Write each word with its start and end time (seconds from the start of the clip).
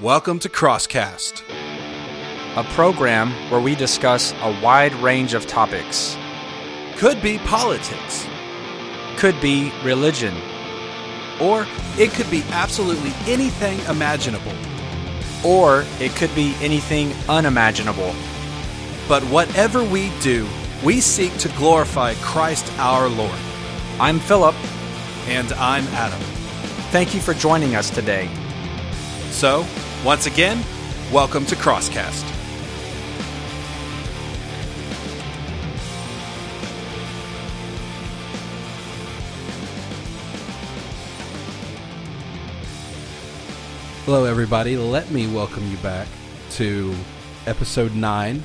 Welcome 0.00 0.38
to 0.40 0.48
Crosscast. 0.48 1.42
a 2.56 2.64
program 2.74 3.30
where 3.50 3.60
we 3.60 3.74
discuss 3.76 4.32
a 4.42 4.60
wide 4.60 4.92
range 4.94 5.34
of 5.34 5.46
topics. 5.46 6.16
Could 6.96 7.22
be 7.22 7.38
politics, 7.38 8.26
Could 9.16 9.40
be 9.40 9.72
religion, 9.84 10.34
or 11.40 11.66
it 11.98 12.10
could 12.12 12.30
be 12.30 12.42
absolutely 12.50 13.12
anything 13.26 13.78
imaginable. 13.80 14.52
or 15.42 15.84
it 16.00 16.14
could 16.16 16.34
be 16.34 16.54
anything 16.60 17.14
unimaginable. 17.28 18.14
But 19.08 19.22
whatever 19.24 19.82
we 19.82 20.10
do, 20.20 20.46
we 20.84 21.00
seek 21.00 21.34
to 21.38 21.48
glorify 21.50 22.14
Christ 22.16 22.70
our 22.78 23.08
Lord. 23.08 23.38
I'm 23.98 24.18
Philip. 24.18 24.54
And 25.28 25.52
I'm 25.54 25.86
Adam. 25.88 26.20
Thank 26.90 27.14
you 27.14 27.20
for 27.20 27.32
joining 27.34 27.74
us 27.74 27.88
today. 27.90 28.28
So, 29.30 29.64
once 30.04 30.24
again, 30.26 30.64
welcome 31.12 31.44
to 31.44 31.54
Crosscast. 31.54 32.24
Hello, 44.06 44.24
everybody. 44.24 44.78
Let 44.78 45.10
me 45.10 45.26
welcome 45.26 45.70
you 45.70 45.76
back 45.78 46.08
to 46.52 46.94
episode 47.46 47.94
9. 47.94 48.42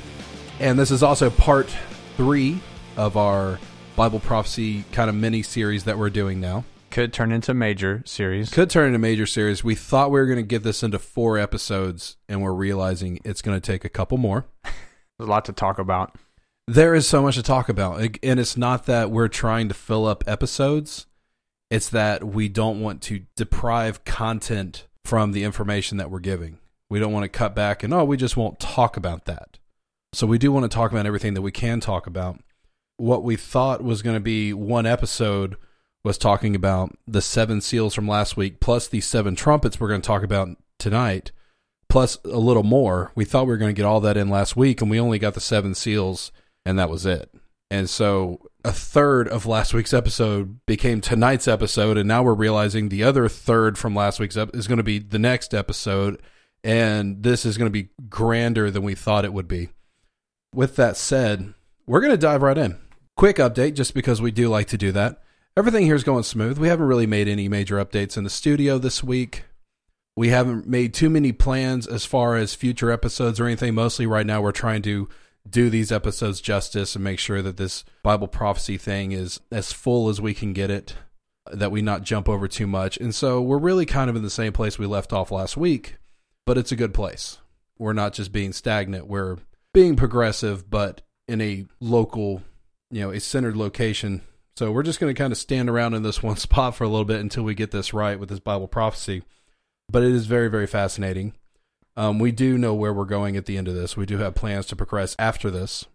And 0.60 0.78
this 0.78 0.90
is 0.90 1.02
also 1.02 1.30
part 1.30 1.74
3 2.18 2.60
of 2.98 3.16
our 3.16 3.58
Bible 3.96 4.20
prophecy 4.20 4.84
kind 4.92 5.08
of 5.08 5.16
mini 5.16 5.42
series 5.42 5.84
that 5.84 5.96
we're 5.96 6.10
doing 6.10 6.38
now. 6.38 6.64
Could 6.96 7.12
turn 7.12 7.30
into 7.30 7.52
major 7.52 8.02
series. 8.06 8.48
Could 8.48 8.70
turn 8.70 8.86
into 8.86 8.96
a 8.96 8.98
major 8.98 9.26
series. 9.26 9.62
We 9.62 9.74
thought 9.74 10.10
we 10.10 10.18
were 10.18 10.24
going 10.24 10.38
to 10.38 10.42
get 10.42 10.62
this 10.62 10.82
into 10.82 10.98
four 10.98 11.36
episodes, 11.36 12.16
and 12.26 12.40
we're 12.40 12.54
realizing 12.54 13.20
it's 13.22 13.42
going 13.42 13.54
to 13.54 13.60
take 13.60 13.84
a 13.84 13.90
couple 13.90 14.16
more. 14.16 14.46
There's 14.64 15.28
a 15.28 15.30
lot 15.30 15.44
to 15.44 15.52
talk 15.52 15.78
about. 15.78 16.16
There 16.66 16.94
is 16.94 17.06
so 17.06 17.20
much 17.20 17.34
to 17.34 17.42
talk 17.42 17.68
about. 17.68 18.00
And 18.22 18.40
it's 18.40 18.56
not 18.56 18.86
that 18.86 19.10
we're 19.10 19.28
trying 19.28 19.68
to 19.68 19.74
fill 19.74 20.06
up 20.06 20.24
episodes, 20.26 21.04
it's 21.70 21.90
that 21.90 22.24
we 22.24 22.48
don't 22.48 22.80
want 22.80 23.02
to 23.02 23.26
deprive 23.36 24.06
content 24.06 24.86
from 25.04 25.32
the 25.32 25.44
information 25.44 25.98
that 25.98 26.10
we're 26.10 26.18
giving. 26.18 26.60
We 26.88 26.98
don't 26.98 27.12
want 27.12 27.24
to 27.24 27.28
cut 27.28 27.54
back 27.54 27.82
and, 27.82 27.92
oh, 27.92 28.06
we 28.06 28.16
just 28.16 28.38
won't 28.38 28.58
talk 28.58 28.96
about 28.96 29.26
that. 29.26 29.58
So 30.14 30.26
we 30.26 30.38
do 30.38 30.50
want 30.50 30.64
to 30.64 30.74
talk 30.74 30.92
about 30.92 31.04
everything 31.04 31.34
that 31.34 31.42
we 31.42 31.52
can 31.52 31.78
talk 31.78 32.06
about. 32.06 32.40
What 32.96 33.22
we 33.22 33.36
thought 33.36 33.84
was 33.84 34.00
going 34.00 34.16
to 34.16 34.20
be 34.20 34.54
one 34.54 34.86
episode 34.86 35.58
was 36.06 36.16
talking 36.16 36.54
about 36.54 36.96
the 37.08 37.20
seven 37.20 37.60
seals 37.60 37.92
from 37.92 38.06
last 38.06 38.36
week, 38.36 38.60
plus 38.60 38.86
the 38.86 39.00
seven 39.00 39.34
trumpets 39.34 39.80
we're 39.80 39.88
going 39.88 40.00
to 40.00 40.06
talk 40.06 40.22
about 40.22 40.56
tonight, 40.78 41.32
plus 41.88 42.16
a 42.24 42.38
little 42.38 42.62
more. 42.62 43.10
We 43.16 43.24
thought 43.24 43.46
we 43.46 43.50
were 43.50 43.56
going 43.56 43.74
to 43.74 43.78
get 43.78 43.86
all 43.86 44.00
that 44.02 44.16
in 44.16 44.30
last 44.30 44.56
week, 44.56 44.80
and 44.80 44.88
we 44.88 45.00
only 45.00 45.18
got 45.18 45.34
the 45.34 45.40
seven 45.40 45.74
seals, 45.74 46.30
and 46.64 46.78
that 46.78 46.88
was 46.88 47.06
it. 47.06 47.34
And 47.72 47.90
so 47.90 48.40
a 48.64 48.70
third 48.70 49.26
of 49.26 49.46
last 49.46 49.74
week's 49.74 49.92
episode 49.92 50.64
became 50.64 51.00
tonight's 51.00 51.48
episode, 51.48 51.98
and 51.98 52.06
now 52.06 52.22
we're 52.22 52.34
realizing 52.34 52.88
the 52.88 53.02
other 53.02 53.28
third 53.28 53.76
from 53.76 53.96
last 53.96 54.20
week's 54.20 54.36
ep- 54.36 54.54
is 54.54 54.68
going 54.68 54.78
to 54.78 54.84
be 54.84 55.00
the 55.00 55.18
next 55.18 55.54
episode, 55.54 56.22
and 56.62 57.24
this 57.24 57.44
is 57.44 57.58
going 57.58 57.66
to 57.66 57.82
be 57.82 57.88
grander 58.08 58.70
than 58.70 58.84
we 58.84 58.94
thought 58.94 59.24
it 59.24 59.32
would 59.32 59.48
be. 59.48 59.70
With 60.54 60.76
that 60.76 60.96
said, 60.96 61.52
we're 61.84 62.00
going 62.00 62.12
to 62.12 62.16
dive 62.16 62.42
right 62.42 62.56
in. 62.56 62.78
Quick 63.16 63.38
update, 63.38 63.74
just 63.74 63.92
because 63.92 64.22
we 64.22 64.30
do 64.30 64.48
like 64.48 64.68
to 64.68 64.78
do 64.78 64.92
that. 64.92 65.20
Everything 65.58 65.86
here 65.86 65.94
is 65.94 66.04
going 66.04 66.22
smooth. 66.22 66.58
We 66.58 66.68
haven't 66.68 66.86
really 66.86 67.06
made 67.06 67.28
any 67.28 67.48
major 67.48 67.82
updates 67.82 68.18
in 68.18 68.24
the 68.24 68.30
studio 68.30 68.76
this 68.76 69.02
week. 69.02 69.44
We 70.14 70.28
haven't 70.28 70.66
made 70.66 70.92
too 70.92 71.08
many 71.08 71.32
plans 71.32 71.86
as 71.86 72.04
far 72.04 72.36
as 72.36 72.54
future 72.54 72.90
episodes 72.90 73.40
or 73.40 73.46
anything. 73.46 73.74
Mostly 73.74 74.04
right 74.06 74.26
now, 74.26 74.42
we're 74.42 74.52
trying 74.52 74.82
to 74.82 75.08
do 75.48 75.70
these 75.70 75.90
episodes 75.90 76.42
justice 76.42 76.94
and 76.94 77.02
make 77.02 77.18
sure 77.18 77.40
that 77.40 77.56
this 77.56 77.84
Bible 78.02 78.28
prophecy 78.28 78.76
thing 78.76 79.12
is 79.12 79.40
as 79.50 79.72
full 79.72 80.10
as 80.10 80.20
we 80.20 80.34
can 80.34 80.52
get 80.52 80.68
it, 80.68 80.94
that 81.50 81.70
we 81.70 81.80
not 81.80 82.02
jump 82.02 82.28
over 82.28 82.48
too 82.48 82.66
much. 82.66 82.98
And 82.98 83.14
so 83.14 83.40
we're 83.40 83.56
really 83.56 83.86
kind 83.86 84.10
of 84.10 84.16
in 84.16 84.22
the 84.22 84.28
same 84.28 84.52
place 84.52 84.78
we 84.78 84.84
left 84.84 85.14
off 85.14 85.30
last 85.30 85.56
week, 85.56 85.96
but 86.44 86.58
it's 86.58 86.72
a 86.72 86.76
good 86.76 86.92
place. 86.92 87.38
We're 87.78 87.94
not 87.94 88.12
just 88.12 88.30
being 88.30 88.52
stagnant. 88.52 89.06
We're 89.06 89.38
being 89.72 89.96
progressive, 89.96 90.68
but 90.68 91.00
in 91.26 91.40
a 91.40 91.64
local, 91.80 92.42
you 92.90 93.00
know, 93.00 93.10
a 93.10 93.20
centered 93.20 93.56
location. 93.56 94.20
So 94.56 94.72
we're 94.72 94.82
just 94.82 95.00
going 95.00 95.14
to 95.14 95.18
kind 95.18 95.32
of 95.32 95.38
stand 95.38 95.68
around 95.68 95.94
in 95.94 96.02
this 96.02 96.22
one 96.22 96.36
spot 96.36 96.74
for 96.74 96.84
a 96.84 96.88
little 96.88 97.04
bit 97.04 97.20
until 97.20 97.42
we 97.44 97.54
get 97.54 97.70
this 97.70 97.92
right 97.92 98.18
with 98.18 98.28
this 98.28 98.40
Bible 98.40 98.68
prophecy. 98.68 99.22
But 99.90 100.02
it 100.02 100.12
is 100.12 100.26
very, 100.26 100.48
very 100.48 100.66
fascinating. 100.66 101.34
Um, 101.96 102.18
we 102.18 102.32
do 102.32 102.58
know 102.58 102.74
where 102.74 102.92
we're 102.92 103.04
going 103.04 103.36
at 103.36 103.46
the 103.46 103.56
end 103.56 103.68
of 103.68 103.74
this. 103.74 103.96
We 103.96 104.06
do 104.06 104.18
have 104.18 104.34
plans 104.34 104.66
to 104.66 104.76
progress 104.76 105.14
after 105.18 105.50
this. 105.50 105.86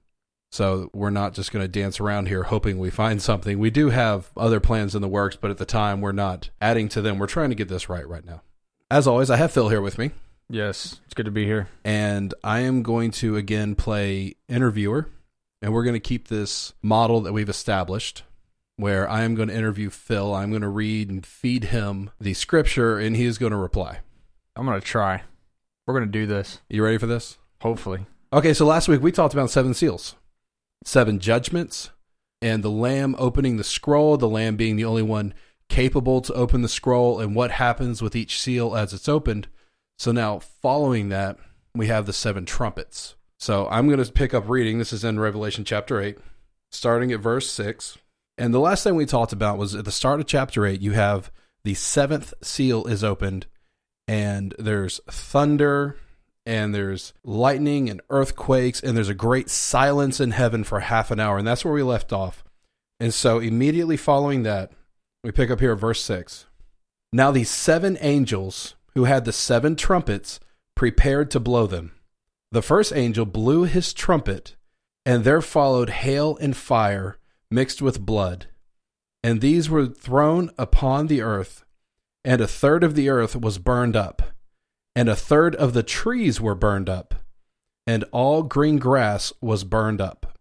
So 0.52 0.90
we're 0.94 1.12
not 1.12 1.34
just 1.34 1.52
going 1.52 1.64
to 1.64 1.68
dance 1.68 2.00
around 2.00 2.28
here 2.28 2.44
hoping 2.44 2.78
we 2.78 2.90
find 2.90 3.22
something. 3.22 3.60
We 3.60 3.70
do 3.70 3.90
have 3.90 4.32
other 4.38 4.60
plans 4.60 4.96
in 4.96 5.02
the 5.02 5.08
works, 5.08 5.36
but 5.36 5.52
at 5.52 5.58
the 5.58 5.66
time 5.66 6.02
we're 6.02 6.12
not 6.12 6.50
adding 6.62 6.90
to 6.90 7.02
them. 7.02 7.20
We're 7.20 7.28
trying 7.28 7.50
to 7.50 7.56
get 7.56 7.68
this 7.68 7.90
right 7.90 8.08
right 8.08 8.26
now. 8.26 8.42
As 8.90 9.08
always, 9.08 9.30
I 9.30 9.38
have 9.38 9.54
Phil 9.54 9.70
here 9.70 9.82
with 9.82 9.98
me, 9.98 10.12
Yes, 10.50 11.00
it's 11.06 11.14
good 11.14 11.26
to 11.26 11.32
be 11.32 11.46
here. 11.46 11.70
and 11.86 12.34
I 12.44 12.60
am 12.60 12.84
going 12.84 13.12
to 13.12 13.38
again 13.38 13.74
play 13.74 14.36
interviewer, 14.50 15.08
and 15.62 15.74
we're 15.74 15.86
going 15.86 15.94
to 15.94 16.00
keep 16.02 16.28
this 16.28 16.74
model 16.82 17.22
that 17.22 17.32
we've 17.32 17.48
established 17.48 18.24
where 18.82 19.10
I 19.10 19.22
am 19.22 19.36
going 19.36 19.48
to 19.48 19.56
interview 19.56 19.90
Phil. 19.90 20.34
I'm 20.36 20.50
going 20.50 20.62
to 20.64 20.68
read 20.68 21.10
and 21.10 21.26
feed 21.26 21.66
him 21.66 22.10
the 22.20 22.34
scripture, 22.34 22.98
and 22.98 23.16
he 23.16 23.26
is 23.26 23.38
going 23.38 23.52
to 23.52 23.58
reply. 23.58 24.00
I'm 24.56 24.66
going 24.66 24.80
to 24.80 24.86
try. 24.86 25.22
We're 25.88 25.94
going 25.94 26.06
to 26.06 26.12
do 26.12 26.26
this, 26.26 26.60
You 26.70 26.84
ready 26.84 26.98
for 26.98 27.08
this? 27.08 27.38
hopefully. 27.62 28.06
Okay, 28.34 28.54
so 28.54 28.66
last 28.66 28.88
week 28.88 29.02
we 29.02 29.12
talked 29.12 29.34
about 29.34 29.50
seven 29.52 29.74
seals, 29.74 30.16
seven 30.84 31.20
judgments, 31.20 31.92
and 32.42 32.64
the 32.64 32.72
Lamb 32.72 33.16
opening 33.20 33.58
the 33.58 33.64
scroll, 33.64 34.18
the 34.18 34.28
Lamb 34.28 34.56
being 34.56 34.76
the 34.78 34.86
only 34.86 35.04
one 35.04 35.34
capable 35.70 36.22
to 36.22 36.34
open 36.34 36.62
the 36.64 36.68
scroll, 36.70 37.20
and 37.20 37.36
what 37.36 37.52
happens 37.52 38.02
with 38.02 38.16
each 38.16 38.40
seal 38.40 38.76
as 38.76 38.94
it's 38.94 39.08
opened. 39.08 39.48
So 40.00 40.12
now, 40.12 40.40
following 40.40 41.10
that, 41.10 41.38
we 41.76 41.88
have 41.88 42.06
the 42.08 42.14
seven 42.14 42.46
trumpets. 42.46 43.16
So 43.38 43.68
I'm 43.70 43.88
going 43.88 44.04
to 44.04 44.12
pick 44.12 44.34
up 44.34 44.50
reading. 44.50 44.80
This 44.80 44.92
is 44.94 45.04
in 45.04 45.20
Revelation 45.20 45.64
chapter 45.64 46.02
8, 46.02 46.18
starting 46.72 47.12
at 47.12 47.20
verse 47.20 47.50
6. 47.52 47.98
And 48.38 48.54
the 48.54 48.60
last 48.60 48.84
thing 48.84 48.96
we 48.96 49.06
talked 49.06 49.34
about 49.34 49.58
was 49.58 49.76
at 49.76 49.86
the 49.86 49.92
start 49.92 50.20
of 50.20 50.26
chapter 50.26 50.66
8, 50.66 50.82
you 50.82 50.94
have 50.94 51.32
the 51.64 51.74
seventh 51.74 52.34
seal 52.42 52.86
is 52.88 53.04
opened, 53.04 53.46
and 54.08 54.56
there's 54.58 55.00
thunder 55.10 55.98
and 56.46 56.74
there's 56.74 57.14
lightning 57.24 57.90
and 57.90 58.02
earthquakes 58.10 58.82
and 58.82 58.98
there's 58.98 59.10
a 59.10 59.14
great 59.14 59.50
silence 59.50 60.20
in 60.20 60.32
heaven 60.32 60.64
for 60.64 60.80
half 60.80 61.12
an 61.12 61.20
hour. 61.20 61.38
And 61.38 61.48
that's 61.48 61.64
where 61.64 61.74
we 61.74 61.84
left 61.84 62.12
off. 62.12 62.44
And 63.00 63.14
so 63.14 63.40
immediately 63.40 63.98
following 63.98 64.44
that 64.44 64.72
we 65.24 65.32
pick 65.32 65.52
up 65.52 65.60
here 65.60 65.76
verse 65.76 66.02
6 66.02 66.48
now 67.14 67.32
these 67.32 67.50
seven 67.50 67.98
angels 68.00 68.76
who 68.96 69.04
had 69.04 69.26
the 69.26 69.34
seven 69.34 69.76
trumpets 69.76 70.40
prepared 70.76 71.30
to 71.32 71.40
blow 71.40 71.68
them. 71.68 71.92
The 72.52 72.62
first 72.62 72.94
angel 72.94 73.26
blew 73.26 73.64
his 73.64 73.94
trumpet 73.94 74.56
and 75.06 75.24
there 75.24 75.42
followed 75.42 75.90
hail 75.90 76.38
and 76.38 76.56
fire 76.56 77.18
mixed 77.52 77.82
with 77.82 78.06
blood 78.06 78.48
and 79.24 79.42
these 79.42 79.70
were 79.70 79.86
thrown 79.86 80.50
upon 80.58 81.08
the 81.08 81.22
earth 81.22 81.64
and 82.24 82.42
a 82.42 82.48
third 82.48 82.84
of 82.84 82.96
the 82.96 83.10
earth 83.10 83.36
was 83.36 83.58
burned 83.58 83.96
up 83.96 84.32
and 84.96 85.10
a 85.10 85.16
third 85.16 85.56
of 85.56 85.74
the 85.74 85.84
trees 85.84 86.42
were 86.42 86.56
burned 86.56 86.90
up, 86.90 87.16
and 87.88 88.04
all 88.12 88.44
green 88.44 88.78
grass 88.78 89.32
was 89.42 89.64
burned 89.64 90.02
up. 90.02 90.38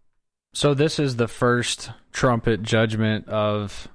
So 0.53 0.73
this 0.73 0.99
is 0.99 1.15
the 1.15 1.27
first 1.27 1.91
trumpet 2.11 2.61
judgment 2.61 3.27
of 3.29 3.87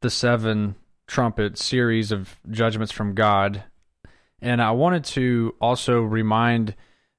the 0.00 0.10
seven 0.10 0.76
trumpet 1.06 1.58
series 1.58 2.10
of 2.10 2.40
judgments 2.50 2.92
from 2.92 3.14
God. 3.14 3.64
And 4.40 4.62
I 4.62 4.70
wanted 4.70 5.04
to 5.06 5.54
also 5.60 6.00
remind 6.00 6.74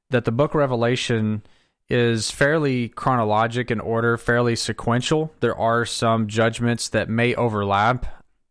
that 0.10 0.26
the 0.26 0.32
book 0.32 0.56
Revelation 0.56 1.44
is 1.90 2.30
fairly 2.30 2.90
chronologic 2.90 3.72
in 3.72 3.80
order, 3.80 4.18
fairly 4.18 4.56
sequential. 4.56 5.34
There 5.40 5.58
are 5.58 5.86
some 5.86 6.28
judgments 6.28 6.90
that 6.90 7.10
may 7.10 7.34
overlap, 7.36 8.06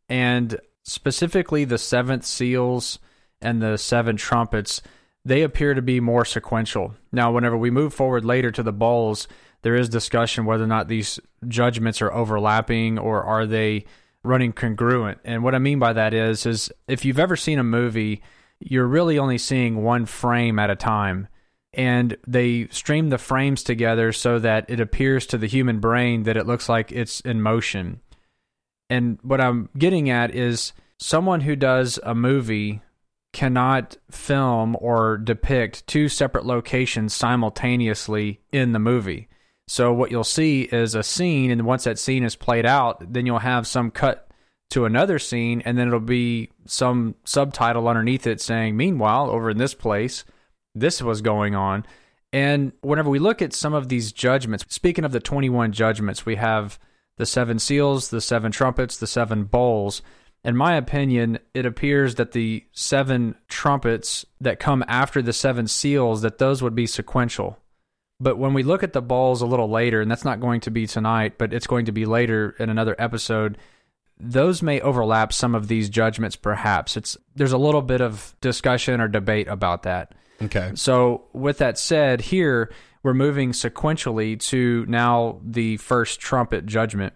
and 0.08 0.60
specifically 0.84 1.64
the 1.64 1.78
seventh 1.78 2.24
seals 2.24 2.98
and 3.40 3.62
the 3.62 3.76
seven 3.76 4.16
trumpets, 4.16 4.82
they 5.24 5.42
appear 5.42 5.74
to 5.74 5.82
be 5.82 6.00
more 6.00 6.24
sequential. 6.24 6.94
Now, 7.12 7.30
whenever 7.30 7.56
we 7.56 7.70
move 7.70 7.94
forward 7.94 8.24
later 8.24 8.50
to 8.50 8.62
the 8.62 8.72
bowls, 8.72 9.28
there 9.62 9.76
is 9.76 9.88
discussion 9.88 10.44
whether 10.44 10.64
or 10.64 10.68
not 10.68 10.88
these 10.88 11.20
judgments 11.46 12.00
are 12.02 12.12
overlapping 12.12 12.98
or 12.98 13.22
are 13.22 13.46
they 13.46 13.84
running 14.22 14.52
congruent. 14.52 15.18
And 15.24 15.42
what 15.42 15.54
I 15.54 15.58
mean 15.58 15.78
by 15.78 15.92
that 15.92 16.14
is 16.14 16.46
is 16.46 16.70
if 16.86 17.04
you've 17.04 17.18
ever 17.18 17.36
seen 17.36 17.58
a 17.58 17.64
movie, 17.64 18.22
you're 18.60 18.86
really 18.86 19.18
only 19.18 19.38
seeing 19.38 19.82
one 19.82 20.06
frame 20.06 20.58
at 20.58 20.70
a 20.70 20.76
time. 20.76 21.28
And 21.74 22.16
they 22.26 22.68
stream 22.68 23.10
the 23.10 23.18
frames 23.18 23.62
together 23.62 24.12
so 24.12 24.38
that 24.38 24.68
it 24.68 24.80
appears 24.80 25.26
to 25.26 25.38
the 25.38 25.46
human 25.46 25.80
brain 25.80 26.22
that 26.24 26.36
it 26.36 26.46
looks 26.46 26.68
like 26.68 26.90
it's 26.92 27.20
in 27.20 27.42
motion. 27.42 28.00
And 28.90 29.18
what 29.22 29.40
I'm 29.40 29.68
getting 29.76 30.08
at 30.08 30.34
is 30.34 30.72
someone 30.98 31.42
who 31.42 31.56
does 31.56 31.98
a 32.02 32.14
movie 32.14 32.80
cannot 33.32 33.96
film 34.10 34.76
or 34.80 35.18
depict 35.18 35.86
two 35.86 36.08
separate 36.08 36.46
locations 36.46 37.14
simultaneously 37.14 38.40
in 38.52 38.72
the 38.72 38.78
movie. 38.78 39.28
So 39.68 39.92
what 39.92 40.10
you'll 40.10 40.24
see 40.24 40.62
is 40.62 40.94
a 40.94 41.02
scene, 41.02 41.50
and 41.50 41.66
once 41.66 41.84
that 41.84 41.98
scene 41.98 42.24
is 42.24 42.36
played 42.36 42.64
out, 42.64 43.12
then 43.12 43.26
you'll 43.26 43.38
have 43.38 43.66
some 43.66 43.90
cut 43.90 44.28
to 44.70 44.86
another 44.86 45.18
scene, 45.18 45.62
and 45.64 45.76
then 45.76 45.88
it'll 45.88 46.00
be 46.00 46.50
some 46.64 47.14
subtitle 47.24 47.86
underneath 47.86 48.26
it 48.26 48.40
saying, 48.40 48.76
Meanwhile, 48.76 49.30
over 49.30 49.50
in 49.50 49.58
this 49.58 49.74
place, 49.74 50.24
this 50.80 51.02
was 51.02 51.20
going 51.20 51.54
on. 51.54 51.84
And 52.32 52.72
whenever 52.82 53.08
we 53.08 53.18
look 53.18 53.40
at 53.40 53.52
some 53.52 53.74
of 53.74 53.88
these 53.88 54.12
judgments, 54.12 54.64
speaking 54.68 55.04
of 55.04 55.12
the 55.12 55.20
21 55.20 55.72
judgments, 55.72 56.26
we 56.26 56.36
have 56.36 56.78
the 57.16 57.26
seven 57.26 57.58
seals, 57.58 58.10
the 58.10 58.20
seven 58.20 58.52
trumpets, 58.52 58.96
the 58.96 59.06
seven 59.06 59.44
bowls. 59.44 60.02
In 60.44 60.56
my 60.56 60.74
opinion, 60.76 61.38
it 61.54 61.66
appears 61.66 62.14
that 62.16 62.32
the 62.32 62.64
seven 62.72 63.34
trumpets 63.48 64.24
that 64.40 64.60
come 64.60 64.84
after 64.86 65.20
the 65.20 65.32
seven 65.32 65.66
seals, 65.66 66.22
that 66.22 66.38
those 66.38 66.62
would 66.62 66.74
be 66.74 66.86
sequential. 66.86 67.58
But 68.20 68.38
when 68.38 68.52
we 68.52 68.62
look 68.62 68.82
at 68.82 68.92
the 68.92 69.02
bowls 69.02 69.42
a 69.42 69.46
little 69.46 69.70
later, 69.70 70.00
and 70.00 70.10
that's 70.10 70.24
not 70.24 70.40
going 70.40 70.60
to 70.62 70.70
be 70.70 70.86
tonight, 70.86 71.38
but 71.38 71.52
it's 71.52 71.66
going 71.66 71.86
to 71.86 71.92
be 71.92 72.04
later 72.04 72.54
in 72.58 72.68
another 72.68 72.96
episode, 72.98 73.58
those 74.20 74.62
may 74.62 74.80
overlap 74.80 75.32
some 75.32 75.54
of 75.54 75.68
these 75.68 75.88
judgments 75.88 76.36
perhaps 76.36 76.96
it's 76.96 77.16
there's 77.36 77.52
a 77.52 77.58
little 77.58 77.82
bit 77.82 78.00
of 78.00 78.34
discussion 78.40 79.00
or 79.00 79.08
debate 79.08 79.48
about 79.48 79.84
that 79.84 80.12
Okay. 80.42 80.72
so 80.74 81.24
with 81.32 81.58
that 81.58 81.78
said 81.78 82.20
here 82.20 82.72
we're 83.02 83.14
moving 83.14 83.52
sequentially 83.52 84.38
to 84.38 84.84
now 84.88 85.40
the 85.44 85.76
first 85.78 86.20
trumpet 86.20 86.66
judgment 86.66 87.14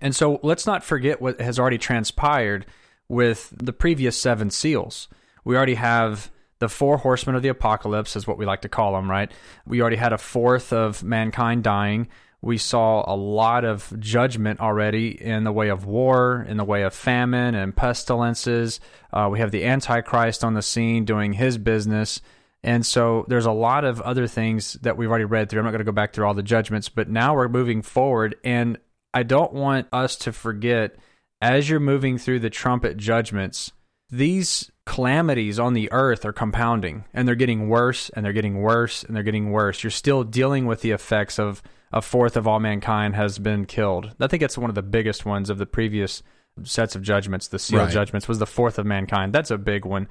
and 0.00 0.14
so 0.14 0.40
let's 0.42 0.66
not 0.66 0.84
forget 0.84 1.20
what 1.20 1.40
has 1.40 1.58
already 1.58 1.78
transpired 1.78 2.66
with 3.08 3.52
the 3.56 3.72
previous 3.72 4.20
seven 4.20 4.50
seals 4.50 5.08
we 5.44 5.56
already 5.56 5.74
have 5.74 6.30
the 6.58 6.68
four 6.68 6.96
horsemen 6.96 7.36
of 7.36 7.42
the 7.42 7.48
apocalypse 7.48 8.16
is 8.16 8.26
what 8.26 8.38
we 8.38 8.46
like 8.46 8.62
to 8.62 8.68
call 8.68 8.94
them 8.94 9.10
right 9.10 9.30
we 9.66 9.80
already 9.80 9.96
had 9.96 10.12
a 10.12 10.18
fourth 10.18 10.72
of 10.72 11.04
mankind 11.04 11.62
dying 11.62 12.08
we 12.46 12.58
saw 12.58 13.02
a 13.12 13.16
lot 13.16 13.64
of 13.64 13.92
judgment 13.98 14.60
already 14.60 15.08
in 15.20 15.42
the 15.42 15.50
way 15.50 15.68
of 15.68 15.84
war, 15.84 16.46
in 16.48 16.56
the 16.58 16.64
way 16.64 16.82
of 16.82 16.94
famine 16.94 17.56
and 17.56 17.74
pestilences. 17.74 18.78
Uh, 19.12 19.28
we 19.32 19.40
have 19.40 19.50
the 19.50 19.64
Antichrist 19.64 20.44
on 20.44 20.54
the 20.54 20.62
scene 20.62 21.04
doing 21.04 21.32
his 21.32 21.58
business. 21.58 22.20
And 22.62 22.84
so 22.84 23.24
there's 23.28 23.46
a 23.46 23.52
lot 23.52 23.84
of 23.84 24.00
other 24.00 24.26
things 24.26 24.74
that 24.82 24.96
we've 24.96 25.08
already 25.08 25.24
read 25.24 25.48
through. 25.48 25.60
I'm 25.60 25.64
not 25.66 25.70
going 25.70 25.78
to 25.80 25.84
go 25.84 25.92
back 25.92 26.12
through 26.12 26.26
all 26.26 26.34
the 26.34 26.42
judgments, 26.42 26.88
but 26.88 27.08
now 27.08 27.34
we're 27.34 27.48
moving 27.48 27.82
forward. 27.82 28.34
And 28.42 28.78
I 29.14 29.22
don't 29.22 29.52
want 29.52 29.86
us 29.92 30.16
to 30.16 30.32
forget 30.32 30.96
as 31.40 31.68
you're 31.70 31.80
moving 31.80 32.18
through 32.18 32.40
the 32.40 32.50
trumpet 32.50 32.96
judgments, 32.96 33.72
these 34.10 34.70
calamities 34.84 35.58
on 35.58 35.74
the 35.74 35.90
earth 35.92 36.24
are 36.24 36.32
compounding 36.32 37.04
and 37.12 37.26
they're 37.26 37.34
getting 37.34 37.68
worse 37.68 38.08
and 38.10 38.24
they're 38.24 38.32
getting 38.32 38.60
worse 38.60 39.04
and 39.04 39.14
they're 39.14 39.22
getting 39.22 39.50
worse. 39.52 39.82
You're 39.82 39.90
still 39.90 40.24
dealing 40.24 40.66
with 40.66 40.80
the 40.80 40.92
effects 40.92 41.38
of 41.38 41.62
a 41.92 42.02
fourth 42.02 42.36
of 42.36 42.46
all 42.48 42.60
mankind 42.60 43.14
has 43.16 43.38
been 43.38 43.64
killed. 43.66 44.14
I 44.20 44.26
think 44.26 44.42
it's 44.42 44.58
one 44.58 44.70
of 44.70 44.74
the 44.74 44.82
biggest 44.82 45.24
ones 45.24 45.50
of 45.50 45.58
the 45.58 45.66
previous 45.66 46.22
sets 46.62 46.94
of 46.96 47.02
judgments. 47.02 47.48
The 47.48 47.58
seal 47.58 47.80
Right. 47.80 47.90
judgments 47.90 48.28
was 48.28 48.38
the 48.38 48.46
fourth 48.46 48.78
of 48.78 48.86
mankind. 48.86 49.32
That's 49.32 49.50
a 49.50 49.58
big 49.58 49.84
one, 49.84 50.08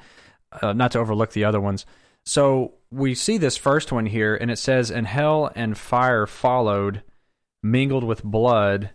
uh, 0.61 0.73
not 0.73 0.91
to 0.91 0.99
overlook 0.99 1.31
the 1.31 1.43
other 1.43 1.59
ones. 1.59 1.85
So 2.25 2.73
we 2.91 3.13
see 3.13 3.37
this 3.37 3.57
first 3.57 3.91
one 3.91 4.07
here, 4.07 4.35
and 4.35 4.49
it 4.49 4.57
says, 4.57 4.89
"And 4.89 5.07
hell 5.07 5.51
and 5.55 5.77
fire 5.77 6.25
followed, 6.25 7.03
mingled 7.61 8.03
with 8.03 8.23
blood." 8.23 8.91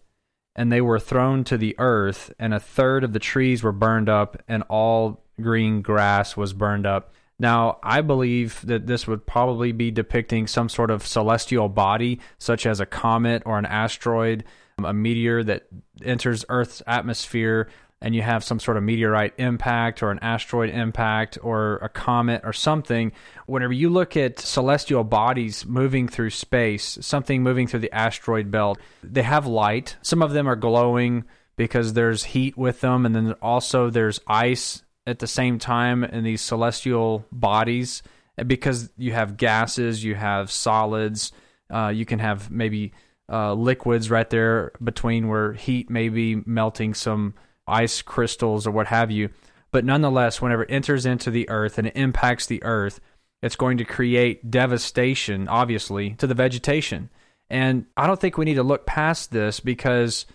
And 0.56 0.72
they 0.72 0.80
were 0.80 0.98
thrown 0.98 1.44
to 1.44 1.56
the 1.56 1.76
earth, 1.78 2.32
and 2.38 2.52
a 2.52 2.60
third 2.60 3.04
of 3.04 3.12
the 3.12 3.18
trees 3.20 3.62
were 3.62 3.72
burned 3.72 4.08
up, 4.08 4.42
and 4.48 4.64
all 4.68 5.24
green 5.40 5.80
grass 5.80 6.36
was 6.36 6.52
burned 6.52 6.86
up. 6.86 7.12
Now, 7.38 7.78
I 7.82 8.02
believe 8.02 8.60
that 8.66 8.86
this 8.86 9.06
would 9.06 9.26
probably 9.26 9.72
be 9.72 9.90
depicting 9.90 10.46
some 10.46 10.68
sort 10.68 10.90
of 10.90 11.06
celestial 11.06 11.68
body, 11.68 12.20
such 12.36 12.66
as 12.66 12.80
a 12.80 12.86
comet 12.86 13.42
or 13.46 13.58
an 13.58 13.64
asteroid, 13.64 14.44
a 14.82 14.92
meteor 14.92 15.42
that 15.44 15.68
enters 16.04 16.44
Earth's 16.48 16.82
atmosphere, 16.86 17.68
and 18.02 18.14
you 18.14 18.22
have 18.22 18.42
some 18.42 18.58
sort 18.58 18.76
of 18.76 18.82
meteorite 18.82 19.34
impact 19.36 20.02
or 20.02 20.10
an 20.10 20.18
asteroid 20.20 20.70
impact 20.70 21.36
or 21.42 21.76
a 21.76 21.88
comet 21.88 22.40
or 22.44 22.52
something. 22.52 23.12
Whenever 23.46 23.72
you 23.72 23.90
look 23.90 24.16
at 24.16 24.38
celestial 24.40 25.04
bodies 25.04 25.66
moving 25.66 26.08
through 26.08 26.30
space, 26.30 26.98
something 27.02 27.42
moving 27.42 27.66
through 27.66 27.80
the 27.80 27.94
asteroid 27.94 28.50
belt, 28.50 28.78
they 29.02 29.22
have 29.22 29.46
light. 29.46 29.96
Some 30.02 30.22
of 30.22 30.32
them 30.32 30.48
are 30.48 30.56
glowing 30.56 31.24
because 31.56 31.92
there's 31.92 32.24
heat 32.24 32.56
with 32.56 32.80
them, 32.80 33.04
and 33.04 33.14
then 33.14 33.32
also 33.42 33.90
there's 33.90 34.20
ice 34.26 34.82
at 35.06 35.18
the 35.18 35.26
same 35.26 35.58
time 35.58 36.04
in 36.04 36.24
these 36.24 36.40
celestial 36.40 37.26
bodies 37.30 38.02
because 38.46 38.90
you 38.96 39.12
have 39.12 39.36
gases, 39.36 40.02
you 40.02 40.14
have 40.14 40.50
solids, 40.50 41.32
uh, 41.70 41.88
you 41.88 42.06
can 42.06 42.18
have 42.18 42.50
maybe 42.50 42.92
uh, 43.30 43.52
liquids 43.52 44.10
right 44.10 44.30
there 44.30 44.72
between 44.82 45.28
where 45.28 45.52
heat 45.52 45.90
may 45.90 46.08
be 46.08 46.42
melting 46.46 46.94
some 46.94 47.34
ice 47.70 48.02
crystals 48.02 48.66
or 48.66 48.70
what 48.70 48.88
have 48.88 49.10
you. 49.10 49.30
But 49.70 49.84
nonetheless, 49.84 50.42
whenever 50.42 50.64
it 50.64 50.70
enters 50.70 51.06
into 51.06 51.30
the 51.30 51.48
earth 51.48 51.78
and 51.78 51.86
it 51.86 51.96
impacts 51.96 52.46
the 52.46 52.62
earth, 52.62 53.00
it's 53.42 53.56
going 53.56 53.78
to 53.78 53.84
create 53.84 54.50
devastation, 54.50 55.48
obviously, 55.48 56.10
to 56.14 56.26
the 56.26 56.34
vegetation. 56.34 57.10
And 57.48 57.86
I 57.96 58.06
don't 58.06 58.20
think 58.20 58.36
we 58.36 58.44
need 58.44 58.54
to 58.54 58.62
look 58.62 58.86
past 58.86 59.32
this 59.32 59.60
because 59.60 60.26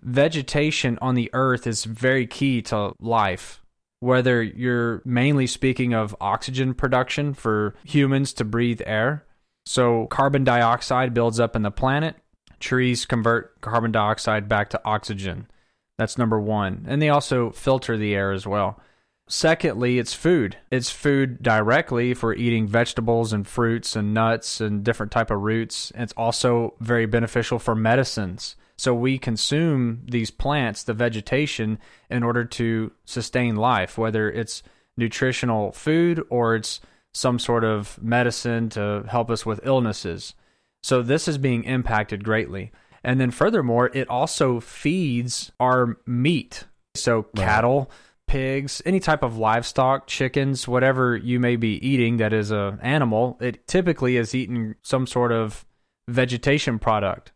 vegetation 0.00 0.98
on 1.02 1.14
the 1.14 1.30
earth 1.32 1.66
is 1.66 1.84
very 1.84 2.26
key 2.26 2.62
to 2.62 2.92
life. 3.00 3.62
Whether 4.00 4.42
you're 4.42 5.02
mainly 5.04 5.46
speaking 5.46 5.94
of 5.94 6.14
oxygen 6.20 6.74
production 6.74 7.34
for 7.34 7.74
humans 7.84 8.32
to 8.34 8.44
breathe 8.44 8.82
air. 8.86 9.24
So, 9.64 10.06
carbon 10.06 10.44
dioxide 10.44 11.12
builds 11.12 11.40
up 11.40 11.56
in 11.56 11.62
the 11.62 11.70
planet. 11.70 12.14
Trees 12.60 13.04
convert 13.04 13.60
carbon 13.62 13.92
dioxide 13.92 14.48
back 14.48 14.70
to 14.70 14.80
oxygen. 14.84 15.48
That's 15.98 16.18
number 16.18 16.40
one. 16.40 16.84
And 16.88 17.00
they 17.00 17.08
also 17.08 17.50
filter 17.50 17.96
the 17.96 18.14
air 18.14 18.32
as 18.32 18.46
well. 18.46 18.80
Secondly, 19.28 19.98
it's 19.98 20.14
food. 20.14 20.56
It's 20.70 20.90
food 20.90 21.42
directly 21.42 22.14
for 22.14 22.32
eating 22.32 22.68
vegetables 22.68 23.32
and 23.32 23.46
fruits 23.46 23.96
and 23.96 24.14
nuts 24.14 24.60
and 24.60 24.84
different 24.84 25.10
type 25.10 25.30
of 25.30 25.40
roots. 25.40 25.90
It's 25.96 26.12
also 26.16 26.74
very 26.80 27.06
beneficial 27.06 27.58
for 27.58 27.74
medicines. 27.74 28.54
So 28.76 28.94
we 28.94 29.18
consume 29.18 30.02
these 30.08 30.30
plants, 30.30 30.84
the 30.84 30.94
vegetation, 30.94 31.78
in 32.10 32.22
order 32.22 32.44
to 32.44 32.92
sustain 33.04 33.56
life, 33.56 33.98
whether 33.98 34.30
it's 34.30 34.62
nutritional 34.96 35.72
food 35.72 36.22
or 36.30 36.56
it's 36.56 36.80
some 37.12 37.38
sort 37.38 37.64
of 37.64 38.00
medicine 38.02 38.68
to 38.68 39.04
help 39.08 39.30
us 39.30 39.44
with 39.46 39.64
illnesses. 39.64 40.34
So 40.82 41.02
this 41.02 41.26
is 41.26 41.38
being 41.38 41.64
impacted 41.64 42.22
greatly. 42.22 42.70
And 43.06 43.20
then 43.20 43.30
furthermore, 43.30 43.88
it 43.94 44.10
also 44.10 44.58
feeds 44.58 45.52
our 45.60 45.96
meat. 46.06 46.64
So 46.96 47.22
cattle, 47.36 47.88
pigs, 48.26 48.82
any 48.84 48.98
type 48.98 49.22
of 49.22 49.38
livestock, 49.38 50.08
chickens, 50.08 50.66
whatever 50.66 51.16
you 51.16 51.38
may 51.38 51.54
be 51.54 51.74
eating 51.86 52.16
that 52.16 52.32
is 52.32 52.50
a 52.50 52.76
animal, 52.82 53.38
it 53.40 53.68
typically 53.68 54.16
is 54.16 54.34
eating 54.34 54.74
some 54.82 55.06
sort 55.06 55.30
of 55.30 55.64
vegetation 56.08 56.80
product. 56.80 57.30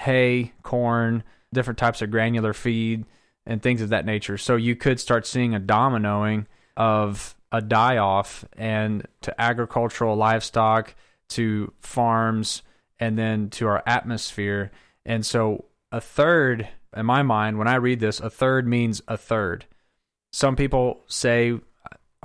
Hay, 0.00 0.52
corn, 0.62 1.24
different 1.54 1.78
types 1.78 2.02
of 2.02 2.10
granular 2.10 2.52
feed 2.52 3.06
and 3.46 3.62
things 3.62 3.80
of 3.80 3.88
that 3.88 4.04
nature. 4.04 4.36
So 4.36 4.56
you 4.56 4.76
could 4.76 5.00
start 5.00 5.26
seeing 5.26 5.54
a 5.54 5.60
dominoing 5.60 6.44
of 6.76 7.34
a 7.50 7.62
die 7.62 7.96
off 7.96 8.44
and 8.52 9.06
to 9.22 9.40
agricultural 9.40 10.14
livestock, 10.14 10.94
to 11.30 11.72
farms, 11.80 12.60
and 12.98 13.18
then 13.18 13.48
to 13.50 13.66
our 13.66 13.82
atmosphere. 13.86 14.72
And 15.06 15.24
so 15.24 15.66
a 15.90 16.00
third, 16.00 16.68
in 16.94 17.06
my 17.06 17.22
mind, 17.22 17.58
when 17.58 17.68
I 17.68 17.76
read 17.76 18.00
this, 18.00 18.20
a 18.20 18.28
third 18.28 18.66
means 18.66 19.00
a 19.08 19.16
third. 19.16 19.64
Some 20.32 20.56
people 20.56 21.04
say, 21.06 21.58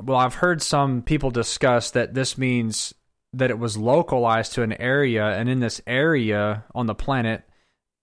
well, 0.01 0.17
I've 0.17 0.35
heard 0.35 0.61
some 0.61 1.01
people 1.01 1.31
discuss 1.31 1.91
that 1.91 2.13
this 2.13 2.37
means 2.37 2.93
that 3.33 3.51
it 3.51 3.59
was 3.59 3.77
localized 3.77 4.53
to 4.53 4.63
an 4.63 4.73
area, 4.73 5.25
and 5.25 5.47
in 5.47 5.61
this 5.61 5.79
area 5.87 6.65
on 6.75 6.87
the 6.87 6.95
planet, 6.95 7.43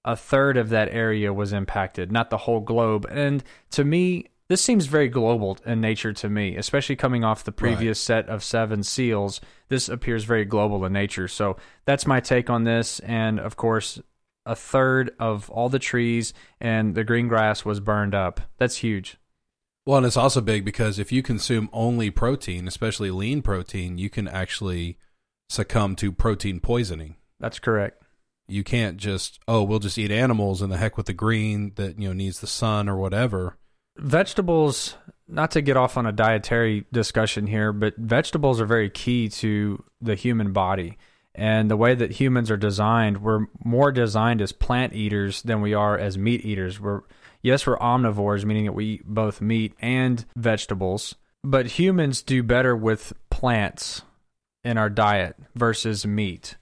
a 0.04 0.16
third 0.16 0.56
of 0.56 0.70
that 0.70 0.88
area 0.88 1.34
was 1.34 1.52
impacted, 1.52 2.10
not 2.10 2.30
the 2.30 2.38
whole 2.38 2.60
globe. 2.60 3.06
And 3.10 3.44
to 3.72 3.84
me, 3.84 4.28
this 4.48 4.62
seems 4.62 4.86
very 4.86 5.08
global 5.08 5.58
in 5.66 5.82
nature 5.82 6.14
to 6.14 6.30
me, 6.30 6.56
especially 6.56 6.96
coming 6.96 7.24
off 7.24 7.44
the 7.44 7.52
previous 7.52 8.00
set 8.00 8.26
of 8.30 8.42
seven 8.42 8.82
seals. 8.82 9.42
This 9.68 9.90
appears 9.90 10.24
very 10.24 10.46
global 10.46 10.86
in 10.86 10.94
nature. 10.94 11.28
So 11.28 11.58
that's 11.84 12.06
my 12.06 12.20
take 12.20 12.48
on 12.48 12.64
this. 12.64 13.00
And 13.00 13.38
of 13.38 13.56
course, 13.56 14.00
a 14.48 14.56
third 14.56 15.14
of 15.20 15.48
all 15.50 15.68
the 15.68 15.78
trees 15.78 16.32
and 16.60 16.96
the 16.96 17.04
green 17.04 17.28
grass 17.28 17.64
was 17.64 17.78
burned 17.78 18.14
up. 18.14 18.40
That's 18.56 18.78
huge. 18.78 19.18
Well, 19.86 19.98
and 19.98 20.06
it's 20.06 20.16
also 20.16 20.40
big 20.40 20.64
because 20.64 20.98
if 20.98 21.12
you 21.12 21.22
consume 21.22 21.70
only 21.72 22.10
protein, 22.10 22.66
especially 22.66 23.10
lean 23.10 23.42
protein, 23.42 23.98
you 23.98 24.10
can 24.10 24.26
actually 24.26 24.98
succumb 25.48 25.96
to 25.96 26.12
protein 26.12 26.60
poisoning. 26.60 27.16
That's 27.40 27.58
correct. 27.58 28.02
You 28.48 28.64
can't 28.64 28.96
just, 28.96 29.38
oh, 29.46 29.62
we'll 29.62 29.78
just 29.78 29.98
eat 29.98 30.10
animals 30.10 30.62
and 30.62 30.72
the 30.72 30.78
heck 30.78 30.96
with 30.96 31.06
the 31.06 31.12
green 31.12 31.72
that, 31.76 31.98
you 31.98 32.08
know, 32.08 32.14
needs 32.14 32.40
the 32.40 32.46
sun 32.46 32.88
or 32.88 32.96
whatever. 32.96 33.58
vegetables, 33.98 34.96
not 35.26 35.50
to 35.50 35.60
get 35.60 35.76
off 35.76 35.96
on 35.96 36.06
a 36.06 36.12
dietary 36.12 36.84
discussion 36.92 37.46
here, 37.46 37.72
but 37.72 37.96
vegetables 37.96 38.60
are 38.60 38.66
very 38.66 38.88
key 38.88 39.28
to 39.28 39.82
the 40.00 40.14
human 40.14 40.52
body. 40.52 40.96
And 41.38 41.70
the 41.70 41.76
way 41.76 41.94
that 41.94 42.10
humans 42.10 42.50
are 42.50 42.56
designed, 42.56 43.22
we're 43.22 43.46
more 43.64 43.92
designed 43.92 44.42
as 44.42 44.50
plant 44.50 44.92
eaters 44.92 45.40
than 45.42 45.60
we 45.60 45.72
are 45.72 45.96
as 45.96 46.18
meat 46.18 46.44
eaters. 46.44 46.80
We're 46.80 47.02
yes, 47.42 47.64
we're 47.64 47.78
omnivores, 47.78 48.44
meaning 48.44 48.64
that 48.64 48.72
we 48.72 48.84
eat 48.86 49.04
both 49.06 49.40
meat 49.40 49.72
and 49.78 50.24
vegetables. 50.34 51.14
But 51.44 51.66
humans 51.66 52.22
do 52.22 52.42
better 52.42 52.74
with 52.74 53.12
plants 53.30 54.02
in 54.64 54.78
our 54.78 54.90
diet 54.90 55.36
versus 55.54 56.04
meat. 56.04 56.56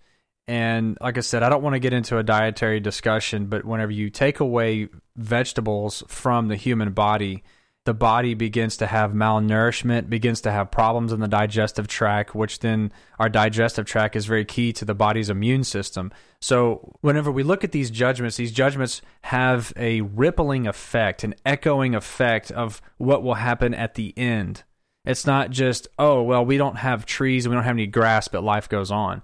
And 0.46 0.98
like 1.00 1.16
I 1.16 1.22
said, 1.22 1.42
I 1.42 1.48
don't 1.48 1.62
want 1.62 1.72
to 1.72 1.80
get 1.80 1.94
into 1.94 2.18
a 2.18 2.22
dietary 2.22 2.78
discussion, 2.78 3.46
but 3.46 3.64
whenever 3.64 3.92
you 3.92 4.10
take 4.10 4.40
away 4.40 4.90
vegetables 5.16 6.04
from 6.06 6.48
the 6.48 6.56
human 6.56 6.92
body, 6.92 7.44
the 7.86 7.94
body 7.94 8.34
begins 8.34 8.76
to 8.76 8.86
have 8.86 9.12
malnourishment, 9.12 10.10
begins 10.10 10.40
to 10.42 10.50
have 10.50 10.72
problems 10.72 11.12
in 11.12 11.20
the 11.20 11.28
digestive 11.28 11.86
tract, 11.86 12.34
which 12.34 12.58
then 12.58 12.92
our 13.20 13.28
digestive 13.28 13.86
tract 13.86 14.16
is 14.16 14.26
very 14.26 14.44
key 14.44 14.72
to 14.72 14.84
the 14.84 14.94
body's 14.94 15.30
immune 15.30 15.62
system. 15.62 16.12
So, 16.40 16.96
whenever 17.00 17.30
we 17.30 17.44
look 17.44 17.62
at 17.62 17.70
these 17.70 17.90
judgments, 17.90 18.36
these 18.36 18.50
judgments 18.50 19.02
have 19.22 19.72
a 19.76 20.00
rippling 20.00 20.66
effect, 20.66 21.22
an 21.22 21.36
echoing 21.46 21.94
effect 21.94 22.50
of 22.50 22.82
what 22.98 23.22
will 23.22 23.34
happen 23.34 23.72
at 23.72 23.94
the 23.94 24.12
end. 24.16 24.64
It's 25.04 25.24
not 25.24 25.50
just, 25.50 25.86
oh, 25.96 26.22
well, 26.22 26.44
we 26.44 26.56
don't 26.56 26.78
have 26.78 27.06
trees, 27.06 27.46
we 27.46 27.54
don't 27.54 27.64
have 27.64 27.76
any 27.76 27.86
grass, 27.86 28.26
but 28.26 28.42
life 28.42 28.68
goes 28.68 28.90
on. 28.90 29.22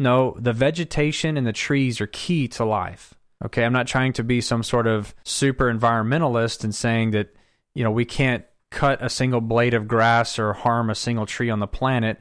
No, 0.00 0.36
the 0.40 0.52
vegetation 0.52 1.36
and 1.36 1.46
the 1.46 1.52
trees 1.52 2.00
are 2.00 2.08
key 2.08 2.48
to 2.48 2.64
life. 2.64 3.14
Okay, 3.44 3.64
I'm 3.64 3.72
not 3.72 3.86
trying 3.86 4.12
to 4.14 4.24
be 4.24 4.40
some 4.40 4.64
sort 4.64 4.88
of 4.88 5.14
super 5.22 5.72
environmentalist 5.72 6.64
and 6.64 6.74
saying 6.74 7.12
that, 7.12 7.34
you 7.74 7.84
know, 7.84 7.90
we 7.90 8.04
can't 8.04 8.44
cut 8.70 9.02
a 9.02 9.10
single 9.10 9.40
blade 9.40 9.74
of 9.74 9.88
grass 9.88 10.38
or 10.38 10.52
harm 10.52 10.90
a 10.90 10.94
single 10.94 11.26
tree 11.26 11.50
on 11.50 11.60
the 11.60 11.66
planet. 11.66 12.20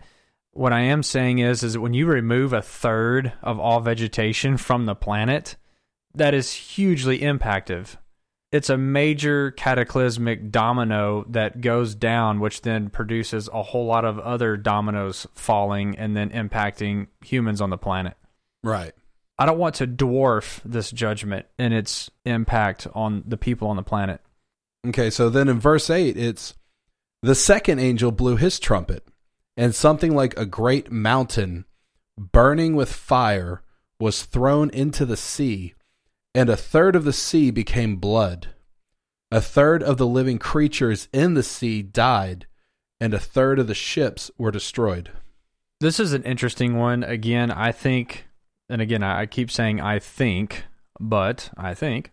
What 0.52 0.74
I 0.74 0.82
am 0.82 1.04
saying 1.04 1.40
is 1.40 1.64
is 1.64 1.74
that 1.74 1.82
when 1.82 1.94
you 1.94 2.08
remove 2.08 2.54
a 2.54 2.62
third 2.62 3.34
of 3.42 3.60
all 3.60 3.80
vegetation 3.80 4.58
from 4.58 4.86
the 4.86 4.96
planet, 4.96 5.56
that 6.16 6.34
is 6.34 6.52
hugely 6.52 7.20
impactive 7.20 7.98
it's 8.52 8.70
a 8.70 8.78
major 8.78 9.52
cataclysmic 9.52 10.52
domino 10.52 11.24
that 11.30 11.62
goes 11.62 11.94
down, 11.94 12.40
which 12.40 12.62
then 12.62 12.90
produces 12.90 13.48
a 13.54 13.62
whole 13.62 13.86
lot 13.86 14.06
of 14.06 14.18
other 14.20 14.58
dominoes 14.58 15.28
falling 15.36 15.98
and 15.98 16.16
then 16.16 16.32
impacting 16.32 17.08
humans 17.24 17.62
on 17.62 17.70
the 17.70 17.78
planet. 17.78 18.16
Right. 18.64 18.94
I 19.38 19.46
don't 19.46 19.60
want 19.60 19.76
to 19.76 19.88
dwarf 19.88 20.62
this 20.66 20.92
judgment 20.92 21.46
and 21.58 21.74
its 21.74 22.10
impact 22.26 22.88
on 22.94 23.24
the 23.26 23.38
people 23.38 23.70
on 23.70 23.76
the 23.76 23.84
planet. 23.84 24.20
Okay, 24.88 25.10
so 25.10 25.30
then 25.30 25.50
in 25.50 25.60
verse 25.60 25.90
8, 25.90 26.18
it's 26.18 26.54
the 27.22 27.36
second 27.36 27.80
angel 27.80 28.12
blew 28.12 28.38
his 28.38 28.60
trumpet, 28.60 29.06
and 29.58 29.76
something 29.76 30.16
like 30.16 30.38
a 30.38 30.46
great 30.46 30.92
mountain 30.92 31.66
burning 32.18 32.76
with 32.76 32.92
fire 32.92 33.62
was 34.00 34.24
thrown 34.24 34.70
into 34.70 35.06
the 35.06 35.18
sea 35.18 35.74
and 36.36 36.50
a 36.50 36.58
third 36.58 36.96
of 36.96 37.04
the 37.04 37.14
sea 37.14 37.52
became 37.52 37.96
blood. 37.98 38.50
A 39.32 39.42
third 39.42 39.84
of 39.84 39.98
the 39.98 40.08
living 40.08 40.40
creatures 40.40 41.08
in 41.14 41.34
the 41.34 41.44
sea 41.44 41.82
died, 41.82 42.48
and 43.00 43.14
a 43.14 43.20
third 43.20 43.60
of 43.60 43.68
the 43.68 43.76
ships 43.76 44.32
were 44.38 44.52
destroyed. 44.52 45.12
This 45.80 46.00
is 46.00 46.14
an 46.14 46.24
interesting 46.24 46.78
one. 46.78 47.04
Again, 47.04 47.52
I 47.52 47.72
think, 47.72 48.26
and 48.70 48.82
again, 48.82 49.04
I 49.04 49.26
keep 49.26 49.52
saying 49.52 49.82
I 49.82 50.00
think, 50.00 50.66
but 51.00 51.50
I 51.58 51.74
think 51.74 52.12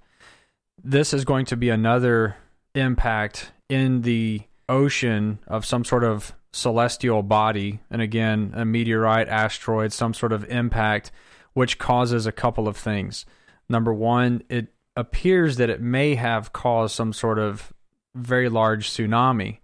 this 0.82 1.12
is 1.12 1.24
going 1.24 1.46
to 1.46 1.56
be 1.56 1.68
another 1.70 2.36
impact 2.76 3.52
in 3.68 4.02
the 4.02 4.42
ocean 4.68 5.38
of 5.46 5.64
some 5.64 5.84
sort 5.84 6.04
of 6.04 6.34
celestial 6.52 7.22
body. 7.22 7.80
And 7.90 8.00
again, 8.02 8.52
a 8.54 8.64
meteorite, 8.64 9.28
asteroid, 9.28 9.92
some 9.92 10.14
sort 10.14 10.32
of 10.32 10.44
impact, 10.50 11.10
which 11.52 11.78
causes 11.78 12.26
a 12.26 12.32
couple 12.32 12.68
of 12.68 12.76
things. 12.76 13.26
Number 13.68 13.92
one, 13.92 14.42
it 14.48 14.68
appears 14.96 15.56
that 15.56 15.70
it 15.70 15.80
may 15.80 16.14
have 16.14 16.52
caused 16.52 16.94
some 16.94 17.12
sort 17.12 17.38
of 17.38 17.72
very 18.14 18.48
large 18.48 18.90
tsunami. 18.90 19.58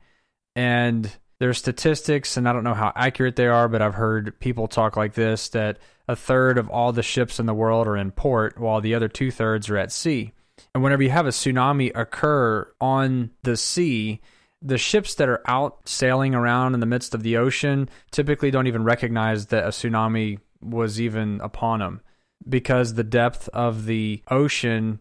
And 0.55 1.11
there's 1.39 1.59
statistics, 1.59 2.37
and 2.37 2.49
I 2.49 2.53
don't 2.53 2.65
know 2.65 2.75
how 2.75 2.93
accurate 2.95 3.37
they 3.37 3.47
are, 3.47 3.69
but 3.69 3.83
I've 3.83 3.95
heard 3.95 4.39
people 4.39 4.69
talk 4.69 4.97
like 4.97 5.15
this 5.15 5.49
that 5.51 5.79
a 6.07 6.15
third 6.15 6.59
of 6.59 6.69
all 6.69 6.93
the 6.93 7.03
ships 7.03 7.41
in 7.41 7.47
the 7.47 7.55
world 7.55 7.87
are 7.87 7.97
in 7.97 8.11
port, 8.11 8.59
while 8.59 8.81
the 8.81 8.95
other 8.95 9.09
two 9.09 9.31
thirds 9.31 9.71
are 9.71 9.79
at 9.79 9.91
sea. 9.91 10.33
And 10.75 10.83
whenever 10.83 11.03
you 11.03 11.11
have 11.11 11.27
a 11.27 11.31
tsunami 11.31 11.93
occur 11.95 12.73
on 12.81 13.31
the 13.43 13.57
sea, 13.57 14.21
the 14.61 14.79
ships 14.79 15.15
that 15.17 15.29
are 15.29 15.43
out 15.47 15.89
sailing 15.89 16.35
around 16.35 16.75
in 16.75 16.81
the 16.81 16.87
midst 16.87 17.15
of 17.15 17.23
the 17.23 17.37
ocean 17.37 17.89
typically 18.11 18.51
don't 18.51 18.67
even 18.67 18.85
recognize 18.85 19.47
that 19.47 19.65
a 19.65 19.69
tsunami 19.69 20.39
was 20.61 21.01
even 21.01 21.41
upon 21.41 21.81
them 21.81 22.01
because 22.49 22.95
the 22.95 23.05
depth 23.05 23.49
of 23.49 23.87
the 23.87 24.23
ocean 24.31 25.01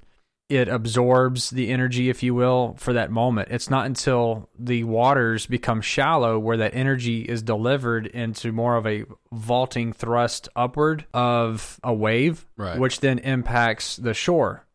it 0.49 0.67
absorbs 0.67 1.49
the 1.51 1.69
energy 1.69 2.09
if 2.09 2.21
you 2.21 2.35
will 2.35 2.75
for 2.77 2.91
that 2.91 3.09
moment. 3.09 3.47
It's 3.51 3.69
not 3.69 3.85
until 3.85 4.49
the 4.59 4.83
waters 4.83 5.45
become 5.45 5.79
shallow 5.79 6.37
where 6.37 6.57
that 6.57 6.75
energy 6.75 7.21
is 7.21 7.41
delivered 7.41 8.05
into 8.07 8.51
more 8.51 8.75
of 8.75 8.85
a 8.85 9.05
vaulting 9.31 9.93
thrust 9.93 10.49
upward 10.53 11.05
of 11.13 11.79
a 11.85 11.93
wave 11.93 12.45
right. 12.57 12.77
which 12.77 12.99
then 12.99 13.19
impacts 13.19 13.95
the 13.95 14.13
shore 14.13 14.65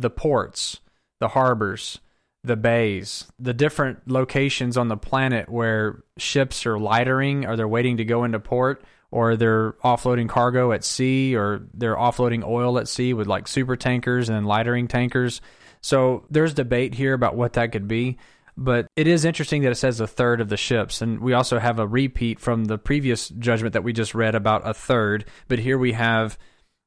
the 0.00 0.10
ports 0.10 0.80
the 1.20 1.28
harbors 1.28 2.00
the 2.42 2.56
bays, 2.56 3.26
the 3.38 3.52
different 3.52 4.08
locations 4.08 4.76
on 4.76 4.88
the 4.88 4.96
planet 4.96 5.48
where 5.48 6.02
ships 6.16 6.64
are 6.64 6.78
lightering 6.78 7.46
or 7.46 7.56
they're 7.56 7.68
waiting 7.68 7.98
to 7.98 8.04
go 8.04 8.24
into 8.24 8.40
port 8.40 8.82
or 9.10 9.36
they're 9.36 9.72
offloading 9.84 10.28
cargo 10.28 10.72
at 10.72 10.84
sea 10.84 11.36
or 11.36 11.66
they're 11.74 11.96
offloading 11.96 12.46
oil 12.46 12.78
at 12.78 12.88
sea 12.88 13.12
with 13.12 13.26
like 13.26 13.46
super 13.46 13.76
tankers 13.76 14.28
and 14.28 14.46
lightering 14.46 14.88
tankers. 14.88 15.40
So 15.82 16.24
there's 16.30 16.54
debate 16.54 16.94
here 16.94 17.12
about 17.12 17.36
what 17.36 17.54
that 17.54 17.72
could 17.72 17.88
be. 17.88 18.18
But 18.56 18.86
it 18.96 19.06
is 19.06 19.24
interesting 19.24 19.62
that 19.62 19.72
it 19.72 19.76
says 19.76 20.00
a 20.00 20.06
third 20.06 20.40
of 20.40 20.48
the 20.48 20.56
ships. 20.56 21.00
And 21.00 21.20
we 21.20 21.32
also 21.32 21.58
have 21.58 21.78
a 21.78 21.86
repeat 21.86 22.38
from 22.38 22.66
the 22.66 22.78
previous 22.78 23.28
judgment 23.28 23.72
that 23.72 23.84
we 23.84 23.92
just 23.92 24.14
read 24.14 24.34
about 24.34 24.68
a 24.68 24.74
third. 24.74 25.24
But 25.48 25.60
here 25.60 25.78
we 25.78 25.92
have 25.92 26.38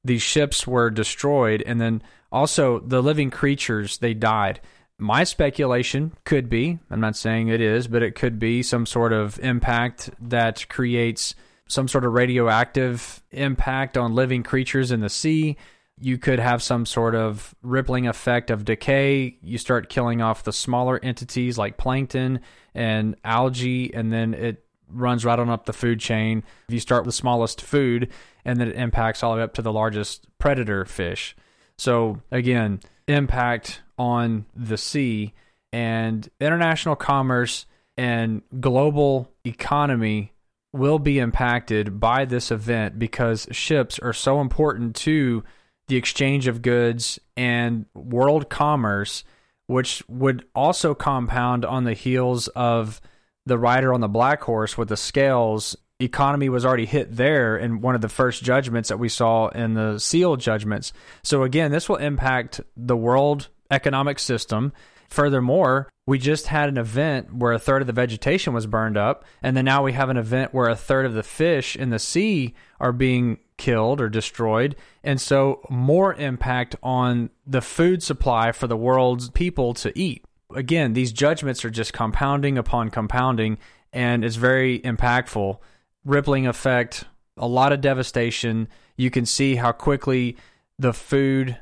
these 0.03 0.22
ships 0.22 0.67
were 0.67 0.91
destroyed. 0.91 1.63
And 1.65 1.82
then 1.82 2.03
also 2.34 2.80
the 2.80 3.02
living 3.02 3.30
creatures, 3.30 4.00
they 4.00 4.13
died. 4.13 4.60
My 4.98 5.24
speculation 5.24 6.13
could 6.25 6.50
be, 6.50 6.80
I'm 6.90 7.00
not 7.00 7.16
saying 7.16 7.48
it 7.48 7.62
is, 7.62 7.88
but 7.88 8.04
it 8.04 8.16
could 8.16 8.40
be 8.40 8.63
some 8.63 8.86
sort 8.86 9.13
of 9.13 9.40
impact 9.40 10.10
that 10.20 10.68
creates 10.68 11.36
some 11.68 11.88
sort 11.88 12.06
of 12.06 12.13
radioactive 12.13 13.22
impact 13.32 13.98
on 13.98 14.16
living 14.16 14.44
creatures 14.44 14.92
in 14.92 15.00
the 15.00 15.10
sea. 15.10 15.58
You 16.00 16.18
could 16.18 16.40
have 16.40 16.62
some 16.62 16.86
sort 16.86 17.16
of 17.16 17.56
rippling 17.62 18.08
effect 18.08 18.50
of 18.50 18.66
decay. 18.66 19.38
You 19.42 19.58
start 19.58 19.90
killing 19.90 20.22
off 20.22 20.44
the 20.44 20.54
smaller 20.54 21.00
entities 21.04 21.58
like 21.58 21.78
plankton 21.78 22.40
and 22.74 23.16
algae, 23.24 23.94
and 23.94 24.12
then 24.12 24.34
it 24.34 24.66
runs 24.90 25.24
right 25.24 25.40
on 25.40 25.50
up 25.50 25.66
the 25.66 25.74
food 25.74 26.00
chain. 26.00 26.44
If 26.68 26.74
you 26.74 26.80
start 26.80 27.04
with 27.04 27.13
the 27.13 27.18
smallest 27.18 27.62
food, 27.62 28.12
and 28.44 28.60
then 28.60 28.70
it 28.70 28.75
impacts 28.75 29.24
all 29.24 29.32
the 29.32 29.38
way 29.38 29.44
up 29.44 29.54
to 29.56 29.62
the 29.62 29.72
largest 29.72 30.28
predator 30.40 30.86
fish. 30.86 31.36
So, 31.84 32.22
again, 32.32 32.80
impact 33.10 33.82
on 33.98 34.46
the 34.56 34.78
sea 34.78 35.34
and 35.74 36.30
international 36.40 36.96
commerce 36.96 37.66
and 37.98 38.42
global 38.62 39.30
economy 39.46 40.32
will 40.72 40.98
be 40.98 41.20
impacted 41.20 42.00
by 42.00 42.24
this 42.24 42.52
event 42.52 43.00
because 43.00 43.50
ships 43.52 44.00
are 44.00 44.13
so 44.13 44.40
important 44.40 44.96
to 44.96 45.44
the 45.90 45.98
exchange 45.98 46.48
of 46.48 46.62
goods 46.62 47.20
and 47.36 47.86
world 47.94 48.50
commerce, 48.50 49.25
which 49.68 50.04
would 50.08 50.46
also 50.56 50.96
compound 50.96 51.66
on 51.66 51.84
the 51.84 51.96
heels 51.96 52.48
of 52.48 53.02
the 53.46 53.58
rider 53.58 53.94
on 53.94 54.00
the 54.00 54.08
black 54.08 54.42
horse 54.44 54.78
with 54.78 54.88
the 54.88 54.96
scales. 54.96 55.75
Economy 56.00 56.50
was 56.50 56.66
already 56.66 56.86
hit 56.86 57.16
there 57.16 57.58
in 57.58 57.82
one 57.82 57.96
of 57.96 58.02
the 58.02 58.10
first 58.10 58.44
judgments 58.44 58.90
that 58.90 58.98
we 58.98 59.10
saw 59.10 59.48
in 59.50 59.74
the 59.74 60.00
seal 60.00 60.36
judgments. 60.36 60.92
So, 61.22 61.44
again, 61.44 61.72
this 61.72 61.88
will 61.88 61.98
impact 61.98 62.62
the 62.76 62.98
world 62.98 63.50
economic 63.72 64.20
system 64.20 64.74
Furthermore, 65.14 65.90
we 66.08 66.18
just 66.18 66.48
had 66.48 66.70
an 66.70 66.80
event 66.80 67.36
where 67.36 67.54
a 67.54 67.60
third 67.60 67.84
of 67.84 67.88
the 67.88 67.94
vegetation 67.94 68.52
was 68.52 68.66
burned 68.66 68.98
up, 68.98 69.26
and 69.44 69.56
then 69.56 69.64
now 69.64 69.84
we 69.84 69.94
have 69.94 70.10
an 70.10 70.18
event 70.18 70.56
where 70.56 70.70
a 70.70 70.76
third 70.76 71.06
of 71.06 71.14
the 71.14 71.22
fish 71.22 71.76
in 71.76 71.92
the 71.92 72.00
sea 72.00 72.56
are 72.80 72.92
being 72.92 73.38
killed 73.58 74.02
or 74.02 74.10
destroyed, 74.10 74.76
and 75.04 75.22
so 75.22 75.62
more 75.70 76.16
impact 76.16 76.76
on 76.82 77.30
the 77.46 77.62
food 77.62 78.02
supply 78.02 78.52
for 78.52 78.66
the 78.66 78.76
world's 78.76 79.30
people 79.30 79.76
to 79.76 79.98
eat. 79.98 80.26
Again, 80.56 80.94
these 80.94 81.12
judgments 81.12 81.64
are 81.64 81.70
just 81.70 81.94
compounding 81.94 82.58
upon 82.58 82.90
compounding, 82.90 83.60
and 83.94 84.26
it's 84.26 84.38
very 84.38 84.80
impactful. 84.80 85.60
Rippling 86.05 86.48
effect, 86.48 87.05
a 87.38 87.48
lot 87.48 87.72
of 87.72 87.81
devastation. 87.81 88.67
You 88.98 89.10
can 89.10 89.25
see 89.25 89.55
how 89.55 89.72
quickly 89.72 90.38
the 90.77 90.93
food, 90.93 91.57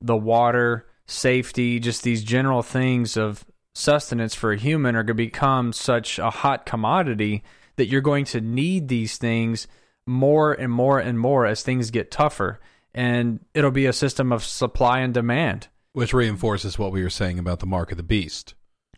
the 0.00 0.16
water, 0.16 0.86
safety, 1.06 1.78
just 1.80 2.02
these 2.02 2.24
general 2.24 2.62
things 2.62 3.16
of 3.16 3.44
sustenance 3.74 4.34
for 4.34 4.52
a 4.52 4.58
human 4.58 4.94
are 4.96 5.02
going 5.02 5.16
to 5.16 5.24
become 5.24 5.72
such 5.72 6.18
a 6.18 6.30
hot 6.30 6.64
commodity 6.64 7.42
that 7.76 7.86
you're 7.86 8.00
going 8.00 8.24
to 8.24 8.40
need 8.40 8.88
these 8.88 9.18
things 9.18 9.66
more 10.06 10.52
and 10.52 10.72
more 10.72 10.98
and 10.98 11.18
more 11.18 11.46
as 11.46 11.62
things 11.62 11.90
get 11.90 12.10
tougher. 12.10 12.60
And 12.94 13.40
it'll 13.54 13.70
be 13.70 13.86
a 13.86 13.92
system 13.92 14.32
of 14.32 14.44
supply 14.44 15.00
and 15.00 15.12
demand. 15.12 15.68
Which 15.92 16.14
reinforces 16.14 16.78
what 16.78 16.92
we 16.92 17.02
were 17.02 17.10
saying 17.10 17.38
about 17.38 17.60
the 17.60 17.66
mark 17.66 17.90
of 17.92 17.96
the 17.96 18.02
beast 18.02 18.54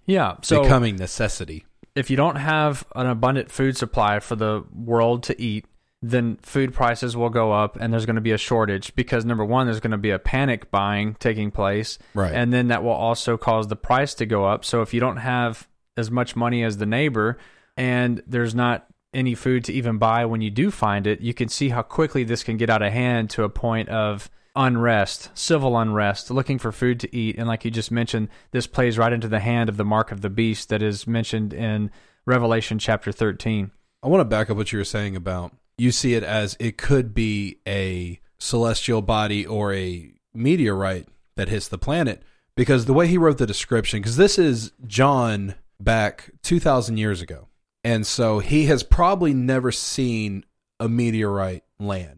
Yeah. 0.07 0.37
So 0.43 0.63
becoming 0.63 0.97
necessity. 0.97 1.66
If 1.97 2.11
you 2.11 2.17
don't 2.17 2.37
have 2.37 2.87
an 2.95 3.07
abundant 3.07 3.51
food 3.51 3.77
supply 3.77 4.21
for 4.21 4.37
the 4.37 4.65
world 4.73 5.23
to 5.25 5.41
eat, 5.41 5.65
then 6.03 6.37
food 6.43 6.75
prices 6.75 7.17
will 7.17 7.31
go 7.31 7.53
up 7.53 7.77
and 7.81 7.93
there's 7.93 8.05
going 8.05 8.17
to 8.17 8.23
be 8.23 8.33
a 8.33 8.39
shortage 8.39 8.95
because 8.95 9.25
number 9.25 9.45
one, 9.45 9.67
there's 9.67 9.81
going 9.81 9.93
to 9.93 9.97
be 9.97 10.11
a 10.11 10.19
panic 10.19 10.71
buying 10.71 11.17
taking 11.19 11.51
place. 11.51 11.99
Right. 12.15 12.33
And 12.33 12.53
then 12.53 12.69
that 12.69 12.85
will 12.85 12.91
also 12.91 13.37
cause 13.39 13.69
the 13.69 13.77
price 13.77 14.15
to 14.15 14.27
go 14.27 14.45
up. 14.45 14.65
So 14.65 14.83
if 14.83 14.93
you 14.93 15.01
don't 15.01 15.17
have 15.17 15.67
as 15.97 16.11
much 16.11 16.37
money 16.37 16.63
as 16.63 16.77
the 16.77 16.87
neighbor 16.87 17.39
and 17.77 18.23
there's 18.27 18.55
not 18.55 18.87
any 19.15 19.35
food 19.35 19.65
to 19.65 19.73
even 19.73 19.97
buy 19.97 20.27
when 20.27 20.43
you 20.43 20.51
do 20.51 20.71
find 20.71 21.07
it, 21.07 21.23
you 21.23 21.33
can 21.33 21.49
see 21.49 21.71
how 21.71 21.81
quickly 21.81 22.25
this 22.25 22.45
can 22.45 22.59
get 22.59 22.69
out 22.69 22.83
of 22.83 22.93
hand 22.93 23.31
to 23.31 23.45
a 23.45 23.49
point 23.49 23.89
of 23.89 24.31
unrest, 24.57 25.31
civil 25.35 25.79
unrest, 25.79 26.31
looking 26.31 26.59
for 26.59 26.73
food 26.73 26.99
to 27.01 27.17
eat. 27.17 27.37
And 27.37 27.47
like 27.47 27.65
you 27.65 27.71
just 27.71 27.91
mentioned, 27.91 28.29
this 28.51 28.67
plays 28.67 28.99
right 28.99 29.13
into 29.13 29.29
the 29.29 29.41
hand 29.41 29.69
of 29.69 29.77
the 29.77 29.85
mark 29.85 30.11
of 30.11 30.23
the 30.23 30.31
beast 30.31 30.71
that 30.71 30.83
is 30.83 31.07
mentioned 31.07 31.53
in 31.53 31.91
Revelation 32.25 32.79
chapter 32.79 33.13
13. 33.13 33.71
I 34.03 34.09
want 34.09 34.21
to 34.21 34.25
back 34.25 34.51
up 34.51 34.57
what 34.57 34.73
you 34.73 34.79
were 34.79 34.85
saying 34.85 35.15
about 35.15 35.53
you 35.79 35.93
see 35.93 36.15
it 36.15 36.23
as 36.23 36.57
it 36.59 36.79
could 36.79 37.15
be 37.15 37.59
a 37.67 38.21
celestial 38.39 39.03
body 39.03 39.47
or 39.47 39.75
a 39.75 40.13
meteorite 40.35 41.09
that 41.37 41.49
hits 41.49 41.69
the 41.69 41.79
planet 41.79 42.23
because 42.55 42.85
the 42.85 42.95
way 42.95 43.07
he 43.07 43.19
wrote 43.19 43.39
the 43.39 43.47
description 43.47 44.01
because 44.01 44.17
this 44.17 44.39
is 44.39 44.73
John 44.87 45.55
back 45.81 46.31
2000 46.43 46.97
years 46.97 47.21
ago 47.21 47.49
and 47.85 48.07
so 48.07 48.39
he 48.39 48.67
has 48.67 48.83
probably 48.83 49.35
never 49.35 49.71
seen 49.71 50.45
a 50.81 50.89
meteorite 50.89 51.65
land. 51.79 52.16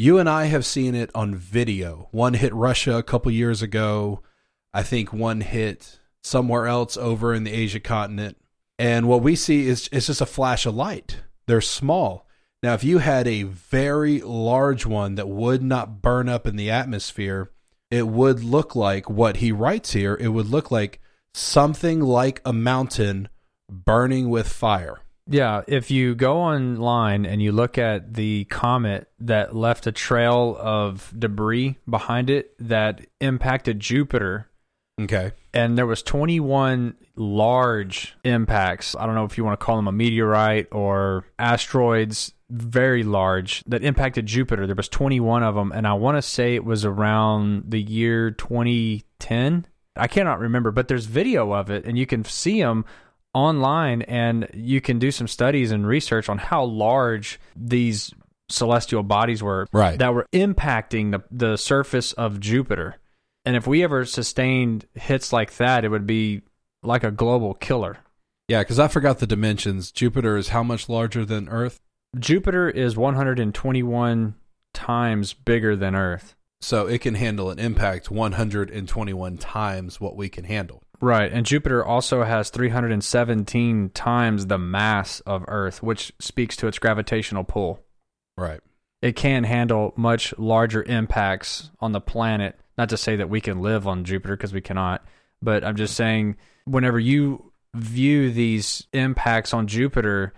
You 0.00 0.18
and 0.18 0.28
I 0.28 0.44
have 0.44 0.64
seen 0.64 0.94
it 0.94 1.10
on 1.12 1.34
video. 1.34 2.06
One 2.12 2.34
hit 2.34 2.54
Russia 2.54 2.98
a 2.98 3.02
couple 3.02 3.32
years 3.32 3.62
ago. 3.62 4.22
I 4.72 4.84
think 4.84 5.12
one 5.12 5.40
hit 5.40 5.98
somewhere 6.22 6.68
else 6.68 6.96
over 6.96 7.34
in 7.34 7.42
the 7.42 7.52
Asia 7.52 7.80
continent. 7.80 8.36
And 8.78 9.08
what 9.08 9.24
we 9.24 9.34
see 9.34 9.66
is 9.66 9.88
it's 9.90 10.06
just 10.06 10.20
a 10.20 10.26
flash 10.26 10.66
of 10.66 10.76
light. 10.76 11.22
They're 11.48 11.60
small. 11.60 12.28
Now, 12.62 12.74
if 12.74 12.84
you 12.84 12.98
had 12.98 13.26
a 13.26 13.42
very 13.42 14.20
large 14.20 14.86
one 14.86 15.16
that 15.16 15.28
would 15.28 15.64
not 15.64 16.00
burn 16.00 16.28
up 16.28 16.46
in 16.46 16.54
the 16.54 16.70
atmosphere, 16.70 17.50
it 17.90 18.06
would 18.06 18.44
look 18.44 18.76
like 18.76 19.10
what 19.10 19.38
he 19.38 19.50
writes 19.50 19.94
here. 19.94 20.16
It 20.20 20.28
would 20.28 20.46
look 20.46 20.70
like 20.70 21.00
something 21.34 21.98
like 21.98 22.40
a 22.44 22.52
mountain 22.52 23.30
burning 23.68 24.30
with 24.30 24.46
fire. 24.46 25.00
Yeah, 25.30 25.62
if 25.68 25.90
you 25.90 26.14
go 26.14 26.38
online 26.38 27.26
and 27.26 27.42
you 27.42 27.52
look 27.52 27.76
at 27.76 28.14
the 28.14 28.44
comet 28.46 29.10
that 29.20 29.54
left 29.54 29.86
a 29.86 29.92
trail 29.92 30.56
of 30.58 31.12
debris 31.18 31.76
behind 31.88 32.30
it 32.30 32.54
that 32.58 33.06
impacted 33.20 33.78
Jupiter, 33.78 34.48
Okay. 35.00 35.32
and 35.52 35.76
there 35.76 35.86
was 35.86 36.02
21 36.02 36.94
large 37.14 38.16
impacts. 38.24 38.96
I 38.98 39.04
don't 39.06 39.14
know 39.14 39.24
if 39.24 39.36
you 39.36 39.44
want 39.44 39.60
to 39.60 39.64
call 39.64 39.76
them 39.76 39.86
a 39.88 39.92
meteorite 39.92 40.68
or 40.72 41.24
asteroids, 41.38 42.32
very 42.50 43.02
large 43.02 43.62
that 43.64 43.84
impacted 43.84 44.24
Jupiter. 44.24 44.66
There 44.66 44.74
was 44.74 44.88
21 44.88 45.42
of 45.42 45.54
them 45.54 45.70
and 45.72 45.86
I 45.86 45.92
want 45.92 46.16
to 46.16 46.22
say 46.22 46.54
it 46.54 46.64
was 46.64 46.84
around 46.86 47.64
the 47.70 47.80
year 47.82 48.30
2010. 48.30 49.66
I 49.94 50.06
cannot 50.06 50.38
remember, 50.38 50.70
but 50.70 50.88
there's 50.88 51.04
video 51.06 51.52
of 51.52 51.70
it 51.70 51.84
and 51.84 51.98
you 51.98 52.06
can 52.06 52.24
see 52.24 52.60
them 52.62 52.84
online 53.34 54.02
and 54.02 54.48
you 54.54 54.80
can 54.80 54.98
do 54.98 55.10
some 55.10 55.28
studies 55.28 55.70
and 55.70 55.86
research 55.86 56.28
on 56.28 56.38
how 56.38 56.64
large 56.64 57.38
these 57.54 58.12
celestial 58.48 59.02
bodies 59.02 59.42
were 59.42 59.66
Right. 59.72 59.98
that 59.98 60.14
were 60.14 60.26
impacting 60.32 61.10
the 61.12 61.22
the 61.30 61.56
surface 61.56 62.12
of 62.14 62.40
Jupiter. 62.40 62.96
And 63.44 63.56
if 63.56 63.66
we 63.66 63.82
ever 63.84 64.04
sustained 64.04 64.86
hits 64.94 65.32
like 65.32 65.56
that, 65.56 65.84
it 65.84 65.88
would 65.88 66.06
be 66.06 66.42
like 66.82 67.04
a 67.04 67.10
global 67.10 67.54
killer. 67.54 67.98
Yeah, 68.48 68.62
because 68.62 68.78
I 68.78 68.88
forgot 68.88 69.18
the 69.18 69.26
dimensions. 69.26 69.92
Jupiter 69.92 70.36
is 70.36 70.48
how 70.48 70.62
much 70.62 70.88
larger 70.88 71.24
than 71.24 71.48
Earth? 71.48 71.80
Jupiter 72.18 72.68
is 72.70 72.96
121 72.96 74.34
times 74.72 75.34
bigger 75.34 75.76
than 75.76 75.94
Earth. 75.94 76.34
So 76.60 76.86
it 76.86 77.00
can 77.02 77.14
handle 77.14 77.50
an 77.50 77.58
impact 77.58 78.10
121 78.10 79.38
times 79.38 80.00
what 80.00 80.16
we 80.16 80.28
can 80.28 80.44
handle. 80.44 80.82
Right. 81.00 81.30
And 81.32 81.46
Jupiter 81.46 81.84
also 81.84 82.24
has 82.24 82.50
317 82.50 83.90
times 83.90 84.46
the 84.46 84.58
mass 84.58 85.20
of 85.20 85.44
Earth, 85.46 85.82
which 85.82 86.12
speaks 86.18 86.56
to 86.56 86.66
its 86.66 86.78
gravitational 86.78 87.44
pull. 87.44 87.80
Right. 88.36 88.60
It 89.00 89.14
can 89.14 89.44
handle 89.44 89.92
much 89.96 90.36
larger 90.38 90.82
impacts 90.82 91.70
on 91.80 91.92
the 91.92 92.00
planet. 92.00 92.58
Not 92.76 92.88
to 92.88 92.96
say 92.96 93.16
that 93.16 93.30
we 93.30 93.40
can 93.40 93.60
live 93.60 93.86
on 93.86 94.04
Jupiter 94.04 94.36
because 94.36 94.52
we 94.52 94.60
cannot, 94.60 95.04
but 95.42 95.64
I'm 95.64 95.76
just 95.76 95.94
saying 95.94 96.36
whenever 96.64 96.98
you 96.98 97.52
view 97.74 98.30
these 98.30 98.86
impacts 98.92 99.52
on 99.54 99.66
Jupiter, 99.66 100.32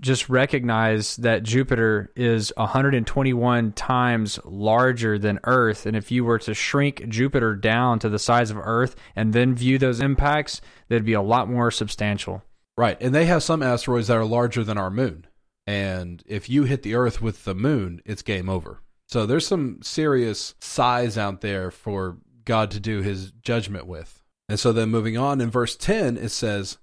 just 0.00 0.28
recognize 0.28 1.16
that 1.16 1.42
Jupiter 1.42 2.12
is 2.16 2.52
121 2.56 3.72
times 3.72 4.38
larger 4.44 5.18
than 5.18 5.40
Earth. 5.44 5.86
And 5.86 5.96
if 5.96 6.10
you 6.10 6.24
were 6.24 6.38
to 6.40 6.54
shrink 6.54 7.08
Jupiter 7.08 7.54
down 7.54 7.98
to 8.00 8.08
the 8.08 8.18
size 8.18 8.50
of 8.50 8.58
Earth 8.58 8.96
and 9.14 9.32
then 9.32 9.54
view 9.54 9.78
those 9.78 10.00
impacts, 10.00 10.60
they'd 10.88 11.04
be 11.04 11.14
a 11.14 11.22
lot 11.22 11.48
more 11.48 11.70
substantial. 11.70 12.42
Right. 12.76 12.98
And 13.00 13.14
they 13.14 13.26
have 13.26 13.42
some 13.42 13.62
asteroids 13.62 14.08
that 14.08 14.16
are 14.16 14.24
larger 14.24 14.62
than 14.62 14.78
our 14.78 14.90
moon. 14.90 15.26
And 15.66 16.22
if 16.26 16.48
you 16.48 16.64
hit 16.64 16.82
the 16.82 16.94
Earth 16.94 17.22
with 17.22 17.44
the 17.44 17.54
moon, 17.54 18.00
it's 18.04 18.22
game 18.22 18.48
over. 18.48 18.82
So 19.08 19.24
there's 19.24 19.46
some 19.46 19.80
serious 19.82 20.54
size 20.60 21.16
out 21.16 21.40
there 21.40 21.70
for 21.70 22.18
God 22.44 22.70
to 22.72 22.80
do 22.80 23.02
his 23.02 23.32
judgment 23.32 23.86
with. 23.86 24.22
And 24.48 24.60
so 24.60 24.72
then 24.72 24.90
moving 24.90 25.16
on 25.16 25.40
in 25.40 25.50
verse 25.50 25.76
10, 25.76 26.16
it 26.16 26.28
says, 26.28 26.78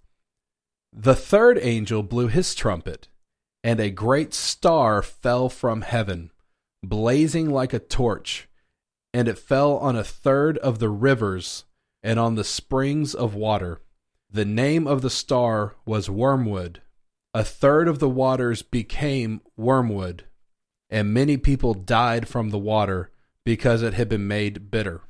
The 0.95 1.15
third 1.15 1.58
angel 1.60 2.03
blew 2.03 2.27
his 2.27 2.53
trumpet, 2.53 3.08
and 3.63 3.79
a 3.79 3.89
great 3.89 4.32
star 4.32 5.01
fell 5.01 5.49
from 5.49 5.82
heaven, 5.82 6.32
blazing 6.84 7.49
like 7.49 7.73
a 7.73 7.79
torch, 7.79 8.47
and 9.12 9.27
it 9.27 9.39
fell 9.39 9.77
on 9.77 9.95
a 9.95 10.03
third 10.03 10.60
of 10.60 10.77
the 10.77 10.89
rivers 10.89 11.65
and 12.03 12.19
on 12.19 12.36
the 12.36 12.43
springs 12.43 13.15
of 13.15 13.34
water. 13.34 13.82
The 14.29 14.45
name 14.45 14.86
of 14.86 15.01
the 15.01 15.10
star 15.10 15.75
was 15.84 16.12
Wormwood. 16.12 16.82
A 17.34 17.43
third 17.43 17.88
of 17.88 17.97
the 17.97 18.10
waters 18.10 18.62
became 18.62 19.41
wormwood, 19.58 20.25
and 20.91 21.12
many 21.12 21.38
people 21.38 21.73
died 21.73 22.27
from 22.27 22.51
the 22.51 22.60
water 22.60 23.10
because 23.43 23.82
it 23.82 23.95
had 23.95 24.10
been 24.10 24.27
made 24.27 24.69
bitter. 24.69 25.01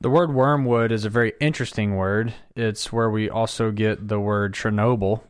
The 0.00 0.10
word 0.10 0.32
wormwood 0.32 0.92
is 0.92 1.04
a 1.04 1.10
very 1.10 1.32
interesting 1.40 1.96
word. 1.96 2.32
It's 2.54 2.92
where 2.92 3.10
we 3.10 3.28
also 3.28 3.72
get 3.72 4.06
the 4.06 4.20
word 4.20 4.54
Chernobyl, 4.54 5.22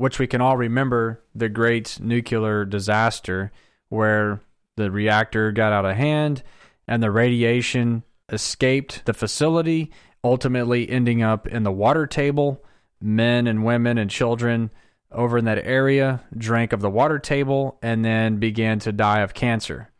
which 0.00 0.18
we 0.18 0.26
can 0.26 0.40
all 0.40 0.56
remember 0.56 1.22
the 1.34 1.50
great 1.50 2.00
nuclear 2.00 2.64
disaster 2.64 3.52
where 3.90 4.40
the 4.78 4.90
reactor 4.90 5.52
got 5.52 5.74
out 5.74 5.84
of 5.84 5.94
hand 5.94 6.42
and 6.88 7.02
the 7.02 7.10
radiation 7.10 8.02
escaped 8.30 9.04
the 9.04 9.12
facility, 9.12 9.90
ultimately 10.24 10.88
ending 10.88 11.22
up 11.22 11.46
in 11.46 11.64
the 11.64 11.70
water 11.70 12.06
table. 12.06 12.64
Men 12.98 13.46
and 13.46 13.62
women 13.62 13.98
and 13.98 14.10
children 14.10 14.70
over 15.12 15.36
in 15.36 15.44
that 15.44 15.66
area 15.66 16.24
drank 16.34 16.72
of 16.72 16.80
the 16.80 16.88
water 16.88 17.18
table 17.18 17.78
and 17.82 18.02
then 18.02 18.38
began 18.38 18.78
to 18.78 18.92
die 18.92 19.20
of 19.20 19.34
cancer. 19.34 19.90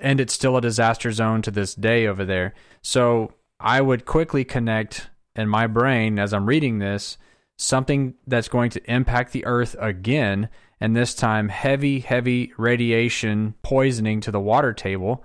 And 0.00 0.18
it's 0.18 0.34
still 0.34 0.56
a 0.56 0.60
disaster 0.60 1.12
zone 1.12 1.42
to 1.42 1.52
this 1.52 1.76
day 1.76 2.08
over 2.08 2.24
there. 2.24 2.54
So 2.82 3.34
I 3.60 3.80
would 3.82 4.04
quickly 4.04 4.44
connect 4.44 5.10
in 5.36 5.48
my 5.48 5.68
brain 5.68 6.18
as 6.18 6.34
I'm 6.34 6.46
reading 6.46 6.80
this 6.80 7.18
something 7.56 8.14
that's 8.26 8.48
going 8.48 8.70
to 8.70 8.92
impact 8.92 9.32
the 9.32 9.44
earth 9.46 9.76
again, 9.78 10.48
and 10.80 10.94
this 10.94 11.14
time 11.14 11.48
heavy, 11.48 12.00
heavy 12.00 12.52
radiation 12.58 13.54
poisoning 13.62 14.20
to 14.20 14.30
the 14.30 14.40
water 14.40 14.72
table, 14.72 15.24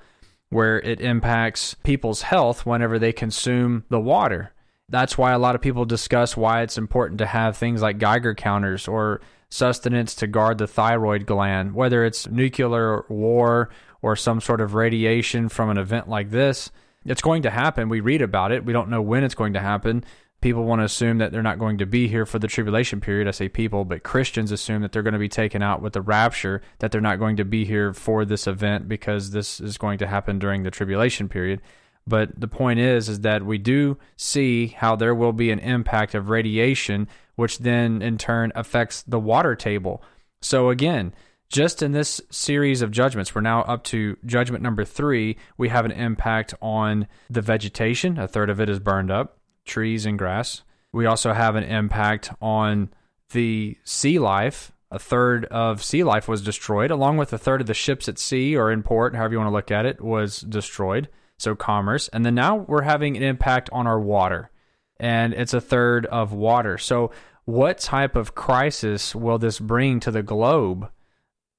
where 0.49 0.79
it 0.79 1.01
impacts 1.01 1.75
people's 1.83 2.23
health 2.23 2.65
whenever 2.65 2.97
they 2.97 3.13
consume 3.13 3.83
the 3.89 3.99
water. 3.99 4.53
That's 4.87 5.17
why 5.17 5.33
a 5.33 5.39
lot 5.39 5.55
of 5.55 5.61
people 5.61 5.85
discuss 5.85 6.35
why 6.35 6.61
it's 6.61 6.77
important 6.77 7.19
to 7.19 7.27
have 7.27 7.55
things 7.55 7.81
like 7.81 7.99
Geiger 7.99 8.33
counters 8.33 8.87
or 8.87 9.21
sustenance 9.49 10.15
to 10.15 10.27
guard 10.27 10.57
the 10.57 10.67
thyroid 10.67 11.25
gland, 11.25 11.73
whether 11.73 12.03
it's 12.03 12.27
nuclear 12.27 13.05
war 13.09 13.69
or 14.01 14.15
some 14.15 14.41
sort 14.41 14.61
of 14.61 14.73
radiation 14.73 15.49
from 15.49 15.69
an 15.69 15.77
event 15.77 16.07
like 16.07 16.31
this. 16.31 16.71
It's 17.05 17.21
going 17.21 17.43
to 17.43 17.49
happen. 17.49 17.89
We 17.89 18.01
read 18.01 18.21
about 18.21 18.51
it. 18.51 18.65
We 18.65 18.73
don't 18.73 18.89
know 18.89 19.01
when 19.01 19.23
it's 19.23 19.35
going 19.35 19.53
to 19.53 19.59
happen. 19.59 20.03
People 20.41 20.63
want 20.63 20.79
to 20.79 20.85
assume 20.85 21.17
that 21.17 21.31
they're 21.31 21.43
not 21.43 21.59
going 21.59 21.77
to 21.79 21.85
be 21.85 22.07
here 22.07 22.25
for 22.25 22.39
the 22.39 22.47
tribulation 22.47 23.01
period. 23.01 23.27
I 23.27 23.31
say 23.31 23.49
people, 23.49 23.83
but 23.83 24.03
Christians 24.03 24.51
assume 24.51 24.81
that 24.81 24.91
they're 24.91 25.03
going 25.03 25.13
to 25.13 25.19
be 25.19 25.29
taken 25.29 25.61
out 25.61 25.81
with 25.81 25.93
the 25.93 26.01
rapture, 26.01 26.61
that 26.79 26.91
they're 26.91 27.01
not 27.01 27.19
going 27.19 27.35
to 27.37 27.45
be 27.45 27.65
here 27.65 27.93
for 27.93 28.23
this 28.23 28.47
event 28.47 28.87
because 28.87 29.31
this 29.31 29.59
is 29.59 29.77
going 29.77 29.97
to 29.97 30.07
happen 30.07 30.39
during 30.39 30.63
the 30.63 30.71
tribulation 30.71 31.27
period. 31.27 31.61
But 32.07 32.39
the 32.39 32.47
point 32.47 32.79
is 32.79 33.09
is 33.09 33.19
that 33.21 33.45
we 33.45 33.57
do 33.57 33.97
see 34.15 34.67
how 34.67 34.95
there 34.95 35.13
will 35.13 35.33
be 35.33 35.51
an 35.51 35.59
impact 35.59 36.15
of 36.15 36.29
radiation 36.29 37.07
which 37.39 37.59
then 37.59 38.01
in 38.01 38.17
turn 38.17 38.51
affects 38.53 39.01
the 39.03 39.19
water 39.19 39.55
table. 39.55 40.03
So 40.41 40.69
again, 40.69 41.13
just 41.47 41.81
in 41.81 41.93
this 41.93 42.19
series 42.29 42.81
of 42.81 42.91
judgments, 42.91 43.33
we're 43.33 43.41
now 43.41 43.61
up 43.61 43.85
to 43.85 44.17
judgment 44.25 44.61
number 44.61 44.83
three. 44.83 45.37
We 45.57 45.69
have 45.69 45.85
an 45.85 45.93
impact 45.93 46.53
on 46.61 47.07
the 47.29 47.41
vegetation. 47.41 48.19
A 48.19 48.27
third 48.27 48.49
of 48.49 48.59
it 48.59 48.69
is 48.69 48.79
burned 48.79 49.09
up, 49.09 49.38
trees 49.69 50.05
and 50.05 50.17
grass. 50.17 50.63
We 50.91 51.05
also 51.05 51.31
have 51.33 51.55
an 51.55 51.63
impact 51.63 52.31
on 52.41 52.89
the 53.31 53.77
sea 53.83 54.19
life. 54.19 54.71
A 54.91 54.99
third 54.99 55.45
of 55.45 55.83
sea 55.83 56.03
life 56.03 56.27
was 56.27 56.41
destroyed, 56.41 56.91
along 56.91 57.17
with 57.17 57.31
a 57.31 57.37
third 57.37 57.61
of 57.61 57.67
the 57.67 57.73
ships 57.73 58.09
at 58.09 58.17
sea 58.17 58.57
or 58.57 58.71
in 58.71 58.81
port, 58.81 59.15
however 59.15 59.33
you 59.33 59.39
want 59.39 59.49
to 59.49 59.53
look 59.53 59.71
at 59.71 59.85
it, 59.85 60.01
was 60.01 60.41
destroyed. 60.41 61.07
So 61.37 61.55
commerce. 61.55 62.09
And 62.09 62.25
then 62.25 62.35
now 62.35 62.55
we're 62.57 62.81
having 62.81 63.15
an 63.15 63.23
impact 63.23 63.69
on 63.71 63.87
our 63.87 63.99
water. 63.99 64.51
And 64.99 65.33
it's 65.33 65.53
a 65.53 65.61
third 65.61 66.05
of 66.07 66.33
water. 66.33 66.77
So 66.77 67.11
what 67.45 67.77
type 67.77 68.15
of 68.15 68.35
crisis 68.35 69.15
will 69.15 69.37
this 69.37 69.59
bring 69.59 69.99
to 70.01 70.11
the 70.11 70.23
globe 70.23 70.89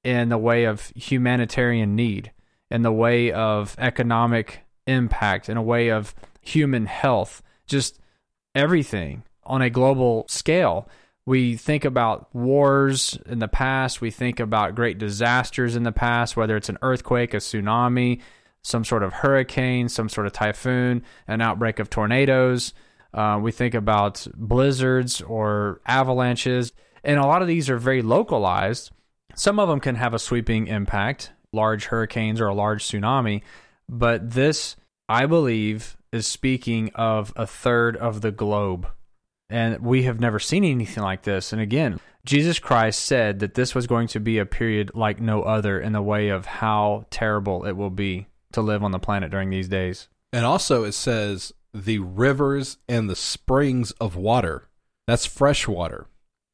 in 0.05 0.29
the 0.29 0.39
way 0.39 0.65
of 0.65 0.93
humanitarian 0.95 1.97
need, 1.97 2.33
in 2.71 2.83
the 2.83 2.93
way 2.93 3.33
of 3.33 3.75
economic 3.79 4.61
impact, 4.87 5.49
in 5.49 5.57
a 5.57 5.63
way 5.63 5.89
of 5.89 6.15
human 6.41 6.87
health, 6.87 7.43
just 7.71 7.99
everything 8.55 9.23
on 9.45 9.63
a 9.63 9.71
global 9.71 10.27
scale? 10.29 10.89
We 11.27 11.57
think 11.57 11.85
about 11.85 12.35
wars 12.35 13.19
in 13.27 13.39
the 13.39 13.49
past, 13.49 14.01
we 14.01 14.11
think 14.11 14.41
about 14.41 14.75
great 14.75 14.99
disasters 14.99 15.77
in 15.77 15.85
the 15.85 15.93
past, 15.93 16.37
whether 16.37 16.57
it's 16.57 16.69
an 16.69 16.79
earthquake, 16.83 17.35
a 17.35 17.39
tsunami, 17.39 18.21
some 18.63 18.85
sort 18.85 19.03
of 19.03 19.13
hurricane, 19.13 19.89
some 19.89 20.09
sort 20.09 20.27
of 20.27 20.33
typhoon, 20.33 21.03
an 21.29 21.41
outbreak 21.41 21.79
of 21.79 21.89
tornadoes 21.89 22.75
uh, 23.13 23.39
we 23.43 23.53
think 23.53 23.75
about 23.75 24.27
blizzards 24.37 25.21
or 25.21 25.81
avalanches, 25.87 26.73
and 27.03 27.19
a 27.19 27.27
lot 27.27 27.43
of 27.43 27.49
these 27.49 27.69
are 27.69 27.79
very 27.79 28.03
localized. 28.03 28.91
Some 29.35 29.59
of 29.59 29.69
them 29.69 29.81
can 29.81 29.97
have 29.97 30.15
a 30.15 30.19
sweeping 30.19 30.67
impact, 30.69 31.33
large 31.53 31.87
hurricanes 31.87 32.41
or 32.41 32.47
a 32.47 32.55
large 32.55 32.85
tsunami, 32.85 33.43
but 33.89 34.31
this, 34.31 34.77
I 35.09 35.27
believe, 35.27 35.97
is 36.13 36.27
speaking 36.27 36.91
of 36.95 37.33
a 37.37 37.47
third 37.47 37.97
of 37.97 38.21
the 38.21 38.33
globe. 38.33 38.89
And 39.49 39.81
we 39.81 40.05
have 40.05 40.21
never 40.21 40.39
seen 40.39 40.65
anything 40.65 41.03
like 41.03 41.23
this. 41.23 41.53
And 41.53 41.61
again, 41.61 41.99
Jesus 42.25 42.59
Christ 42.59 43.01
said 43.01 43.41
that 43.41 43.55
this 43.55 43.75
was 43.75 43.87
going 43.87 44.09
to 44.09 44.21
be 44.21 44.39
a 44.39 44.47
period 44.47 44.93
like 44.95 45.21
no 45.21 45.43
other 45.43 45.81
in 45.81 45.93
the 45.93 46.03
way 46.03 46.29
of 46.29 46.47
how 46.47 47.07
terrible 47.11 47.65
it 47.65 47.73
will 47.73 47.91
be 47.91 48.29
to 48.53 48.61
live 48.61 48.85
on 48.85 48.93
the 48.93 48.99
planet 48.99 49.31
during 49.31 49.51
these 49.51 49.69
days. 49.69 50.09
And 50.33 50.45
also, 50.45 50.85
it 50.85 50.93
says 50.93 51.53
the 51.75 51.99
rivers 51.99 52.79
and 52.89 53.09
the 53.09 53.17
springs 53.17 53.91
of 53.93 54.17
water. 54.17 54.69
That's 55.07 55.27
fresh 55.27 55.67
water. 55.67 56.07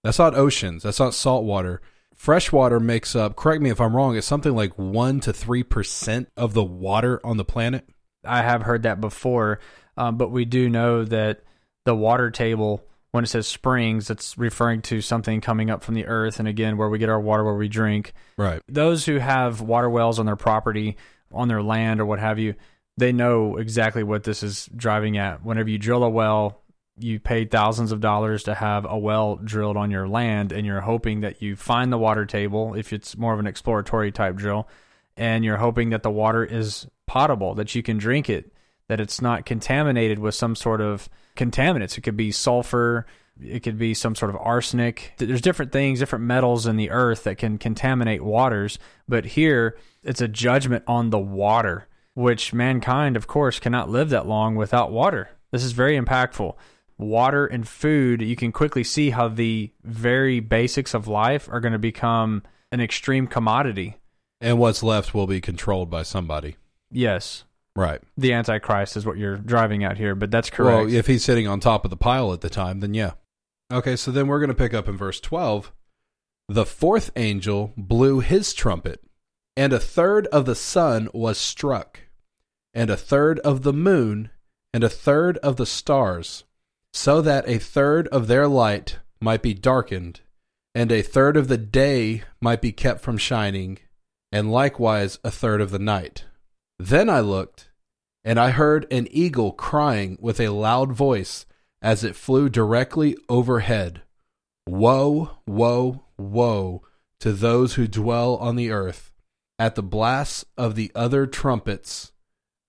That's 0.03 0.19
not 0.19 0.35
oceans. 0.35 0.85
That's 0.85 1.01
not 1.01 1.15
salt 1.15 1.45
water. 1.45 1.83
Fresh 2.15 2.51
water 2.51 2.81
makes 2.81 3.15
up, 3.15 3.37
correct 3.37 3.61
me 3.61 3.69
if 3.69 3.81
I'm 3.81 3.95
wrong, 3.95 4.17
it's 4.17 4.27
something 4.27 4.55
like 4.55 4.77
1% 4.77 5.21
to 5.23 5.33
3% 5.33 6.27
of 6.35 6.55
the 6.55 6.65
water 6.65 7.21
on 7.23 7.37
the 7.37 7.45
planet. 7.45 7.87
I 8.27 8.43
have 8.43 8.63
heard 8.63 8.83
that 8.85 9.01
before, 9.01 9.61
um, 9.97 10.17
but 10.17 10.31
we 10.31 10.45
do 10.45 10.69
know 10.69 11.05
that 11.05 11.43
the 11.85 11.95
water 11.95 12.31
table, 12.31 12.85
when 13.13 13.25
it 13.25 13.29
says 13.29 13.47
springs, 13.47 14.11
it's 14.11 14.37
referring 14.37 14.83
to 14.83 15.01
something 15.01 15.41
coming 15.41 15.71
up 15.71 15.83
from 15.83 15.95
the 15.95 16.07
earth. 16.07 16.39
And 16.39 16.49
again, 16.49 16.77
where 16.77 16.89
we 16.89 16.99
get 16.99 17.09
our 17.09 17.21
water, 17.21 17.45
where 17.45 17.55
we 17.55 17.69
drink. 17.69 18.13
Right. 18.37 18.61
Those 18.69 19.07
who 19.07 19.19
have 19.19 19.61
water 19.61 19.89
wells 19.89 20.19
on 20.19 20.27
their 20.27 20.37
property, 20.37 20.97
on 21.33 21.49
their 21.49 21.63
land, 21.63 22.01
or 22.01 22.07
what 22.07 22.19
have 22.19 22.39
you, 22.39 22.55
they 22.97 23.13
know 23.13 23.57
exactly 23.57 24.03
what 24.03 24.25
this 24.25 24.43
is 24.43 24.69
driving 24.75 25.17
at. 25.17 25.45
Whenever 25.45 25.69
you 25.69 25.79
drill 25.79 26.03
a 26.03 26.09
well, 26.09 26.63
you 26.99 27.21
pay 27.21 27.45
thousands 27.45 27.93
of 27.93 28.01
dollars 28.01 28.45
to 28.45 28.55
have 28.55 28.87
a 28.89 28.97
well 28.97 29.37
drilled 29.37 29.77
on 29.77 29.91
your 29.91 30.09
land, 30.09 30.53
and 30.53 30.67
you're 30.67 30.81
hoping 30.81 31.21
that 31.21 31.43
you 31.43 31.57
find 31.57 31.93
the 31.93 31.99
water 31.99 32.25
table 32.25 32.75
if 32.75 32.93
it's 32.93 33.17
more 33.17 33.35
of 33.35 33.39
an 33.39 33.47
exploratory 33.47 34.11
type 34.13 34.37
drill, 34.37 34.67
and 35.17 35.45
you're 35.45 35.59
hoping 35.59 35.91
that 35.91 36.03
the 36.03 36.11
water 36.11 36.45
is 36.45 36.87
potable, 37.17 37.55
that 37.55 37.75
you 37.75 37.83
can 37.83 37.97
drink 37.97 38.29
it, 38.29 38.53
that 38.89 39.01
it's 39.01 39.23
not 39.23 39.47
contaminated 39.47 40.19
with 40.19 40.35
some 40.35 40.55
sort 40.55 40.83
of 40.83 41.09
contaminants. 41.35 41.97
It 41.97 42.03
could 42.03 42.17
be 42.17 42.31
sulfur, 42.31 43.07
it 43.41 43.63
could 43.63 43.79
be 43.79 43.95
some 43.95 44.15
sort 44.15 44.31
of 44.31 44.37
arsenic. 44.39 45.15
There's 45.17 45.41
different 45.41 45.73
things, 45.73 45.99
different 45.99 46.27
metals 46.27 46.67
in 46.67 46.77
the 46.77 46.91
earth 46.91 47.25
that 47.25 47.39
can 47.39 47.57
contaminate 47.57 48.23
waters, 48.23 48.79
but 49.09 49.25
here 49.25 49.79
it's 50.03 50.21
a 50.21 50.29
judgment 50.29 50.85
on 50.87 51.09
the 51.09 51.19
water 51.19 51.89
which 52.13 52.53
mankind, 52.53 53.17
of 53.17 53.27
course, 53.27 53.59
cannot 53.59 53.89
live 53.89 54.11
that 54.11 54.27
long 54.27 54.55
without 54.55 54.93
water. 54.93 55.31
This 55.53 55.65
is 55.65 55.73
very 55.73 55.99
impactful. 55.99 56.55
Water 56.99 57.47
and 57.47 57.67
food, 57.67 58.21
you 58.21 58.37
can 58.37 58.53
quickly 58.53 58.85
see 58.85 59.09
how 59.09 59.29
the 59.29 59.73
very 59.85 60.41
basics 60.41 60.93
of 60.93 61.09
life 61.09 61.49
are 61.51 61.61
going 61.61 61.73
to 61.73 61.79
become 61.79 62.43
an 62.73 62.83
extreme 62.83 63.27
commodity. 63.27 63.97
And 64.39 64.59
what's 64.59 64.83
left 64.83 65.15
will 65.15 65.27
be 65.27 65.41
controlled 65.41 65.89
by 65.89 66.03
somebody. 66.03 66.57
Yes. 66.91 67.45
Right. 67.75 68.01
The 68.17 68.33
Antichrist 68.33 68.97
is 68.97 69.05
what 69.05 69.19
you're 69.19 69.37
driving 69.37 69.85
at 69.85 69.99
here, 69.99 70.15
but 70.15 70.31
that's 70.31 70.51
correct. 70.51 70.87
Well, 70.87 70.95
if 70.95 71.07
he's 71.07 71.25
sitting 71.25 71.47
on 71.47 71.61
top 71.61 71.85
of 71.85 71.91
the 71.91 71.97
pile 71.97 72.33
at 72.33 72.41
the 72.41 72.51
time, 72.51 72.81
then 72.81 72.95
yeah. 72.95 73.13
Okay, 73.71 73.97
so 73.97 74.11
then 74.11 74.29
we're 74.29 74.39
going 74.39 74.49
to 74.49 74.55
pick 74.55 74.73
up 74.73 74.89
in 74.89 74.97
verse 74.97 75.21
12. 75.21 75.73
The 76.49 76.65
fourth 76.65 77.11
angel 77.17 77.75
blew 77.77 78.21
his 78.21 78.55
trumpet, 78.55 79.03
and 79.57 79.73
a 79.73 79.81
third 79.81 80.27
of 80.29 80.47
the 80.47 80.55
sun 80.55 81.09
was 81.13 81.39
struck 81.39 82.01
and 82.77 82.91
a 82.91 82.97
third 82.97 83.39
of 83.39 83.63
the 83.63 83.73
moon, 83.73 84.29
and 84.75 84.85
a 84.85 84.89
third 84.91 85.39
of 85.39 85.57
the 85.57 85.65
stars, 85.65 86.45
so 86.93 87.23
that 87.23 87.49
a 87.49 87.59
third 87.59 88.07
of 88.09 88.27
their 88.27 88.47
light 88.47 88.99
might 89.19 89.41
be 89.41 89.55
darkened, 89.55 90.21
and 90.75 90.93
a 90.93 91.01
third 91.01 91.39
of 91.39 91.49
the 91.49 91.57
day 91.57 92.23
might 92.39 92.61
be 92.61 92.73
kept 92.73 93.01
from 93.01 93.17
shining, 93.17 93.79
and 94.31 94.53
likewise 94.53 95.19
a 95.25 95.31
third 95.31 95.63
of 95.63 95.71
the 95.71 95.79
night. 95.79 96.27
Then 96.79 97.09
I 97.09 97.21
looked, 97.21 97.71
and 98.25 98.39
I 98.39 98.51
heard 98.51 98.87
an 98.91 99.09
eagle 99.11 99.53
crying 99.53 100.19
with 100.21 100.41
a 100.41 100.49
loud 100.49 100.93
voice 100.93 101.47
as 101.81 102.05
it 102.05 102.17
flew 102.17 102.49
directly 102.49 103.17
overhead 103.29 104.03
Woe, 104.69 105.31
woe, 105.47 106.03
woe 106.19 106.83
to 107.21 107.33
those 107.33 107.75
who 107.75 107.87
dwell 107.87 108.37
on 108.37 108.57
the 108.57 108.73
earth, 108.73 109.13
at 109.59 109.77
the 109.77 109.83
blasts 109.83 110.45
of 110.57 110.75
the 110.75 110.91
other 110.95 111.27
trumpets 111.27 112.13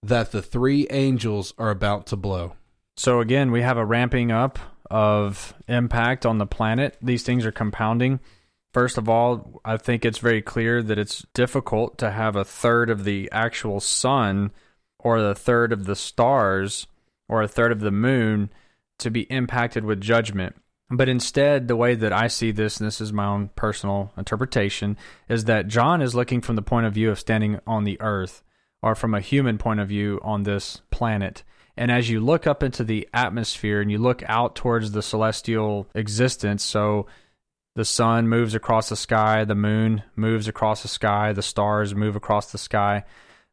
that 0.03 0.31
the 0.31 0.41
three 0.43 0.87
angels 0.89 1.53
are 1.57 1.71
about 1.71 2.05
to 2.07 2.15
blow. 2.15 2.53
So 2.95 3.19
again, 3.19 3.51
we 3.51 3.61
have 3.61 3.77
a 3.77 3.85
ramping 3.85 4.31
up 4.31 4.59
of 4.89 5.53
impact 5.67 6.25
on 6.25 6.37
the 6.37 6.45
planet. 6.45 6.97
These 7.01 7.23
things 7.23 7.45
are 7.45 7.51
compounding. 7.51 8.19
First 8.73 8.97
of 8.97 9.09
all, 9.09 9.61
I 9.65 9.77
think 9.77 10.05
it's 10.05 10.19
very 10.19 10.41
clear 10.41 10.83
that 10.83 10.99
it's 10.99 11.25
difficult 11.33 11.97
to 11.99 12.11
have 12.11 12.35
a 12.35 12.43
third 12.43 12.89
of 12.89 13.03
the 13.03 13.29
actual 13.31 13.79
sun 13.79 14.51
or 14.99 15.17
a 15.17 15.35
third 15.35 15.71
of 15.71 15.85
the 15.85 15.95
stars 15.95 16.87
or 17.29 17.41
a 17.41 17.47
third 17.47 17.71
of 17.71 17.79
the 17.79 17.91
moon 17.91 18.49
to 18.99 19.09
be 19.09 19.21
impacted 19.23 19.85
with 19.85 20.01
judgment. 20.01 20.55
But 20.89 21.09
instead, 21.09 21.67
the 21.67 21.75
way 21.75 21.95
that 21.95 22.13
I 22.13 22.27
see 22.27 22.51
this, 22.51 22.77
and 22.77 22.87
this 22.87 23.01
is 23.01 23.11
my 23.11 23.25
own 23.25 23.49
personal 23.55 24.13
interpretation, 24.17 24.97
is 25.27 25.45
that 25.45 25.67
John 25.67 26.01
is 26.01 26.15
looking 26.15 26.41
from 26.41 26.55
the 26.55 26.61
point 26.61 26.85
of 26.85 26.93
view 26.93 27.09
of 27.09 27.19
standing 27.19 27.59
on 27.67 27.83
the 27.83 27.99
earth 27.99 28.41
or 28.81 28.95
from 28.95 29.13
a 29.13 29.19
human 29.19 29.57
point 29.57 29.79
of 29.79 29.89
view 29.89 30.19
on 30.23 30.43
this 30.43 30.81
planet. 30.91 31.43
And 31.75 31.91
as 31.91 32.09
you 32.09 32.21
look 32.21 32.47
up 32.47 32.63
into 32.63 32.83
the 32.83 33.07
atmosphere 33.13 33.81
and 33.81 33.91
you 33.91 33.97
look 33.97 34.23
out 34.27 34.55
towards 34.55 34.91
the 34.91 35.03
celestial 35.03 35.87
existence, 35.93 36.63
so 36.63 37.05
the 37.77 37.85
sun 37.85 38.27
moves 38.27 38.55
across 38.55 38.89
the 38.89 38.95
sky, 38.95 39.43
the 39.43 39.53
moon 39.53 40.01
moves 40.15 40.47
across 40.47 40.81
the 40.81 40.87
sky, 40.87 41.31
the 41.31 41.43
stars 41.43 41.93
move 41.93 42.15
across 42.15 42.51
the 42.51 42.57
sky. 42.57 43.03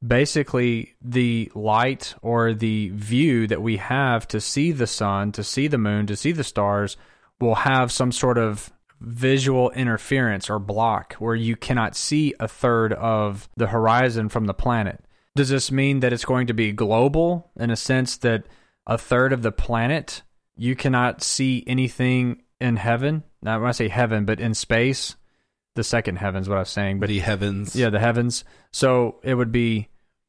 Basically, 0.05 0.97
the 1.03 1.53
light 1.55 2.15
or 2.23 2.55
the 2.55 2.89
view 2.95 3.47
that 3.47 3.61
we 3.61 3.77
have 3.77 4.27
to 4.29 4.41
see 4.41 4.73
the 4.73 4.87
sun, 4.87 5.31
to 5.33 5.45
see 5.45 5.67
the 5.67 5.77
moon, 5.77 6.07
to 6.07 6.17
see 6.17 6.33
the 6.33 6.43
stars 6.43 6.97
will 7.39 7.55
have 7.55 7.93
some 7.93 8.11
sort 8.11 8.39
of 8.39 8.73
visual 8.99 9.71
interference 9.73 10.49
or 10.49 10.59
block 10.59 11.13
where 11.19 11.35
you 11.35 11.55
cannot 11.55 11.95
see 11.95 12.33
a 12.41 12.49
third 12.49 12.95
of 12.95 13.47
the 13.59 13.67
horizon 13.67 14.31
from 14.31 14.47
the 14.47 14.55
planet. 14.55 15.05
Does 15.37 15.51
this 15.51 15.71
mean 15.71 16.01
that 16.01 16.15
it's 16.15 16.25
going 16.25 16.47
to 16.47 16.55
be 16.55 16.73
global 16.73 17.51
in 17.57 17.71
a 17.71 17.77
sense 17.77 18.17
that 18.19 18.47
a 18.87 18.97
third 18.97 19.35
of 19.35 19.43
the 19.43 19.53
planet 19.53 20.23
you 20.57 20.75
cannot 20.75 21.23
see 21.23 21.63
anything 21.67 22.41
in 22.65 22.77
heaven? 22.77 23.23
Now, 23.43 23.61
when 23.61 23.69
I 23.69 23.73
say 23.73 23.89
heaven, 23.89 24.25
but 24.25 24.41
in 24.41 24.55
space, 24.55 25.17
the 25.75 25.85
second 25.85 26.17
heavens, 26.17 26.49
what 26.49 26.57
I 26.57 26.61
was 26.61 26.71
saying, 26.71 26.99
but 26.99 27.09
the 27.09 27.19
heavens, 27.19 27.77
yeah, 27.77 27.91
the 27.91 28.01
heavens. 28.01 28.43
So 28.73 29.21
it 29.23 29.35
would 29.35 29.53
be 29.53 29.89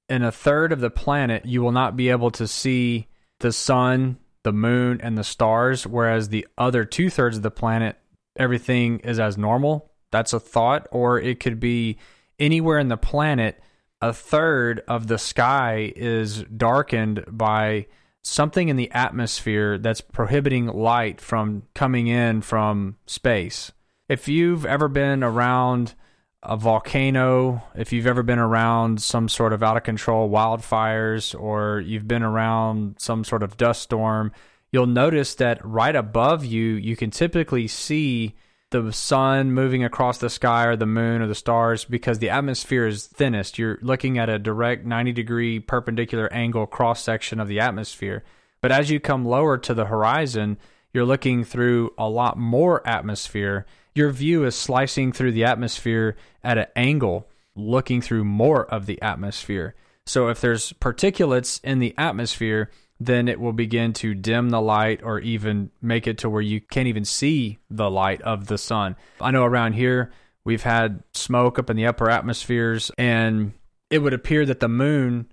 in 0.09 0.21
a 0.21 0.31
third 0.31 0.73
of 0.73 0.81
the 0.81 0.89
planet, 0.89 1.45
you 1.45 1.61
will 1.61 1.71
not 1.71 1.95
be 1.95 2.09
able 2.09 2.31
to 2.31 2.47
see 2.47 3.07
the 3.39 3.53
sun, 3.53 4.17
the 4.43 4.51
moon, 4.51 4.99
and 5.01 5.17
the 5.17 5.23
stars, 5.23 5.87
whereas 5.87 6.29
the 6.29 6.45
other 6.57 6.83
two 6.83 7.09
thirds 7.09 7.37
of 7.37 7.43
the 7.43 7.51
planet, 7.51 7.97
everything 8.35 8.99
is 8.99 9.19
as 9.19 9.37
normal. 9.37 9.91
That's 10.11 10.33
a 10.33 10.39
thought, 10.39 10.87
or 10.91 11.19
it 11.19 11.39
could 11.39 11.59
be 11.59 11.97
anywhere 12.37 12.79
in 12.79 12.89
the 12.89 12.97
planet 12.97 13.61
a 14.01 14.11
third 14.11 14.83
of 14.87 15.07
the 15.07 15.17
sky 15.17 15.91
is 15.95 16.43
darkened 16.43 17.23
by 17.27 17.87
something 18.25 18.69
in 18.69 18.75
the 18.75 18.91
atmosphere 18.91 19.77
that's 19.77 20.01
prohibiting 20.01 20.65
light 20.65 21.21
from 21.21 21.61
coming 21.75 22.07
in 22.07 22.41
from 22.41 22.97
space. 23.05 23.71
If 24.09 24.27
you've 24.27 24.65
ever 24.65 24.87
been 24.87 25.23
around 25.23 25.93
a 26.41 26.57
volcano, 26.57 27.63
if 27.75 27.93
you've 27.93 28.07
ever 28.07 28.23
been 28.23 28.39
around 28.39 29.01
some 29.01 29.29
sort 29.29 29.53
of 29.53 29.61
out 29.61 29.77
of 29.77 29.83
control 29.83 30.29
wildfires, 30.29 31.39
or 31.39 31.81
you've 31.81 32.07
been 32.07 32.23
around 32.23 32.95
some 32.99 33.23
sort 33.23 33.43
of 33.43 33.57
dust 33.57 33.83
storm, 33.83 34.31
you'll 34.71 34.87
notice 34.87 35.35
that 35.35 35.63
right 35.63 35.95
above 35.95 36.43
you, 36.43 36.73
you 36.73 36.95
can 36.95 37.11
typically 37.11 37.67
see 37.67 38.33
the 38.81 38.93
sun 38.93 39.51
moving 39.51 39.83
across 39.83 40.17
the 40.17 40.29
sky 40.29 40.65
or 40.65 40.75
the 40.75 40.85
moon 40.85 41.21
or 41.21 41.27
the 41.27 41.35
stars 41.35 41.85
because 41.85 42.19
the 42.19 42.29
atmosphere 42.29 42.87
is 42.87 43.07
thinnest. 43.07 43.57
You're 43.57 43.79
looking 43.81 44.17
at 44.17 44.29
a 44.29 44.39
direct 44.39 44.85
90 44.85 45.11
degree 45.13 45.59
perpendicular 45.59 46.31
angle 46.31 46.65
cross 46.65 47.01
section 47.01 47.39
of 47.39 47.47
the 47.47 47.59
atmosphere. 47.59 48.23
But 48.61 48.71
as 48.71 48.89
you 48.89 48.99
come 48.99 49.25
lower 49.25 49.57
to 49.59 49.73
the 49.73 49.85
horizon, 49.85 50.57
you're 50.93 51.05
looking 51.05 51.43
through 51.43 51.93
a 51.97 52.09
lot 52.09 52.37
more 52.37 52.87
atmosphere. 52.87 53.65
Your 53.93 54.11
view 54.11 54.45
is 54.45 54.55
slicing 54.55 55.11
through 55.11 55.33
the 55.33 55.43
atmosphere 55.43 56.15
at 56.43 56.57
an 56.57 56.67
angle, 56.75 57.27
looking 57.55 58.01
through 58.01 58.23
more 58.23 58.65
of 58.65 58.85
the 58.85 59.01
atmosphere. 59.01 59.75
So 60.05 60.27
if 60.29 60.39
there's 60.39 60.73
particulates 60.73 61.59
in 61.63 61.79
the 61.79 61.93
atmosphere, 61.97 62.69
then 62.99 63.27
it 63.27 63.39
will 63.39 63.53
begin 63.53 63.91
to 63.93 64.13
dim 64.13 64.49
the 64.49 64.61
light 64.61 65.01
or 65.03 65.19
even 65.19 65.69
make 65.81 66.07
it 66.07 66.17
to 66.19 66.29
where 66.29 66.41
you 66.41 66.61
can't 66.61 66.87
even 66.87 67.03
see 67.05 67.57
the 67.69 67.89
light 67.89 68.21
of 68.21 68.47
the 68.47 68.57
sun. 68.57 68.95
I 69.19 69.31
know 69.31 69.43
around 69.43 69.73
here 69.73 70.11
we've 70.45 70.63
had 70.63 71.03
smoke 71.13 71.59
up 71.59 71.69
in 71.69 71.75
the 71.77 71.87
upper 71.87 72.09
atmospheres, 72.09 72.91
and 72.97 73.53
it 73.89 73.99
would 73.99 74.13
appear 74.13 74.45
that 74.45 74.59
the 74.61 74.69
moon 74.69 75.27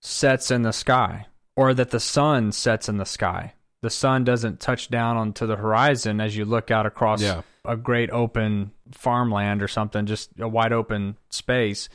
sets 0.00 0.50
in 0.50 0.62
the 0.62 0.72
sky 0.72 1.26
or 1.56 1.74
that 1.74 1.90
the 1.90 2.00
sun 2.00 2.52
sets 2.52 2.88
in 2.88 2.96
the 2.96 3.06
sky. 3.06 3.54
The 3.82 3.90
sun 3.90 4.24
doesn't 4.24 4.60
touch 4.60 4.88
down 4.88 5.16
onto 5.16 5.46
the 5.46 5.56
horizon 5.56 6.20
as 6.20 6.36
you 6.36 6.44
look 6.44 6.70
out 6.70 6.86
across 6.86 7.22
Yeah. 7.22 7.42
a 7.64 7.76
great 7.76 8.10
open 8.10 8.72
farmland 8.92 9.62
or 9.62 9.68
something, 9.68 10.06
just 10.06 10.30
a 10.38 10.48
wide 10.48 10.72
open 10.72 11.16
space. 11.30 11.88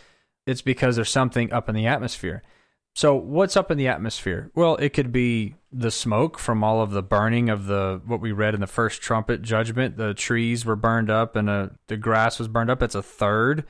It's 0.47 0.62
because 0.62 0.95
there's 0.95 1.10
something 1.10 1.52
up 1.54 1.69
in 1.69 1.76
the 1.76 1.88
atmosphere. 1.88 2.43
So 2.93 3.15
what's 3.15 3.56
up 3.56 3.71
in 3.71 3.77
the 3.77 3.88
atmosphere? 3.88 4.51
Well, 4.54 4.75
it 4.75 4.89
could 4.89 5.12
be 5.12 5.56
the 5.71 5.91
smoke 5.91 6.38
from 6.38 6.63
all 6.63 6.82
of 6.82 6.91
the 6.91 7.01
burning 7.01 7.49
of 7.49 7.65
the 7.65 8.01
what 8.06 8.19
we 8.19 8.34
read 8.34 8.54
in 8.54 8.60
the 8.60 8.67
first 8.67 9.01
trumpet 9.01 9.41
judgment. 9.41 9.97
The 9.97 10.13
trees 10.13 10.65
were 10.65 10.75
burned 10.75 11.10
up 11.10 11.36
and 11.36 11.49
uh 11.49 11.69
the 11.88 11.97
grass 11.97 12.38
was 12.38 12.49
burned 12.49 12.69
up. 12.69 12.84
It's 12.84 12.95
a 12.95 13.01
third. 13.01 13.65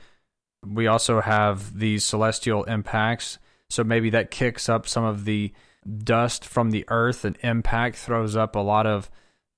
We 0.66 0.86
also 0.86 1.20
have 1.20 1.78
these 1.78 2.04
celestial 2.04 2.64
impacts. 2.64 3.38
So 3.70 3.84
maybe 3.84 4.10
that 4.10 4.30
kicks 4.30 4.68
up 4.68 4.88
some 4.88 5.04
of 5.04 5.24
the 5.24 5.52
dust 6.04 6.44
from 6.44 6.70
the 6.70 6.84
earth 6.88 7.24
and 7.24 7.38
impact 7.42 7.96
throws 7.96 8.36
up 8.36 8.54
a 8.56 8.60
lot 8.60 8.86
of 8.86 9.10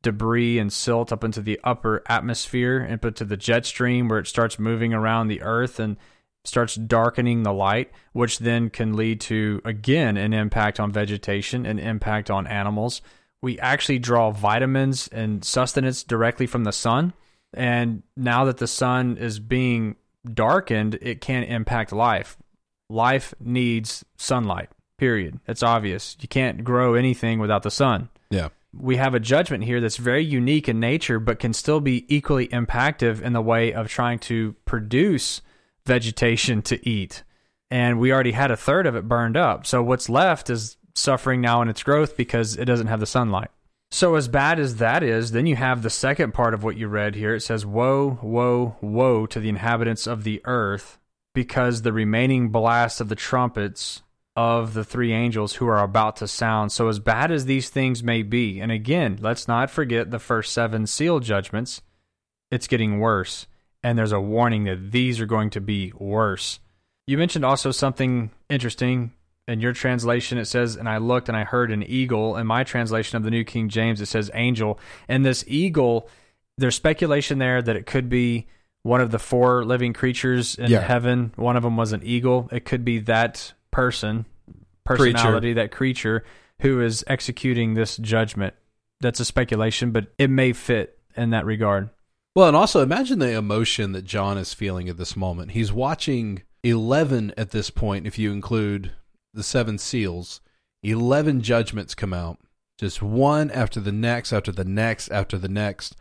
debris 0.03 0.59
and 0.59 0.73
silt 0.73 1.11
up 1.13 1.25
into 1.25 1.41
the 1.41 1.59
upper 1.65 2.03
atmosphere 2.07 2.79
and 2.79 3.03
put 3.03 3.17
to 3.17 3.25
the 3.25 3.37
jet 3.37 3.65
stream 3.65 4.09
where 4.09 4.19
it 4.19 4.27
starts 4.27 4.59
moving 4.59 4.93
around 4.93 5.29
the 5.29 5.43
earth 5.43 5.81
and 5.81 5.97
starts 6.45 6.75
darkening 6.75 7.43
the 7.43 7.53
light, 7.53 7.91
which 8.13 8.39
then 8.39 8.71
can 8.71 8.95
lead 8.97 9.21
to, 9.23 9.61
again, 9.65 10.17
an 10.17 10.33
impact 10.33 10.79
on 10.79 10.93
vegetation, 10.93 11.65
an 11.67 11.79
impact 11.79 12.31
on 12.31 12.47
animals. 12.47 13.01
We 13.43 13.59
actually 13.59 13.99
draw 13.99 14.31
vitamins 14.31 15.09
and 15.09 15.45
sustenance 15.45 16.03
directly 16.03 16.47
from 16.47 16.65
the 16.65 16.73
sun. 16.73 17.13
And 17.53 18.03
now 18.17 18.45
that 18.47 18.59
the 18.59 18.67
sun 18.67 19.17
is 19.17 19.39
being 19.39 19.97
darkened, 20.33 20.99
it 21.01 21.21
can 21.21 21.45
impact 21.45 21.93
life. 21.93 22.37
Life 22.91 23.35
needs 23.41 24.05
sunlight, 24.17 24.69
period. 24.99 25.41
It's 25.47 25.63
obvious. 25.63 26.17
You 26.21 26.29
can't 26.29 26.65
grow 26.65 26.95
anything 26.95 27.39
without 27.39 27.63
the 27.63 27.71
sun 27.71 28.09
Yeah. 28.31 28.49
we 28.77 28.97
have 28.97 29.15
a 29.15 29.21
judgment 29.21 29.65
here 29.65 29.81
that's 29.81 29.97
very 29.97 30.25
unique 30.25 30.69
in 30.69 30.81
nature, 30.81 31.21
but 31.21 31.39
can 31.39 31.53
still 31.53 31.81
be 31.81 32.05
equally 32.15 32.49
impactive 32.49 33.23
in 33.23 33.33
the 33.33 33.41
way 33.41 33.73
of 33.73 33.89
trying 33.89 34.19
to 34.21 34.55
produce 34.65 35.41
vegetation 35.87 36.63
to 36.63 36.89
eat. 36.89 37.23
And 37.71 37.99
we 37.99 38.13
already 38.13 38.33
had 38.33 38.51
a 38.51 38.57
third 38.57 38.87
of 38.87 38.95
it 38.95 39.09
burned 39.09 39.37
up. 39.37 39.67
So 39.67 39.83
what's 39.83 40.09
left 40.09 40.51
is 40.51 40.77
suffering 40.95 41.41
now 41.41 41.63
in 41.63 41.69
its 41.69 41.83
growth 41.83 42.17
because 42.17 42.57
it 42.57 42.65
doesn't 42.65 42.87
have 42.87 43.01
the 43.01 43.07
sunlight. 43.07 43.51
So, 43.91 44.17
as 44.17 44.27
bad 44.27 44.59
as 44.59 44.77
that 44.77 45.05
is, 45.05 45.31
then 45.31 45.47
you 45.47 45.55
have 45.55 45.83
the 45.83 45.89
second 45.89 46.35
part 46.35 46.53
of 46.53 46.65
what 46.65 46.77
you 46.77 46.89
read 46.89 47.15
here. 47.15 47.33
It 47.33 47.43
says, 47.43 47.65
Woe, 47.65 48.19
woe, 48.23 48.77
woe 48.81 49.25
to 49.27 49.39
the 49.39 49.49
inhabitants 49.49 50.09
of 50.09 50.25
the 50.25 50.41
earth, 50.47 50.99
because 51.33 51.83
the 51.83 51.93
remaining 51.93 52.49
blast 52.49 53.01
of 53.01 53.09
the 53.09 53.15
trumpets 53.15 54.03
of 54.35 54.75
the 54.75 54.83
three 54.83 55.13
angels 55.13 55.55
who 55.55 55.69
are 55.69 55.81
about 55.81 56.17
to 56.17 56.27
sound. 56.27 56.73
So, 56.73 56.89
as 56.89 56.99
bad 56.99 57.31
as 57.31 57.45
these 57.45 57.71
things 57.71 58.03
may 58.03 58.23
be, 58.23 58.59
and 58.59 58.73
again, 58.73 59.17
let's 59.21 59.47
not 59.47 59.71
forget 59.71 60.11
the 60.11 60.19
first 60.19 60.53
seven 60.53 60.89
seal 60.89 61.21
judgments, 61.21 61.81
it's 62.51 62.67
getting 62.67 62.99
worse. 62.99 63.47
And 63.85 63.97
there's 63.97 64.13
a 64.13 64.21
warning 64.21 64.65
that 64.65 64.91
these 64.91 65.21
are 65.21 65.27
going 65.27 65.51
to 65.51 65.61
be 65.61 65.93
worse. 65.97 66.59
You 67.07 67.19
mentioned 67.19 67.45
also 67.45 67.71
something 67.71 68.31
interesting 68.49 69.13
in 69.47 69.61
your 69.61 69.75
translation. 69.75 70.39
It 70.39 70.47
says, 70.47 70.75
and 70.77 70.89
I 70.89 70.97
looked 70.97 71.29
and 71.29 71.37
I 71.37 71.45
heard 71.45 71.71
an 71.71 71.83
eagle. 71.83 72.37
In 72.37 72.47
my 72.47 72.65
translation 72.65 73.19
of 73.19 73.25
the 73.25 73.31
New 73.31 73.45
King 73.45 73.69
James, 73.69 74.01
it 74.01 74.07
says 74.07 74.31
angel. 74.33 74.81
And 75.07 75.25
this 75.25 75.45
eagle, 75.47 76.09
there's 76.57 76.75
speculation 76.75 77.39
there 77.39 77.61
that 77.61 77.77
it 77.77 77.85
could 77.85 78.09
be 78.09 78.47
one 78.85 79.03
of 79.03 79.11
the 79.11 79.19
four 79.19 79.65
living 79.67 79.93
creatures 79.93 80.55
in 80.55 80.71
Yeah. 80.71 80.81
heaven. 80.81 81.33
One 81.37 81.57
of 81.57 81.63
them 81.63 81.77
was 81.77 81.93
an 81.93 82.01
eagle. 82.03 82.49
It 82.51 82.65
could 82.65 82.87
be 82.87 83.01
that 83.01 83.53
person, 83.71 84.25
personality, 84.85 85.53
that 85.55 85.73
creature 85.73 86.25
who 86.61 86.81
is 86.81 87.05
executing 87.07 87.75
this 87.75 87.99
judgment. 87.99 88.55
That's 89.01 89.21
a 89.21 89.25
speculation, 89.27 89.91
but 89.91 90.07
it 90.19 90.31
may 90.31 90.55
fit 90.55 90.99
in 91.17 91.31
that 91.31 91.45
regard. 91.45 91.91
Well, 92.35 92.49
and 92.49 92.57
also 92.57 92.83
imagine 92.83 93.21
the 93.21 93.33
emotion 93.33 93.93
that 93.93 94.05
John 94.05 94.39
is 94.39 94.55
feeling 94.55 94.89
at 94.89 94.97
this 94.97 95.15
moment. 95.15 95.53
He's 95.53 95.73
watching 95.73 96.43
11 96.65 97.33
at 97.37 97.51
this 97.51 97.71
point, 97.71 98.09
if 98.09 98.19
you 98.19 98.33
include 98.33 98.91
the 99.33 99.45
seven 99.45 99.79
seals. 99.79 100.41
11 100.83 101.43
judgments 101.43 101.95
come 101.95 102.13
out, 102.13 102.39
just 102.77 103.01
one 103.01 103.53
after 103.53 103.79
the 103.79 103.93
next, 103.93 104.33
after 104.33 104.51
the 104.51 104.65
next, 104.65 105.11
after 105.11 105.39
the 105.39 105.49
next, 105.49 105.95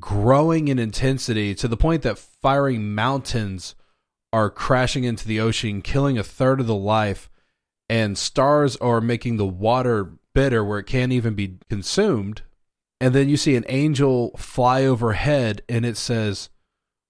growing 0.00 0.66
in 0.66 0.80
intensity 0.80 1.54
to 1.54 1.68
the 1.68 1.76
point 1.76 2.02
that 2.02 2.18
firing 2.18 2.92
mountains 2.92 3.76
are 4.32 4.50
crashing 4.50 5.04
into 5.04 5.28
the 5.28 5.40
ocean, 5.40 5.80
killing 5.80 6.18
a 6.18 6.24
third 6.24 6.60
of 6.60 6.66
the 6.66 6.74
life, 6.74 7.30
and 7.88 8.18
stars 8.18 8.76
are 8.76 9.00
making 9.00 9.36
the 9.36 9.46
water 9.46 10.12
bitter 10.34 10.64
where 10.64 10.80
it 10.80 10.86
can't 10.86 11.12
even 11.12 11.34
be 11.34 11.56
consumed 11.70 12.42
and 13.00 13.14
then 13.14 13.28
you 13.28 13.36
see 13.36 13.56
an 13.56 13.64
angel 13.68 14.32
fly 14.36 14.84
overhead 14.84 15.62
and 15.68 15.84
it 15.84 15.96
says 15.96 16.50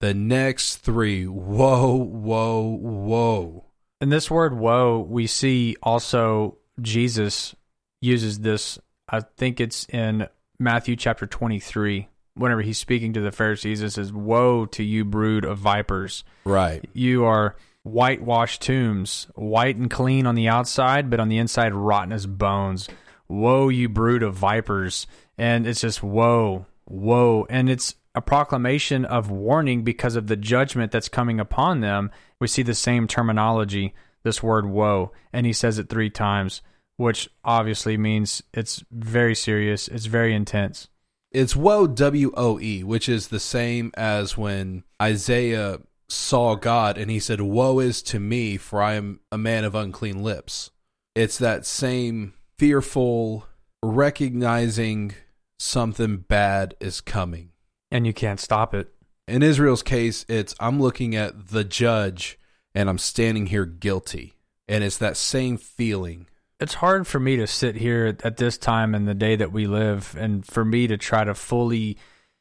the 0.01 0.14
next 0.14 0.77
three 0.77 1.27
woe 1.27 1.94
woe 1.96 2.79
woe 2.81 3.64
In 4.01 4.11
this 4.11 4.31
word 4.31 4.55
woe, 4.55 5.01
we 5.01 5.27
see 5.27 5.77
also 5.83 6.59
Jesus 6.81 7.55
uses 8.01 8.40
this. 8.40 8.79
I 9.09 9.20
think 9.20 9.61
it's 9.61 9.85
in 9.87 10.29
Matthew 10.59 10.96
chapter 10.96 11.27
23. 11.27 12.09
Whenever 12.35 12.62
he's 12.62 12.79
speaking 12.79 13.14
to 13.14 13.20
the 13.20 13.33
Pharisees, 13.33 13.83
it 13.83 13.90
says, 13.90 14.12
Woe 14.12 14.66
to 14.66 14.85
you, 14.85 15.05
brood 15.05 15.44
of 15.44 15.59
vipers. 15.59 16.22
right 16.44 16.85
You 16.92 17.24
are 17.24 17.57
whitewashed 17.83 18.62
tombs, 18.62 19.27
white 19.35 19.77
and 19.77 19.90
clean 19.90 20.27
on 20.27 20.37
the 20.37 20.48
outside, 20.48 21.11
but 21.11 21.18
on 21.20 21.29
the 21.29 21.38
inside, 21.38 21.74
rotten 21.74 22.12
as 22.12 22.27
bones. 22.27 22.88
Woe, 23.29 23.68
you 23.68 23.88
brood 23.88 24.22
of 24.22 24.35
vipers. 24.35 25.07
And 25.38 25.66
it's 25.66 25.81
just 25.81 26.03
woe, 26.03 26.66
woe. 26.87 27.46
And 27.48 27.70
it's 27.70 27.94
a 28.14 28.20
proclamation 28.20 29.05
of 29.05 29.31
warning 29.31 29.85
because 29.85 30.16
of 30.16 30.27
the 30.27 30.37
judgment 30.37 30.90
that's 30.92 31.09
coming 31.09 31.38
upon 31.38 31.81
them. 31.81 32.11
We 32.40 32.48
see 32.48 32.62
the 32.62 32.74
same 32.74 33.07
terminology, 33.07 33.94
this 34.24 34.42
word 34.42 34.66
woe, 34.66 35.12
and 35.33 35.46
he 35.46 35.53
says 35.53 35.79
it 35.79 35.88
three 35.88 36.11
times, 36.11 36.61
which 36.96 37.31
obviously 37.44 37.96
means 37.96 38.42
it's 38.53 38.83
very 38.90 39.35
serious, 39.37 39.87
it's 39.88 40.07
very 40.07 40.35
intense. 40.35 40.88
it's 41.31 41.55
woe 41.55 41.87
w-o-e 41.87 42.83
which 42.83 43.07
is 43.09 43.29
the 43.29 43.38
same 43.38 43.92
as 43.96 44.37
when 44.38 44.83
isaiah 45.01 45.79
saw 46.09 46.55
god 46.55 46.96
and 46.96 47.11
he 47.11 47.20
said 47.20 47.40
woe 47.42 47.79
is 47.81 48.01
to 48.03 48.18
me 48.18 48.57
for 48.57 48.81
i 48.83 48.94
am 48.94 49.20
a 49.31 49.37
man 49.37 49.62
of 49.62 49.74
unclean 49.74 50.22
lips 50.22 50.70
it's 51.14 51.37
that 51.37 51.66
same 51.66 52.33
fearful 52.59 53.46
recognizing 53.83 55.12
something 55.59 56.18
bad 56.18 56.75
is 56.81 57.01
coming 57.01 57.51
And 57.90 58.07
you 58.07 58.12
can't 58.12 58.40
stop 58.40 58.75
it. 58.75 58.88
in 59.27 59.42
Israel's 59.42 59.83
case, 59.83 60.25
it's 60.29 60.55
I'm 60.61 60.81
looking 60.81 61.14
at 61.14 61.49
the 61.49 61.64
judge 61.64 62.38
and 62.75 62.88
I'm 62.88 62.99
standing 62.99 63.47
here 63.47 63.66
guilty. 63.66 64.35
And 64.68 64.85
it's 64.85 64.99
that 64.99 65.16
same 65.16 65.57
feeling. 65.57 66.27
it's 66.61 66.75
hard 66.75 67.07
for 67.07 67.21
me 67.21 67.37
to 67.37 67.47
sit 67.47 67.77
here 67.77 68.16
at- 68.25 68.37
this 68.37 68.59
time 68.59 68.92
in 68.94 69.05
the 69.05 69.14
day 69.14 69.37
that 69.37 69.53
we 69.53 69.66
live 69.66 70.16
and 70.18 70.44
for 70.44 70.64
me 70.64 70.87
to 70.88 70.97
try 70.97 71.23
to 71.25 71.35
fully 71.35 71.97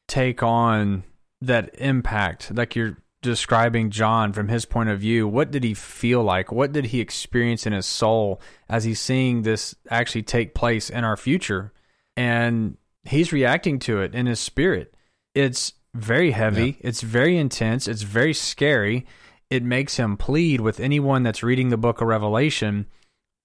take 0.08 0.42
on 0.42 1.04
that 1.42 1.70
impact 1.78 2.52
like 2.56 2.76
you're 2.76 2.98
describing 3.22 3.90
John 3.92 4.34
from 4.34 4.48
his 4.48 4.66
point 4.66 4.90
of 4.90 5.00
view. 5.00 5.28
What 5.28 5.52
did 5.52 5.64
he 5.64 5.74
feel 5.76 6.24
like? 6.24 6.52
What 6.52 6.72
did 6.72 6.86
he 6.86 7.00
experience 7.00 7.66
in 7.68 7.74
his 7.74 7.86
soul 7.86 8.42
as 8.70 8.84
he's 8.86 9.00
seeing 9.00 9.42
this 9.44 9.76
actually 9.90 10.24
take 10.24 10.56
place 10.56 10.90
in 10.90 11.04
our 11.04 11.18
future? 11.18 11.72
And 12.16 12.78
he's 13.08 13.32
reacting 13.32 13.80
to 13.80 14.02
it 14.02 14.14
in 14.14 14.26
his 14.26 14.40
spirit. 14.40 14.94
It's 15.34 15.74
very 15.94 16.32
heavy, 16.32 16.70
yeah. 16.70 16.90
it's 16.90 17.02
very 17.02 17.38
intense, 17.38 17.88
it's 17.88 18.04
very 18.04 18.34
scary. 18.34 19.06
It 19.50 19.64
makes 19.64 19.96
him 19.96 20.18
plead 20.18 20.60
with 20.60 20.80
anyone 20.80 21.24
that's 21.24 21.42
reading 21.42 21.70
the 21.70 21.78
book 21.78 22.02
of 22.02 22.08
Revelation 22.08 22.88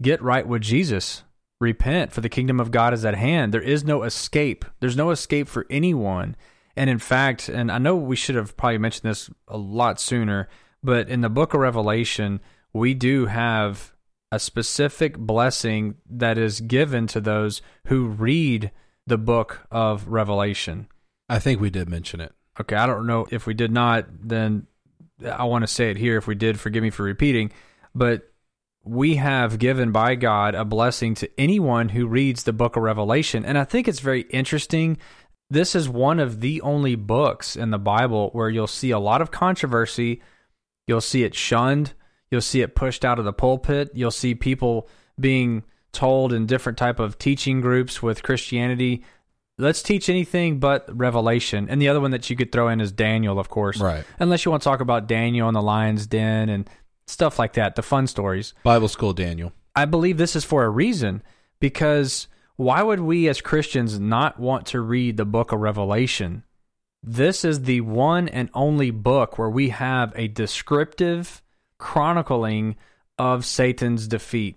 get 0.03 0.21
right 0.21 0.47
with 0.47 0.63
Jesus. 0.63 1.23
Repent, 1.61 2.13
for 2.13 2.21
the 2.21 2.29
kingdom 2.29 2.59
of 2.59 2.73
God 2.73 2.93
is 2.93 3.05
at 3.05 3.15
hand. 3.15 3.55
There 3.55 3.63
is 3.63 3.85
no 3.85 4.03
escape. 4.03 4.65
There's 4.81 4.97
no 4.97 5.11
escape 5.11 5.47
for 5.47 5.65
anyone. 5.71 6.35
And 6.77 6.91
in 6.91 6.99
fact, 6.99 7.49
and 7.49 7.71
I 7.71 7.79
know 7.79 7.95
we 7.95 8.17
should 8.17 8.35
have 8.35 8.57
probably 8.57 8.79
mentioned 8.79 9.09
this 9.09 9.31
a 9.47 9.57
lot 9.57 10.01
sooner, 10.01 10.49
but 10.83 11.09
in 11.09 11.21
the 11.21 11.31
book 11.31 11.55
of 11.55 11.61
Revelation, 11.61 12.41
we 12.73 12.95
do 12.95 13.27
have 13.27 13.93
a 14.33 14.41
specific 14.41 15.17
blessing 15.17 15.97
that 16.11 16.37
is 16.37 16.61
given 16.61 17.07
to 17.07 17.21
those 17.21 17.63
who 17.87 18.09
read 18.09 18.73
the 19.07 19.19
book 19.19 19.67
of 19.71 20.09
Revelation. 20.09 20.89
I 21.29 21.39
think 21.39 21.61
we 21.61 21.71
did 21.71 21.89
mention 21.89 22.21
it. 22.21 22.33
Okay, 22.61 22.77
I 22.77 22.87
don't 22.87 23.07
know 23.07 23.27
if 23.31 23.47
we 23.47 23.55
did 23.55 23.73
not, 23.73 24.07
then 24.11 24.67
I 25.25 25.45
want 25.45 25.63
to 25.63 25.69
say 25.69 25.91
it 25.91 25.97
here. 25.97 26.17
If 26.17 26.27
we 26.27 26.35
did, 26.35 26.61
forgive 26.61 26.83
me 26.83 26.91
for 26.91 27.03
repeating. 27.03 27.53
But 27.95 28.31
we 28.85 29.17
have 29.17 29.59
given 29.59 29.93
by 29.93 30.17
God 30.17 30.55
a 30.55 30.65
blessing 30.65 31.15
to 31.17 31.31
anyone 31.39 31.89
who 31.89 32.07
reads 32.07 32.43
the 32.43 32.53
book 32.53 32.77
of 32.77 32.83
Revelation. 32.83 33.45
And 33.45 33.57
I 33.57 33.65
think 33.65 33.89
it's 33.89 34.01
very 34.01 34.23
interesting 34.23 34.99
this 35.53 35.75
is 35.75 35.87
one 35.87 36.19
of 36.19 36.41
the 36.41 36.63
only 36.63 36.95
books 36.95 37.57
in 37.57 37.71
the 37.71 37.79
Bible 37.79 38.31
where 38.33 38.49
you'll 38.49 38.67
see 38.67 38.91
a 38.91 38.99
lot 38.99 39.21
of 39.21 39.31
controversy. 39.31 40.23
You'll 40.87 41.03
see 41.03 41.25
it 41.25 41.35
shunned. 41.35 41.93
You'll 42.31 42.41
see 42.41 42.63
it 42.63 42.75
pushed 42.75 43.05
out 43.05 43.19
of 43.19 43.27
the 43.27 43.35
pulpit. 43.35 43.91
You'll 43.93 44.11
see 44.11 44.35
people 44.35 44.89
being 45.21 45.63
told 45.93 46.33
in 46.33 46.47
different 46.47 46.79
type 46.79 46.99
of 46.99 47.19
teaching 47.19 47.61
groups 47.61 48.03
with 48.03 48.23
Christianity, 48.23 49.05
let's 49.59 49.83
teach 49.83 50.09
anything 50.09 50.59
but 50.59 50.87
Revelation. 50.97 51.69
And 51.69 51.81
the 51.81 51.89
other 51.89 52.01
one 52.01 52.11
that 52.11 52.29
you 52.31 52.37
could 52.37 52.53
throw 52.53 52.69
in 52.69 52.81
is 52.81 52.93
Daniel, 52.93 53.39
of 53.39 53.49
course. 53.49 53.81
Right. 53.81 54.05
Unless 54.19 54.45
you 54.45 54.51
want 54.51 54.63
to 54.63 54.69
talk 54.69 54.81
about 54.81 55.07
Daniel 55.07 55.49
and 55.49 55.57
the 55.57 55.63
lion's 55.63 56.07
den 56.07 56.49
and 56.49 56.69
stuff 57.07 57.39
like 57.39 57.55
that, 57.55 57.77
the 57.77 57.83
fun 57.83 58.07
stories. 58.07 58.55
Bible 58.63 58.89
school 58.89 59.13
Daniel. 59.13 59.53
I 59.75 59.85
believe 59.85 60.19
this 60.19 60.37
is 60.37 60.45
for 60.45 60.65
a 60.65 60.71
reason 60.71 61.23
because 61.61 62.29
why 62.57 62.83
would 62.83 63.01
we 63.01 63.29
as 63.29 63.41
Christians 63.41 63.99
not 63.99 64.39
want 64.39 64.67
to 64.67 64.81
read 64.81 65.17
the 65.17 65.25
book 65.25 65.53
of 65.53 65.61
Revelation? 65.61 66.45
This 67.03 67.45
is 67.45 67.63
the 67.63 67.81
one 67.81 68.29
and 68.29 68.51
only 68.55 68.91
book 68.91 69.39
where 69.39 69.51
we 69.51 69.71
have 69.71 70.13
a 70.15 70.29
descriptive 70.29 71.43
chronicling 71.79 72.77
of 73.19 73.45
Satan's 73.45 74.07
defeat. 74.07 74.57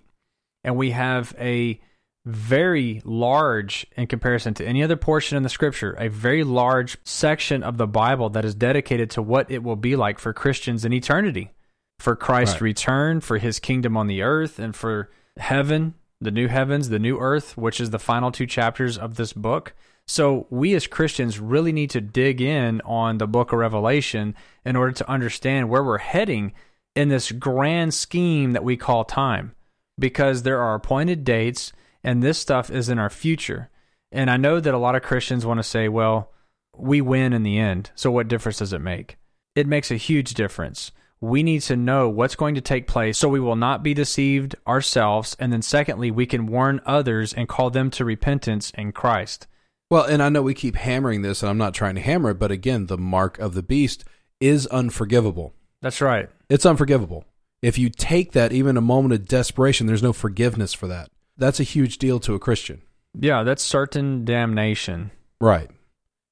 And 0.66 0.76
we 0.76 0.90
have 0.90 1.34
a 1.38 1.80
very 2.26 3.00
large, 3.04 3.86
in 3.96 4.08
comparison 4.08 4.52
to 4.54 4.66
any 4.66 4.82
other 4.82 4.96
portion 4.96 5.36
in 5.36 5.44
the 5.44 5.48
scripture, 5.48 5.92
a 5.92 6.08
very 6.08 6.42
large 6.42 6.98
section 7.04 7.62
of 7.62 7.78
the 7.78 7.86
Bible 7.86 8.30
that 8.30 8.44
is 8.44 8.54
dedicated 8.54 9.10
to 9.10 9.22
what 9.22 9.48
it 9.48 9.62
will 9.62 9.76
be 9.76 9.94
like 9.94 10.18
for 10.18 10.32
Christians 10.32 10.84
in 10.84 10.92
eternity, 10.92 11.52
for 12.00 12.16
Christ's 12.16 12.56
right. 12.56 12.62
return, 12.62 13.20
for 13.20 13.38
his 13.38 13.60
kingdom 13.60 13.96
on 13.96 14.08
the 14.08 14.22
earth, 14.22 14.58
and 14.58 14.74
for 14.74 15.08
heaven 15.38 15.94
the 16.20 16.30
new 16.30 16.48
heavens, 16.48 16.88
the 16.88 16.98
new 16.98 17.18
earth, 17.18 17.56
which 17.56 17.80
is 17.80 17.90
the 17.90 17.98
final 17.98 18.32
two 18.32 18.46
chapters 18.46 18.96
of 18.98 19.16
this 19.16 19.32
book. 19.32 19.74
So 20.06 20.46
we 20.50 20.74
as 20.74 20.86
Christians 20.86 21.38
really 21.38 21.72
need 21.72 21.90
to 21.90 22.00
dig 22.00 22.40
in 22.40 22.80
on 22.82 23.18
the 23.18 23.26
book 23.26 23.52
of 23.52 23.58
Revelation 23.58 24.34
in 24.64 24.76
order 24.76 24.92
to 24.92 25.10
understand 25.10 25.68
where 25.68 25.84
we're 25.84 25.98
heading 25.98 26.54
in 26.94 27.08
this 27.08 27.30
grand 27.30 27.92
scheme 27.92 28.52
that 28.52 28.64
we 28.64 28.76
call 28.76 29.04
time 29.04 29.55
because 29.98 30.42
there 30.42 30.60
are 30.60 30.74
appointed 30.74 31.24
dates 31.24 31.72
and 32.02 32.22
this 32.22 32.38
stuff 32.38 32.70
is 32.70 32.88
in 32.88 32.98
our 32.98 33.10
future. 33.10 33.70
And 34.12 34.30
I 34.30 34.36
know 34.36 34.60
that 34.60 34.74
a 34.74 34.78
lot 34.78 34.94
of 34.94 35.02
Christians 35.02 35.44
want 35.44 35.58
to 35.58 35.64
say, 35.64 35.88
well, 35.88 36.32
we 36.76 37.00
win 37.00 37.32
in 37.32 37.42
the 37.42 37.58
end. 37.58 37.90
So 37.94 38.10
what 38.10 38.28
difference 38.28 38.58
does 38.58 38.72
it 38.72 38.80
make? 38.80 39.16
It 39.54 39.66
makes 39.66 39.90
a 39.90 39.96
huge 39.96 40.34
difference 40.34 40.92
we 41.20 41.42
need 41.42 41.62
to 41.62 41.76
know 41.76 42.08
what's 42.08 42.34
going 42.34 42.54
to 42.54 42.60
take 42.60 42.86
place 42.86 43.18
so 43.18 43.28
we 43.28 43.40
will 43.40 43.56
not 43.56 43.82
be 43.82 43.94
deceived 43.94 44.54
ourselves. 44.66 45.36
And 45.38 45.52
then, 45.52 45.62
secondly, 45.62 46.10
we 46.10 46.26
can 46.26 46.46
warn 46.46 46.80
others 46.84 47.32
and 47.32 47.48
call 47.48 47.70
them 47.70 47.90
to 47.92 48.04
repentance 48.04 48.70
in 48.70 48.92
Christ. 48.92 49.46
Well, 49.90 50.04
and 50.04 50.22
I 50.22 50.28
know 50.28 50.42
we 50.42 50.54
keep 50.54 50.76
hammering 50.76 51.22
this, 51.22 51.42
and 51.42 51.50
I'm 51.50 51.58
not 51.58 51.74
trying 51.74 51.94
to 51.94 52.00
hammer 52.00 52.30
it, 52.30 52.38
but 52.38 52.50
again, 52.50 52.86
the 52.86 52.98
mark 52.98 53.38
of 53.38 53.54
the 53.54 53.62
beast 53.62 54.04
is 54.40 54.66
unforgivable. 54.66 55.54
That's 55.80 56.00
right. 56.00 56.28
It's 56.48 56.66
unforgivable. 56.66 57.24
If 57.62 57.78
you 57.78 57.88
take 57.88 58.32
that, 58.32 58.52
even 58.52 58.76
a 58.76 58.82
moment 58.82 59.14
of 59.14 59.26
desperation, 59.26 59.86
there's 59.86 60.02
no 60.02 60.12
forgiveness 60.12 60.74
for 60.74 60.86
that. 60.88 61.10
That's 61.36 61.60
a 61.60 61.64
huge 61.64 61.98
deal 61.98 62.20
to 62.20 62.34
a 62.34 62.38
Christian. 62.38 62.82
Yeah, 63.18 63.42
that's 63.42 63.62
certain 63.62 64.24
damnation. 64.24 65.10
Right. 65.40 65.70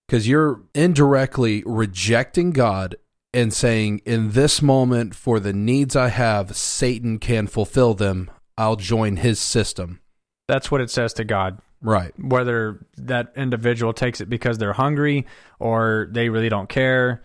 Because 0.06 0.28
you're 0.28 0.60
indirectly 0.74 1.62
rejecting 1.64 2.50
God 2.50 2.96
and 3.32 3.52
saying, 3.52 4.00
in 4.04 4.32
this 4.32 4.62
moment, 4.62 5.14
for 5.14 5.40
the 5.40 5.52
needs 5.52 5.96
I 5.96 6.08
have, 6.08 6.56
Satan 6.56 7.18
can 7.18 7.46
fulfill 7.46 7.94
them. 7.94 8.30
I'll 8.56 8.76
join 8.76 9.16
his 9.16 9.40
system. 9.40 10.00
That's 10.46 10.70
what 10.70 10.80
it 10.80 10.90
says 10.90 11.14
to 11.14 11.24
God. 11.24 11.58
Right. 11.80 12.12
Whether 12.18 12.86
that 12.96 13.32
individual 13.36 13.92
takes 13.92 14.20
it 14.20 14.28
because 14.28 14.58
they're 14.58 14.72
hungry 14.72 15.26
or 15.58 16.08
they 16.10 16.28
really 16.28 16.48
don't 16.48 16.68
care, 16.68 17.22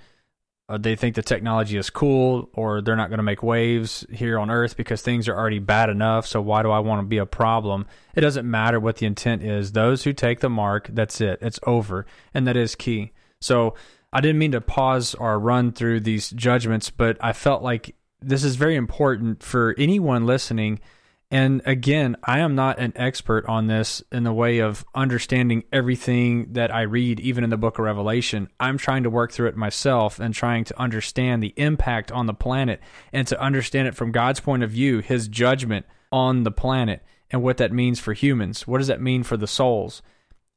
uh, 0.69 0.77
they 0.77 0.95
think 0.95 1.15
the 1.15 1.23
technology 1.23 1.77
is 1.77 1.89
cool, 1.89 2.47
or 2.53 2.79
they're 2.79 2.95
not 2.95 3.09
going 3.09 3.17
to 3.17 3.23
make 3.23 3.41
waves 3.41 4.05
here 4.11 4.37
on 4.37 4.51
Earth 4.51 4.77
because 4.77 5.01
things 5.01 5.27
are 5.27 5.35
already 5.35 5.57
bad 5.57 5.89
enough. 5.89 6.27
So 6.27 6.41
why 6.41 6.61
do 6.61 6.69
I 6.69 6.77
want 6.77 7.01
to 7.01 7.07
be 7.07 7.17
a 7.17 7.25
problem? 7.25 7.87
It 8.15 8.21
doesn't 8.21 8.49
matter 8.49 8.79
what 8.79 8.97
the 8.97 9.07
intent 9.07 9.41
is. 9.41 9.71
Those 9.71 10.03
who 10.03 10.13
take 10.13 10.41
the 10.41 10.49
mark, 10.49 10.87
that's 10.93 11.19
it. 11.21 11.39
It's 11.41 11.59
over. 11.65 12.05
And 12.35 12.45
that 12.47 12.55
is 12.55 12.75
key. 12.75 13.13
So 13.41 13.73
I 14.13 14.21
didn't 14.21 14.37
mean 14.37 14.51
to 14.51 14.61
pause 14.61 15.15
or 15.15 15.39
run 15.39 15.71
through 15.71 16.01
these 16.01 16.29
judgments, 16.29 16.91
but 16.91 17.17
I 17.19 17.33
felt 17.33 17.63
like 17.63 17.95
this 18.21 18.43
is 18.43 18.55
very 18.55 18.75
important 18.75 19.41
for 19.41 19.73
anyone 19.77 20.27
listening. 20.27 20.81
And 21.31 21.61
again, 21.65 22.15
I 22.23 22.39
am 22.39 22.55
not 22.55 22.79
an 22.79 22.93
expert 22.95 23.45
on 23.45 23.67
this 23.67 24.01
in 24.11 24.23
the 24.23 24.33
way 24.33 24.59
of 24.59 24.83
understanding 24.95 25.63
everything 25.71 26.53
that 26.53 26.73
I 26.73 26.81
read, 26.81 27.19
even 27.19 27.43
in 27.43 27.51
the 27.51 27.57
book 27.57 27.77
of 27.77 27.85
Revelation. 27.85 28.49
I'm 28.59 28.79
trying 28.79 29.03
to 29.03 29.11
work 29.11 29.31
through 29.31 29.49
it 29.49 29.55
myself 29.55 30.19
and 30.19 30.33
trying 30.33 30.63
to 30.65 30.79
understand 30.79 31.43
the 31.43 31.53
impact 31.55 32.11
on 32.11 32.25
the 32.25 32.33
planet 32.33 32.81
and 33.13 33.27
to 33.27 33.39
understand 33.39 33.87
it 33.87 33.95
from 33.95 34.11
God's 34.11 34.39
point 34.39 34.63
of 34.63 34.71
view, 34.71 34.99
his 34.99 35.27
judgment 35.27 35.85
on 36.11 36.43
the 36.43 36.51
planet 36.51 37.03
and 37.29 37.43
what 37.43 37.57
that 37.57 37.71
means 37.71 37.99
for 37.99 38.13
humans. 38.13 38.65
What 38.65 38.79
does 38.79 38.87
that 38.87 39.01
mean 39.01 39.21
for 39.21 39.37
the 39.37 39.45
souls? 39.45 40.01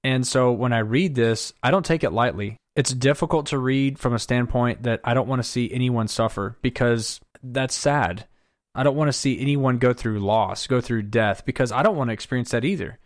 And 0.02 0.26
so 0.26 0.52
when 0.52 0.72
I 0.72 0.78
read 0.78 1.14
this, 1.14 1.52
I 1.62 1.70
don't 1.70 1.84
take 1.84 2.02
it 2.02 2.12
lightly 2.12 2.56
it's 2.74 2.92
difficult 2.92 3.46
to 3.46 3.58
read 3.58 3.98
from 3.98 4.14
a 4.14 4.18
standpoint 4.18 4.84
that 4.84 5.00
I 5.04 5.14
don't 5.14 5.28
want 5.28 5.42
to 5.42 5.48
see 5.48 5.70
anyone 5.72 6.08
suffer 6.08 6.56
because 6.62 7.20
that's 7.42 7.74
sad. 7.74 8.26
I 8.74 8.82
don't 8.82 8.96
want 8.96 9.08
to 9.08 9.12
see 9.12 9.38
anyone 9.38 9.78
go 9.78 9.92
through 9.92 10.20
loss, 10.20 10.66
go 10.66 10.80
through 10.80 11.02
death 11.02 11.44
because 11.44 11.72
I 11.72 11.82
don't 11.82 11.96
want 11.96 12.08
to 12.08 12.14
experience 12.14 12.50
that 12.50 12.64
either. 12.64 12.98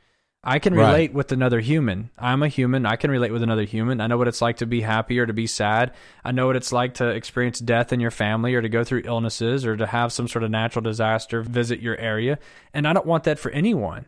I 0.48 0.60
can 0.60 0.74
relate 0.74 1.10
right. 1.10 1.14
with 1.14 1.32
another 1.32 1.58
human. 1.58 2.10
I'm 2.16 2.44
a 2.44 2.48
human. 2.48 2.86
I 2.86 2.94
can 2.94 3.10
relate 3.10 3.32
with 3.32 3.42
another 3.42 3.64
human. 3.64 4.00
I 4.00 4.06
know 4.06 4.16
what 4.16 4.28
it's 4.28 4.40
like 4.40 4.58
to 4.58 4.66
be 4.66 4.80
happy 4.80 5.18
or 5.18 5.26
to 5.26 5.32
be 5.32 5.48
sad. 5.48 5.92
I 6.24 6.30
know 6.30 6.46
what 6.46 6.54
it's 6.54 6.70
like 6.70 6.94
to 6.94 7.08
experience 7.08 7.58
death 7.58 7.92
in 7.92 7.98
your 7.98 8.12
family 8.12 8.54
or 8.54 8.62
to 8.62 8.68
go 8.68 8.84
through 8.84 9.02
illnesses 9.06 9.66
or 9.66 9.76
to 9.76 9.86
have 9.86 10.12
some 10.12 10.28
sort 10.28 10.44
of 10.44 10.52
natural 10.52 10.84
disaster 10.84 11.42
visit 11.42 11.80
your 11.80 11.96
area. 11.96 12.38
And 12.72 12.86
I 12.86 12.92
don't 12.92 13.06
want 13.06 13.24
that 13.24 13.40
for 13.40 13.50
anyone. 13.50 14.06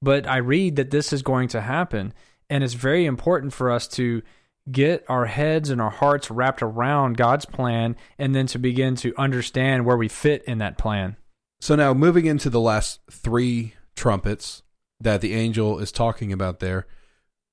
But 0.00 0.26
I 0.26 0.38
read 0.38 0.76
that 0.76 0.90
this 0.90 1.12
is 1.12 1.20
going 1.20 1.48
to 1.48 1.60
happen. 1.60 2.14
And 2.48 2.64
it's 2.64 2.72
very 2.72 3.04
important 3.04 3.52
for 3.52 3.70
us 3.70 3.86
to 3.88 4.22
get 4.70 5.04
our 5.08 5.26
heads 5.26 5.70
and 5.70 5.80
our 5.80 5.90
hearts 5.90 6.30
wrapped 6.30 6.62
around 6.62 7.16
God's 7.16 7.46
plan 7.46 7.96
and 8.18 8.34
then 8.34 8.46
to 8.48 8.58
begin 8.58 8.96
to 8.96 9.14
understand 9.16 9.84
where 9.84 9.96
we 9.96 10.08
fit 10.08 10.42
in 10.44 10.58
that 10.58 10.78
plan. 10.78 11.16
So 11.60 11.74
now 11.74 11.94
moving 11.94 12.26
into 12.26 12.50
the 12.50 12.60
last 12.60 13.00
three 13.10 13.74
trumpets 13.94 14.62
that 15.00 15.20
the 15.20 15.34
angel 15.34 15.78
is 15.78 15.92
talking 15.92 16.32
about 16.32 16.60
there. 16.60 16.86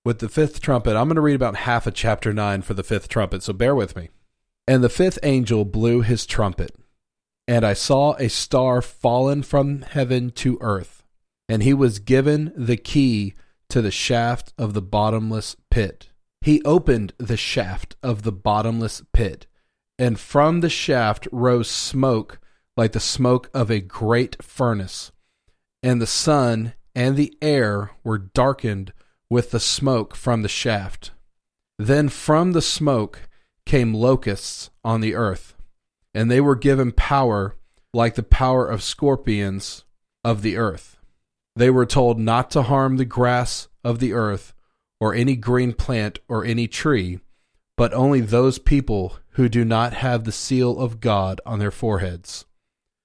With 0.06 0.20
the 0.20 0.30
fifth 0.30 0.60
trumpet, 0.60 0.98
I'm 0.98 1.08
going 1.08 1.16
to 1.16 1.22
read 1.22 1.36
about 1.36 1.56
half 1.56 1.88
of 1.88 1.94
chapter 1.94 2.34
9 2.34 2.62
for 2.62 2.74
the 2.74 2.84
fifth 2.84 3.08
trumpet, 3.08 3.42
so 3.44 3.54
bear 3.54 3.74
with 3.74 3.96
me. 3.96 4.10
And 4.68 4.84
the 4.84 4.90
fifth 4.90 5.20
angel 5.24 5.64
blew 5.66 6.02
his 6.02 6.26
trumpet, 6.26 6.76
and 7.48 7.66
I 7.66 7.74
saw 7.74 8.16
a 8.16 8.30
star 8.30 8.82
fallen 8.82 9.44
from 9.44 9.82
heaven 9.82 10.30
to 10.32 10.58
earth, 10.62 11.04
and 11.48 11.64
he 11.64 11.74
was 11.74 12.00
given 12.00 12.52
the 12.56 12.78
key 12.78 13.34
to 13.70 13.82
the 13.82 13.92
shaft 13.92 14.54
of 14.58 14.74
the 14.74 14.82
bottomless 14.82 15.56
pit. 15.70 16.10
He 16.44 16.62
opened 16.66 17.14
the 17.18 17.38
shaft 17.38 17.96
of 18.04 18.24
the 18.24 18.32
bottomless 18.34 19.02
pit, 19.14 19.48
and 19.98 20.20
from 20.20 20.60
the 20.60 20.70
shaft 20.70 21.26
rose 21.32 21.70
smoke 21.70 22.42
like 22.76 22.92
the 22.92 23.00
smoke 23.00 23.50
of 23.54 23.72
a 23.72 23.80
great 23.80 24.44
furnace. 24.44 25.14
And 25.82 26.02
the 26.02 26.08
sun 26.08 26.74
and 26.94 27.16
the 27.16 27.34
air 27.42 27.92
were 28.04 28.18
darkened 28.18 28.92
with 29.30 29.52
the 29.52 29.60
smoke 29.62 30.16
from 30.16 30.42
the 30.42 30.50
shaft. 30.50 31.12
Then 31.80 32.10
from 32.10 32.52
the 32.52 32.62
smoke 32.62 33.30
came 33.66 33.94
locusts 33.94 34.70
on 34.84 35.00
the 35.00 35.16
earth, 35.16 35.56
and 36.14 36.30
they 36.30 36.42
were 36.42 36.58
given 36.58 36.92
power 36.92 37.56
like 37.94 38.16
the 38.16 38.24
power 38.24 38.68
of 38.68 38.84
scorpions 38.84 39.86
of 40.26 40.42
the 40.42 40.58
earth. 40.58 40.98
They 41.56 41.70
were 41.70 41.86
told 41.86 42.20
not 42.20 42.52
to 42.52 42.64
harm 42.64 42.98
the 42.98 43.06
grass 43.06 43.70
of 43.82 44.00
the 44.00 44.12
earth, 44.12 44.54
or 45.04 45.14
any 45.14 45.36
green 45.36 45.74
plant, 45.74 46.18
or 46.30 46.46
any 46.46 46.66
tree, 46.66 47.20
but 47.76 47.94
only 47.94 48.22
those 48.22 48.58
people 48.58 49.18
who 49.32 49.50
do 49.50 49.66
not 49.66 49.92
have 49.92 50.24
the 50.24 50.32
seal 50.32 50.80
of 50.80 51.02
God 51.02 51.42
on 51.46 51.60
their 51.60 51.72
foreheads. 51.72 52.46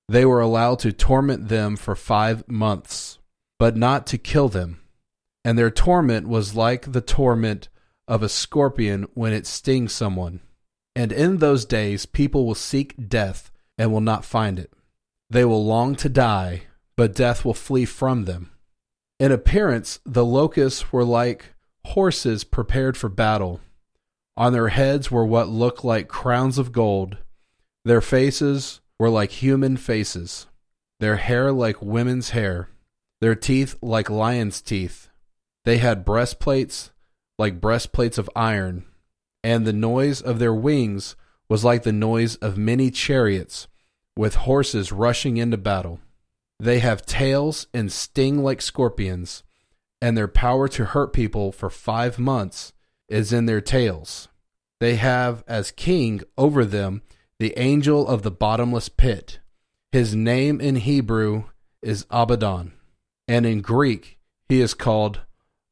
They 0.08 0.24
were 0.24 0.40
allowed 0.40 0.78
to 0.78 0.92
torment 0.92 1.48
them 1.48 1.74
for 1.74 1.96
five 1.96 2.46
months, 2.48 3.18
but 3.58 3.76
not 3.76 4.06
to 4.06 4.16
kill 4.16 4.48
them. 4.48 4.78
And 5.44 5.58
their 5.58 5.72
torment 5.72 6.28
was 6.28 6.54
like 6.54 6.92
the 6.92 7.00
torment 7.00 7.68
of 8.06 8.22
a 8.22 8.28
scorpion 8.28 9.08
when 9.14 9.32
it 9.32 9.44
stings 9.44 9.92
someone. 9.92 10.38
And 10.94 11.10
in 11.10 11.38
those 11.38 11.64
days, 11.64 12.06
people 12.06 12.46
will 12.46 12.54
seek 12.54 13.08
death 13.08 13.50
and 13.76 13.90
will 13.90 14.00
not 14.00 14.24
find 14.24 14.60
it. 14.60 14.72
They 15.30 15.44
will 15.44 15.66
long 15.66 15.96
to 15.96 16.08
die, 16.08 16.62
but 16.96 17.16
death 17.16 17.44
will 17.44 17.54
flee 17.54 17.86
from 17.86 18.24
them. 18.24 18.52
In 19.18 19.32
appearance, 19.32 19.98
the 20.06 20.24
locusts 20.24 20.92
were 20.92 21.04
like 21.04 21.56
horses 21.88 22.44
prepared 22.44 22.96
for 22.96 23.08
battle. 23.08 23.60
On 24.36 24.52
their 24.52 24.68
heads 24.68 25.10
were 25.10 25.26
what 25.26 25.48
looked 25.48 25.84
like 25.84 26.08
crowns 26.08 26.58
of 26.58 26.72
gold. 26.72 27.16
Their 27.84 28.00
faces 28.00 28.80
were 28.98 29.10
like 29.10 29.30
human 29.30 29.76
faces, 29.76 30.46
their 31.00 31.16
hair 31.16 31.50
like 31.52 31.80
women's 31.80 32.30
hair, 32.30 32.68
their 33.20 33.34
teeth 33.34 33.76
like 33.82 34.10
lions' 34.10 34.60
teeth. 34.60 35.08
They 35.64 35.78
had 35.78 36.04
breastplates 36.04 36.90
like 37.38 37.60
breastplates 37.60 38.18
of 38.18 38.28
iron, 38.34 38.84
and 39.44 39.66
the 39.66 39.72
noise 39.72 40.20
of 40.20 40.38
their 40.38 40.54
wings 40.54 41.16
was 41.48 41.64
like 41.64 41.84
the 41.84 41.92
noise 41.92 42.36
of 42.36 42.58
many 42.58 42.90
chariots 42.90 43.68
with 44.16 44.34
horses 44.34 44.92
rushing 44.92 45.36
into 45.36 45.56
battle. 45.56 46.00
They 46.60 46.80
have 46.80 47.06
tails 47.06 47.68
and 47.72 47.92
sting 47.92 48.42
like 48.42 48.60
scorpions, 48.60 49.44
and 50.00 50.16
their 50.16 50.28
power 50.28 50.68
to 50.68 50.86
hurt 50.86 51.12
people 51.12 51.52
for 51.52 51.70
five 51.70 52.18
months 52.18 52.72
is 53.08 53.32
in 53.32 53.46
their 53.46 53.60
tails. 53.60 54.28
They 54.80 54.96
have 54.96 55.42
as 55.48 55.70
king 55.70 56.22
over 56.36 56.64
them 56.64 57.02
the 57.38 57.58
angel 57.58 58.06
of 58.06 58.22
the 58.22 58.30
bottomless 58.30 58.88
pit. 58.88 59.40
His 59.92 60.14
name 60.14 60.60
in 60.60 60.76
Hebrew 60.76 61.44
is 61.82 62.06
Abaddon, 62.10 62.72
and 63.26 63.46
in 63.46 63.60
Greek 63.60 64.18
he 64.48 64.60
is 64.60 64.74
called 64.74 65.20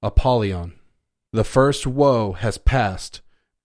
Apollyon. 0.03 0.75
The 1.33 1.45
first 1.45 1.87
woe 1.87 2.33
has 2.33 2.59
passed. 2.59 3.21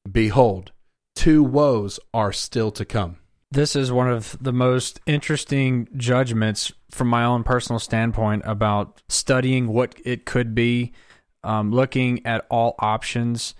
Behold, 0.09 0.71
two 1.15 1.43
woes 1.43 1.99
are 2.13 2.33
still 2.33 2.71
to 2.71 2.85
come. 2.85 3.17
This 3.51 3.75
is 3.75 3.91
one 3.91 4.09
of 4.09 4.37
the 4.39 4.53
most 4.53 5.01
interesting 5.05 5.89
judgments 5.97 6.71
from 6.89 7.09
my 7.09 7.25
own 7.25 7.43
personal 7.43 7.79
standpoint 7.79 8.43
about 8.45 9.01
studying 9.09 9.67
what 9.67 9.95
it 10.05 10.25
could 10.25 10.55
be, 10.55 10.93
um, 11.43 11.71
looking 11.71 12.25
at 12.25 12.45
all 12.49 12.75
options, 12.79 13.53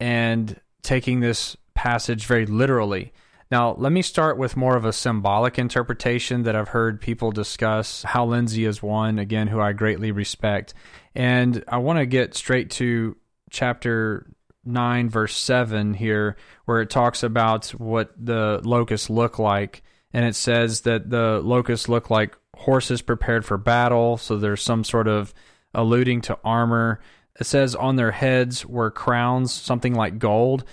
and 0.00 0.60
taking 0.82 1.20
this 1.20 1.56
passage 1.74 2.26
very 2.26 2.44
literally. 2.44 3.12
Now, 3.48 3.74
let 3.74 3.92
me 3.92 4.02
start 4.02 4.36
with 4.36 4.56
more 4.56 4.76
of 4.76 4.84
a 4.84 4.92
symbolic 4.92 5.60
interpretation 5.60 6.42
that 6.42 6.56
I've 6.56 6.68
heard 6.68 7.00
people 7.00 7.30
discuss. 7.30 8.02
Hal 8.02 8.26
Lindsey 8.26 8.64
is 8.64 8.82
one, 8.82 9.20
again, 9.20 9.46
who 9.46 9.60
I 9.60 9.72
greatly 9.72 10.10
respect. 10.10 10.74
And 11.14 11.62
I 11.68 11.78
want 11.78 12.00
to 12.00 12.06
get 12.06 12.34
straight 12.34 12.70
to 12.72 13.16
chapter 13.50 14.26
9, 14.66 15.08
verse 15.08 15.36
7 15.36 15.94
here, 15.94 16.36
where 16.64 16.80
it 16.80 16.90
talks 16.90 17.22
about 17.22 17.68
what 17.70 18.12
the 18.18 18.60
locusts 18.64 19.10
look 19.10 19.38
like. 19.38 19.82
And 20.12 20.24
it 20.24 20.34
says 20.34 20.82
that 20.82 21.10
the 21.10 21.40
locusts 21.42 21.88
look 21.88 22.10
like 22.10 22.36
horses 22.56 23.02
prepared 23.02 23.44
for 23.44 23.58
battle. 23.58 24.16
So 24.16 24.36
there's 24.36 24.62
some 24.62 24.84
sort 24.84 25.08
of 25.08 25.34
alluding 25.74 26.22
to 26.22 26.38
armor. 26.44 27.00
It 27.38 27.44
says 27.44 27.74
on 27.74 27.96
their 27.96 28.12
heads 28.12 28.64
were 28.64 28.90
crowns, 28.90 29.52
something 29.52 29.94
like 29.94 30.18
gold 30.18 30.64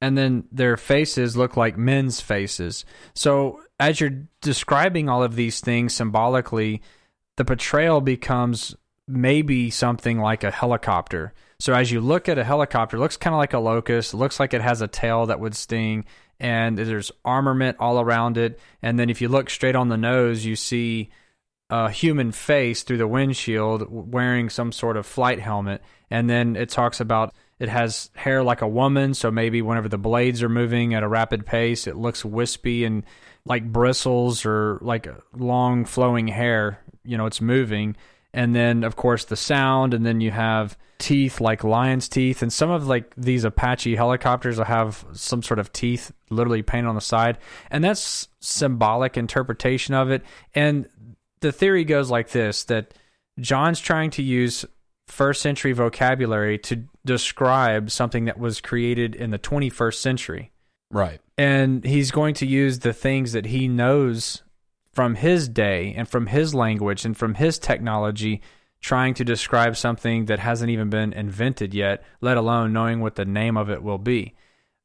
and 0.00 0.16
then 0.16 0.44
their 0.52 0.76
faces 0.76 1.36
look 1.36 1.56
like 1.56 1.76
men's 1.76 2.20
faces. 2.20 2.84
So 3.14 3.60
as 3.80 4.00
you're 4.00 4.22
describing 4.40 5.08
all 5.08 5.22
of 5.22 5.34
these 5.34 5.60
things 5.60 5.94
symbolically, 5.94 6.82
the 7.36 7.44
portrayal 7.44 8.00
becomes 8.00 8.76
maybe 9.06 9.70
something 9.70 10.18
like 10.18 10.44
a 10.44 10.50
helicopter. 10.50 11.32
So 11.60 11.74
as 11.74 11.90
you 11.90 12.00
look 12.00 12.28
at 12.28 12.38
a 12.38 12.44
helicopter, 12.44 12.96
it 12.96 13.00
looks 13.00 13.16
kind 13.16 13.34
of 13.34 13.38
like 13.38 13.52
a 13.52 13.58
locust, 13.58 14.14
it 14.14 14.16
looks 14.16 14.38
like 14.38 14.54
it 14.54 14.60
has 14.60 14.80
a 14.80 14.88
tail 14.88 15.26
that 15.26 15.40
would 15.40 15.56
sting 15.56 16.04
and 16.40 16.78
there's 16.78 17.10
armament 17.24 17.78
all 17.80 18.00
around 18.00 18.38
it. 18.38 18.60
And 18.80 18.98
then 18.98 19.10
if 19.10 19.20
you 19.20 19.28
look 19.28 19.50
straight 19.50 19.74
on 19.74 19.88
the 19.88 19.96
nose, 19.96 20.44
you 20.44 20.54
see 20.54 21.10
a 21.70 21.90
human 21.90 22.32
face 22.32 22.82
through 22.82 22.98
the 22.98 23.08
windshield 23.08 23.86
wearing 23.90 24.48
some 24.48 24.72
sort 24.72 24.96
of 24.96 25.04
flight 25.04 25.40
helmet. 25.40 25.82
And 26.10 26.30
then 26.30 26.56
it 26.56 26.70
talks 26.70 27.00
about 27.00 27.34
it 27.58 27.68
has 27.68 28.10
hair 28.14 28.44
like 28.44 28.62
a 28.62 28.68
woman, 28.68 29.14
so 29.14 29.30
maybe 29.30 29.62
whenever 29.62 29.88
the 29.88 29.98
blades 29.98 30.42
are 30.44 30.48
moving 30.48 30.94
at 30.94 31.02
a 31.02 31.08
rapid 31.08 31.44
pace, 31.44 31.88
it 31.88 31.96
looks 31.96 32.24
wispy 32.24 32.84
and 32.84 33.04
like 33.44 33.72
bristles 33.72 34.46
or 34.46 34.78
like 34.80 35.08
long 35.36 35.84
flowing 35.84 36.28
hair. 36.28 36.80
You 37.04 37.18
know, 37.18 37.26
it's 37.26 37.40
moving. 37.40 37.96
And 38.34 38.54
then, 38.54 38.84
of 38.84 38.96
course, 38.96 39.24
the 39.24 39.36
sound, 39.36 39.94
and 39.94 40.04
then 40.04 40.20
you 40.20 40.30
have 40.30 40.76
teeth 40.98 41.40
like 41.40 41.64
lion's 41.64 42.08
teeth, 42.08 42.42
and 42.42 42.52
some 42.52 42.70
of 42.70 42.86
like 42.86 43.14
these 43.16 43.44
Apache 43.44 43.96
helicopters 43.96 44.58
will 44.58 44.64
have 44.64 45.04
some 45.12 45.42
sort 45.42 45.58
of 45.58 45.72
teeth 45.72 46.12
literally 46.28 46.62
painted 46.62 46.88
on 46.88 46.94
the 46.94 47.00
side, 47.00 47.38
and 47.70 47.82
that's 47.82 48.28
symbolic 48.40 49.16
interpretation 49.16 49.94
of 49.94 50.10
it. 50.10 50.22
And 50.54 50.88
the 51.40 51.52
theory 51.52 51.84
goes 51.84 52.10
like 52.10 52.30
this: 52.30 52.64
that 52.64 52.94
John's 53.40 53.80
trying 53.80 54.10
to 54.10 54.22
use 54.22 54.64
first 55.06 55.40
century 55.40 55.72
vocabulary 55.72 56.58
to 56.58 56.84
describe 57.06 57.90
something 57.90 58.26
that 58.26 58.38
was 58.38 58.60
created 58.60 59.14
in 59.14 59.30
the 59.30 59.38
21st 59.38 59.94
century. 59.94 60.52
Right. 60.90 61.20
And 61.38 61.84
he's 61.84 62.10
going 62.10 62.34
to 62.34 62.46
use 62.46 62.80
the 62.80 62.92
things 62.92 63.32
that 63.32 63.46
he 63.46 63.68
knows 63.68 64.42
from 64.98 65.14
his 65.14 65.48
day 65.48 65.94
and 65.96 66.08
from 66.08 66.26
his 66.26 66.56
language 66.56 67.04
and 67.04 67.16
from 67.16 67.34
his 67.34 67.56
technology 67.56 68.42
trying 68.80 69.14
to 69.14 69.24
describe 69.24 69.76
something 69.76 70.24
that 70.24 70.40
hasn't 70.40 70.70
even 70.70 70.90
been 70.90 71.12
invented 71.12 71.72
yet, 71.72 72.02
let 72.20 72.36
alone 72.36 72.72
knowing 72.72 72.98
what 72.98 73.14
the 73.14 73.24
name 73.24 73.56
of 73.56 73.70
it 73.70 73.80
will 73.80 73.98
be. 73.98 74.34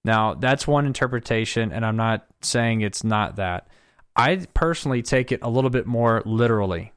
Now, 0.06 0.36
that's 0.36 0.68
one 0.68 0.86
interpretation, 0.86 1.72
and 1.72 1.84
I'm 1.84 1.96
not 1.96 2.28
saying 2.44 2.82
it's 2.82 3.04
not 3.04 3.38
that. 3.38 3.68
I 4.16 4.46
personally 4.54 5.02
take 5.02 5.32
it 5.32 5.40
a 5.42 5.50
little 5.50 5.72
bit 5.72 5.88
more 5.88 6.22
literally. 6.28 6.94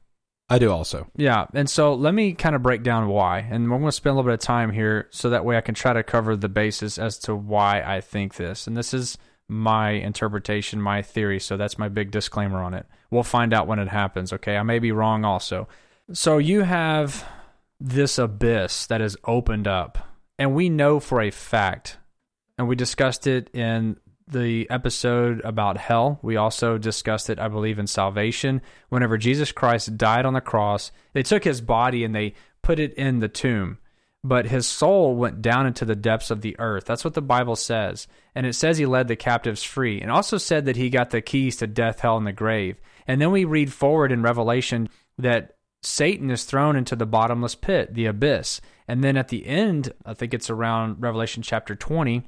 I 0.47 0.59
do 0.59 0.71
also. 0.71 1.07
Yeah. 1.15 1.47
And 1.55 1.67
so 1.67 1.95
let 1.95 2.13
me 2.13 2.33
kind 2.33 2.55
of 2.55 2.61
break 2.61 2.83
down 2.83 3.07
why. 3.07 3.39
And 3.39 3.63
I'm 3.63 3.69
going 3.69 3.85
to 3.85 3.91
spend 3.91 4.11
a 4.11 4.15
little 4.17 4.29
bit 4.29 4.35
of 4.35 4.45
time 4.45 4.71
here 4.71 5.07
so 5.09 5.31
that 5.31 5.43
way 5.43 5.57
I 5.57 5.61
can 5.61 5.73
try 5.73 5.93
to 5.93 6.03
cover 6.03 6.35
the 6.35 6.49
basis 6.49 6.99
as 6.99 7.17
to 7.21 7.35
why 7.35 7.81
I 7.81 7.99
think 7.99 8.35
this. 8.35 8.67
And 8.67 8.77
this 8.77 8.93
is 8.93 9.17
my 9.47 9.91
interpretation, 9.91 10.81
my 10.81 11.01
theory. 11.01 11.39
So 11.39 11.57
that's 11.57 11.77
my 11.77 11.89
big 11.89 12.11
disclaimer 12.11 12.61
on 12.61 12.73
it. 12.73 12.85
We'll 13.09 13.23
find 13.23 13.53
out 13.53 13.67
when 13.67 13.79
it 13.79 13.87
happens. 13.87 14.33
Okay. 14.33 14.57
I 14.57 14.63
may 14.63 14.79
be 14.79 14.91
wrong 14.91 15.25
also. 15.25 15.67
So 16.11 16.37
you 16.37 16.61
have 16.61 17.25
this 17.79 18.17
abyss 18.17 18.87
that 18.87 19.01
is 19.01 19.17
opened 19.25 19.67
up. 19.67 19.97
And 20.39 20.53
we 20.53 20.69
know 20.69 20.99
for 20.99 21.21
a 21.21 21.31
fact, 21.31 21.97
and 22.57 22.67
we 22.67 22.75
discussed 22.75 23.27
it 23.27 23.49
in 23.55 23.97
the 24.27 24.69
episode 24.69 25.41
about 25.41 25.77
hell. 25.77 26.19
We 26.21 26.35
also 26.35 26.77
discussed 26.77 27.29
it, 27.29 27.39
I 27.39 27.47
believe, 27.47 27.79
in 27.79 27.87
salvation. 27.87 28.61
Whenever 28.89 29.17
Jesus 29.17 29.51
Christ 29.51 29.97
died 29.97 30.25
on 30.25 30.33
the 30.33 30.41
cross, 30.41 30.91
they 31.13 31.23
took 31.23 31.43
his 31.43 31.61
body 31.61 32.03
and 32.03 32.13
they 32.13 32.33
put 32.61 32.79
it 32.79 32.93
in 32.95 33.19
the 33.19 33.29
tomb, 33.29 33.77
but 34.23 34.47
his 34.47 34.67
soul 34.67 35.15
went 35.15 35.41
down 35.41 35.65
into 35.65 35.85
the 35.85 35.95
depths 35.95 36.31
of 36.31 36.41
the 36.41 36.55
earth. 36.59 36.85
That's 36.85 37.03
what 37.03 37.13
the 37.13 37.21
Bible 37.21 37.55
says. 37.55 38.07
And 38.35 38.45
it 38.45 38.53
says 38.53 38.77
he 38.77 38.85
led 38.85 39.07
the 39.07 39.15
captives 39.15 39.63
free, 39.63 40.01
and 40.01 40.11
also 40.11 40.37
said 40.37 40.65
that 40.65 40.75
he 40.75 40.89
got 40.89 41.11
the 41.11 41.21
keys 41.21 41.57
to 41.57 41.67
death, 41.67 41.99
hell, 41.99 42.17
and 42.17 42.27
the 42.27 42.33
grave. 42.33 42.79
And 43.07 43.21
then 43.21 43.31
we 43.31 43.45
read 43.45 43.71
forward 43.71 44.11
in 44.11 44.21
Revelation 44.21 44.89
that 45.17 45.55
Satan 45.83 46.29
is 46.29 46.43
thrown 46.43 46.75
into 46.75 46.95
the 46.95 47.05
bottomless 47.05 47.55
pit, 47.55 47.93
the 47.93 48.05
abyss. 48.05 48.59
And 48.87 49.03
then 49.03 49.17
at 49.17 49.29
the 49.29 49.45
end, 49.45 49.93
I 50.05 50.13
think 50.13 50.33
it's 50.33 50.49
around 50.49 51.01
Revelation 51.01 51.43
chapter 51.43 51.75
20 51.75 52.27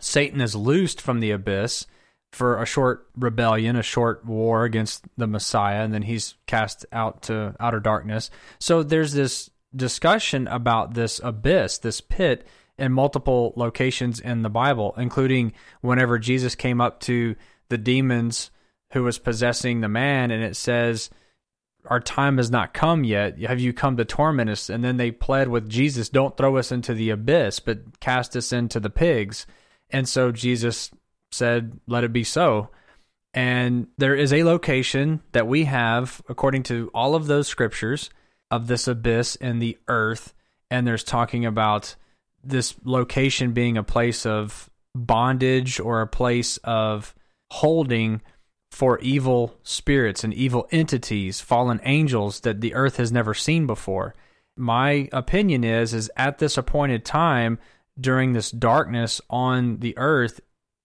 Satan 0.00 0.40
is 0.40 0.56
loosed 0.56 1.00
from 1.00 1.20
the 1.20 1.30
abyss 1.30 1.86
for 2.32 2.60
a 2.60 2.66
short 2.66 3.06
rebellion, 3.16 3.76
a 3.76 3.82
short 3.82 4.24
war 4.26 4.64
against 4.64 5.04
the 5.16 5.26
Messiah, 5.26 5.84
and 5.84 5.94
then 5.94 6.02
he's 6.02 6.34
cast 6.46 6.84
out 6.92 7.22
to 7.22 7.54
outer 7.60 7.78
darkness. 7.78 8.30
So 8.58 8.82
there's 8.82 9.12
this 9.12 9.50
discussion 9.74 10.46
about 10.48 10.94
this 10.94 11.20
abyss, 11.22 11.78
this 11.78 12.00
pit, 12.00 12.46
in 12.76 12.92
multiple 12.92 13.52
locations 13.56 14.20
in 14.20 14.42
the 14.42 14.50
Bible, 14.50 14.94
including 14.96 15.52
whenever 15.80 16.18
Jesus 16.18 16.54
came 16.54 16.80
up 16.80 17.00
to 17.00 17.36
the 17.68 17.78
demons 17.78 18.50
who 18.92 19.02
was 19.02 19.18
possessing 19.18 19.80
the 19.80 19.88
man, 19.88 20.30
and 20.30 20.42
it 20.42 20.56
says, 20.56 21.10
Our 21.86 22.00
time 22.00 22.38
has 22.38 22.50
not 22.50 22.74
come 22.74 23.04
yet. 23.04 23.38
Have 23.40 23.60
you 23.60 23.72
come 23.72 23.96
to 23.96 24.04
torment 24.04 24.50
us? 24.50 24.68
And 24.68 24.84
then 24.84 24.96
they 24.96 25.10
pled 25.10 25.48
with 25.48 25.68
Jesus, 25.68 26.08
Don't 26.08 26.36
throw 26.36 26.56
us 26.56 26.72
into 26.72 26.94
the 26.94 27.10
abyss, 27.10 27.60
but 27.60 28.00
cast 28.00 28.36
us 28.36 28.52
into 28.52 28.80
the 28.80 28.90
pigs. 28.90 29.46
And 29.90 30.08
so 30.08 30.32
Jesus 30.32 30.90
said, 31.30 31.78
Let 31.86 32.04
it 32.04 32.12
be 32.12 32.24
so. 32.24 32.70
And 33.32 33.88
there 33.98 34.14
is 34.14 34.32
a 34.32 34.44
location 34.44 35.20
that 35.32 35.48
we 35.48 35.64
have, 35.64 36.22
according 36.28 36.62
to 36.64 36.90
all 36.94 37.16
of 37.16 37.26
those 37.26 37.48
scriptures, 37.48 38.10
of 38.54 38.68
this 38.68 38.86
abyss 38.86 39.34
in 39.36 39.58
the 39.58 39.76
earth. 39.88 40.32
And 40.70 40.86
there's 40.86 41.02
talking 41.02 41.44
about 41.44 41.96
this 42.42 42.74
location 42.84 43.52
being 43.52 43.76
a 43.76 43.82
place 43.82 44.24
of 44.24 44.70
bondage 44.94 45.80
or 45.80 46.00
a 46.00 46.06
place 46.06 46.58
of 46.58 47.14
holding 47.50 48.22
for 48.70 48.98
evil 49.00 49.56
spirits 49.62 50.24
and 50.24 50.32
evil 50.34 50.68
entities, 50.70 51.40
fallen 51.40 51.80
angels 51.84 52.40
that 52.40 52.60
the 52.60 52.74
earth 52.74 52.96
has 52.96 53.10
never 53.10 53.34
seen 53.34 53.66
before. 53.66 54.14
My 54.56 55.08
opinion 55.12 55.64
is 55.64 55.92
is 55.92 56.10
at 56.16 56.38
this 56.38 56.56
appointed 56.56 57.04
time 57.04 57.58
during 57.98 58.32
this 58.32 58.50
darkness 58.50 59.20
on 59.30 59.78
the 59.78 59.96
earth, 59.98 60.40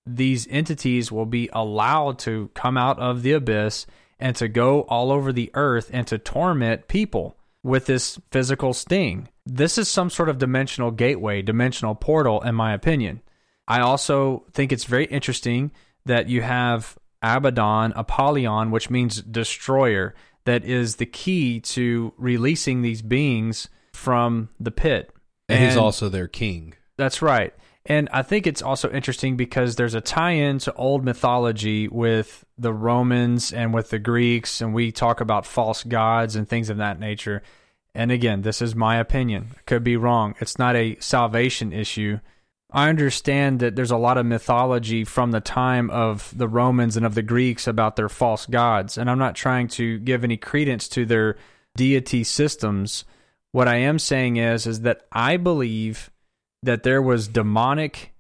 these 0.06 0.48
entities 0.50 1.12
will 1.12 1.26
be 1.26 1.50
allowed 1.54 2.18
to 2.20 2.50
come 2.56 2.78
out 2.78 3.00
of 3.00 3.22
the 3.22 3.34
abyss 3.34 3.86
and 4.20 4.36
to 4.36 4.48
go 4.48 4.82
all 4.82 5.12
over 5.12 5.32
the 5.32 5.52
earth 5.54 5.90
and 5.94 6.08
to 6.08 6.18
torment 6.18 6.88
people 6.88 7.36
with 7.64 7.86
this 7.86 8.20
physical 8.32 8.74
sting. 8.74 9.30
This 9.46 9.78
is 9.78 9.90
some 9.90 10.10
sort 10.10 10.30
of 10.30 10.38
dimensional 10.38 10.92
gateway, 10.92 11.42
dimensional 11.42 11.96
portal, 11.96 12.42
in 12.42 12.56
my 12.56 12.74
opinion. 12.74 13.22
I 13.68 13.82
also 13.82 14.46
think 14.54 14.72
it's 14.72 14.86
very 14.86 15.06
interesting 15.06 15.72
that 16.06 16.30
you 16.30 16.42
have 16.42 16.98
Abaddon, 17.22 17.94
Apollyon, 17.96 18.72
which 18.72 18.90
means 18.90 19.22
destroyer, 19.22 20.16
that 20.46 20.64
is 20.64 20.96
the 20.96 21.06
key 21.06 21.60
to 21.60 22.14
releasing 22.18 22.82
these 22.82 23.02
beings 23.02 23.70
from 23.94 24.50
the 24.60 24.72
pit. 24.72 25.14
And, 25.48 25.60
and 25.60 25.68
he's 25.68 25.78
also 25.78 26.10
their 26.10 26.28
king. 26.28 26.74
That's 26.98 27.22
right. 27.22 27.54
And 27.90 28.08
I 28.14 28.22
think 28.22 28.46
it's 28.46 28.62
also 28.62 28.92
interesting 28.92 29.36
because 29.36 29.76
there's 29.76 29.96
a 29.96 30.02
tie 30.02 30.34
in 30.34 30.60
to 30.60 30.74
old 30.76 31.04
mythology 31.04 31.88
with 31.88 32.46
the 32.56 32.72
Romans 32.72 33.52
and 33.52 33.74
with 33.74 33.90
the 33.90 33.98
Greeks, 33.98 34.62
and 34.62 34.76
we 34.76 34.92
talk 34.92 35.20
about 35.20 35.48
false 35.48 35.84
gods 35.84 36.36
and 36.36 36.48
things 36.48 36.70
of 36.70 36.78
that 36.78 37.00
nature. 37.00 37.42
And 37.96 38.12
again, 38.12 38.44
this 38.44 38.62
is 38.62 38.76
my 38.76 38.98
opinion. 38.98 39.48
I 39.58 39.62
could 39.66 39.84
be 39.84 39.98
wrong. 39.98 40.36
It's 40.40 40.60
not 40.60 40.76
a 40.76 40.98
salvation 41.00 41.74
issue. 41.74 42.20
I 42.72 42.90
understand 42.90 43.60
that 43.62 43.76
there's 43.76 43.90
a 43.90 43.98
lot 43.98 44.20
of 44.20 44.28
mythology 44.28 45.04
from 45.04 45.32
the 45.32 45.42
time 45.42 45.90
of 45.90 46.32
the 46.38 46.48
Romans 46.48 46.96
and 46.96 47.08
of 47.08 47.16
the 47.16 47.24
Greeks 47.24 47.66
about 47.66 47.96
their 47.96 48.08
false 48.08 48.46
gods, 48.46 49.00
and 49.00 49.10
I'm 49.10 49.18
not 49.18 49.34
trying 49.34 49.68
to 49.70 49.98
give 49.98 50.24
any 50.24 50.38
credence 50.38 50.88
to 50.90 51.08
their 51.08 51.38
deity 51.76 52.24
systems. 52.24 53.06
What 53.52 53.68
I 53.68 53.78
am 53.78 53.98
saying 53.98 54.38
is 54.38 54.68
is 54.68 54.82
that 54.82 55.08
I 55.12 55.38
believe 55.38 56.12
that 56.64 56.84
there 56.84 57.02
was 57.02 57.28
demonic 57.28 58.14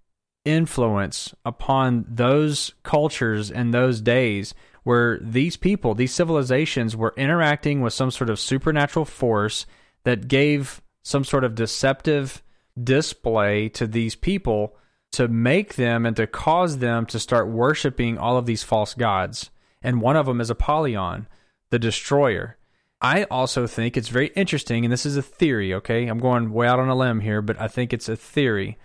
influence 0.45 1.33
upon 1.45 2.05
those 2.07 2.73
cultures 2.83 3.51
and 3.51 3.73
those 3.73 4.01
days 4.01 4.53
where 4.83 5.19
these 5.21 5.57
people, 5.57 5.93
these 5.93 6.13
civilizations 6.13 6.95
were 6.95 7.13
interacting 7.17 7.81
with 7.81 7.93
some 7.93 8.11
sort 8.11 8.29
of 8.29 8.39
supernatural 8.39 9.05
force 9.05 9.65
that 10.03 10.27
gave 10.27 10.81
some 11.03 11.23
sort 11.23 11.43
of 11.43 11.55
deceptive 11.55 12.41
display 12.81 13.69
to 13.69 13.85
these 13.85 14.15
people 14.15 14.75
to 15.11 15.27
make 15.27 15.75
them 15.75 16.05
and 16.05 16.15
to 16.15 16.27
cause 16.27 16.77
them 16.77 17.05
to 17.05 17.19
start 17.19 17.47
worshiping 17.49 18.17
all 18.17 18.37
of 18.37 18.45
these 18.45 18.63
false 18.63 18.93
gods. 18.93 19.49
And 19.81 20.01
one 20.01 20.15
of 20.15 20.25
them 20.25 20.39
is 20.39 20.49
Apollyon, 20.49 21.27
the 21.71 21.79
destroyer. 21.79 22.57
I 23.01 23.23
also 23.25 23.65
think 23.65 23.95
it's 23.95 24.09
very 24.09 24.27
interesting, 24.35 24.83
and 24.83 24.91
this 24.91 25.05
is 25.05 25.15
a 25.15 25.21
theory, 25.21 25.73
okay? 25.73 26.07
I'm 26.07 26.19
going 26.19 26.51
way 26.51 26.67
out 26.67 26.79
on 26.79 26.89
a 26.89 26.95
limb 26.95 27.21
here, 27.21 27.41
but 27.41 27.59
I 27.59 27.67
think 27.67 27.93
it's 27.93 28.09
a 28.09 28.15
theory 28.15 28.77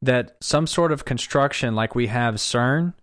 that 0.00 0.36
some 0.40 0.66
sort 0.66 0.90
of 0.90 1.04
construction 1.04 1.74
like 1.76 1.94
we 1.94 2.08
have 2.08 2.34
CERN, 2.36 2.94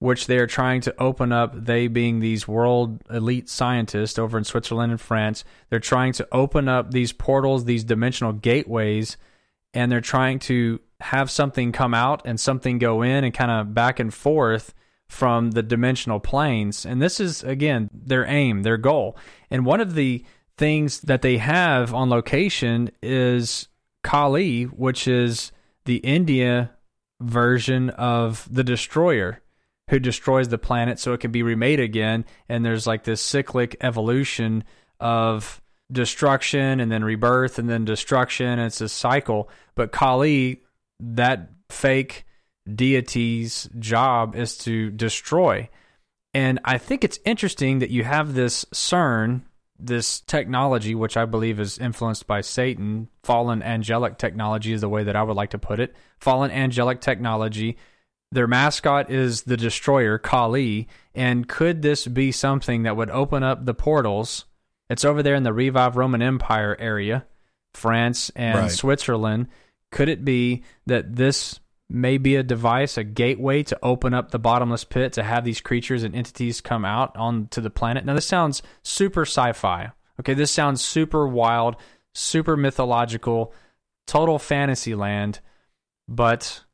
which 0.00 0.26
they 0.26 0.38
are 0.38 0.48
trying 0.48 0.80
to 0.80 1.00
open 1.00 1.30
up, 1.30 1.54
they 1.54 1.86
being 1.86 2.18
these 2.18 2.48
world 2.48 3.00
elite 3.08 3.48
scientists 3.48 4.18
over 4.18 4.36
in 4.36 4.42
Switzerland 4.42 4.90
and 4.90 5.00
France, 5.00 5.44
they're 5.70 5.78
trying 5.78 6.12
to 6.14 6.26
open 6.32 6.68
up 6.68 6.90
these 6.90 7.12
portals, 7.12 7.64
these 7.64 7.84
dimensional 7.84 8.32
gateways 8.32 9.16
and 9.74 9.90
they're 9.90 10.00
trying 10.00 10.38
to 10.38 10.80
have 11.00 11.30
something 11.30 11.72
come 11.72 11.94
out 11.94 12.22
and 12.24 12.38
something 12.38 12.78
go 12.78 13.02
in 13.02 13.24
and 13.24 13.34
kind 13.34 13.50
of 13.50 13.74
back 13.74 13.98
and 13.98 14.12
forth 14.12 14.74
from 15.12 15.50
the 15.50 15.62
dimensional 15.62 16.18
planes. 16.18 16.86
And 16.86 17.02
this 17.02 17.20
is, 17.20 17.44
again, 17.44 17.90
their 17.92 18.24
aim, 18.24 18.62
their 18.62 18.78
goal. 18.78 19.14
And 19.50 19.66
one 19.66 19.82
of 19.82 19.94
the 19.94 20.24
things 20.56 21.02
that 21.02 21.20
they 21.20 21.36
have 21.36 21.92
on 21.92 22.08
location 22.08 22.90
is 23.02 23.68
Kali, 24.02 24.64
which 24.64 25.06
is 25.06 25.52
the 25.84 25.96
India 25.96 26.70
version 27.20 27.90
of 27.90 28.48
the 28.50 28.64
destroyer 28.64 29.42
who 29.90 29.98
destroys 29.98 30.48
the 30.48 30.56
planet 30.56 30.98
so 30.98 31.12
it 31.12 31.20
can 31.20 31.30
be 31.30 31.42
remade 31.42 31.78
again. 31.78 32.24
And 32.48 32.64
there's 32.64 32.86
like 32.86 33.04
this 33.04 33.20
cyclic 33.20 33.76
evolution 33.82 34.64
of 34.98 35.60
destruction 35.92 36.80
and 36.80 36.90
then 36.90 37.04
rebirth 37.04 37.58
and 37.58 37.68
then 37.68 37.84
destruction. 37.84 38.58
It's 38.58 38.80
a 38.80 38.88
cycle. 38.88 39.50
But 39.74 39.92
Kali, 39.92 40.62
that 41.00 41.50
fake 41.68 42.24
deity's 42.72 43.68
job 43.78 44.36
is 44.36 44.56
to 44.58 44.90
destroy. 44.90 45.68
And 46.34 46.60
I 46.64 46.78
think 46.78 47.04
it's 47.04 47.18
interesting 47.24 47.80
that 47.80 47.90
you 47.90 48.04
have 48.04 48.34
this 48.34 48.64
CERN, 48.66 49.42
this 49.78 50.20
technology, 50.20 50.94
which 50.94 51.16
I 51.16 51.24
believe 51.24 51.60
is 51.60 51.78
influenced 51.78 52.26
by 52.26 52.40
Satan. 52.40 53.08
Fallen 53.22 53.62
angelic 53.62 54.18
technology 54.18 54.72
is 54.72 54.80
the 54.80 54.88
way 54.88 55.04
that 55.04 55.16
I 55.16 55.22
would 55.22 55.36
like 55.36 55.50
to 55.50 55.58
put 55.58 55.80
it. 55.80 55.94
Fallen 56.18 56.50
angelic 56.50 57.00
technology. 57.00 57.76
Their 58.30 58.46
mascot 58.46 59.10
is 59.10 59.42
the 59.42 59.58
destroyer, 59.58 60.16
Kali. 60.18 60.88
And 61.14 61.48
could 61.48 61.82
this 61.82 62.06
be 62.06 62.32
something 62.32 62.84
that 62.84 62.96
would 62.96 63.10
open 63.10 63.42
up 63.42 63.66
the 63.66 63.74
portals 63.74 64.46
it's 64.92 65.06
over 65.06 65.22
there 65.22 65.34
in 65.34 65.42
the 65.42 65.54
Revive 65.54 65.96
Roman 65.96 66.20
Empire 66.20 66.76
area, 66.78 67.24
France 67.72 68.30
and 68.36 68.58
right. 68.58 68.70
Switzerland. 68.70 69.48
Could 69.90 70.10
it 70.10 70.22
be 70.22 70.64
that 70.84 71.16
this 71.16 71.60
may 71.92 72.18
be 72.18 72.36
a 72.36 72.42
device, 72.42 72.96
a 72.96 73.04
gateway 73.04 73.62
to 73.64 73.78
open 73.82 74.14
up 74.14 74.30
the 74.30 74.38
bottomless 74.38 74.84
pit 74.84 75.12
to 75.12 75.22
have 75.22 75.44
these 75.44 75.60
creatures 75.60 76.02
and 76.02 76.14
entities 76.14 76.60
come 76.60 76.84
out 76.84 77.16
onto 77.16 77.60
the 77.60 77.70
planet? 77.70 78.04
Now, 78.04 78.14
this 78.14 78.26
sounds 78.26 78.62
super 78.82 79.22
sci 79.22 79.52
fi. 79.52 79.92
Okay, 80.20 80.34
this 80.34 80.50
sounds 80.50 80.82
super 80.82 81.26
wild, 81.26 81.76
super 82.14 82.56
mythological, 82.56 83.52
total 84.06 84.38
fantasy 84.38 84.94
land. 84.94 85.40
But 86.08 86.64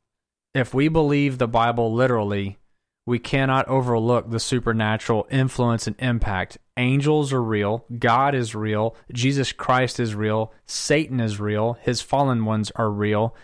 if 0.53 0.73
we 0.73 0.87
believe 0.87 1.37
the 1.37 1.47
Bible 1.47 1.93
literally, 1.93 2.57
we 3.05 3.19
cannot 3.19 3.67
overlook 3.67 4.29
the 4.29 4.39
supernatural 4.39 5.27
influence 5.31 5.87
and 5.87 5.95
impact. 5.99 6.57
Angels 6.77 7.33
are 7.33 7.41
real, 7.41 7.85
God 7.97 8.35
is 8.35 8.53
real, 8.53 8.95
Jesus 9.11 9.51
Christ 9.51 9.99
is 9.99 10.13
real, 10.15 10.53
Satan 10.65 11.19
is 11.19 11.39
real, 11.39 11.73
his 11.81 12.01
fallen 12.01 12.45
ones 12.45 12.71
are 12.75 12.91
real, 12.91 13.35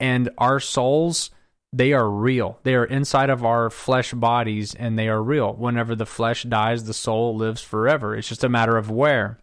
and 0.00 0.30
our 0.38 0.60
souls, 0.60 1.30
they 1.72 1.92
are 1.92 2.08
real. 2.08 2.58
They 2.62 2.74
are 2.74 2.84
inside 2.84 3.30
of 3.30 3.44
our 3.44 3.70
flesh 3.70 4.12
bodies 4.12 4.74
and 4.74 4.98
they 4.98 5.08
are 5.08 5.22
real. 5.22 5.52
Whenever 5.52 5.94
the 5.94 6.06
flesh 6.06 6.44
dies, 6.44 6.84
the 6.84 6.94
soul 6.94 7.36
lives 7.36 7.60
forever. 7.60 8.16
It's 8.16 8.28
just 8.28 8.44
a 8.44 8.48
matter 8.48 8.76
of 8.76 8.90
where. 8.90 9.38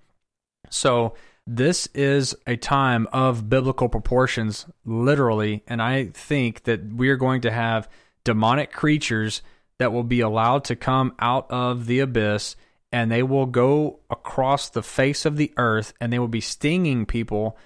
So, 0.69 1.15
this 1.47 1.87
is 1.93 2.35
a 2.47 2.55
time 2.55 3.07
of 3.13 3.47
biblical 3.47 3.87
proportions, 3.87 4.65
literally, 4.83 5.63
and 5.67 5.79
I 5.79 6.05
think 6.05 6.63
that 6.63 6.83
we're 6.91 7.17
going 7.17 7.41
to 7.41 7.51
have 7.51 7.87
demonic 8.23 8.71
creatures 8.71 9.43
that 9.77 9.93
will 9.93 10.03
be 10.03 10.21
allowed 10.21 10.63
to 10.65 10.75
come 10.75 11.13
out 11.19 11.45
of 11.51 11.85
the 11.85 11.99
abyss 11.99 12.55
and 12.91 13.11
they 13.11 13.21
will 13.21 13.45
go 13.45 13.99
across 14.09 14.69
the 14.69 14.81
face 14.81 15.25
of 15.25 15.37
the 15.37 15.53
earth 15.57 15.93
and 15.99 16.11
they 16.11 16.19
will 16.19 16.27
be 16.27 16.41
stinging 16.41 17.05
people 17.05 17.57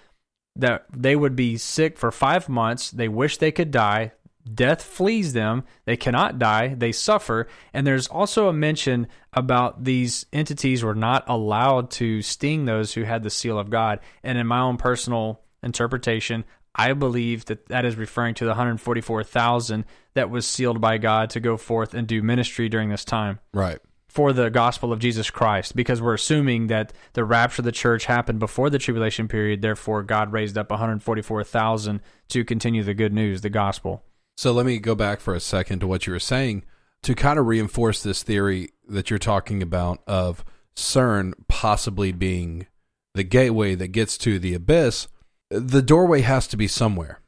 that 0.56 0.86
they 0.96 1.16
would 1.16 1.36
be 1.36 1.58
sick 1.58 1.98
for 1.98 2.12
five 2.12 2.50
months. 2.50 2.92
They 2.92 3.08
wish 3.08 3.38
they 3.38 3.52
could 3.52 3.72
die. 3.72 4.12
Death 4.52 4.82
flees 4.82 5.34
them. 5.34 5.64
They 5.86 5.98
cannot 5.98 6.40
die. 6.40 6.74
They 6.76 6.92
suffer. 6.92 7.48
And 7.74 7.86
there's 7.86 8.08
also 8.08 8.48
a 8.48 8.54
mention 8.54 9.08
about 9.34 9.84
these 9.84 10.26
entities 10.34 10.84
were 10.84 10.96
not 10.96 11.24
allowed 11.28 11.92
to 11.92 12.22
sting 12.22 12.66
those 12.66 12.94
who 12.94 13.04
had 13.04 13.24
the 13.24 13.30
seal 13.30 13.60
of 13.60 13.70
God. 13.70 14.00
And 14.24 14.38
in 14.38 14.48
my 14.48 14.60
own 14.60 14.78
personal 14.78 15.42
interpretation, 15.62 16.46
I 16.74 16.94
believe 16.94 17.46
that 17.46 17.68
that 17.68 17.86
is 17.86 17.96
referring 17.96 18.36
to 18.36 18.46
the 18.46 18.52
144,000 18.52 19.86
that 20.14 20.30
was 20.30 20.48
sealed 20.48 20.82
by 20.82 20.98
God 20.98 21.30
to 21.32 21.40
go 21.40 21.58
forth 21.58 21.94
and 21.94 22.08
do 22.08 22.24
ministry 22.24 22.70
during 22.70 22.90
this 22.90 23.06
time. 23.06 23.40
Right. 23.54 23.80
For 24.10 24.34
the 24.34 24.50
gospel 24.50 24.92
of 24.92 25.00
Jesus 25.00 25.30
Christ, 25.30 25.76
because 25.76 26.02
we're 26.02 26.16
assuming 26.16 26.68
that 26.68 26.92
the 27.14 27.24
rapture 27.24 27.62
of 27.62 27.66
the 27.66 27.72
church 27.72 28.06
happened 28.06 28.40
before 28.40 28.70
the 28.70 28.80
tribulation 28.80 29.28
period. 29.28 29.62
Therefore, 29.62 30.04
God 30.04 30.34
raised 30.34 30.58
up 30.58 30.72
144,000 30.72 32.02
to 32.30 32.44
continue 32.44 32.84
the 32.84 32.96
good 32.96 33.14
news, 33.14 33.42
the 33.42 33.50
gospel. 33.50 34.04
So 34.36 34.52
let 34.52 34.66
me 34.66 34.80
go 34.80 34.96
back 34.96 35.20
for 35.20 35.36
a 35.36 35.40
second 35.40 35.80
to 35.80 35.88
what 35.88 36.08
you 36.08 36.14
were 36.14 36.20
saying 36.20 36.66
to 37.04 37.14
kind 37.14 37.40
of 37.40 37.46
reinforce 37.46 38.04
this 38.04 38.24
theory 38.24 38.70
that 38.88 39.10
you're 39.10 39.20
talking 39.20 39.62
about 39.62 40.02
of 40.08 40.44
CERN 40.76 41.34
possibly 41.48 42.12
being 42.12 42.66
the 43.14 43.24
gateway 43.24 43.76
that 43.76 43.90
gets 43.90 44.18
to 44.18 44.40
the 44.40 44.54
abyss 44.54 45.08
the 45.50 45.82
doorway 45.82 46.22
has 46.22 46.48
to 46.48 46.58
be 46.58 46.68
somewhere. 46.68 47.20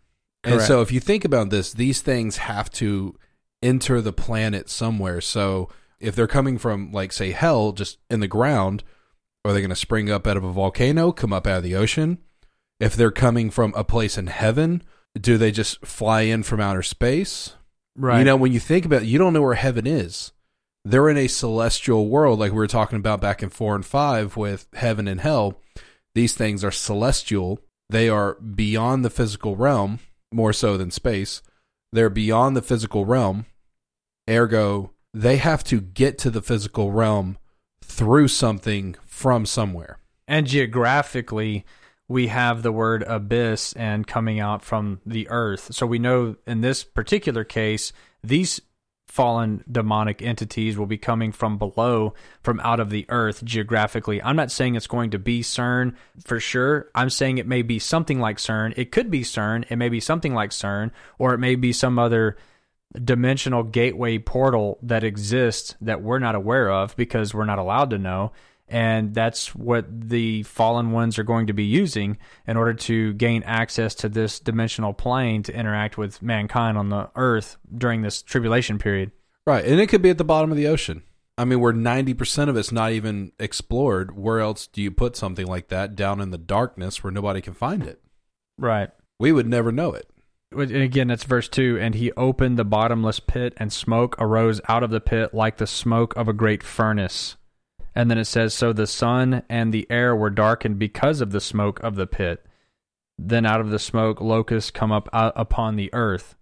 Correct. 0.44 0.60
And 0.60 0.62
so 0.62 0.82
if 0.82 0.92
you 0.92 1.00
think 1.00 1.26
about 1.26 1.50
this, 1.50 1.74
these 1.74 2.02
things 2.02 2.38
have 2.38 2.70
to 2.72 3.16
enter 3.62 4.02
the 4.02 4.14
planet 4.14 4.70
somewhere. 4.70 5.22
So 5.22 5.70
If 6.02 6.16
they're 6.16 6.28
coming 6.28 6.58
from, 6.58 6.91
like, 6.91 7.12
say, 7.12 7.32
hell, 7.32 7.72
just 7.72 7.99
in 8.10 8.20
the 8.20 8.28
ground, 8.28 8.84
are 9.45 9.54
they 9.54 9.62
going 9.62 9.70
to 9.70 9.76
spring 9.76 10.10
up 10.10 10.28
out 10.28 10.38
of 10.38 10.43
a 10.43 10.52
volcano, 10.52 11.12
come 11.12 11.34
up 11.34 11.47
out 11.47 11.58
of 11.58 11.64
the 11.64 11.76
ocean? 11.76 12.18
If 12.80 12.95
they're 12.95 13.12
coming 13.12 13.49
from 13.49 13.74
a 13.76 13.84
place 13.84 14.18
in 14.18 14.28
heaven, 14.28 14.84
do 15.20 15.38
they 15.38 15.52
just 15.52 15.86
fly 15.86 16.22
in 16.22 16.43
from 16.43 16.60
outer 16.60 16.84
space? 16.84 17.54
Right. 17.95 18.20
You 18.20 18.26
know, 18.26 18.36
when 18.36 18.54
you 18.54 18.60
think 18.60 18.86
about 18.86 19.04
it, 19.04 19.08
you 19.08 19.18
don't 19.18 19.34
know 19.34 19.41
where 19.41 19.54
heaven 19.54 19.86
is. 19.86 20.32
They're 20.84 21.10
in 21.10 21.18
a 21.18 21.28
celestial 21.28 22.08
world, 22.08 22.39
like 22.39 22.52
we 22.52 22.58
were 22.58 22.68
talking 22.68 22.97
about 22.97 23.22
back 23.22 23.43
in 23.43 23.49
four 23.49 23.76
and 23.76 23.86
five 23.86 24.36
with 24.36 24.68
heaven 24.74 25.08
and 25.08 25.22
hell. 25.22 25.62
These 26.16 26.34
things 26.34 26.64
are 26.64 26.72
celestial. 26.72 27.60
They 27.89 28.10
are 28.10 28.36
beyond 28.36 29.06
the 29.06 29.10
physical 29.10 29.56
realm, 29.56 29.99
more 30.32 30.54
so 30.54 30.78
than 30.78 30.89
space. 30.89 31.41
They're 31.91 32.10
beyond 32.10 32.56
the 32.56 32.62
physical 32.62 33.06
realm. 33.06 33.45
Ergo, 34.30 34.91
they 35.14 35.38
have 35.38 35.64
to 35.66 35.82
get 35.82 36.18
to 36.20 36.30
the 36.30 36.41
physical 36.41 36.91
realm 36.91 37.38
through 37.84 38.28
something 38.28 38.95
from 39.05 39.45
somewhere. 39.45 39.97
and 40.28 40.47
geographically, 40.47 41.66
we 42.07 42.28
have 42.28 42.62
the 42.62 42.72
word 42.72 43.03
abyss 43.03 43.74
and 43.74 44.07
coming 44.07 44.39
out 44.39 44.64
from 44.64 45.01
the 45.05 45.28
earth. 45.30 45.74
So 45.74 45.86
we 45.86 45.99
know 45.99 46.36
in 46.45 46.62
this 46.62 46.84
particular 46.84 47.43
case, 47.43 47.91
these 48.24 48.62
fallen 49.07 49.62
demonic 49.70 50.22
entities 50.22 50.78
will 50.78 50.86
be 50.86 50.97
coming 50.97 51.34
from 51.34 51.57
below, 51.57 52.14
from 52.43 52.62
out 52.62 52.80
of 52.80 52.89
the 52.89 53.05
earth 53.09 53.43
geographically. 53.43 54.22
I'm 54.24 54.38
not 54.38 54.51
saying 54.51 54.76
it's 54.76 54.88
going 54.88 55.12
to 55.12 55.20
be 55.20 55.41
CERN 55.41 55.95
for 56.24 56.39
sure. 56.39 56.89
I'm 56.95 57.09
saying 57.09 57.38
it 57.38 57.47
may 57.47 57.62
be 57.62 57.78
something 57.78 58.22
like 58.22 58.38
CERN. 58.38 58.74
It 58.78 58.91
could 58.91 59.12
be 59.12 59.24
CERN. 59.24 59.66
It 59.70 59.76
may 59.76 59.89
be 59.89 59.99
something 59.99 60.34
like 60.34 60.51
CERN, 60.51 60.91
or 61.20 61.34
it 61.34 61.39
may 61.39 61.55
be 61.55 61.74
some 61.74 61.99
other 61.99 62.38
dimensional 62.94 63.64
gateway 63.64 64.18
portal 64.18 64.78
that 64.82 65.04
exists 65.04 65.76
that 65.82 66.02
we're 66.02 66.20
not 66.20 66.36
aware 66.36 66.70
of 66.70 66.96
because 66.96 67.34
we're 67.34 67.46
not 67.46 67.60
allowed 67.60 67.89
to 67.92 67.98
know. 67.98 68.32
And 68.68 69.14
that's 69.14 69.54
what 69.54 69.86
the 69.89 70.44
fallen 70.44 70.92
ones 70.92 71.20
are 71.20 71.24
going 71.24 71.48
to 71.48 71.54
be 71.54 71.66
using 71.66 72.18
in 72.48 72.56
order 72.56 72.74
to 72.74 73.14
gain 73.14 73.44
access 73.44 73.94
to 73.96 74.08
this 74.08 74.39
dimensional 74.39 74.94
plane 74.94 75.44
to 75.44 75.54
interact 75.54 75.98
with 75.98 76.22
mankind 76.22 76.78
on 76.78 76.88
the 76.88 77.10
earth 77.18 77.58
during 77.78 78.02
this 78.02 78.22
tribulation 78.22 78.80
period. 78.80 79.12
Right. 79.46 79.66
And 79.66 79.82
it 79.82 79.88
could 79.88 80.02
be 80.02 80.10
at 80.10 80.18
the 80.18 80.24
bottom 80.24 80.52
of 80.52 80.58
the 80.58 80.68
ocean. 80.68 81.04
I 81.38 81.44
mean, 81.44 81.60
where 81.60 81.74
90% 81.74 82.50
of 82.50 82.56
it's 82.56 82.72
not 82.72 82.92
even 82.92 83.32
explored. 83.39 84.16
Where 84.16 84.39
else 84.39 84.68
do 84.68 84.82
you 84.82 84.92
put 84.92 85.16
something 85.16 85.48
like 85.48 85.68
that 85.70 85.96
down 85.96 86.22
in 86.22 86.32
the 86.32 86.38
darkness 86.38 87.04
where 87.04 87.12
nobody 87.12 87.42
can 87.42 87.54
find 87.54 87.84
it? 87.84 88.02
Right. 88.58 88.92
We 89.20 89.32
would 89.32 89.48
never 89.48 89.72
know 89.72 89.94
it. 89.94 90.11
And 90.52 90.72
again, 90.72 91.08
that's 91.08 91.24
verse 91.24 91.47
2. 91.47 91.80
And 91.80 91.95
he 91.95 92.12
opened 92.14 92.58
the 92.58 92.66
bottomless 92.66 93.20
pit, 93.20 93.54
and 93.58 93.72
smoke 93.72 94.16
arose 94.20 94.62
out 94.68 94.84
of 94.84 94.89
the 94.89 95.02
pit 95.02 95.34
like 95.34 95.58
the 95.58 95.68
smoke 95.68 96.16
of 96.16 96.28
a 96.28 96.34
great 96.34 96.64
furnace. 96.64 97.38
And 97.95 98.10
then 98.10 98.18
it 98.18 98.26
says, 98.26 98.54
So 98.54 98.74
the 98.74 98.88
sun 98.88 99.43
and 99.49 99.74
the 99.74 99.88
air 99.89 100.16
were 100.16 100.30
darkened 100.30 100.80
because 100.80 101.22
of 101.22 101.32
the 101.32 101.41
smoke 101.41 101.80
of 101.82 101.95
the 101.95 102.08
pit. 102.08 102.45
Then 103.18 103.45
out 103.45 103.62
of 103.62 103.70
the 103.70 103.80
smoke, 103.80 104.20
locusts 104.20 104.72
come 104.72 104.91
up 104.91 105.08
out 105.14 105.34
upon 105.36 105.76
the 105.76 105.93
earth. 105.93 106.36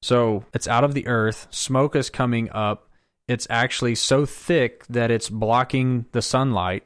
So 0.00 0.44
it's 0.52 0.68
out 0.68 0.84
of 0.84 0.94
the 0.94 1.06
earth. 1.06 1.46
Smoke 1.50 1.96
is 1.96 2.10
coming 2.10 2.50
up. 2.50 2.88
It's 3.26 3.46
actually 3.48 3.94
so 3.94 4.26
thick 4.26 4.86
that 4.88 5.10
it's 5.10 5.30
blocking 5.30 6.06
the 6.12 6.22
sunlight 6.22 6.84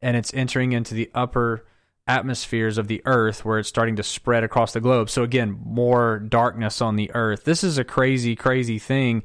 and 0.00 0.16
it's 0.16 0.32
entering 0.34 0.72
into 0.72 0.94
the 0.94 1.10
upper 1.14 1.66
atmospheres 2.10 2.76
of 2.76 2.88
the 2.88 3.00
earth 3.04 3.44
where 3.44 3.60
it's 3.60 3.68
starting 3.68 3.94
to 3.96 4.02
spread 4.02 4.42
across 4.42 4.72
the 4.72 4.80
globe. 4.80 5.08
So 5.08 5.22
again, 5.22 5.60
more 5.64 6.18
darkness 6.18 6.82
on 6.82 6.96
the 6.96 7.10
earth. 7.14 7.44
This 7.44 7.62
is 7.62 7.78
a 7.78 7.84
crazy 7.84 8.34
crazy 8.34 8.78
thing. 8.80 9.22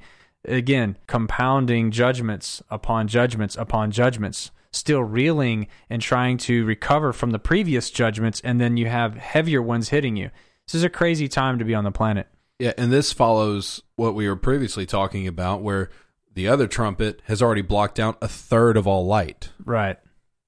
Again, 0.47 0.97
compounding 1.07 1.89
judgments 1.89 2.61
upon 2.69 3.07
judgments 3.07 3.55
upon 3.55 3.89
judgments, 3.89 4.51
still 4.71 5.03
reeling 5.03 5.67
and 5.89 5.99
trying 5.99 6.37
to 6.37 6.63
recover 6.65 7.11
from 7.11 7.31
the 7.31 7.39
previous 7.39 7.89
judgments 7.89 8.39
and 8.41 8.61
then 8.61 8.77
you 8.77 8.85
have 8.85 9.15
heavier 9.15 9.63
ones 9.63 9.89
hitting 9.89 10.15
you. 10.15 10.29
This 10.67 10.75
is 10.75 10.83
a 10.83 10.89
crazy 10.89 11.27
time 11.27 11.57
to 11.57 11.65
be 11.65 11.73
on 11.73 11.83
the 11.83 11.91
planet. 11.91 12.27
Yeah. 12.59 12.73
And 12.77 12.91
this 12.91 13.11
follows 13.11 13.81
what 13.95 14.13
we 14.13 14.29
were 14.29 14.35
previously 14.35 14.85
talking 14.85 15.27
about, 15.27 15.61
where 15.61 15.89
the 16.33 16.47
other 16.47 16.67
trumpet 16.67 17.21
has 17.25 17.41
already 17.41 17.61
blocked 17.61 17.99
out 17.99 18.17
a 18.21 18.27
third 18.27 18.77
of 18.77 18.87
all 18.87 19.05
light. 19.05 19.49
Right. 19.63 19.97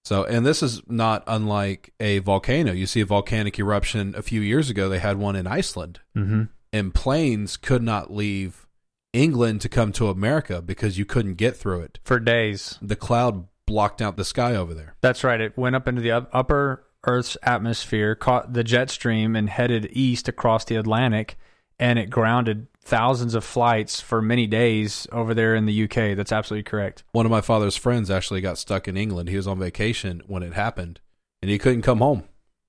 So, 0.07 0.23
and 0.23 0.45
this 0.45 0.63
is 0.63 0.81
not 0.87 1.23
unlike 1.27 1.93
a 1.99 2.19
volcano. 2.19 2.71
You 2.71 2.85
see 2.85 3.01
a 3.01 3.05
volcanic 3.05 3.59
eruption 3.59 4.13
a 4.15 4.21
few 4.21 4.39
years 4.39 4.69
ago, 4.69 4.87
they 4.87 4.99
had 4.99 5.17
one 5.17 5.35
in 5.35 5.45
Iceland, 5.47 5.99
Mm-hmm. 6.15 6.43
and 6.71 6.93
planes 6.93 7.57
could 7.57 7.83
not 7.83 8.11
leave 8.13 8.67
England 9.11 9.59
to 9.61 9.69
come 9.69 9.91
to 9.93 10.07
America 10.07 10.61
because 10.61 10.97
you 10.97 11.03
couldn't 11.05 11.35
get 11.35 11.57
through 11.57 11.81
it. 11.81 11.99
For 12.05 12.19
days. 12.19 12.77
The 12.81 12.95
cloud 12.95 13.47
blocked 13.65 14.01
out 14.01 14.15
the 14.15 14.23
sky 14.25 14.55
over 14.55 14.73
there. 14.73 14.95
That's 15.01 15.23
right. 15.25 15.41
It 15.41 15.57
went 15.57 15.75
up 15.75 15.87
into 15.89 16.01
the 16.01 16.11
upper 16.11 16.85
Earth's 17.05 17.35
atmosphere, 17.43 18.15
caught 18.15 18.53
the 18.53 18.63
jet 18.63 18.89
stream, 18.89 19.35
and 19.35 19.49
headed 19.49 19.89
east 19.91 20.27
across 20.29 20.63
the 20.65 20.75
Atlantic, 20.77 21.37
and 21.79 21.99
it 21.99 22.09
grounded 22.09 22.67
thousands 22.81 23.35
of 23.35 23.43
flights 23.43 23.99
for 23.99 24.21
many 24.21 24.47
days 24.47 25.07
over 25.11 25.33
there 25.33 25.55
in 25.55 25.65
the 25.65 25.83
UK. 25.83 26.15
That's 26.15 26.31
absolutely 26.31 26.63
correct. 26.63 27.03
One 27.11 27.25
of 27.25 27.31
my 27.31 27.41
father's 27.41 27.75
friends 27.75 28.09
actually 28.09 28.41
got 28.41 28.57
stuck 28.57 28.87
in 28.87 28.95
England. 28.95 29.29
He 29.29 29.35
was 29.35 29.47
on 29.47 29.59
vacation 29.59 30.21
when 30.25 30.43
it 30.43 30.53
happened, 30.53 31.01
and 31.41 31.51
he 31.51 31.57
couldn't 31.57 31.81
come 31.81 31.99
home. 31.99 32.23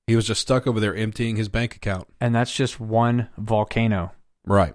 He 0.06 0.16
was 0.16 0.26
just 0.26 0.40
stuck 0.40 0.66
over 0.66 0.80
there 0.80 0.94
emptying 0.94 1.36
his 1.36 1.48
bank 1.48 1.76
account. 1.76 2.08
And 2.20 2.34
that's 2.34 2.54
just 2.54 2.80
one 2.80 3.28
volcano. 3.36 4.12
Right. 4.46 4.74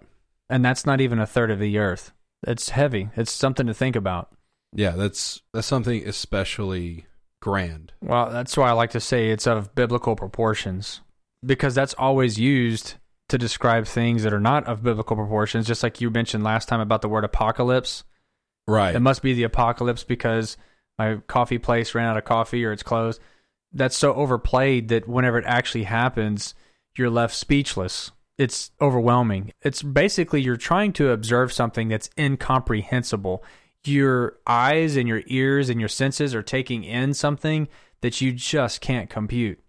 And 0.50 0.64
that's 0.64 0.86
not 0.86 1.02
even 1.02 1.20
a 1.20 1.26
third 1.26 1.50
of 1.50 1.60
the 1.60 1.78
Earth. 1.78 2.12
It's 2.46 2.70
heavy. 2.70 3.10
It's 3.16 3.32
something 3.32 3.66
to 3.68 3.74
think 3.74 3.96
about. 3.96 4.30
Yeah, 4.76 4.92
that's 4.92 5.42
that's 5.54 5.68
something 5.68 6.08
especially 6.08 7.06
grand. 7.42 7.94
Well, 8.02 8.30
that's 8.30 8.56
why 8.56 8.70
I 8.70 8.74
like 8.74 8.92
to 8.92 9.00
say 9.00 9.30
it's 9.30 9.48
of 9.48 9.76
biblical 9.76 10.16
proportions 10.16 11.02
because 11.46 11.76
that's 11.76 11.94
always 11.96 12.40
used 12.40 12.96
to 13.34 13.38
describe 13.40 13.88
things 13.88 14.22
that 14.22 14.34
are 14.34 14.40
not 14.40 14.66
of 14.68 14.84
biblical 14.84 15.16
proportions. 15.16 15.66
Just 15.66 15.82
like 15.82 16.00
you 16.00 16.12
mentioned 16.12 16.44
last 16.44 16.68
time 16.68 16.80
about 16.80 17.02
the 17.02 17.10
word 17.10 17.24
apocalypse. 17.24 18.04
Right. 18.68 18.96
It 18.96 19.00
must 19.00 19.24
be 19.24 19.34
the 19.34 19.44
apocalypse 19.44 20.04
because 20.04 20.56
my 21.00 21.16
coffee 21.26 21.58
place 21.58 21.96
ran 21.96 22.06
out 22.06 22.18
of 22.18 22.26
coffee 22.26 22.64
or 22.64 22.72
it's 22.72 22.84
closed. 22.84 23.20
That's 23.72 23.98
so 23.98 24.14
overplayed 24.14 24.90
that 24.90 25.08
whenever 25.08 25.40
it 25.40 25.46
actually 25.48 25.86
happens, 25.86 26.54
you're 26.96 27.10
left 27.10 27.34
speechless. 27.34 28.12
It's 28.38 28.70
overwhelming. 28.80 29.52
It's 29.64 29.82
basically 29.82 30.42
you're 30.42 30.56
trying 30.56 30.94
to 30.94 31.10
observe 31.10 31.52
something 31.52 31.88
that's 31.88 32.12
incomprehensible. 32.20 33.44
Your 33.84 34.38
eyes 34.46 34.96
and 34.96 35.08
your 35.08 35.24
ears 35.26 35.70
and 35.70 35.80
your 35.80 35.90
senses 35.90 36.36
are 36.36 36.44
taking 36.44 36.84
in 36.84 37.16
something 37.16 37.68
that 38.02 38.22
you 38.22 38.32
just 38.32 38.80
can't 38.80 39.10
compute. 39.10 39.60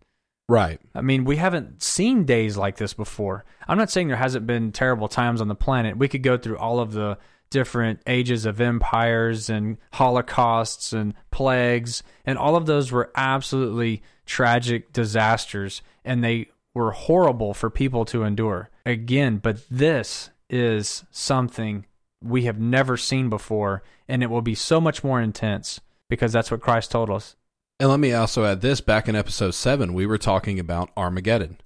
Right. 0.49 0.81
I 0.95 1.01
mean, 1.01 1.25
we 1.25 1.37
haven't 1.37 1.83
seen 1.83 2.25
days 2.25 2.57
like 2.57 2.77
this 2.77 2.95
before. 2.95 3.45
I'm 3.67 3.79
not 3.79 3.91
saying 3.91 4.09
there 4.09 4.17
hasn't 4.17 4.47
been 4.47 4.73
terrible 4.73 5.09
times 5.09 5.41
on 5.41 5.49
the 5.49 5.55
planet. 5.55 5.97
We 5.97 6.09
could 6.09 6.23
go 6.23 6.37
through 6.37 6.59
all 6.59 6.81
of 6.81 6.93
the 6.93 7.19
different 7.51 8.01
ages 8.07 8.47
of 8.47 8.61
empires 8.61 9.49
and 9.49 9.79
holocausts 9.93 10.93
and 10.93 11.15
plagues, 11.31 12.03
and 12.27 12.37
all 12.37 12.57
of 12.57 12.67
those 12.67 12.91
were 12.91 13.13
absolutely 13.15 14.03
tragic 14.27 14.93
disasters, 14.93 15.83
and 16.05 16.23
they 16.23 16.49
were 16.75 16.91
horrible 16.91 17.55
for 17.55 17.71
people 17.71 18.05
to 18.07 18.25
endure. 18.25 18.71
Again, 18.85 19.39
but 19.39 19.59
this 19.71 20.31
is 20.51 21.05
something 21.11 21.87
we 22.23 22.43
have 22.43 22.59
never 22.59 22.97
seen 22.97 23.29
before, 23.29 23.83
and 24.09 24.23
it 24.23 24.31
will 24.31 24.43
be 24.43 24.55
so 24.55 24.81
much 24.81 25.05
more 25.05 25.21
intense 25.21 25.81
because 26.09 26.33
that's 26.33 26.51
what 26.51 26.61
Christ 26.61 26.91
told 26.91 27.11
us. 27.11 27.37
And 27.81 27.89
let 27.89 27.99
me 27.99 28.13
also 28.13 28.45
add 28.45 28.61
this 28.61 28.81
back 28.81 29.09
in 29.09 29.17
episode 29.17 29.53
7, 29.53 29.95
we 29.95 30.07
were 30.07 30.19
talking 30.19 30.61
about 30.61 30.91
Armageddon. 30.97 31.59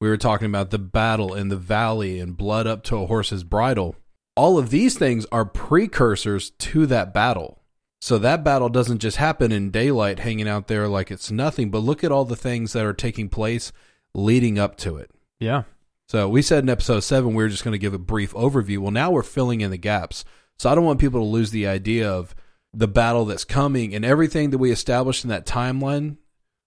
We 0.00 0.08
were 0.08 0.16
talking 0.16 0.46
about 0.46 0.70
the 0.70 0.78
battle 0.78 1.34
in 1.34 1.48
the 1.48 1.56
valley 1.56 2.20
and 2.20 2.36
blood 2.36 2.68
up 2.68 2.84
to 2.84 2.96
a 2.96 3.06
horse's 3.06 3.42
bridle. 3.42 3.96
All 4.36 4.56
of 4.56 4.70
these 4.70 4.96
things 4.96 5.26
are 5.32 5.44
precursors 5.44 6.50
to 6.50 6.86
that 6.86 7.12
battle. 7.12 7.58
So 8.00 8.18
that 8.18 8.44
battle 8.44 8.68
doesn't 8.68 9.00
just 9.00 9.16
happen 9.16 9.50
in 9.50 9.72
daylight 9.72 10.20
hanging 10.20 10.46
out 10.46 10.68
there 10.68 10.86
like 10.86 11.10
it's 11.10 11.32
nothing, 11.32 11.72
but 11.72 11.80
look 11.80 12.04
at 12.04 12.12
all 12.12 12.24
the 12.24 12.36
things 12.36 12.72
that 12.72 12.86
are 12.86 12.92
taking 12.92 13.28
place 13.28 13.72
leading 14.14 14.60
up 14.60 14.76
to 14.76 14.96
it. 14.96 15.10
Yeah. 15.40 15.64
So 16.08 16.28
we 16.28 16.40
said 16.40 16.62
in 16.62 16.70
episode 16.70 17.00
seven 17.00 17.34
we 17.34 17.42
were 17.42 17.48
just 17.48 17.64
going 17.64 17.72
to 17.72 17.78
give 17.78 17.94
a 17.94 17.98
brief 17.98 18.32
overview. 18.34 18.78
Well, 18.78 18.92
now 18.92 19.10
we're 19.10 19.24
filling 19.24 19.60
in 19.60 19.72
the 19.72 19.76
gaps. 19.76 20.24
So 20.56 20.70
I 20.70 20.76
don't 20.76 20.84
want 20.84 21.00
people 21.00 21.20
to 21.20 21.26
lose 21.26 21.50
the 21.50 21.66
idea 21.66 22.08
of 22.08 22.36
the 22.72 22.88
battle 22.88 23.24
that's 23.24 23.44
coming 23.44 23.94
and 23.94 24.04
everything 24.04 24.50
that 24.50 24.58
we 24.58 24.70
established 24.70 25.24
in 25.24 25.30
that 25.30 25.46
timeline. 25.46 26.16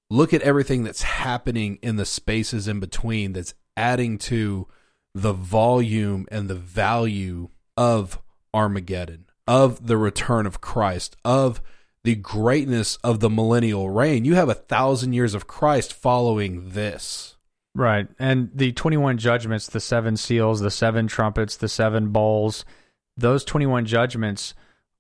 Look 0.10 0.34
at 0.34 0.42
everything 0.42 0.84
that's 0.84 1.04
happening 1.04 1.80
in 1.82 1.96
the 1.96 2.06
spaces 2.06 2.68
in 2.68 2.80
between 2.80 3.34
that's 3.34 3.54
adding 3.78 4.18
to 4.18 4.68
the 5.14 5.34
volume 5.34 6.28
and 6.32 6.50
the 6.50 6.56
value 6.56 7.50
of 7.78 8.20
Armageddon, 8.54 9.26
of 9.48 9.88
the 9.88 9.98
return 9.98 10.46
of 10.46 10.60
Christ, 10.60 11.16
of 11.24 11.62
the 12.04 12.16
greatness 12.16 12.98
of 12.98 13.20
the 13.20 13.30
millennial 13.30 13.90
reign. 13.90 14.26
You 14.26 14.36
have 14.36 14.50
a 14.50 14.56
thousand 14.56 15.14
years 15.14 15.34
of 15.34 15.48
Christ 15.48 15.94
following 15.94 16.72
this. 16.72 17.38
Right. 17.74 18.08
And 18.20 18.50
the 18.54 18.74
21 18.74 19.18
judgments, 19.18 19.68
the 19.68 19.80
seven 19.80 20.18
seals, 20.18 20.60
the 20.60 20.72
seven 20.72 21.08
trumpets, 21.08 21.56
the 21.56 21.70
seven 21.70 22.10
bowls, 22.10 22.66
those 23.16 23.46
21 23.46 23.86
judgments 23.86 24.54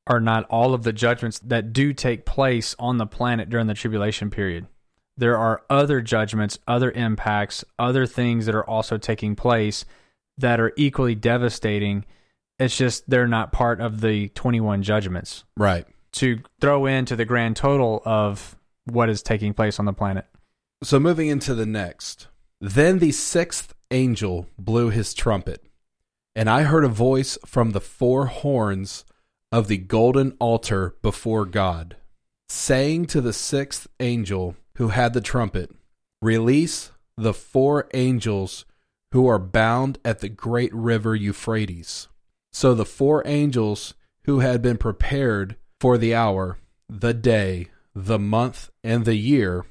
are 0.08 0.20
not 0.20 0.45
all 0.49 0.74
of 0.74 0.84
the 0.84 0.93
judgments 0.93 1.39
that 1.39 1.74
do 1.74 1.93
take 1.93 2.26
place 2.26 2.76
on 2.80 2.97
the 2.97 3.06
planet 3.06 3.49
during 3.49 3.68
the 3.68 3.74
tribulation 3.74 4.30
period. 4.30 4.68
There 5.18 5.38
are 5.38 5.62
other 5.70 6.02
judgments, 6.02 6.58
other 6.68 6.91
impacts, 6.91 7.64
other 7.78 8.06
things 8.06 8.45
that 8.45 8.56
are 8.56 8.68
also 8.68 8.97
taking 8.97 9.36
place 9.36 9.86
that 10.38 10.60
are 10.60 10.74
equally 10.76 11.14
devastating. 11.16 12.06
It's 12.58 12.76
just 12.78 13.10
they're 13.10 13.28
not 13.28 13.52
part 13.52 13.80
of 13.82 14.02
the 14.02 14.30
21 14.30 14.82
judgments 14.84 15.43
Right. 15.56 15.86
to 16.14 16.39
throw 16.60 16.86
into 16.88 17.16
the 17.16 17.26
grand 17.26 17.56
total 17.56 18.02
of 18.06 18.56
what 18.86 19.10
is 19.10 19.22
taking 19.22 19.54
place 19.54 19.80
on 19.80 19.86
the 19.86 19.93
planet. 19.93 20.26
So 20.84 20.99
moving 20.99 21.28
into 21.28 21.54
the 21.54 21.66
next. 21.68 22.28
Then 22.60 22.99
the 22.99 23.12
sixth 23.12 23.74
angel 23.91 24.47
blew 24.58 24.89
his 24.89 25.14
trumpet, 25.14 25.64
and 26.36 26.49
I 26.49 26.64
heard 26.64 26.84
a 26.86 26.89
voice 26.89 27.38
from 27.45 27.72
the 27.72 27.82
four 27.82 28.28
horns 28.28 29.06
of 29.52 29.68
the 29.68 29.78
golden 29.78 30.32
altar 30.39 30.95
before 31.02 31.45
God, 31.45 31.97
saying 32.47 33.06
to 33.08 33.22
the 33.22 33.34
sixth 33.34 33.88
angel 33.99 34.56
who 34.76 34.89
had 34.89 35.14
the 35.14 35.22
trumpet, 35.22 35.72
Release 36.22 36.91
the 37.18 37.34
four 37.34 37.88
angels 37.93 38.66
who 39.12 39.28
are 39.28 39.39
bound 39.39 39.99
at 40.06 40.20
the 40.20 40.30
great 40.30 40.74
river 40.74 41.16
Euphrates. 41.16 42.08
So 42.54 42.74
the 42.74 42.86
four 42.86 43.24
angels 43.26 43.93
who 44.26 44.39
had 44.39 44.62
been 44.62 44.78
prepared 44.78 45.56
for 45.80 45.97
the 45.97 46.14
hour, 46.14 46.60
the 46.88 47.14
day, 47.14 47.68
the 47.95 48.20
month, 48.20 48.70
and 48.84 49.06
the 49.06 49.16
year 49.16 49.66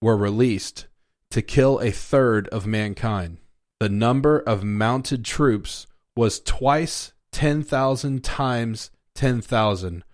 were 0.00 0.16
released 0.16 0.86
to 1.30 1.42
kill 1.42 1.78
a 1.80 1.90
third 1.90 2.48
of 2.48 2.66
mankind. 2.66 3.38
The 3.80 3.88
number 3.88 4.38
of 4.38 4.64
mounted 4.64 5.24
troops 5.24 5.86
was 6.16 6.40
twice 6.40 7.12
10,000 7.32 8.24
times 8.24 8.90
10,000. 9.18 10.04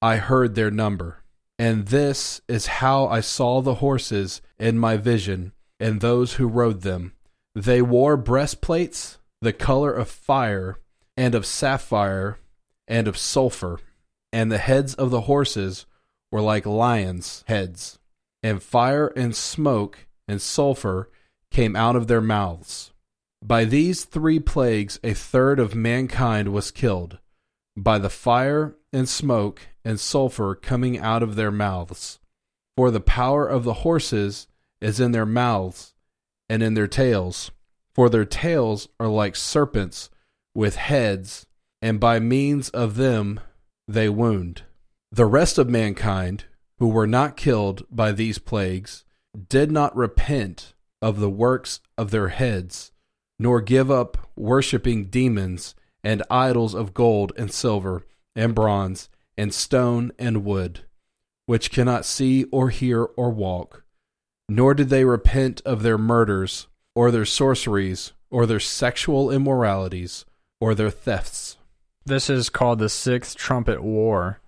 I 0.00 0.16
heard 0.16 0.54
their 0.54 0.70
number. 0.70 1.22
And 1.58 1.88
this 1.88 2.40
is 2.48 2.66
how 2.66 3.06
I 3.06 3.20
saw 3.20 3.60
the 3.60 3.76
horses 3.76 4.40
in 4.58 4.78
my 4.78 4.96
vision 4.96 5.52
and 5.78 6.00
those 6.00 6.34
who 6.34 6.48
rode 6.48 6.80
them. 6.80 7.12
They 7.54 7.82
wore 7.82 8.16
breastplates, 8.16 9.18
the 9.42 9.52
color 9.52 9.92
of 9.92 10.08
fire, 10.08 10.78
and 11.18 11.34
of 11.34 11.44
sapphire, 11.44 12.38
and 12.88 13.06
of 13.06 13.18
sulfur, 13.18 13.78
and 14.32 14.50
the 14.50 14.58
heads 14.58 14.94
of 14.94 15.10
the 15.10 15.22
horses 15.22 15.84
were 16.32 16.40
like 16.40 16.64
lions' 16.64 17.44
heads, 17.48 17.98
and 18.42 18.62
fire 18.62 19.08
and 19.08 19.36
smoke 19.36 20.06
and 20.26 20.40
sulfur 20.40 21.10
came 21.50 21.76
out 21.76 21.94
of 21.94 22.06
their 22.06 22.22
mouths. 22.22 22.92
By 23.44 23.66
these 23.66 24.06
three 24.06 24.40
plagues, 24.40 24.98
a 25.04 25.12
third 25.12 25.60
of 25.60 25.74
mankind 25.74 26.54
was 26.54 26.70
killed, 26.70 27.18
by 27.76 27.98
the 27.98 28.10
fire 28.10 28.76
and 28.92 29.08
smoke 29.08 29.68
and 29.84 30.00
sulfur 30.00 30.54
coming 30.54 30.98
out 30.98 31.22
of 31.22 31.36
their 31.36 31.50
mouths. 31.50 32.18
For 32.76 32.90
the 32.90 33.00
power 33.00 33.46
of 33.46 33.64
the 33.64 33.74
horses 33.74 34.48
is 34.80 35.00
in 35.00 35.12
their 35.12 35.26
mouths 35.26 35.94
and 36.48 36.62
in 36.62 36.74
their 36.74 36.86
tails, 36.86 37.50
for 37.94 38.08
their 38.08 38.24
tails 38.24 38.88
are 38.98 39.08
like 39.08 39.36
serpents 39.36 40.10
with 40.54 40.76
heads, 40.76 41.46
and 41.82 42.00
by 42.00 42.18
means 42.18 42.68
of 42.70 42.96
them 42.96 43.40
they 43.86 44.08
wound. 44.08 44.62
The 45.12 45.26
rest 45.26 45.58
of 45.58 45.68
mankind, 45.68 46.44
who 46.78 46.88
were 46.88 47.06
not 47.06 47.36
killed 47.36 47.86
by 47.90 48.12
these 48.12 48.38
plagues, 48.38 49.04
did 49.48 49.70
not 49.70 49.96
repent 49.96 50.74
of 51.02 51.20
the 51.20 51.30
works 51.30 51.80
of 51.96 52.10
their 52.10 52.28
heads, 52.28 52.92
nor 53.38 53.60
give 53.60 53.90
up 53.90 54.30
worshipping 54.34 55.06
demons 55.06 55.74
and 56.06 56.22
idols 56.30 56.72
of 56.72 56.94
gold 56.94 57.32
and 57.36 57.52
silver 57.52 58.06
and 58.36 58.54
bronze 58.54 59.08
and 59.36 59.52
stone 59.52 60.12
and 60.20 60.44
wood, 60.44 60.82
which 61.46 61.72
cannot 61.72 62.04
see 62.04 62.44
or 62.52 62.70
hear 62.70 63.02
or 63.16 63.28
walk. 63.28 63.82
Nor 64.48 64.74
did 64.74 64.88
they 64.88 65.04
repent 65.04 65.60
of 65.64 65.82
their 65.82 65.98
murders, 65.98 66.68
or 66.94 67.10
their 67.10 67.24
sorceries, 67.24 68.12
or 68.30 68.46
their 68.46 68.60
sexual 68.60 69.32
immoralities, 69.32 70.24
or 70.60 70.76
their 70.76 70.90
thefts. 70.90 71.56
This 72.04 72.30
is 72.30 72.50
called 72.50 72.78
the 72.78 72.88
Sixth 72.88 73.34
Trumpet 73.34 73.82
War. 73.82 74.40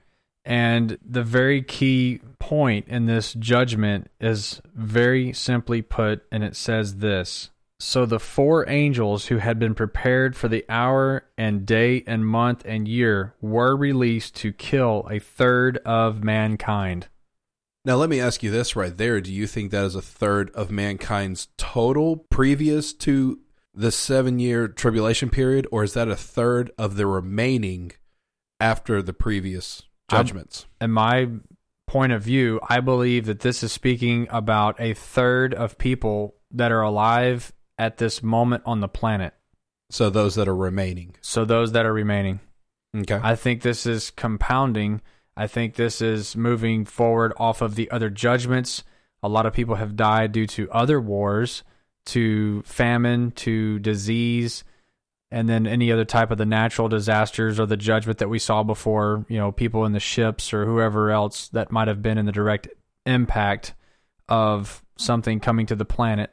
And 0.45 0.97
the 1.05 1.25
very 1.25 1.61
key 1.61 2.21
point 2.39 2.87
in 2.87 3.07
this 3.07 3.35
judgment 3.35 4.13
is 4.21 4.63
very 4.77 5.33
simply 5.33 5.83
put, 5.83 6.25
and 6.31 6.45
it 6.45 6.55
says 6.55 6.99
this 6.99 7.51
So 7.81 8.07
the 8.07 8.19
four 8.19 8.69
angels 8.69 9.27
who 9.27 9.37
had 9.39 9.59
been 9.59 9.75
prepared 9.75 10.35
for 10.35 10.49
the 10.49 10.65
hour 10.69 11.25
and 11.37 11.65
day 11.65 12.03
and 12.07 12.27
month 12.27 12.63
and 12.65 12.89
year 12.89 13.35
were 13.41 13.77
released 13.77 14.35
to 14.37 14.53
kill 14.53 15.07
a 15.11 15.21
third 15.21 15.79
of 15.79 16.25
mankind. 16.25 17.07
Now, 17.85 17.95
let 17.95 18.11
me 18.11 18.21
ask 18.21 18.43
you 18.43 18.51
this 18.51 18.75
right 18.75 18.97
there. 18.97 19.21
Do 19.21 19.33
you 19.33 19.47
think 19.47 19.71
that 19.71 19.85
is 19.85 19.95
a 19.95 20.03
third 20.03 20.51
of 20.51 20.71
mankind's 20.71 21.49
total 21.57 22.17
previous 22.17 22.93
to 22.95 23.39
the 23.73 23.93
seven 23.93 24.41
year 24.41 24.67
tribulation 24.67 25.31
period, 25.31 25.67
or 25.71 25.85
is 25.85 25.95
that 25.95 26.09
a 26.09 26.17
third 26.17 26.73
of 26.77 26.97
the 26.97 27.07
remaining 27.07 27.93
after 28.59 29.01
the 29.01 29.13
previous 29.13 29.85
um, 30.11 30.19
judgments? 30.19 30.67
in 30.81 30.91
my 30.91 31.29
point 31.87 32.13
of 32.13 32.23
view, 32.23 32.61
I 32.69 32.81
believe 32.81 33.27
that 33.27 33.41
this 33.41 33.63
is 33.63 33.73
speaking 33.73 34.27
about 34.31 34.81
a 34.81 34.95
third 34.95 35.55
of 35.55 35.79
people 35.79 36.35
that 36.51 36.73
are 36.73 36.83
alive 36.83 37.53
at 37.79 37.99
this 37.99 38.23
moment 38.23 38.63
on 38.67 38.81
the 38.81 38.89
planet. 38.89 39.35
so, 39.91 40.11
those 40.11 40.35
that 40.35 40.49
are 40.49 40.57
remaining. 40.57 41.15
So 41.21 41.45
those 41.45 41.73
that 41.73 41.87
are 41.87 41.93
remaining. 41.93 42.41
Okay. 42.95 43.21
I 43.23 43.37
think 43.37 43.63
this 43.63 43.87
is 43.87 44.11
compounding. 44.11 45.01
I 45.37 45.47
think 45.47 45.75
this 45.75 46.01
is 46.01 46.37
moving 46.37 46.85
forward 46.85 47.33
off 47.37 47.63
of 47.63 47.75
the 47.75 47.91
other 47.91 48.11
judgments. 48.11 48.83
A 49.23 49.29
lot 49.29 49.47
of 49.47 49.53
people 49.53 49.77
have 49.77 49.97
died 49.97 50.33
due 50.33 50.47
to 50.49 50.71
other 50.71 51.01
wars, 51.01 51.63
to 52.07 52.63
famine, 52.63 53.31
to 53.33 53.79
disease, 53.79 54.65
and 55.31 55.49
then 55.49 55.67
any 55.67 55.93
other 55.93 56.05
type 56.05 56.31
of 56.31 56.39
the 56.39 56.47
natural 56.47 56.89
disasters 56.89 57.61
or 57.61 57.67
the 57.67 57.77
judgment 57.77 58.19
that 58.19 58.29
we 58.29 58.39
saw 58.39 58.63
before, 58.63 59.27
you 59.29 59.39
know, 59.39 59.53
people 59.53 59.85
in 59.85 59.93
the 59.93 60.01
ships 60.01 60.55
or 60.55 60.65
whoever 60.65 61.11
else 61.11 61.49
that 61.49 61.71
might 61.71 61.89
have 61.89 62.03
been 62.03 62.19
in 62.19 62.27
the 62.27 62.33
direct 62.33 62.69
impact 63.05 63.75
of 64.29 64.83
something 64.97 65.41
coming 65.41 65.67
to 65.67 65.77
the 65.77 65.85
planet. 65.85 66.33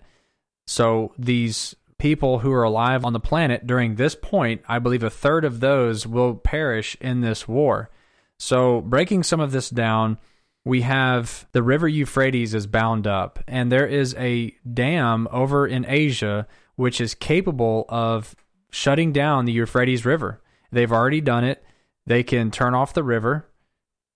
So 0.68 1.13
these 1.18 1.76
people 1.97 2.39
who 2.39 2.51
are 2.51 2.63
alive 2.63 3.05
on 3.05 3.13
the 3.13 3.20
planet 3.20 3.66
during 3.66 3.95
this 3.95 4.16
point, 4.16 4.61
I 4.68 4.80
believe 4.80 5.03
a 5.03 5.09
third 5.09 5.45
of 5.45 5.59
those 5.59 6.05
will 6.05 6.36
perish 6.36 6.97
in 6.99 7.22
this 7.22 7.47
war. 7.47 7.89
So 8.38 8.82
breaking 8.82 9.24
some 9.24 9.39
of 9.39 9.51
this 9.51 9.70
down, 9.70 10.18
we 10.66 10.82
have 10.82 11.47
the 11.51 11.63
river 11.63 11.88
Euphrates 11.88 12.53
is 12.53 12.68
bound 12.68 13.05
up, 13.05 13.39
and 13.47 13.72
there 13.72 13.86
is 13.86 14.16
a 14.16 14.55
dam 14.72 15.28
over 15.32 15.68
in 15.68 15.86
Asia 15.88 16.47
which 16.76 16.99
is 16.99 17.16
capable 17.16 17.86
of 17.88 18.36
shutting 18.72 19.13
down 19.13 19.45
the 19.45 19.53
Euphrates 19.53 20.05
River. 20.05 20.41
They've 20.72 20.91
already 20.91 21.22
done 21.22 21.45
it. 21.45 21.63
They 22.05 22.24
can 22.24 22.51
turn 22.51 22.74
off 22.74 22.93
the 22.93 23.03
river, 23.03 23.47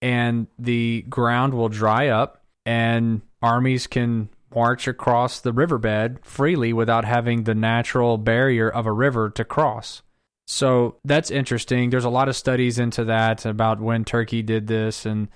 and 0.02 0.48
the 0.58 1.04
ground 1.04 1.54
will 1.54 1.70
dry 1.70 2.10
up, 2.10 2.44
and 2.66 3.22
armies 3.42 3.88
can 3.88 4.30
march 4.54 4.88
across 4.88 5.40
the 5.40 5.54
riverbed 5.54 6.20
freely 6.24 6.74
without 6.74 7.06
having 7.06 7.44
the 7.44 7.56
natural 7.56 8.18
barrier 8.18 8.70
of 8.70 8.86
a 8.86 8.92
river 8.92 9.30
to 9.30 9.44
cross. 9.44 10.02
So 10.48 10.96
that's 11.06 11.30
interesting. 11.30 11.90
There's 11.92 12.06
a 12.06 12.10
lot 12.10 12.28
of 12.28 12.36
studies 12.36 12.80
into 12.80 13.06
that 13.06 13.46
about 13.46 13.80
when 13.80 14.04
Turkey 14.04 14.42
did 14.42 14.66
this. 14.66 15.06
And 15.06 15.28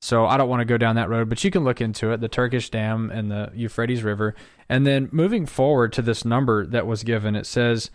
so 0.00 0.26
I 0.26 0.36
don't 0.36 0.48
want 0.48 0.60
to 0.60 0.64
go 0.64 0.76
down 0.76 0.96
that 0.96 1.08
road, 1.08 1.28
but 1.28 1.42
you 1.44 1.52
can 1.52 1.62
look 1.62 1.80
into 1.80 2.10
it 2.10 2.20
the 2.20 2.28
Turkish 2.28 2.70
dam 2.70 3.10
and 3.10 3.30
the 3.30 3.52
Euphrates 3.54 4.02
River. 4.02 4.34
And 4.68 4.84
then 4.84 5.08
moving 5.12 5.46
forward 5.46 5.92
to 5.92 6.02
this 6.02 6.24
number 6.24 6.66
that 6.66 6.86
was 6.86 7.04
given, 7.04 7.36
it 7.36 7.46
says 7.46 7.92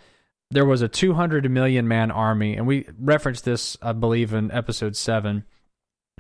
there 0.49 0.65
was 0.65 0.81
a 0.81 0.87
200 0.87 1.51
million 1.51 1.89
man 1.89 2.09
army. 2.09 2.55
And 2.55 2.65
we 2.65 2.87
referenced 2.97 3.43
this, 3.43 3.75
I 3.81 3.91
believe, 3.91 4.33
in 4.33 4.49
episode 4.51 4.95
seven. 4.95 5.43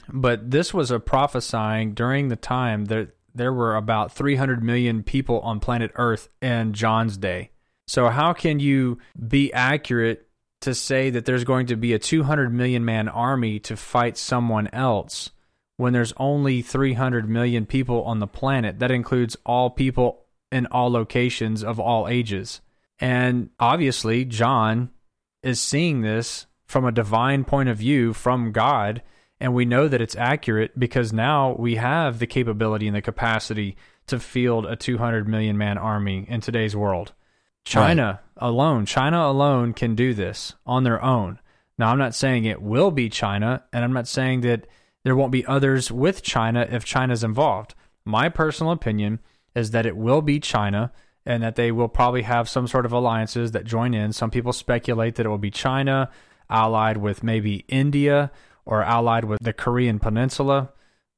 But 0.09 0.51
this 0.51 0.73
was 0.73 0.91
a 0.91 0.99
prophesying 0.99 1.93
during 1.93 2.27
the 2.27 2.35
time 2.35 2.85
that 2.85 3.15
there 3.33 3.53
were 3.53 3.75
about 3.75 4.11
300 4.11 4.63
million 4.63 5.03
people 5.03 5.39
on 5.41 5.59
planet 5.59 5.91
Earth 5.95 6.29
in 6.41 6.73
John's 6.73 7.17
day. 7.17 7.51
So, 7.87 8.09
how 8.09 8.33
can 8.33 8.59
you 8.59 8.99
be 9.27 9.51
accurate 9.53 10.27
to 10.61 10.75
say 10.75 11.09
that 11.09 11.25
there's 11.25 11.43
going 11.43 11.67
to 11.67 11.75
be 11.75 11.93
a 11.93 11.99
200 11.99 12.53
million 12.53 12.85
man 12.85 13.09
army 13.09 13.59
to 13.61 13.75
fight 13.75 14.17
someone 14.17 14.69
else 14.71 15.31
when 15.77 15.93
there's 15.93 16.13
only 16.17 16.61
300 16.61 17.27
million 17.27 17.65
people 17.65 18.03
on 18.03 18.19
the 18.19 18.27
planet? 18.27 18.79
That 18.79 18.91
includes 18.91 19.35
all 19.45 19.69
people 19.69 20.25
in 20.51 20.67
all 20.67 20.91
locations 20.91 21.63
of 21.63 21.79
all 21.79 22.07
ages. 22.07 22.61
And 22.99 23.49
obviously, 23.59 24.25
John 24.25 24.91
is 25.41 25.59
seeing 25.59 26.01
this 26.01 26.45
from 26.65 26.85
a 26.85 26.91
divine 26.91 27.43
point 27.43 27.69
of 27.69 27.77
view 27.77 28.13
from 28.13 28.51
God 28.51 29.01
and 29.41 29.55
we 29.55 29.65
know 29.65 29.87
that 29.87 30.01
it's 30.01 30.15
accurate 30.15 30.79
because 30.79 31.11
now 31.11 31.55
we 31.57 31.75
have 31.75 32.19
the 32.19 32.27
capability 32.27 32.85
and 32.87 32.95
the 32.95 33.01
capacity 33.01 33.75
to 34.05 34.19
field 34.19 34.67
a 34.67 34.75
200 34.75 35.27
million 35.27 35.57
man 35.57 35.79
army 35.79 36.25
in 36.29 36.41
today's 36.41 36.75
world. 36.75 37.11
China 37.65 38.21
alone, 38.37 38.85
China 38.85 39.25
alone 39.25 39.73
can 39.73 39.95
do 39.95 40.13
this 40.13 40.53
on 40.65 40.83
their 40.83 41.03
own. 41.03 41.39
Now, 41.77 41.91
I'm 41.91 41.97
not 41.97 42.13
saying 42.13 42.45
it 42.45 42.61
will 42.61 42.91
be 42.91 43.09
China, 43.09 43.63
and 43.73 43.83
I'm 43.83 43.93
not 43.93 44.07
saying 44.07 44.41
that 44.41 44.67
there 45.03 45.15
won't 45.15 45.31
be 45.31 45.45
others 45.47 45.91
with 45.91 46.21
China 46.21 46.67
if 46.69 46.85
China's 46.85 47.23
involved. 47.23 47.73
My 48.05 48.29
personal 48.29 48.71
opinion 48.71 49.19
is 49.55 49.71
that 49.71 49.87
it 49.87 49.97
will 49.97 50.21
be 50.21 50.39
China 50.39 50.91
and 51.25 51.41
that 51.41 51.55
they 51.55 51.71
will 51.71 51.87
probably 51.87 52.21
have 52.23 52.47
some 52.47 52.67
sort 52.67 52.85
of 52.85 52.91
alliances 52.91 53.51
that 53.51 53.65
join 53.65 53.95
in. 53.95 54.13
Some 54.13 54.29
people 54.29 54.53
speculate 54.53 55.15
that 55.15 55.25
it 55.25 55.29
will 55.29 55.39
be 55.39 55.51
China 55.51 56.11
allied 56.47 56.97
with 56.97 57.23
maybe 57.23 57.65
India 57.67 58.31
or 58.65 58.83
allied 58.83 59.25
with 59.25 59.39
the 59.41 59.53
Korean 59.53 59.99
Peninsula, 59.99 60.69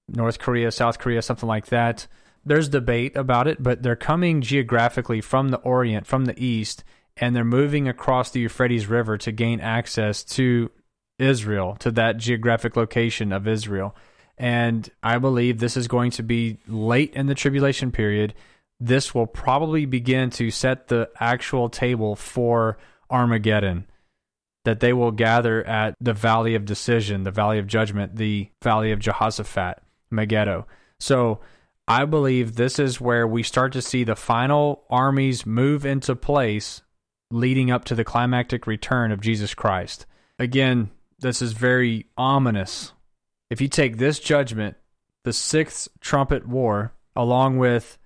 North 0.08 0.39
Korea, 0.39 0.72
South 0.72 1.00
Korea, 1.00 1.22
something 1.22 1.48
like 1.48 1.68
that. 1.68 2.08
There's 2.46 2.70
debate 2.70 3.16
about 3.16 3.48
it, 3.48 3.64
but 3.64 3.84
they're 3.84 3.96
coming 3.96 4.41
geographically 4.41 5.22
from 5.22 5.50
the 5.50 5.60
Orient, 5.60 6.06
from 6.06 6.26
the 6.26 6.38
East, 6.44 6.84
and 7.16 7.36
they're 7.36 7.44
moving 7.44 7.88
across 7.88 8.32
the 8.32 8.41
Euphrates 8.41 8.88
River 8.88 9.18
to 9.20 9.32
gain 9.32 9.60
access 9.60 10.24
to 10.24 10.72
Israel, 11.20 11.76
to 11.80 11.91
that 11.91 12.18
geographic 12.18 12.76
location 12.76 13.32
of 13.32 13.48
Israel. 13.48 13.96
And 14.38 14.89
I 15.02 15.20
believe 15.20 15.60
this 15.60 15.78
is 15.78 15.88
going 15.88 16.12
to 16.12 16.24
be 16.24 16.58
late 16.68 17.14
in 17.14 17.28
the 17.28 17.36
tribulation 17.36 17.91
period. 17.91 18.34
This 18.80 19.14
will 19.14 19.28
probably 19.28 19.86
begin 19.86 20.32
to 20.32 20.50
set 20.52 20.88
the 20.88 21.10
actual 21.20 21.70
table 21.70 22.16
for 22.16 22.78
Armageddon. 23.10 23.86
That 24.66 24.80
they 24.80 24.93
will 24.93 25.11
gather 25.11 25.64
at 25.66 25.95
the 25.99 26.14
Valley 26.14 26.55
of 26.55 26.66
Decision, 26.66 27.24
the 27.24 27.32
Valley 27.32 27.59
of 27.59 27.68
Judgment, 27.68 28.16
the 28.16 28.49
Valley 28.61 28.91
of 28.91 28.99
Jehoshaphat, 28.99 29.82
Megiddo. 30.09 30.68
So 30.99 31.41
I 31.88 32.05
believe 32.05 32.55
this 32.55 32.80
is 32.80 33.01
where 33.01 33.28
we 33.28 33.43
start 33.43 33.74
to 33.74 33.82
see 33.82 34.03
the 34.05 34.16
final 34.16 34.86
armies 34.89 35.45
move 35.45 35.86
into 35.86 36.16
place 36.16 36.82
leading 37.30 37.72
up 37.72 37.84
to 37.86 37.95
the 37.95 38.05
climactic 38.05 38.66
return 38.68 39.11
of 39.11 39.20
Jesus 39.20 39.53
Christ. 39.53 40.05
Again, 40.39 40.91
this 41.20 41.41
is 41.41 41.53
very 41.53 42.05
ominous. 42.16 42.93
If 43.49 43.59
you 43.59 43.68
take 43.68 43.97
this 43.97 44.20
judgment, 44.20 44.78
the 45.24 45.34
sixth 45.34 45.89
trumpet 45.99 46.47
war, 46.47 46.93
along 47.16 47.57
with, 47.57 47.97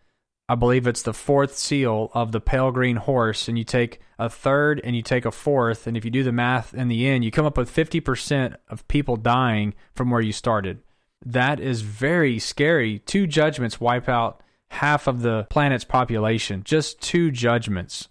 I 0.49 0.55
believe 0.55 0.87
it's 0.87 1.01
the 1.01 1.13
fourth 1.13 1.57
seal 1.57 2.09
of 2.13 2.31
the 2.31 2.39
pale 2.39 2.71
green 2.71 2.95
horse, 2.95 3.47
and 3.49 3.57
you 3.57 3.65
take 3.65 3.99
a 4.17 4.29
third 4.29 4.79
and 4.83 4.95
you 4.95 5.01
take 5.01 5.25
a 5.25 5.31
fourth, 5.31 5.87
and 5.87 5.97
if 5.97 6.05
you 6.05 6.11
do 6.11 6.23
the 6.23 6.31
math 6.31 6.73
in 6.73 6.87
the 6.87 7.05
end, 7.05 7.25
you 7.25 7.31
come 7.31 7.45
up 7.45 7.57
with 7.57 7.73
50% 7.73 8.55
of 8.69 8.87
people 8.87 9.17
dying 9.17 9.73
from 9.93 10.09
where 10.09 10.21
you 10.21 10.31
started. 10.31 10.79
That 11.25 11.59
is 11.59 11.81
very 11.81 12.39
scary. 12.39 12.99
Two 12.99 13.27
judgments 13.27 13.81
wipe 13.81 14.07
out 14.07 14.41
half 14.69 15.07
of 15.07 15.21
the 15.21 15.47
planet's 15.49 15.83
population. 15.83 16.63
Just 16.63 17.01
two 17.01 17.31
judgments. 17.31 18.07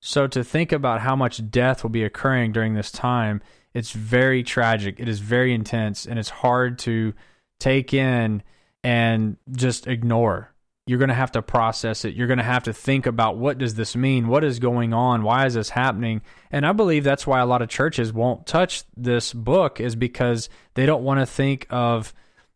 So 0.00 0.26
to 0.26 0.42
think 0.42 0.72
about 0.72 1.00
how 1.00 1.14
much 1.14 1.50
death 1.50 1.82
will 1.82 1.90
be 1.90 2.04
occurring 2.04 2.52
during 2.52 2.74
this 2.74 2.90
time, 2.90 3.40
it's 3.72 3.92
very 3.92 4.42
tragic. 4.42 4.98
It 4.98 5.08
is 5.08 5.20
very 5.20 5.54
intense 5.54 6.06
and 6.06 6.18
it's 6.18 6.30
hard 6.30 6.78
to 6.80 7.14
take 7.58 7.94
in 7.94 8.42
and 8.82 9.36
just 9.52 9.86
ignore. 9.86 10.49
You're 10.90 10.98
going 10.98 11.08
to 11.10 11.14
have 11.14 11.30
to 11.32 11.42
process 11.42 12.04
it. 12.04 12.16
You're 12.16 12.26
going 12.26 12.38
to 12.38 12.42
have 12.42 12.64
to 12.64 12.72
think 12.72 13.06
about 13.06 13.36
what 13.36 13.58
does 13.58 13.76
this 13.76 13.94
mean? 13.94 14.26
What 14.26 14.42
is 14.42 14.58
going 14.58 14.92
on? 14.92 15.22
Why 15.22 15.46
is 15.46 15.54
this 15.54 15.70
happening? 15.70 16.20
And 16.50 16.66
I 16.66 16.72
believe 16.72 17.04
that's 17.04 17.28
why 17.28 17.38
a 17.38 17.46
lot 17.46 17.62
of 17.62 17.68
churches 17.68 18.12
won't 18.12 18.44
touch 18.44 18.82
this 18.96 19.32
book 19.32 19.78
is 19.78 19.94
because 19.94 20.48
they 20.74 20.86
don't 20.86 21.04
want 21.04 21.20
to 21.20 21.26
think 21.26 21.68
of 21.70 22.12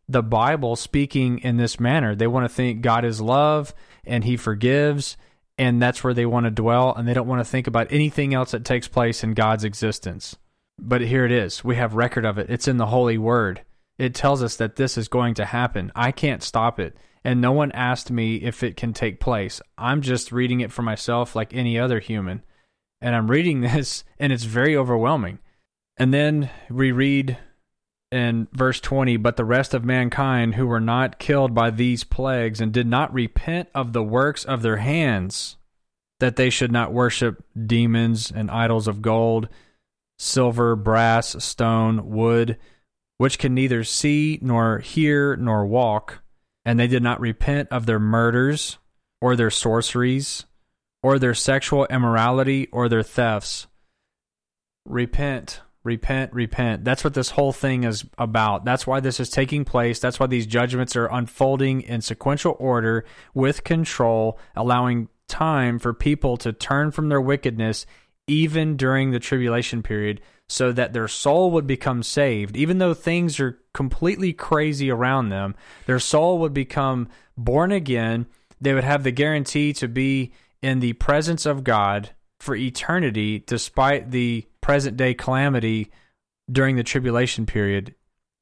the 0.08 0.20
Bible 0.20 0.74
speaking 0.74 1.38
in 1.38 1.58
this 1.58 1.78
manner. 1.78 2.16
They 2.16 2.26
want 2.26 2.44
to 2.44 2.52
think 2.52 2.80
God 2.80 3.04
is 3.04 3.20
love 3.20 3.72
and 4.04 4.24
he 4.24 4.36
forgives 4.36 5.16
and 5.56 5.80
that's 5.80 6.02
where 6.02 6.12
they 6.12 6.26
want 6.26 6.46
to 6.46 6.50
dwell 6.50 6.92
and 6.92 7.06
they 7.06 7.14
don't 7.14 7.28
want 7.28 7.38
to 7.38 7.48
think 7.48 7.68
about 7.68 7.92
anything 7.92 8.34
else 8.34 8.50
that 8.50 8.64
takes 8.64 8.88
place 8.88 9.22
in 9.22 9.34
God's 9.34 9.62
existence. 9.62 10.34
But 10.76 11.02
here 11.02 11.24
it 11.24 11.30
is. 11.30 11.62
We 11.62 11.76
have 11.76 11.94
record 11.94 12.24
of 12.24 12.38
it. 12.38 12.50
It's 12.50 12.66
in 12.66 12.78
the 12.78 12.86
holy 12.86 13.16
word. 13.16 13.62
It 13.96 14.12
tells 14.12 14.42
us 14.42 14.56
that 14.56 14.74
this 14.74 14.98
is 14.98 15.06
going 15.06 15.34
to 15.34 15.44
happen. 15.44 15.92
I 15.94 16.10
can't 16.10 16.42
stop 16.42 16.80
it. 16.80 16.96
And 17.24 17.40
no 17.40 17.52
one 17.52 17.72
asked 17.72 18.10
me 18.10 18.36
if 18.36 18.62
it 18.62 18.76
can 18.76 18.92
take 18.92 19.18
place. 19.18 19.62
I'm 19.78 20.02
just 20.02 20.30
reading 20.30 20.60
it 20.60 20.70
for 20.70 20.82
myself 20.82 21.34
like 21.34 21.54
any 21.54 21.78
other 21.78 21.98
human. 22.00 22.42
And 23.00 23.16
I'm 23.16 23.30
reading 23.30 23.60
this 23.62 24.04
and 24.18 24.32
it's 24.32 24.44
very 24.44 24.76
overwhelming. 24.76 25.38
And 25.96 26.12
then 26.12 26.50
we 26.68 26.92
read 26.92 27.38
in 28.10 28.48
verse 28.52 28.80
20, 28.80 29.16
but 29.16 29.36
the 29.36 29.44
rest 29.44 29.74
of 29.74 29.84
mankind 29.84 30.54
who 30.54 30.66
were 30.66 30.80
not 30.80 31.18
killed 31.18 31.54
by 31.54 31.70
these 31.70 32.04
plagues 32.04 32.60
and 32.60 32.72
did 32.72 32.86
not 32.86 33.12
repent 33.12 33.68
of 33.74 33.92
the 33.92 34.02
works 34.02 34.44
of 34.44 34.62
their 34.62 34.76
hands, 34.76 35.56
that 36.20 36.36
they 36.36 36.50
should 36.50 36.72
not 36.72 36.92
worship 36.92 37.44
demons 37.66 38.30
and 38.30 38.50
idols 38.50 38.86
of 38.86 39.02
gold, 39.02 39.48
silver, 40.18 40.76
brass, 40.76 41.42
stone, 41.42 42.10
wood, 42.10 42.58
which 43.18 43.38
can 43.38 43.54
neither 43.54 43.82
see 43.84 44.38
nor 44.42 44.78
hear 44.78 45.36
nor 45.36 45.66
walk, 45.66 46.22
and 46.64 46.78
they 46.78 46.86
did 46.86 47.02
not 47.02 47.20
repent 47.20 47.68
of 47.70 47.86
their 47.86 47.98
murders 47.98 48.78
or 49.20 49.36
their 49.36 49.50
sorceries 49.50 50.44
or 51.02 51.18
their 51.18 51.34
sexual 51.34 51.86
immorality 51.86 52.68
or 52.72 52.88
their 52.88 53.02
thefts. 53.02 53.66
Repent 54.86 55.60
repent, 55.84 56.32
repent. 56.32 56.84
That's 56.84 57.04
what 57.04 57.14
this 57.14 57.30
whole 57.30 57.52
thing 57.52 57.84
is 57.84 58.04
about. 58.18 58.64
That's 58.64 58.86
why 58.86 59.00
this 59.00 59.20
is 59.20 59.30
taking 59.30 59.64
place. 59.64 60.00
That's 60.00 60.18
why 60.18 60.26
these 60.26 60.46
judgments 60.46 60.96
are 60.96 61.06
unfolding 61.06 61.82
in 61.82 62.00
sequential 62.00 62.56
order 62.58 63.04
with 63.34 63.64
control, 63.64 64.38
allowing 64.56 65.08
time 65.28 65.78
for 65.78 65.94
people 65.94 66.36
to 66.38 66.52
turn 66.52 66.90
from 66.90 67.08
their 67.08 67.20
wickedness 67.20 67.86
even 68.26 68.76
during 68.76 69.10
the 69.10 69.18
tribulation 69.18 69.82
period 69.82 70.20
so 70.48 70.72
that 70.72 70.92
their 70.92 71.08
soul 71.08 71.50
would 71.50 71.66
become 71.66 72.02
saved. 72.02 72.56
Even 72.56 72.78
though 72.78 72.94
things 72.94 73.40
are 73.40 73.58
completely 73.72 74.32
crazy 74.32 74.90
around 74.90 75.28
them, 75.28 75.54
their 75.86 75.98
soul 75.98 76.38
would 76.38 76.54
become 76.54 77.08
born 77.36 77.72
again. 77.72 78.26
They 78.60 78.74
would 78.74 78.84
have 78.84 79.02
the 79.02 79.10
guarantee 79.10 79.72
to 79.74 79.88
be 79.88 80.32
in 80.62 80.80
the 80.80 80.92
presence 80.94 81.46
of 81.46 81.64
God 81.64 82.10
for 82.38 82.54
eternity 82.54 83.42
despite 83.46 84.10
the 84.10 84.46
present 84.60 84.96
day 84.96 85.14
calamity 85.14 85.90
during 86.50 86.76
the 86.76 86.82
tribulation 86.82 87.46
period 87.46 87.94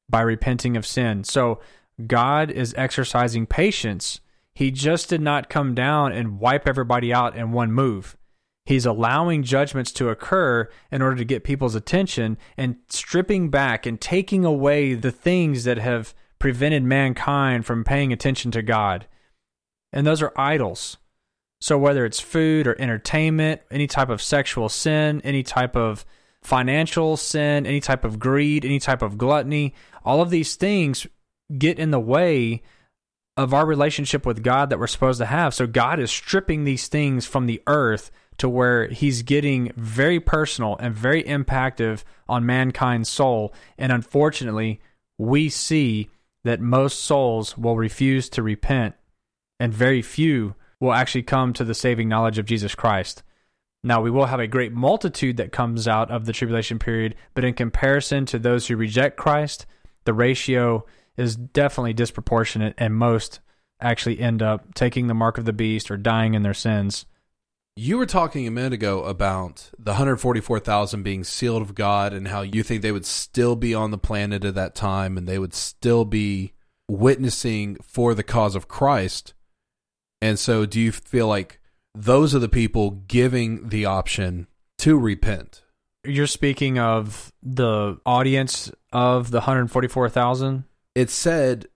by 0.09 0.21
repenting 0.21 0.77
of 0.77 0.87
sin. 0.87 1.25
So 1.25 1.61
God 2.07 2.51
is 2.51 2.75
exercising 2.77 3.47
patience. 3.47 4.21
He 4.55 4.71
just 4.71 5.09
did 5.09 5.21
not 5.21 5.49
come 5.49 5.75
down 5.75 6.13
and 6.13 6.39
wipe 6.39 6.69
everybody 6.69 7.13
out 7.13 7.37
in 7.37 7.53
one 7.53 7.73
move. 7.73 8.17
He's 8.65 8.87
allowing 8.87 9.43
judgments 9.43 9.91
to 9.93 10.09
occur 10.09 10.69
in 10.91 11.03
order 11.03 11.17
to 11.17 11.25
get 11.25 11.45
people's 11.45 11.75
attention 11.75 12.39
and 12.57 12.77
stripping 12.89 13.51
back 13.51 13.87
and 13.87 14.01
taking 14.01 14.45
away 14.45 14.95
the 14.95 15.11
things 15.11 15.65
that 15.65 15.79
have 15.79 16.15
prevented 16.39 16.85
mankind 16.85 17.67
from 17.67 17.85
paying 17.85 18.13
attention 18.13 18.51
to 18.53 18.63
God. 18.63 19.07
And 19.93 20.07
those 20.07 20.23
are 20.23 20.33
idols. 20.37 20.97
So 21.61 21.77
whether 21.77 22.05
it's 22.05 22.21
food 22.21 22.67
or 22.67 22.81
entertainment, 22.81 23.63
any 23.71 23.87
type 23.87 24.09
of 24.09 24.23
sexual 24.23 24.69
sin, 24.69 25.21
any 25.23 25.43
type 25.43 25.77
of 25.77 26.05
financial 26.43 27.17
sin, 27.17 27.67
any 27.67 27.81
type 27.81 28.05
of 28.05 28.19
greed, 28.19 28.65
any 28.65 28.81
type 28.81 29.03
of 29.03 29.19
gluttony, 29.19 29.75
all 30.05 30.21
of 30.21 30.31
these 30.31 30.57
things 30.57 31.07
get 31.57 31.79
in 31.79 31.91
the 31.91 32.01
way 32.01 32.63
of 33.37 33.55
our 33.55 33.65
relationship 33.65 34.27
with 34.27 34.43
God 34.43 34.71
that 34.71 34.79
we're 34.79 34.87
supposed 34.87 35.19
to 35.19 35.27
have. 35.27 35.55
So 35.55 35.67
God 35.67 36.01
is 36.01 36.11
stripping 36.11 36.65
these 36.65 36.89
things 36.89 37.27
from 37.27 37.47
the 37.47 37.63
earth 37.67 38.11
to 38.43 38.49
where 38.49 38.88
he's 38.88 39.22
getting 39.22 39.70
very 39.76 40.18
personal 40.18 40.76
and 40.80 40.97
very 40.97 41.22
impactive 41.22 42.03
on 42.28 42.45
mankind's 42.45 43.09
soul. 43.09 43.55
And 43.78 43.93
unfortunately, 43.93 44.80
we 45.16 45.49
see 45.49 46.11
that 46.43 46.61
most 46.61 47.05
souls 47.05 47.57
will 47.57 47.76
refuse 47.76 48.28
to 48.30 48.43
repent 48.43 48.97
and 49.61 49.72
very 49.72 50.03
few 50.03 50.57
will 50.80 50.93
actually 50.93 51.22
come 51.22 51.53
to 51.53 51.62
the 51.62 51.72
saving 51.72 52.09
knowledge 52.09 52.36
of 52.36 52.45
Jesus 52.45 52.74
Christ. 52.74 53.22
Now, 53.84 54.01
we 54.01 54.11
will 54.11 54.26
have 54.26 54.40
a 54.40 54.49
great 54.49 54.72
multitude 54.72 55.36
that 55.36 55.53
comes 55.53 55.86
out 55.86 56.11
of 56.11 56.24
the 56.24 56.32
tribulation 56.32 56.80
period, 56.80 57.14
but 57.34 57.45
in 57.45 57.55
comparison 57.55 58.26
to 58.26 58.40
those 58.40 58.66
who 58.66 58.74
reject 58.74 59.16
Christ, 59.16 59.66
the 60.03 60.14
ratio 60.14 60.84
is 61.16 61.36
definitely 61.36 61.93
disproportionate, 61.93 62.74
and 62.76 62.93
most 62.93 63.38
actually 63.80 64.18
end 64.18 64.43
up 64.43 64.74
taking 64.74 65.07
the 65.07 65.14
mark 65.14 65.38
of 65.38 65.45
the 65.45 65.53
beast 65.53 65.93
or 65.93 65.97
dying 65.97 66.34
in 66.34 66.43
their 66.43 66.53
sins. 66.55 67.07
You 67.75 67.97
were 67.97 68.07
talking 68.07 68.47
a 68.47 68.51
minute 68.51 68.75
ago 68.75 69.05
about 69.05 69.70
the 69.79 69.93
144,000 69.93 71.03
being 71.03 71.25
sealed 71.25 71.62
of 71.62 71.75
God 71.75 72.12
and 72.12 72.29
how 72.29 72.43
you 72.43 72.62
think 72.62 72.83
they 72.83 72.93
would 72.93 73.07
still 73.07 73.57
be 73.57 73.75
on 73.75 73.91
the 73.91 73.99
planet 73.99 74.45
at 74.45 74.55
that 74.57 74.75
time 74.75 75.16
and 75.16 75.27
they 75.27 75.39
would 75.39 75.55
still 75.55 76.05
be 76.05 76.53
witnessing 76.87 77.77
for 77.77 78.14
the 78.14 78.23
cause 78.23 78.55
of 78.55 78.68
Christ. 78.68 79.33
And 80.20 80.39
so, 80.39 80.66
do 80.66 80.79
you 80.79 80.93
feel 80.93 81.27
like 81.27 81.61
those 81.95 82.35
are 82.35 82.39
the 82.39 82.49
people 82.49 82.91
giving 83.09 83.70
the 83.70 83.87
option 83.87 84.49
to 84.79 84.99
repent? 84.99 85.62
You're 86.05 86.27
speaking 86.27 86.79
of 86.79 87.33
the 87.43 87.99
audience 88.05 88.70
of 88.93 89.31
the 89.31 89.39
144,000? 89.39 90.64
It 90.95 91.09
said 91.09 91.68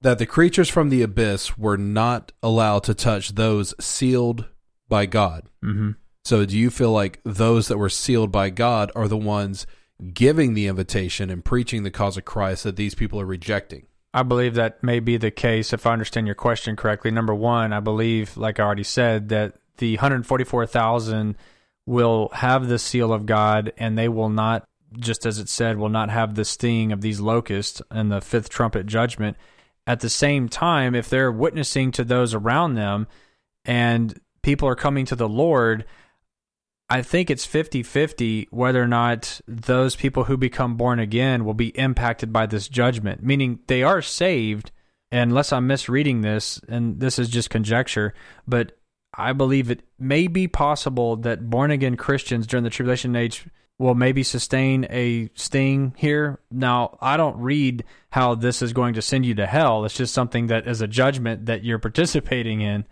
that 0.00 0.18
the 0.18 0.26
creatures 0.26 0.68
from 0.68 0.90
the 0.90 1.02
abyss 1.02 1.58
were 1.58 1.76
not 1.76 2.30
allowed 2.40 2.84
to 2.84 2.94
touch 2.94 3.30
those 3.34 3.74
sealed 3.84 4.46
by 4.90 5.06
God. 5.06 5.48
Mm-hmm. 5.64 5.92
So, 6.26 6.44
do 6.44 6.58
you 6.58 6.68
feel 6.68 6.92
like 6.92 7.20
those 7.24 7.68
that 7.68 7.78
were 7.78 7.88
sealed 7.88 8.30
by 8.30 8.50
God 8.50 8.92
are 8.94 9.08
the 9.08 9.16
ones 9.16 9.66
giving 10.14 10.54
the 10.54 10.66
invitation 10.66 11.30
and 11.30 11.44
preaching 11.44 11.82
the 11.82 11.90
cause 11.90 12.16
of 12.16 12.24
Christ 12.24 12.64
that 12.64 12.76
these 12.76 12.94
people 12.94 13.20
are 13.20 13.26
rejecting. 13.26 13.86
I 14.12 14.22
believe 14.22 14.54
that 14.54 14.82
may 14.82 14.98
be 14.98 15.16
the 15.16 15.30
case 15.30 15.72
if 15.72 15.86
I 15.86 15.92
understand 15.92 16.26
your 16.26 16.34
question 16.34 16.74
correctly. 16.74 17.10
Number 17.10 17.34
one, 17.34 17.72
I 17.72 17.80
believe, 17.80 18.36
like 18.36 18.58
I 18.58 18.64
already 18.64 18.82
said, 18.82 19.28
that 19.28 19.54
the 19.78 19.94
144,000 19.96 21.36
will 21.86 22.28
have 22.34 22.68
the 22.68 22.78
seal 22.78 23.12
of 23.12 23.26
God 23.26 23.72
and 23.76 23.96
they 23.96 24.08
will 24.08 24.28
not, 24.28 24.64
just 24.98 25.26
as 25.26 25.38
it 25.38 25.48
said, 25.48 25.78
will 25.78 25.88
not 25.88 26.10
have 26.10 26.34
the 26.34 26.44
sting 26.44 26.92
of 26.92 27.02
these 27.02 27.20
locusts 27.20 27.80
and 27.90 28.10
the 28.10 28.20
fifth 28.20 28.48
trumpet 28.48 28.86
judgment. 28.86 29.36
At 29.86 30.00
the 30.00 30.10
same 30.10 30.48
time, 30.48 30.94
if 30.94 31.08
they're 31.08 31.32
witnessing 31.32 31.92
to 31.92 32.04
those 32.04 32.34
around 32.34 32.74
them 32.74 33.06
and 33.64 34.18
people 34.42 34.68
are 34.68 34.76
coming 34.76 35.04
to 35.06 35.16
the 35.16 35.28
Lord, 35.28 35.84
I 36.88 37.02
think 37.02 37.30
it's 37.30 37.46
50 37.46 37.82
50 37.82 38.48
whether 38.50 38.82
or 38.82 38.88
not 38.88 39.40
those 39.46 39.94
people 39.94 40.24
who 40.24 40.36
become 40.36 40.76
born 40.76 40.98
again 40.98 41.44
will 41.44 41.54
be 41.54 41.68
impacted 41.78 42.32
by 42.32 42.46
this 42.46 42.68
judgment, 42.68 43.22
meaning 43.22 43.60
they 43.66 43.82
are 43.82 44.02
saved. 44.02 44.72
Unless 45.12 45.52
I'm 45.52 45.66
misreading 45.66 46.20
this, 46.20 46.60
and 46.68 47.00
this 47.00 47.18
is 47.18 47.28
just 47.28 47.50
conjecture, 47.50 48.14
but 48.46 48.78
I 49.12 49.32
believe 49.32 49.68
it 49.68 49.82
may 49.98 50.28
be 50.28 50.46
possible 50.46 51.16
that 51.16 51.50
born 51.50 51.72
again 51.72 51.96
Christians 51.96 52.46
during 52.46 52.62
the 52.62 52.70
tribulation 52.70 53.16
age 53.16 53.44
will 53.78 53.94
maybe 53.94 54.22
sustain 54.22 54.86
a 54.90 55.28
sting 55.34 55.94
here. 55.96 56.38
Now, 56.50 56.96
I 57.00 57.16
don't 57.16 57.38
read 57.38 57.82
how 58.10 58.34
this 58.34 58.62
is 58.62 58.72
going 58.72 58.94
to 58.94 59.02
send 59.02 59.26
you 59.26 59.34
to 59.36 59.46
hell. 59.46 59.84
It's 59.84 59.96
just 59.96 60.14
something 60.14 60.46
that 60.48 60.68
is 60.68 60.80
a 60.80 60.86
judgment 60.86 61.46
that 61.46 61.64
you're 61.64 61.78
participating 61.78 62.60
in 62.60 62.84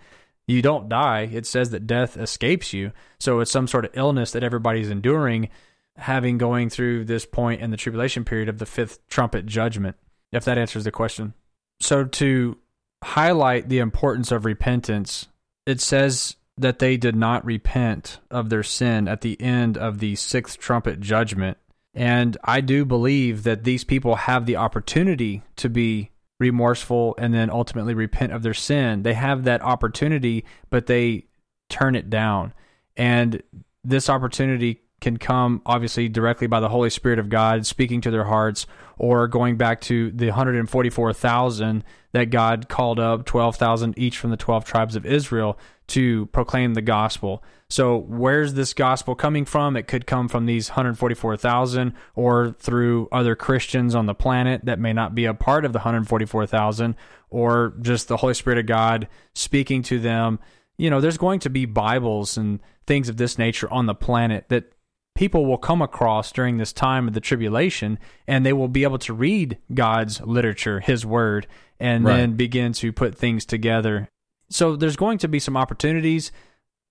you 0.48 0.62
don't 0.62 0.88
die. 0.88 1.28
It 1.30 1.46
says 1.46 1.70
that 1.70 1.86
death 1.86 2.16
escapes 2.16 2.72
you. 2.72 2.90
So 3.20 3.38
it's 3.40 3.50
some 3.50 3.68
sort 3.68 3.84
of 3.84 3.90
illness 3.94 4.32
that 4.32 4.42
everybody's 4.42 4.90
enduring, 4.90 5.50
having 5.96 6.38
going 6.38 6.70
through 6.70 7.04
this 7.04 7.26
point 7.26 7.60
in 7.60 7.70
the 7.70 7.76
tribulation 7.76 8.24
period 8.24 8.48
of 8.48 8.58
the 8.58 8.66
fifth 8.66 9.06
trumpet 9.08 9.44
judgment, 9.44 9.96
if 10.32 10.44
that 10.46 10.58
answers 10.58 10.84
the 10.84 10.90
question. 10.90 11.34
So 11.80 12.04
to 12.04 12.56
highlight 13.04 13.68
the 13.68 13.78
importance 13.78 14.32
of 14.32 14.46
repentance, 14.46 15.28
it 15.66 15.82
says 15.82 16.36
that 16.56 16.78
they 16.78 16.96
did 16.96 17.14
not 17.14 17.44
repent 17.44 18.18
of 18.30 18.48
their 18.48 18.62
sin 18.62 19.06
at 19.06 19.20
the 19.20 19.40
end 19.40 19.76
of 19.76 19.98
the 19.98 20.16
sixth 20.16 20.58
trumpet 20.58 20.98
judgment. 20.98 21.58
And 21.94 22.38
I 22.42 22.62
do 22.62 22.86
believe 22.86 23.42
that 23.42 23.64
these 23.64 23.84
people 23.84 24.16
have 24.16 24.46
the 24.46 24.56
opportunity 24.56 25.42
to 25.56 25.68
be 25.68 26.10
remorseful 26.38 27.14
and 27.18 27.34
then 27.34 27.50
ultimately 27.50 27.94
repent 27.94 28.32
of 28.32 28.42
their 28.42 28.54
sin. 28.54 29.02
They 29.02 29.14
have 29.14 29.44
that 29.44 29.62
opportunity, 29.62 30.44
but 30.70 30.86
they 30.86 31.26
turn 31.68 31.94
it 31.94 32.10
down. 32.10 32.52
And 32.96 33.42
this 33.84 34.08
opportunity 34.08 34.82
can 35.00 35.16
come 35.16 35.62
obviously 35.64 36.08
directly 36.08 36.46
by 36.46 36.60
the 36.60 36.68
Holy 36.68 36.90
Spirit 36.90 37.18
of 37.18 37.28
God 37.28 37.66
speaking 37.66 38.00
to 38.02 38.10
their 38.10 38.24
hearts, 38.24 38.66
or 38.98 39.28
going 39.28 39.56
back 39.56 39.80
to 39.82 40.10
the 40.10 40.26
144,000 40.26 41.84
that 42.12 42.30
God 42.30 42.68
called 42.68 42.98
up, 42.98 43.24
12,000 43.26 43.94
each 43.96 44.18
from 44.18 44.30
the 44.30 44.36
12 44.36 44.64
tribes 44.64 44.96
of 44.96 45.06
Israel 45.06 45.58
to 45.88 46.26
proclaim 46.26 46.74
the 46.74 46.82
gospel. 46.82 47.42
So, 47.70 47.98
where's 47.98 48.54
this 48.54 48.72
gospel 48.72 49.14
coming 49.14 49.44
from? 49.44 49.76
It 49.76 49.88
could 49.88 50.06
come 50.06 50.28
from 50.28 50.46
these 50.46 50.70
144,000 50.70 51.92
or 52.14 52.54
through 52.58 53.08
other 53.12 53.36
Christians 53.36 53.94
on 53.94 54.06
the 54.06 54.14
planet 54.14 54.64
that 54.64 54.78
may 54.78 54.94
not 54.94 55.14
be 55.14 55.26
a 55.26 55.34
part 55.34 55.64
of 55.64 55.72
the 55.72 55.78
144,000 55.78 56.96
or 57.30 57.74
just 57.82 58.08
the 58.08 58.16
Holy 58.16 58.34
Spirit 58.34 58.58
of 58.58 58.66
God 58.66 59.06
speaking 59.34 59.82
to 59.82 59.98
them. 59.98 60.38
You 60.78 60.88
know, 60.88 61.00
there's 61.00 61.18
going 61.18 61.40
to 61.40 61.50
be 61.50 61.66
Bibles 61.66 62.38
and 62.38 62.60
things 62.86 63.10
of 63.10 63.18
this 63.18 63.36
nature 63.36 63.70
on 63.70 63.86
the 63.86 63.94
planet 63.94 64.46
that 64.48 64.72
people 65.18 65.44
will 65.44 65.58
come 65.58 65.82
across 65.82 66.30
during 66.30 66.58
this 66.58 66.72
time 66.72 67.08
of 67.08 67.12
the 67.12 67.20
tribulation 67.20 67.98
and 68.28 68.46
they 68.46 68.52
will 68.52 68.68
be 68.68 68.84
able 68.84 69.00
to 69.00 69.12
read 69.12 69.58
God's 69.74 70.20
literature, 70.20 70.78
his 70.78 71.04
word, 71.04 71.48
and 71.80 72.04
right. 72.04 72.18
then 72.18 72.34
begin 72.34 72.72
to 72.74 72.92
put 72.92 73.16
things 73.18 73.44
together. 73.44 74.08
So 74.48 74.76
there's 74.76 74.94
going 74.94 75.18
to 75.18 75.26
be 75.26 75.40
some 75.40 75.56
opportunities. 75.56 76.30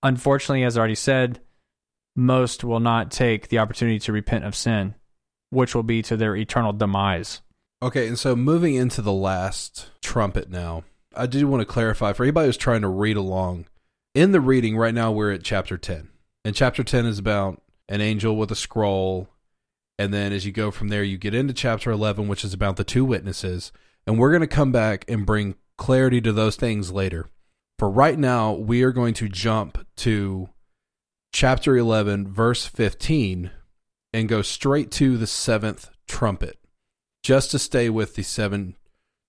Unfortunately, 0.03 0.65
as 0.65 0.75
I 0.75 0.80
already 0.80 0.95
said, 0.95 1.39
most 2.17 2.65
will 2.65 2.82
not 2.82 3.11
take 3.11 3.47
the 3.47 3.59
opportunity 3.59 3.97
to 3.99 4.11
repent 4.11 4.43
of 4.43 4.55
sin, 4.55 4.95
which 5.49 5.73
will 5.73 5.84
be 5.84 6.01
to 6.01 6.17
their 6.17 6.36
eternal 6.36 6.73
demise. 6.73 7.41
Okay, 7.82 8.09
and 8.09 8.19
so 8.19 8.36
moving 8.36 8.75
into 8.75 9.01
the 9.01 9.13
last 9.13 9.89
trumpet 10.01 10.49
now, 10.49 10.84
I 11.15 11.28
do 11.28 11.47
want 11.47 11.61
to 11.61 11.65
clarify 11.65 12.11
for 12.11 12.23
anybody 12.23 12.47
who's 12.47 12.57
trying 12.57 12.82
to 12.82 12.89
read 12.89 13.15
along. 13.15 13.67
In 14.13 14.34
the 14.34 14.41
reading, 14.41 14.75
right 14.75 14.93
now 14.93 15.13
we're 15.13 15.32
at 15.32 15.43
chapter 15.43 15.78
10. 15.78 16.09
And 16.43 16.53
chapter 16.53 16.84
10 16.84 17.05
is 17.05 17.19
about 17.19 17.61
an 17.89 18.01
angel 18.01 18.35
with 18.35 18.51
a 18.51 18.55
scroll. 18.55 19.29
And 19.99 20.13
then 20.13 20.31
as 20.31 20.45
you 20.45 20.51
go 20.51 20.71
from 20.71 20.89
there, 20.89 21.03
you 21.03 21.17
get 21.17 21.33
into 21.33 21.53
chapter 21.53 21.91
11, 21.91 22.27
which 22.27 22.43
is 22.43 22.53
about 22.53 22.75
the 22.75 22.83
two 22.83 23.05
witnesses. 23.05 23.71
And 24.05 24.17
we're 24.17 24.31
going 24.31 24.41
to 24.41 24.47
come 24.47 24.71
back 24.71 25.05
and 25.07 25.25
bring 25.25 25.55
clarity 25.77 26.21
to 26.21 26.31
those 26.31 26.55
things 26.55 26.91
later. 26.91 27.29
For 27.79 27.89
right 27.89 28.17
now, 28.17 28.53
we 28.53 28.83
are 28.83 28.91
going 28.91 29.13
to 29.15 29.29
jump 29.29 29.85
to 29.97 30.49
chapter 31.31 31.77
11, 31.77 32.33
verse 32.33 32.65
15, 32.65 33.51
and 34.13 34.29
go 34.29 34.41
straight 34.41 34.89
to 34.91 35.17
the 35.17 35.27
seventh 35.27 35.89
trumpet, 36.07 36.57
just 37.21 37.51
to 37.51 37.59
stay 37.59 37.89
with 37.89 38.15
the 38.15 38.23
seven 38.23 38.75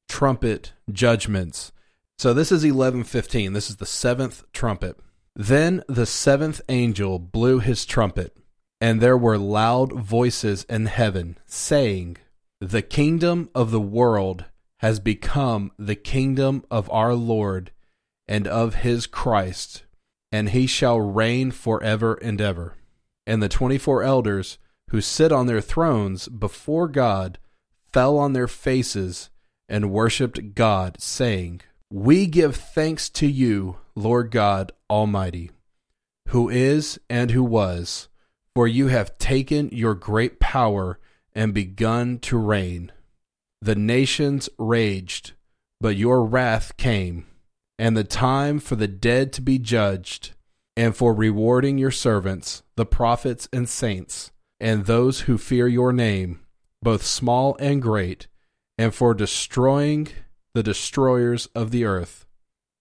trumpet 0.08 0.72
judgments. 0.90 1.72
So 2.18 2.32
this 2.32 2.50
is 2.50 2.64
11:15. 2.64 3.52
This 3.52 3.68
is 3.68 3.76
the 3.76 3.86
seventh 3.86 4.44
trumpet. 4.52 4.98
Then 5.36 5.84
the 5.86 6.06
seventh 6.06 6.60
angel 6.68 7.18
blew 7.18 7.60
his 7.60 7.84
trumpet, 7.84 8.36
and 8.80 9.00
there 9.00 9.18
were 9.18 9.38
loud 9.38 9.92
voices 9.92 10.64
in 10.64 10.86
heaven 10.86 11.38
saying, 11.46 12.16
The 12.60 12.82
kingdom 12.82 13.50
of 13.54 13.70
the 13.70 13.80
world 13.80 14.44
has 14.78 15.00
become 15.00 15.72
the 15.78 15.96
kingdom 15.96 16.64
of 16.70 16.90
our 16.90 17.14
Lord 17.14 17.72
and 18.28 18.46
of 18.46 18.76
his 18.76 19.06
Christ, 19.06 19.84
and 20.30 20.50
he 20.50 20.66
shall 20.66 21.00
reign 21.00 21.50
forever 21.50 22.14
and 22.14 22.40
ever. 22.40 22.76
And 23.26 23.42
the 23.42 23.48
twenty 23.48 23.78
four 23.78 24.02
elders 24.02 24.58
who 24.90 25.00
sit 25.00 25.32
on 25.32 25.46
their 25.46 25.60
thrones 25.60 26.28
before 26.28 26.88
God 26.88 27.38
fell 27.92 28.16
on 28.16 28.32
their 28.32 28.48
faces 28.48 29.30
and 29.68 29.90
worshipped 29.90 30.54
God, 30.54 31.00
saying, 31.00 31.60
We 31.90 32.26
give 32.26 32.56
thanks 32.56 33.10
to 33.10 33.26
you, 33.26 33.76
Lord 33.94 34.30
God 34.30 34.72
Almighty, 34.88 35.50
who 36.28 36.48
is 36.48 36.98
and 37.10 37.32
who 37.32 37.42
was 37.42 38.08
for 38.58 38.66
you 38.66 38.88
have 38.88 39.16
taken 39.18 39.68
your 39.70 39.94
great 39.94 40.40
power 40.40 40.98
and 41.32 41.54
begun 41.54 42.18
to 42.18 42.36
reign. 42.36 42.90
The 43.62 43.76
nations 43.76 44.48
raged, 44.58 45.34
but 45.80 45.94
your 45.94 46.24
wrath 46.24 46.76
came, 46.76 47.24
and 47.78 47.96
the 47.96 48.02
time 48.02 48.58
for 48.58 48.74
the 48.74 48.88
dead 48.88 49.32
to 49.34 49.42
be 49.42 49.60
judged, 49.60 50.32
and 50.76 50.96
for 50.96 51.14
rewarding 51.14 51.78
your 51.78 51.92
servants, 51.92 52.64
the 52.74 52.84
prophets 52.84 53.48
and 53.52 53.68
saints, 53.68 54.32
and 54.58 54.86
those 54.86 55.20
who 55.20 55.38
fear 55.38 55.68
your 55.68 55.92
name, 55.92 56.40
both 56.82 57.04
small 57.04 57.56
and 57.60 57.80
great, 57.80 58.26
and 58.76 58.92
for 58.92 59.14
destroying 59.14 60.08
the 60.52 60.64
destroyers 60.64 61.46
of 61.54 61.70
the 61.70 61.84
earth. 61.84 62.26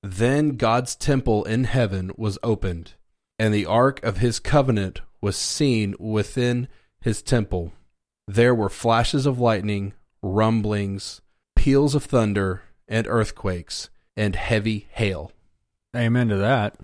Then 0.01 0.57
God's 0.57 0.95
temple 0.95 1.43
in 1.43 1.65
heaven 1.65 2.09
was 2.17 2.39
opened, 2.41 2.93
and 3.38 3.53
the 3.53 3.67
ark 3.67 4.03
of 4.03 4.17
his 4.17 4.39
covenant 4.39 5.01
was 5.22 5.36
seen 5.36 5.95
within 5.99 6.68
his 6.99 7.22
temple. 7.22 7.72
There 8.28 8.53
were 8.53 8.70
flashes 8.70 9.26
of 9.26 9.39
lightning, 9.39 9.93
rumblings, 10.22 11.22
peals 11.55 11.95
of 11.95 12.05
thunder, 12.05 12.63
and 12.88 13.07
earthquakes, 13.07 13.89
and 14.15 14.36
heavy 14.36 14.88
hail. 14.91 15.32
Amen 15.95 16.30
to 16.30 16.38
that. 16.38 16.76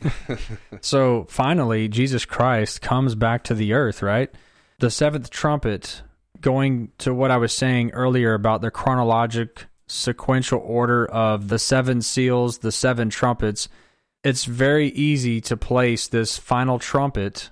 so 0.80 1.26
finally, 1.28 1.88
Jesus 1.88 2.24
Christ 2.24 2.80
comes 2.80 3.14
back 3.14 3.44
to 3.44 3.54
the 3.54 3.72
earth, 3.72 4.02
right? 4.02 4.30
The 4.78 4.90
seventh 4.90 5.30
trumpet, 5.30 6.02
going 6.40 6.90
to 6.98 7.12
what 7.14 7.30
I 7.30 7.36
was 7.36 7.52
saying 7.52 7.90
earlier 7.92 8.34
about 8.34 8.62
the 8.62 8.70
chronologic 8.70 9.66
sequential 9.86 10.60
order 10.64 11.06
of 11.06 11.48
the 11.48 11.58
seven 11.58 12.00
seals, 12.00 12.58
the 12.58 12.72
seven 12.72 13.10
trumpets, 13.10 13.68
it's 14.22 14.44
very 14.44 14.88
easy 14.88 15.40
to 15.42 15.56
place 15.56 16.06
this 16.06 16.38
final 16.38 16.78
trumpet 16.78 17.50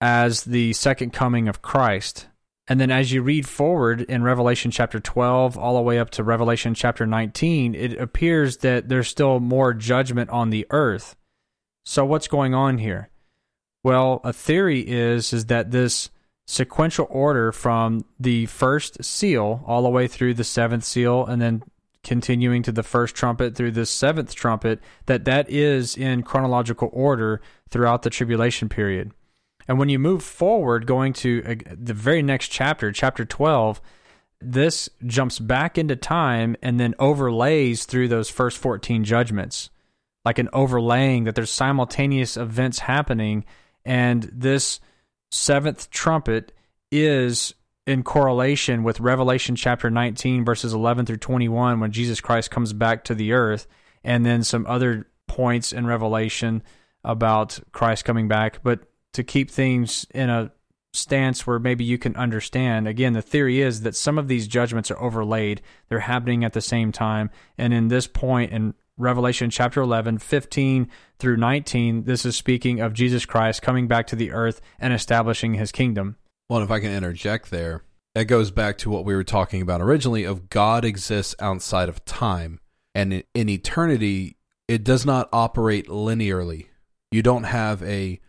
as 0.00 0.44
the 0.44 0.72
second 0.72 1.12
coming 1.12 1.48
of 1.48 1.62
Christ. 1.62 2.28
And 2.68 2.80
then 2.80 2.90
as 2.90 3.12
you 3.12 3.22
read 3.22 3.46
forward 3.46 4.02
in 4.02 4.22
Revelation 4.22 4.70
chapter 4.70 4.98
12 4.98 5.56
all 5.56 5.76
the 5.76 5.82
way 5.82 5.98
up 5.98 6.10
to 6.10 6.24
Revelation 6.24 6.74
chapter 6.74 7.06
19, 7.06 7.74
it 7.74 7.98
appears 7.98 8.58
that 8.58 8.88
there's 8.88 9.08
still 9.08 9.38
more 9.38 9.72
judgment 9.72 10.30
on 10.30 10.50
the 10.50 10.66
earth. 10.70 11.16
So 11.84 12.04
what's 12.04 12.26
going 12.26 12.54
on 12.54 12.78
here? 12.78 13.08
Well, 13.84 14.20
a 14.24 14.32
theory 14.32 14.80
is 14.80 15.32
is 15.32 15.46
that 15.46 15.70
this 15.70 16.10
sequential 16.44 17.06
order 17.08 17.52
from 17.52 18.04
the 18.18 18.46
first 18.46 19.04
seal 19.04 19.62
all 19.66 19.82
the 19.82 19.88
way 19.88 20.08
through 20.08 20.34
the 20.34 20.44
seventh 20.44 20.84
seal 20.84 21.24
and 21.24 21.40
then 21.40 21.62
continuing 22.02 22.62
to 22.62 22.72
the 22.72 22.84
first 22.84 23.14
trumpet 23.14 23.56
through 23.56 23.72
the 23.72 23.86
seventh 23.86 24.34
trumpet 24.34 24.80
that 25.06 25.24
that 25.24 25.48
is 25.50 25.96
in 25.96 26.22
chronological 26.22 26.88
order 26.92 27.40
throughout 27.68 28.02
the 28.02 28.10
tribulation 28.10 28.68
period 28.68 29.12
And 29.68 29.78
when 29.78 29.88
you 29.88 29.98
move 29.98 30.22
forward, 30.22 30.86
going 30.86 31.12
to 31.14 31.42
uh, 31.46 31.74
the 31.76 31.94
very 31.94 32.22
next 32.22 32.48
chapter, 32.48 32.92
chapter 32.92 33.24
12, 33.24 33.80
this 34.40 34.88
jumps 35.04 35.38
back 35.38 35.78
into 35.78 35.96
time 35.96 36.56
and 36.62 36.78
then 36.78 36.94
overlays 36.98 37.84
through 37.84 38.08
those 38.08 38.28
first 38.28 38.58
14 38.58 39.04
judgments, 39.04 39.70
like 40.24 40.38
an 40.38 40.48
overlaying 40.52 41.24
that 41.24 41.34
there's 41.34 41.50
simultaneous 41.50 42.36
events 42.36 42.80
happening. 42.80 43.44
And 43.84 44.30
this 44.32 44.80
seventh 45.30 45.90
trumpet 45.90 46.52
is 46.92 47.54
in 47.86 48.02
correlation 48.02 48.82
with 48.82 49.00
Revelation 49.00 49.56
chapter 49.56 49.90
19, 49.90 50.44
verses 50.44 50.72
11 50.72 51.06
through 51.06 51.18
21, 51.18 51.80
when 51.80 51.92
Jesus 51.92 52.20
Christ 52.20 52.50
comes 52.50 52.72
back 52.72 53.04
to 53.04 53.14
the 53.14 53.32
earth, 53.32 53.66
and 54.02 54.26
then 54.26 54.42
some 54.42 54.66
other 54.66 55.08
points 55.28 55.72
in 55.72 55.86
Revelation 55.86 56.62
about 57.04 57.60
Christ 57.72 58.04
coming 58.04 58.26
back. 58.26 58.62
But 58.62 58.80
to 59.16 59.24
keep 59.24 59.50
things 59.50 60.06
in 60.14 60.30
a 60.30 60.52
stance 60.92 61.46
where 61.46 61.58
maybe 61.58 61.84
you 61.84 61.98
can 61.98 62.16
understand. 62.16 62.86
Again, 62.86 63.12
the 63.12 63.22
theory 63.22 63.60
is 63.60 63.82
that 63.82 63.96
some 63.96 64.18
of 64.18 64.28
these 64.28 64.46
judgments 64.46 64.90
are 64.90 65.00
overlaid, 65.00 65.60
they're 65.88 66.00
happening 66.00 66.44
at 66.44 66.52
the 66.52 66.60
same 66.60 66.92
time. 66.92 67.30
And 67.58 67.74
in 67.74 67.88
this 67.88 68.06
point 68.06 68.52
in 68.52 68.74
Revelation 68.98 69.50
chapter 69.50 69.80
11, 69.80 70.18
15 70.18 70.88
through 71.18 71.36
19, 71.36 72.04
this 72.04 72.24
is 72.24 72.36
speaking 72.36 72.80
of 72.80 72.94
Jesus 72.94 73.26
Christ 73.26 73.62
coming 73.62 73.88
back 73.88 74.06
to 74.08 74.16
the 74.16 74.32
earth 74.32 74.60
and 74.78 74.92
establishing 74.92 75.54
his 75.54 75.72
kingdom. 75.72 76.16
Well, 76.48 76.62
if 76.62 76.70
I 76.70 76.80
can 76.80 76.92
interject 76.92 77.50
there, 77.50 77.82
that 78.14 78.24
goes 78.24 78.50
back 78.50 78.78
to 78.78 78.90
what 78.90 79.04
we 79.04 79.14
were 79.14 79.24
talking 79.24 79.60
about 79.60 79.82
originally 79.82 80.24
of 80.24 80.48
God 80.48 80.84
exists 80.84 81.34
outside 81.40 81.88
of 81.88 82.04
time. 82.04 82.60
And 82.94 83.24
in 83.34 83.48
eternity, 83.48 84.36
it 84.68 84.84
does 84.84 85.04
not 85.04 85.28
operate 85.32 85.88
linearly. 85.88 86.68
You 87.10 87.22
don't 87.22 87.44
have 87.44 87.82
a 87.82 88.20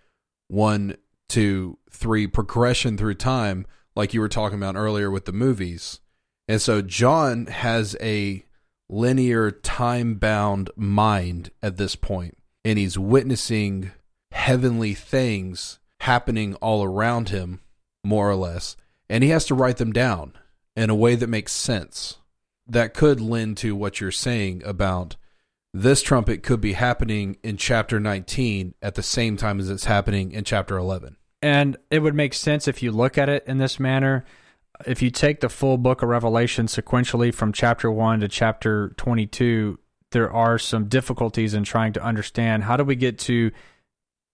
one, 0.47 0.97
two, 1.27 1.77
three 1.89 2.27
progression 2.27 2.97
through 2.97 3.15
time, 3.15 3.65
like 3.95 4.13
you 4.13 4.19
were 4.19 4.29
talking 4.29 4.57
about 4.57 4.75
earlier 4.75 5.09
with 5.11 5.25
the 5.25 5.33
movies. 5.33 5.99
And 6.47 6.61
so 6.61 6.81
John 6.81 7.47
has 7.47 7.95
a 8.01 8.45
linear, 8.89 9.51
time 9.51 10.15
bound 10.15 10.69
mind 10.75 11.51
at 11.61 11.77
this 11.77 11.95
point, 11.95 12.37
and 12.63 12.79
he's 12.79 12.97
witnessing 12.97 13.91
heavenly 14.31 14.93
things 14.93 15.79
happening 16.01 16.55
all 16.55 16.83
around 16.83 17.29
him, 17.29 17.59
more 18.03 18.29
or 18.29 18.35
less. 18.35 18.77
And 19.09 19.23
he 19.23 19.29
has 19.31 19.45
to 19.45 19.55
write 19.55 19.77
them 19.77 19.91
down 19.91 20.33
in 20.75 20.89
a 20.89 20.95
way 20.95 21.15
that 21.15 21.27
makes 21.27 21.51
sense. 21.51 22.17
That 22.67 22.93
could 22.93 23.19
lend 23.19 23.57
to 23.57 23.75
what 23.75 23.99
you're 23.99 24.11
saying 24.11 24.61
about 24.65 25.15
this 25.74 26.01
trumpet 26.01 26.43
could 26.43 26.61
be 26.61 26.74
happening 26.74 27.38
in 27.43 27.57
chapter 27.57 27.99
19 27.99 28.74
at 28.82 28.95
the 28.95 29.03
same 29.03 29.38
time 29.38 29.59
as 29.59 29.70
it's 29.70 29.86
happening 29.86 30.32
in 30.32 30.43
chapter 30.43 30.78
11. 30.78 31.18
And 31.41 31.78
it 31.91 31.99
would 31.99 32.15
make 32.15 32.34
sense 32.34 32.68
if 32.68 32.82
you 32.82 32.91
look 32.91 33.18
at 33.18 33.30
it 33.30 33.43
in 33.45 33.57
this 33.57 33.80
manner. 33.80 34.26
If 34.86 35.01
you 35.01 35.11
take 35.11 35.39
the 35.41 35.49
full 35.49 35.78
book 35.78 36.01
of 36.01 36.09
Revelation 36.09 36.68
sequentially 36.68 37.34
from 37.34 37.53
chapter 37.53 37.91
1 37.91 38.22
to 38.22 38.28
chapter 38.28 38.93
22, 38.97 39.80
there 40.11 40.32
are 40.32 40.57
some 40.57 40.88
difficulties 40.88 41.53
in 41.53 41.63
trying 41.63 41.93
to 41.93 42.03
understand 42.03 42.63
how 42.63 42.78
do 42.78 42.84
we 42.84 42.95
get 42.95 43.20
to, 43.20 43.51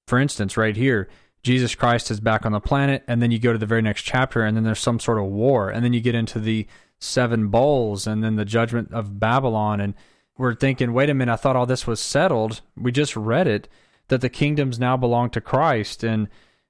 for 0.07 0.19
instance, 0.19 0.55
right 0.55 0.75
here, 0.75 1.09
Jesus 1.43 1.75
Christ 1.75 2.09
is 2.09 2.21
back 2.21 2.45
on 2.45 2.53
the 2.53 2.61
planet, 2.61 3.03
and 3.07 3.21
then 3.21 3.31
you 3.31 3.39
go 3.39 3.51
to 3.51 3.59
the 3.59 3.65
very 3.65 3.81
next 3.81 4.03
chapter, 4.03 4.43
and 4.43 4.55
then 4.55 4.63
there's 4.63 4.79
some 4.79 4.99
sort 4.99 5.17
of 5.17 5.25
war, 5.25 5.69
and 5.69 5.83
then 5.83 5.91
you 5.91 5.99
get 5.99 6.15
into 6.15 6.39
the 6.39 6.67
seven 6.99 7.49
bowls, 7.49 8.07
and 8.07 8.23
then 8.23 8.37
the 8.37 8.45
judgment 8.45 8.93
of 8.93 9.19
Babylon, 9.19 9.81
and 9.81 9.93
we're 10.37 10.55
thinking, 10.55 10.93
wait 10.93 11.09
a 11.09 11.13
minute, 11.13 11.31
I 11.31 11.35
thought 11.35 11.55
all 11.55 11.65
this 11.65 11.87
was 11.87 11.99
settled. 11.99 12.61
We 12.75 12.91
just 12.91 13.15
read 13.15 13.47
it 13.47 13.67
that 14.07 14.21
the 14.21 14.29
kingdoms 14.29 14.79
now 14.79 14.97
belong 14.97 15.29
to 15.31 15.41
Christ. 15.41 16.03
And 16.03 16.27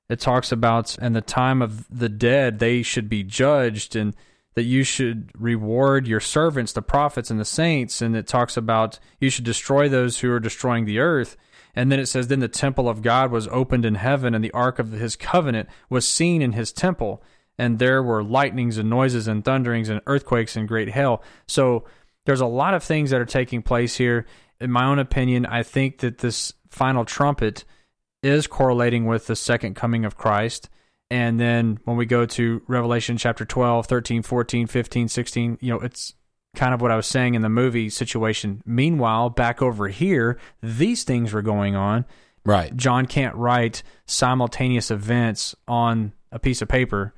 it 0.09 0.19
talks 0.19 0.51
about 0.51 0.97
in 0.99 1.13
the 1.13 1.21
time 1.21 1.61
of 1.61 1.87
the 1.89 2.09
dead, 2.09 2.59
they 2.59 2.83
should 2.83 3.09
be 3.09 3.23
judged 3.23 3.95
and 3.95 4.15
that 4.55 4.63
you 4.63 4.83
should 4.83 5.31
reward 5.39 6.07
your 6.07 6.19
servants, 6.19 6.73
the 6.73 6.81
prophets 6.81 7.31
and 7.31 7.39
the 7.39 7.45
saints. 7.45 8.01
And 8.01 8.15
it 8.15 8.27
talks 8.27 8.57
about 8.57 8.99
you 9.19 9.29
should 9.29 9.45
destroy 9.45 9.89
those 9.89 10.19
who 10.19 10.31
are 10.31 10.39
destroying 10.39 10.85
the 10.85 10.99
earth. 10.99 11.37
And 11.75 11.91
then 11.91 11.99
it 11.99 12.05
says, 12.05 12.27
Then 12.27 12.39
the 12.39 12.47
temple 12.47 12.87
of 12.87 13.01
God 13.01 13.31
was 13.31 13.47
opened 13.47 13.83
in 13.83 13.95
heaven, 13.95 14.35
and 14.35 14.43
the 14.43 14.51
ark 14.51 14.77
of 14.77 14.91
his 14.91 15.15
covenant 15.15 15.69
was 15.89 16.07
seen 16.07 16.41
in 16.41 16.51
his 16.51 16.71
temple. 16.71 17.23
And 17.57 17.79
there 17.79 18.03
were 18.03 18.23
lightnings 18.23 18.77
and 18.77 18.89
noises 18.89 19.27
and 19.27 19.43
thunderings 19.43 19.89
and 19.89 20.01
earthquakes 20.05 20.55
and 20.55 20.67
great 20.67 20.89
hail. 20.89 21.23
So 21.47 21.85
there's 22.25 22.41
a 22.41 22.45
lot 22.45 22.73
of 22.73 22.83
things 22.83 23.09
that 23.09 23.21
are 23.21 23.25
taking 23.25 23.61
place 23.61 23.95
here. 23.95 24.25
In 24.59 24.71
my 24.71 24.85
own 24.85 24.99
opinion, 24.99 25.45
I 25.45 25.63
think 25.63 25.99
that 25.99 26.19
this 26.19 26.53
final 26.69 27.05
trumpet 27.05 27.65
is 28.21 28.47
correlating 28.47 29.05
with 29.05 29.27
the 29.27 29.35
second 29.35 29.75
coming 29.75 30.05
of 30.05 30.17
Christ. 30.17 30.69
And 31.11 31.39
then 31.39 31.79
when 31.85 31.97
we 31.97 32.05
go 32.05 32.25
to 32.25 32.61
Revelation 32.67 33.17
chapter 33.17 33.45
12, 33.45 33.85
13, 33.85 34.23
14, 34.23 34.67
15, 34.67 35.07
16, 35.07 35.57
you 35.61 35.69
know, 35.69 35.79
it's 35.79 36.13
kind 36.55 36.73
of 36.73 36.81
what 36.81 36.91
I 36.91 36.95
was 36.95 37.07
saying 37.07 37.35
in 37.35 37.41
the 37.41 37.49
movie 37.49 37.89
situation. 37.89 38.61
Meanwhile, 38.65 39.31
back 39.31 39.61
over 39.61 39.89
here, 39.89 40.39
these 40.61 41.03
things 41.03 41.33
were 41.33 41.41
going 41.41 41.75
on. 41.75 42.05
Right. 42.45 42.75
John 42.75 43.05
can't 43.05 43.35
write 43.35 43.83
simultaneous 44.05 44.91
events 44.91 45.55
on 45.67 46.13
a 46.31 46.39
piece 46.39 46.61
of 46.61 46.67
paper 46.67 47.13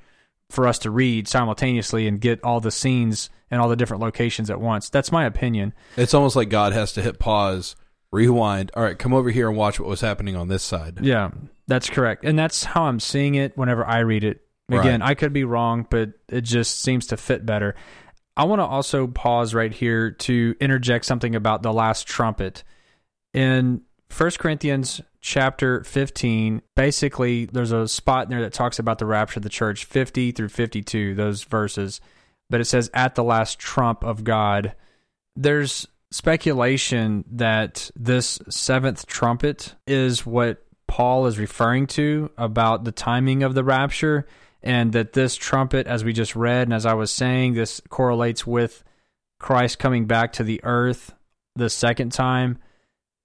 for 0.50 0.66
us 0.66 0.78
to 0.80 0.90
read 0.90 1.28
simultaneously 1.28 2.06
and 2.06 2.20
get 2.20 2.42
all 2.44 2.60
the 2.60 2.70
scenes 2.70 3.30
and 3.50 3.60
all 3.60 3.68
the 3.68 3.76
different 3.76 4.02
locations 4.02 4.50
at 4.50 4.60
once. 4.60 4.90
That's 4.90 5.12
my 5.12 5.24
opinion. 5.24 5.74
It's 5.96 6.14
almost 6.14 6.36
like 6.36 6.48
God 6.48 6.72
has 6.72 6.92
to 6.92 7.02
hit 7.02 7.18
pause, 7.18 7.76
rewind. 8.12 8.70
All 8.74 8.82
right, 8.82 8.98
come 8.98 9.12
over 9.12 9.30
here 9.30 9.48
and 9.48 9.56
watch 9.56 9.80
what 9.80 9.88
was 9.88 10.00
happening 10.00 10.36
on 10.36 10.48
this 10.48 10.62
side. 10.62 10.98
Yeah, 11.02 11.30
that's 11.66 11.90
correct. 11.90 12.24
And 12.24 12.38
that's 12.38 12.64
how 12.64 12.84
I'm 12.84 13.00
seeing 13.00 13.34
it 13.34 13.56
whenever 13.56 13.84
I 13.84 14.00
read 14.00 14.24
it. 14.24 14.42
Again, 14.68 15.00
right. 15.00 15.10
I 15.10 15.14
could 15.14 15.32
be 15.32 15.44
wrong, 15.44 15.86
but 15.88 16.10
it 16.28 16.40
just 16.40 16.80
seems 16.80 17.06
to 17.08 17.16
fit 17.16 17.46
better. 17.46 17.76
I 18.36 18.44
want 18.44 18.60
to 18.60 18.66
also 18.66 19.06
pause 19.06 19.54
right 19.54 19.72
here 19.72 20.10
to 20.10 20.56
interject 20.60 21.04
something 21.04 21.36
about 21.36 21.62
the 21.62 21.72
last 21.72 22.08
trumpet. 22.08 22.64
In 23.32 23.82
1 24.14 24.30
Corinthians 24.38 25.00
chapter 25.20 25.82
15, 25.84 26.62
basically, 26.74 27.46
there's 27.46 27.72
a 27.72 27.88
spot 27.88 28.24
in 28.24 28.30
there 28.30 28.42
that 28.42 28.52
talks 28.52 28.78
about 28.78 28.98
the 28.98 29.06
rapture 29.06 29.40
of 29.40 29.42
the 29.42 29.48
church, 29.48 29.84
50 29.84 30.32
through 30.32 30.48
52, 30.48 31.14
those 31.14 31.44
verses. 31.44 32.00
But 32.48 32.60
it 32.60 32.66
says, 32.66 32.90
at 32.94 33.14
the 33.14 33.24
last 33.24 33.58
trump 33.58 34.04
of 34.04 34.24
God. 34.24 34.74
There's 35.34 35.86
speculation 36.10 37.24
that 37.32 37.90
this 37.96 38.38
seventh 38.48 39.06
trumpet 39.06 39.74
is 39.86 40.24
what 40.24 40.64
Paul 40.86 41.26
is 41.26 41.38
referring 41.38 41.88
to 41.88 42.30
about 42.38 42.84
the 42.84 42.92
timing 42.92 43.42
of 43.42 43.54
the 43.54 43.64
rapture, 43.64 44.26
and 44.62 44.92
that 44.92 45.12
this 45.12 45.36
trumpet, 45.36 45.86
as 45.86 46.04
we 46.04 46.12
just 46.12 46.36
read, 46.36 46.68
and 46.68 46.72
as 46.72 46.86
I 46.86 46.94
was 46.94 47.10
saying, 47.10 47.54
this 47.54 47.80
correlates 47.88 48.46
with 48.46 48.82
Christ 49.38 49.78
coming 49.78 50.06
back 50.06 50.32
to 50.34 50.44
the 50.44 50.60
earth 50.64 51.12
the 51.56 51.68
second 51.68 52.12
time 52.12 52.58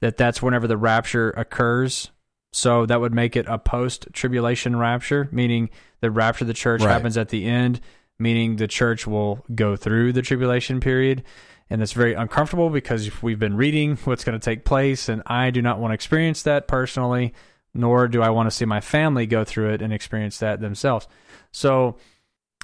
that 0.01 0.17
that's 0.17 0.41
whenever 0.41 0.67
the 0.67 0.77
rapture 0.77 1.29
occurs. 1.31 2.11
So 2.53 2.85
that 2.85 2.99
would 2.99 3.13
make 3.13 3.37
it 3.37 3.45
a 3.47 3.57
post 3.57 4.07
tribulation 4.11 4.75
rapture, 4.75 5.29
meaning 5.31 5.69
the 6.01 6.11
rapture 6.11 6.43
of 6.43 6.47
the 6.47 6.53
church 6.53 6.81
right. 6.81 6.91
happens 6.91 7.17
at 7.17 7.29
the 7.29 7.45
end, 7.45 7.79
meaning 8.19 8.57
the 8.57 8.67
church 8.67 9.07
will 9.07 9.45
go 9.55 9.75
through 9.77 10.11
the 10.13 10.21
tribulation 10.21 10.81
period. 10.81 11.23
And 11.69 11.81
it's 11.81 11.93
very 11.93 12.13
uncomfortable 12.13 12.69
because 12.69 13.23
we've 13.23 13.39
been 13.39 13.55
reading 13.55 13.95
what's 14.03 14.25
going 14.25 14.37
to 14.37 14.43
take 14.43 14.65
place, 14.65 15.07
and 15.07 15.23
I 15.25 15.51
do 15.51 15.61
not 15.61 15.79
want 15.79 15.91
to 15.91 15.95
experience 15.95 16.43
that 16.43 16.67
personally, 16.67 17.33
nor 17.73 18.09
do 18.09 18.21
I 18.21 18.29
want 18.29 18.47
to 18.47 18.51
see 18.51 18.65
my 18.65 18.81
family 18.81 19.25
go 19.25 19.45
through 19.45 19.69
it 19.69 19.81
and 19.81 19.93
experience 19.93 20.39
that 20.39 20.59
themselves. 20.59 21.07
So 21.53 21.95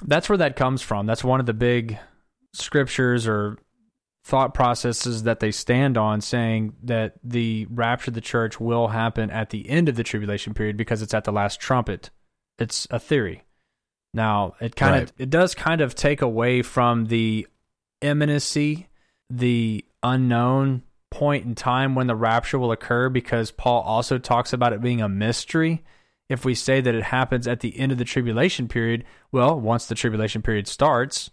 that's 0.04 0.28
where 0.28 0.38
that 0.40 0.58
comes 0.58 0.82
from. 0.82 1.06
That's 1.06 1.24
one 1.24 1.40
of 1.40 1.46
the 1.46 1.54
big 1.54 1.98
scriptures 2.52 3.26
or 3.28 3.58
thought 4.28 4.54
processes 4.54 5.24
that 5.24 5.40
they 5.40 5.52
stand 5.52 5.98
on 5.98 6.20
saying 6.20 6.76
that 6.84 7.14
the 7.24 7.66
rapture 7.70 8.12
of 8.12 8.14
the 8.14 8.20
church 8.20 8.60
will 8.60 8.90
happen 8.90 9.32
at 9.32 9.52
the 9.52 9.70
end 9.70 9.88
of 9.88 9.96
the 9.96 10.04
tribulation 10.04 10.54
period 10.54 10.76
because 10.76 11.02
it's 11.02 11.14
at 11.14 11.24
the 11.24 11.32
last 11.32 11.62
trumpet. 11.62 12.10
It's 12.60 12.88
a 12.92 13.00
theory. 13.00 13.44
Now, 14.14 14.56
it 14.60 14.76
kind 14.76 14.94
right. 14.94 15.04
of 15.04 15.14
it 15.18 15.30
does 15.30 15.56
kind 15.56 15.80
of 15.80 15.96
take 15.96 16.22
away 16.22 16.62
from 16.62 17.06
the 17.06 17.48
imminency, 18.02 18.90
the 19.30 19.86
unknown 20.04 20.84
point 21.10 21.46
in 21.46 21.56
time 21.56 21.96
when 21.96 22.08
the 22.08 22.16
rapture 22.16 22.60
will 22.60 22.74
occur 22.74 23.08
because 23.08 23.52
Paul 23.52 23.82
also 23.84 24.18
talks 24.18 24.52
about 24.52 24.74
it 24.74 24.82
being 24.82 25.02
a 25.02 25.08
mystery. 25.08 25.86
If 26.28 26.44
we 26.44 26.54
say 26.54 26.82
that 26.82 26.96
it 26.96 27.04
happens 27.04 27.48
at 27.48 27.62
the 27.62 27.80
end 27.80 27.94
of 27.94 27.98
the 27.98 28.04
tribulation 28.04 28.68
period, 28.68 29.06
well, 29.32 29.58
once 29.58 29.86
the 29.86 29.96
tribulation 29.96 30.42
period 30.42 30.68
starts, 30.68 31.32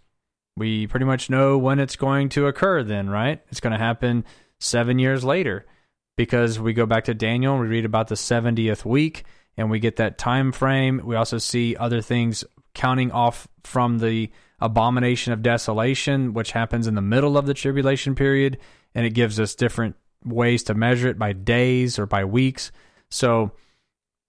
we 0.57 0.87
pretty 0.87 1.05
much 1.05 1.29
know 1.29 1.57
when 1.57 1.79
it's 1.79 1.95
going 1.95 2.29
to 2.29 2.47
occur 2.47 2.83
then, 2.83 3.09
right? 3.09 3.41
It's 3.49 3.59
going 3.59 3.73
to 3.73 3.79
happen 3.79 4.23
seven 4.59 4.99
years 4.99 5.23
later 5.23 5.65
because 6.15 6.59
we 6.59 6.73
go 6.73 6.85
back 6.85 7.05
to 7.05 7.13
Daniel 7.13 7.57
we 7.57 7.67
read 7.67 7.85
about 7.85 8.07
the 8.07 8.15
70th 8.15 8.85
week 8.85 9.25
and 9.57 9.69
we 9.69 9.79
get 9.79 9.97
that 9.97 10.17
time 10.17 10.51
frame. 10.51 11.01
We 11.03 11.15
also 11.15 11.37
see 11.37 11.75
other 11.75 12.01
things 12.01 12.43
counting 12.73 13.11
off 13.11 13.47
from 13.63 13.99
the 13.99 14.31
abomination 14.59 15.33
of 15.33 15.41
desolation, 15.41 16.33
which 16.33 16.51
happens 16.51 16.87
in 16.87 16.95
the 16.95 17.01
middle 17.01 17.37
of 17.37 17.45
the 17.45 17.53
tribulation 17.53 18.15
period, 18.15 18.57
and 18.93 19.05
it 19.05 19.13
gives 19.13 19.39
us 19.39 19.55
different 19.55 19.95
ways 20.23 20.63
to 20.63 20.73
measure 20.73 21.07
it 21.07 21.19
by 21.19 21.33
days 21.33 21.99
or 21.99 22.05
by 22.05 22.25
weeks. 22.25 22.71
So 23.09 23.51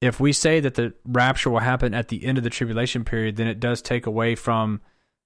if 0.01 0.20
we 0.20 0.32
say 0.32 0.61
that 0.61 0.74
the 0.74 0.94
rapture 1.05 1.51
will 1.51 1.61
happen 1.61 1.94
at 1.94 2.09
the 2.09 2.24
end 2.24 2.39
of 2.39 2.44
the 2.44 2.51
tribulation 2.51 3.05
period, 3.05 3.36
then 3.36 3.47
it 3.47 3.61
does 3.61 3.81
take 3.82 4.07
away 4.07 4.35
from 4.35 4.81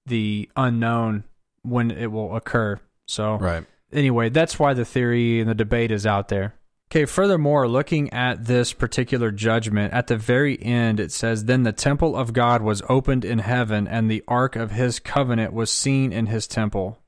the 0.07 0.49
unknown 0.57 1.25
when 1.63 1.91
it 1.91 2.11
will 2.11 2.35
occur. 2.37 2.81
So, 3.07 3.37
Right. 3.37 3.65
anyway, 3.93 4.29
that's 4.29 4.59
why 4.59 4.75
the 4.75 4.85
theory 4.85 5.41
and 5.41 5.49
the 5.49 5.55
debate 5.55 5.91
is 5.91 6.07
out 6.07 6.29
there. 6.29 6.55
Okay, 6.93 7.05
furthermore, 7.05 7.69
looking 7.69 8.13
at 8.13 8.47
this 8.47 8.73
particular 8.73 9.31
judgment, 9.31 9.95
at 9.95 10.09
the 10.09 10.17
very 10.17 10.61
end 10.61 10.99
it 10.99 11.13
says, 11.13 11.45
Then 11.45 11.63
the 11.63 11.73
temple 11.73 12.17
of 12.17 12.33
God 12.33 12.63
was 12.63 12.83
opened 12.89 13.25
in 13.25 13.39
heaven, 13.39 13.87
and 13.87 14.11
the 14.11 14.25
ark 14.27 14.57
of 14.57 14.73
his 14.73 14.99
covenant 14.99 15.53
was 15.53 15.71
seen 15.71 16.13
in 16.13 16.27
his 16.27 16.49
temple. 16.49 16.99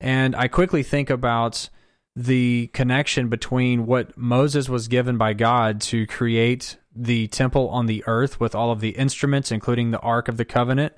And 0.00 0.36
I 0.36 0.46
quickly 0.46 0.84
think 0.84 1.10
about 1.10 1.70
the 2.14 2.68
connection 2.72 3.28
between 3.28 3.86
what 3.86 4.16
Moses 4.16 4.68
was 4.68 4.86
given 4.86 5.16
by 5.16 5.32
God 5.32 5.80
to 5.82 6.06
create 6.06 6.76
the 6.94 7.26
temple 7.28 7.68
on 7.70 7.86
the 7.86 8.04
earth 8.06 8.38
with 8.38 8.54
all 8.54 8.70
of 8.70 8.80
the 8.80 8.90
instruments, 8.90 9.50
including 9.50 9.90
the 9.90 10.00
ark 10.00 10.28
of 10.28 10.36
the 10.36 10.44
covenant, 10.44 10.92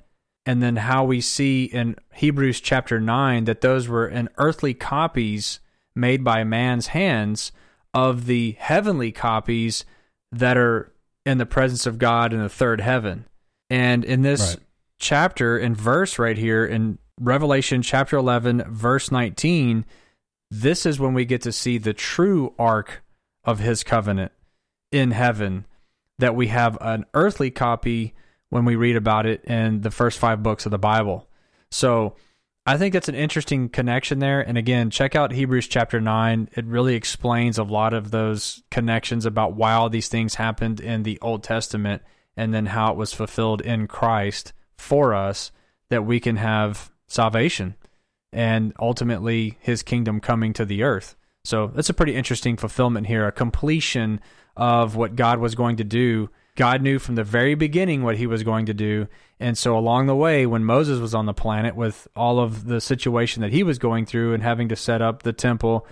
and 0.45 0.61
then 0.61 0.75
how 0.77 1.03
we 1.03 1.21
see 1.21 1.65
in 1.65 1.95
Hebrews 2.13 2.61
chapter 2.61 2.99
9 2.99 3.45
that 3.45 3.61
those 3.61 3.87
were 3.87 4.07
in 4.07 4.29
earthly 4.37 4.73
copies 4.73 5.59
made 5.95 6.23
by 6.23 6.43
man's 6.43 6.87
hands 6.87 7.51
of 7.93 8.25
the 8.25 8.55
heavenly 8.59 9.11
copies 9.11 9.85
that 10.31 10.57
are 10.57 10.91
in 11.25 11.37
the 11.37 11.45
presence 11.45 11.85
of 11.85 11.97
God 11.97 12.33
in 12.33 12.41
the 12.41 12.49
third 12.49 12.81
heaven. 12.81 13.25
And 13.69 14.03
in 14.05 14.21
this 14.21 14.55
Right. 14.55 14.59
chapter 14.99 15.57
and 15.57 15.75
verse 15.75 16.19
right 16.19 16.37
here 16.37 16.65
in 16.65 16.99
Revelation 17.19 17.81
chapter 17.81 18.17
11, 18.17 18.63
verse 18.67 19.09
19, 19.11 19.85
this 20.51 20.85
is 20.85 20.99
when 20.99 21.13
we 21.13 21.25
get 21.25 21.41
to 21.43 21.51
see 21.51 21.77
the 21.77 21.93
true 21.93 22.53
ark 22.59 23.03
of 23.43 23.59
his 23.59 23.83
covenant 23.83 24.31
in 24.91 25.11
heaven 25.11 25.65
that 26.19 26.35
we 26.35 26.47
have 26.47 26.77
an 26.81 27.05
earthly 27.13 27.49
copy 27.49 28.13
when 28.55 28.63
we 28.63 28.77
read 28.77 28.95
about 28.95 29.25
it 29.25 29.43
in 29.43 29.81
the 29.81 29.91
first 29.91 30.17
five 30.17 30.41
books 30.41 30.65
of 30.65 30.71
the 30.71 30.79
Bible. 30.79 31.27
So 31.71 32.15
I 32.65 32.77
think 32.77 32.93
that's 32.93 33.09
an 33.09 33.15
interesting 33.15 33.67
connection 33.67 34.19
there. 34.19 34.39
And 34.39 34.57
again, 34.57 34.89
check 34.89 35.13
out 35.13 35.33
Hebrews 35.33 35.67
chapter 35.67 35.99
9. 35.99 36.49
It 36.53 36.63
really 36.63 36.95
explains 36.95 37.57
a 37.57 37.63
lot 37.63 37.93
of 37.93 38.11
those 38.11 38.63
connections 38.71 39.25
about 39.25 39.57
why 39.57 39.73
all 39.73 39.89
these 39.89 40.07
things 40.07 40.35
happened 40.35 40.79
in 40.79 41.03
the 41.03 41.19
Old 41.21 41.43
Testament 41.43 42.01
and 42.37 42.53
then 42.53 42.67
how 42.67 42.91
it 42.91 42.97
was 42.97 43.13
fulfilled 43.13 43.59
in 43.59 43.89
Christ 43.89 44.53
for 44.77 45.13
us 45.13 45.51
that 45.89 46.05
we 46.05 46.21
can 46.21 46.37
have 46.37 46.91
salvation 47.07 47.75
and 48.31 48.71
ultimately 48.79 49.57
his 49.59 49.83
kingdom 49.83 50.21
coming 50.21 50.53
to 50.53 50.63
the 50.63 50.81
earth. 50.83 51.17
So 51.43 51.67
that's 51.75 51.89
a 51.89 51.93
pretty 51.93 52.15
interesting 52.15 52.55
fulfillment 52.55 53.07
here, 53.07 53.27
a 53.27 53.33
completion 53.33 54.21
of 54.55 54.95
what 54.95 55.17
God 55.17 55.39
was 55.39 55.55
going 55.55 55.75
to 55.75 55.83
do. 55.83 56.29
God 56.55 56.81
knew 56.81 56.99
from 56.99 57.15
the 57.15 57.23
very 57.23 57.55
beginning 57.55 58.03
what 58.03 58.17
he 58.17 58.27
was 58.27 58.43
going 58.43 58.65
to 58.67 58.73
do. 58.73 59.07
And 59.39 59.57
so 59.57 59.77
along 59.77 60.07
the 60.07 60.15
way, 60.15 60.45
when 60.45 60.63
Moses 60.63 60.99
was 60.99 61.13
on 61.13 61.25
the 61.25 61.33
planet 61.33 61.75
with 61.75 62.07
all 62.15 62.39
of 62.39 62.65
the 62.65 62.79
situation 62.79 63.41
that 63.41 63.51
he 63.51 63.63
was 63.63 63.77
going 63.77 64.05
through 64.05 64.33
and 64.33 64.41
having 64.41 64.69
to 64.69 64.75
set 64.75 65.01
up 65.01 65.23
the 65.23 65.33
temple, 65.33 65.85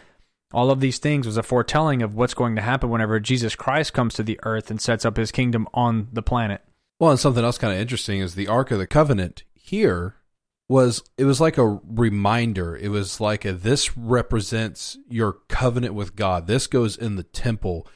all 0.53 0.72
of 0.72 0.80
these 0.80 0.99
things 0.99 1.26
was 1.26 1.35
a 1.35 1.44
foretelling 1.44 2.02
of 2.02 2.15
what's 2.15 2.34
going 2.34 2.56
to 2.56 2.61
happen 2.61 2.90
whenever 2.90 3.19
Jesus 3.19 3.56
Christ 3.56 3.94
comes 3.94 4.14
to 4.14 4.23
the 4.23 4.40
earth 4.44 4.72
and 4.72 4.80
sets 4.80 5.03
up 5.03 5.18
his 5.18 5.31
kingdom 5.31 5.68
on 5.73 6.07
the 6.14 6.22
planet. 6.22 6.61
Well, 6.99 7.11
and 7.11 7.19
something 7.19 7.44
else 7.44 7.57
kind 7.57 7.73
of 7.73 7.80
interesting 7.80 8.22
is 8.22 8.35
the 8.35 8.48
Ark 8.48 8.72
of 8.72 8.80
the 8.80 8.88
Covenant 8.88 9.44
here 9.56 10.15
was 10.69 11.03
it 11.18 11.26
was 11.26 11.41
like 11.41 11.57
a 11.57 11.80
reminder. 11.85 12.76
It 12.76 12.90
was 12.90 13.19
like 13.19 13.44
a 13.45 13.53
this 13.53 13.98
represents 13.98 14.98
your 15.10 15.34
covenant 15.49 15.94
with 15.94 16.15
God. 16.15 16.48
This 16.48 16.68
goes 16.68 16.95
in 16.95 17.15
the 17.15 17.23
temple, 17.23 17.88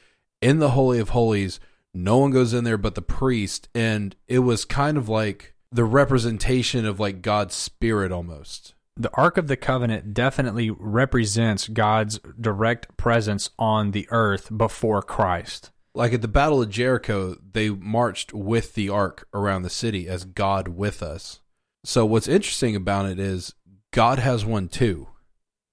in 0.42 0.60
the 0.60 0.72
holy 0.72 1.00
of 1.00 1.10
holies. 1.10 1.60
No 1.94 2.18
one 2.18 2.32
goes 2.32 2.54
in 2.54 2.64
there 2.64 2.78
but 2.78 2.96
the 2.96 3.02
priest, 3.02 3.70
and 3.74 4.16
it 4.28 4.40
was 4.40 4.66
kind 4.66 4.98
of 4.98 5.10
like 5.10 5.56
the 5.72 5.84
representation 5.84 6.86
of 6.86 7.00
like 7.00 7.22
God's 7.22 7.56
spirit 7.56 8.12
almost. 8.12 8.74
The 8.96 9.14
Ark 9.14 9.38
of 9.38 9.48
the 9.48 9.58
Covenant 9.58 10.14
definitely 10.14 10.72
represents 10.72 11.68
God's 11.68 12.20
direct 12.40 12.98
presence 12.98 13.50
on 13.60 13.92
the 13.92 14.08
earth 14.10 14.56
before 14.56 15.04
Christ. 15.04 15.72
Like 15.94 16.14
at 16.14 16.22
the 16.22 16.28
Battle 16.28 16.62
of 16.62 16.70
Jericho, 16.70 17.36
they 17.52 17.70
marched 17.70 18.34
with 18.34 18.74
the 18.74 18.90
ark 18.90 19.28
around 19.34 19.62
the 19.64 19.70
city 19.70 20.08
as 20.08 20.26
God 20.26 20.68
with 20.68 21.04
us. 21.04 21.42
So 21.84 22.06
what's 22.06 22.28
interesting 22.28 22.76
about 22.76 23.06
it 23.08 23.20
is 23.20 23.54
God 23.92 24.20
has 24.20 24.46
one 24.46 24.68
too. 24.68 25.08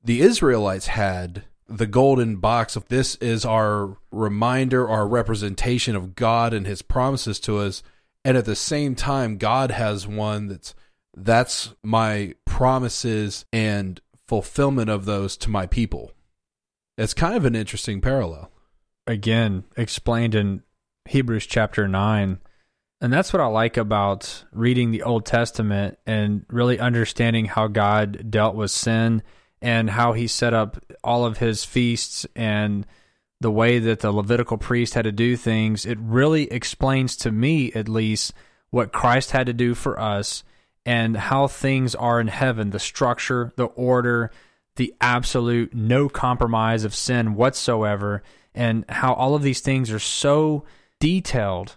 The 0.02 0.20
Israelites 0.20 0.88
had 0.88 1.44
the 1.68 1.86
golden 1.86 2.36
box 2.36 2.76
of 2.76 2.88
this 2.88 3.14
is 3.16 3.44
our 3.44 3.96
reminder, 4.10 4.88
our 4.88 5.06
representation 5.06 5.96
of 5.96 6.14
God 6.14 6.52
and 6.52 6.66
his 6.66 6.82
promises 6.82 7.40
to 7.40 7.58
us. 7.58 7.82
And 8.24 8.36
at 8.36 8.44
the 8.44 8.56
same 8.56 8.94
time, 8.94 9.38
God 9.38 9.70
has 9.70 10.06
one 10.06 10.48
that's 10.48 10.74
that's 11.16 11.74
my 11.82 12.34
promises 12.44 13.44
and 13.52 14.00
fulfillment 14.26 14.90
of 14.90 15.04
those 15.04 15.36
to 15.38 15.50
my 15.50 15.66
people. 15.66 16.12
It's 16.98 17.14
kind 17.14 17.36
of 17.36 17.44
an 17.44 17.54
interesting 17.54 18.00
parallel. 18.00 18.50
Again, 19.06 19.64
explained 19.76 20.34
in 20.34 20.62
Hebrews 21.08 21.46
chapter 21.46 21.86
9. 21.86 22.40
And 23.00 23.12
that's 23.12 23.32
what 23.32 23.42
I 23.42 23.46
like 23.46 23.76
about 23.76 24.44
reading 24.52 24.90
the 24.90 25.02
Old 25.02 25.26
Testament 25.26 25.98
and 26.06 26.46
really 26.48 26.78
understanding 26.78 27.44
how 27.44 27.66
God 27.68 28.30
dealt 28.30 28.54
with 28.54 28.70
sin 28.70 29.22
and 29.62 29.90
how 29.90 30.12
he 30.12 30.26
set 30.26 30.54
up 30.54 30.82
all 31.02 31.24
of 31.24 31.38
his 31.38 31.64
feasts 31.64 32.26
and 32.36 32.86
the 33.40 33.50
way 33.50 33.78
that 33.78 34.00
the 34.00 34.12
Levitical 34.12 34.56
priest 34.56 34.94
had 34.94 35.04
to 35.04 35.12
do 35.12 35.36
things. 35.36 35.84
It 35.84 35.98
really 36.00 36.50
explains 36.50 37.16
to 37.18 37.30
me, 37.30 37.72
at 37.72 37.88
least, 37.88 38.32
what 38.70 38.92
Christ 38.92 39.32
had 39.32 39.46
to 39.46 39.52
do 39.52 39.74
for 39.74 39.98
us 40.00 40.44
and 40.86 41.16
how 41.16 41.46
things 41.46 41.94
are 41.94 42.20
in 42.20 42.28
heaven 42.28 42.70
the 42.70 42.78
structure, 42.78 43.52
the 43.56 43.66
order, 43.66 44.30
the 44.76 44.94
absolute 45.00 45.74
no 45.74 46.08
compromise 46.08 46.84
of 46.84 46.94
sin 46.94 47.34
whatsoever, 47.34 48.22
and 48.54 48.84
how 48.88 49.14
all 49.14 49.34
of 49.34 49.42
these 49.42 49.60
things 49.60 49.90
are 49.90 49.98
so 49.98 50.64
detailed. 51.00 51.76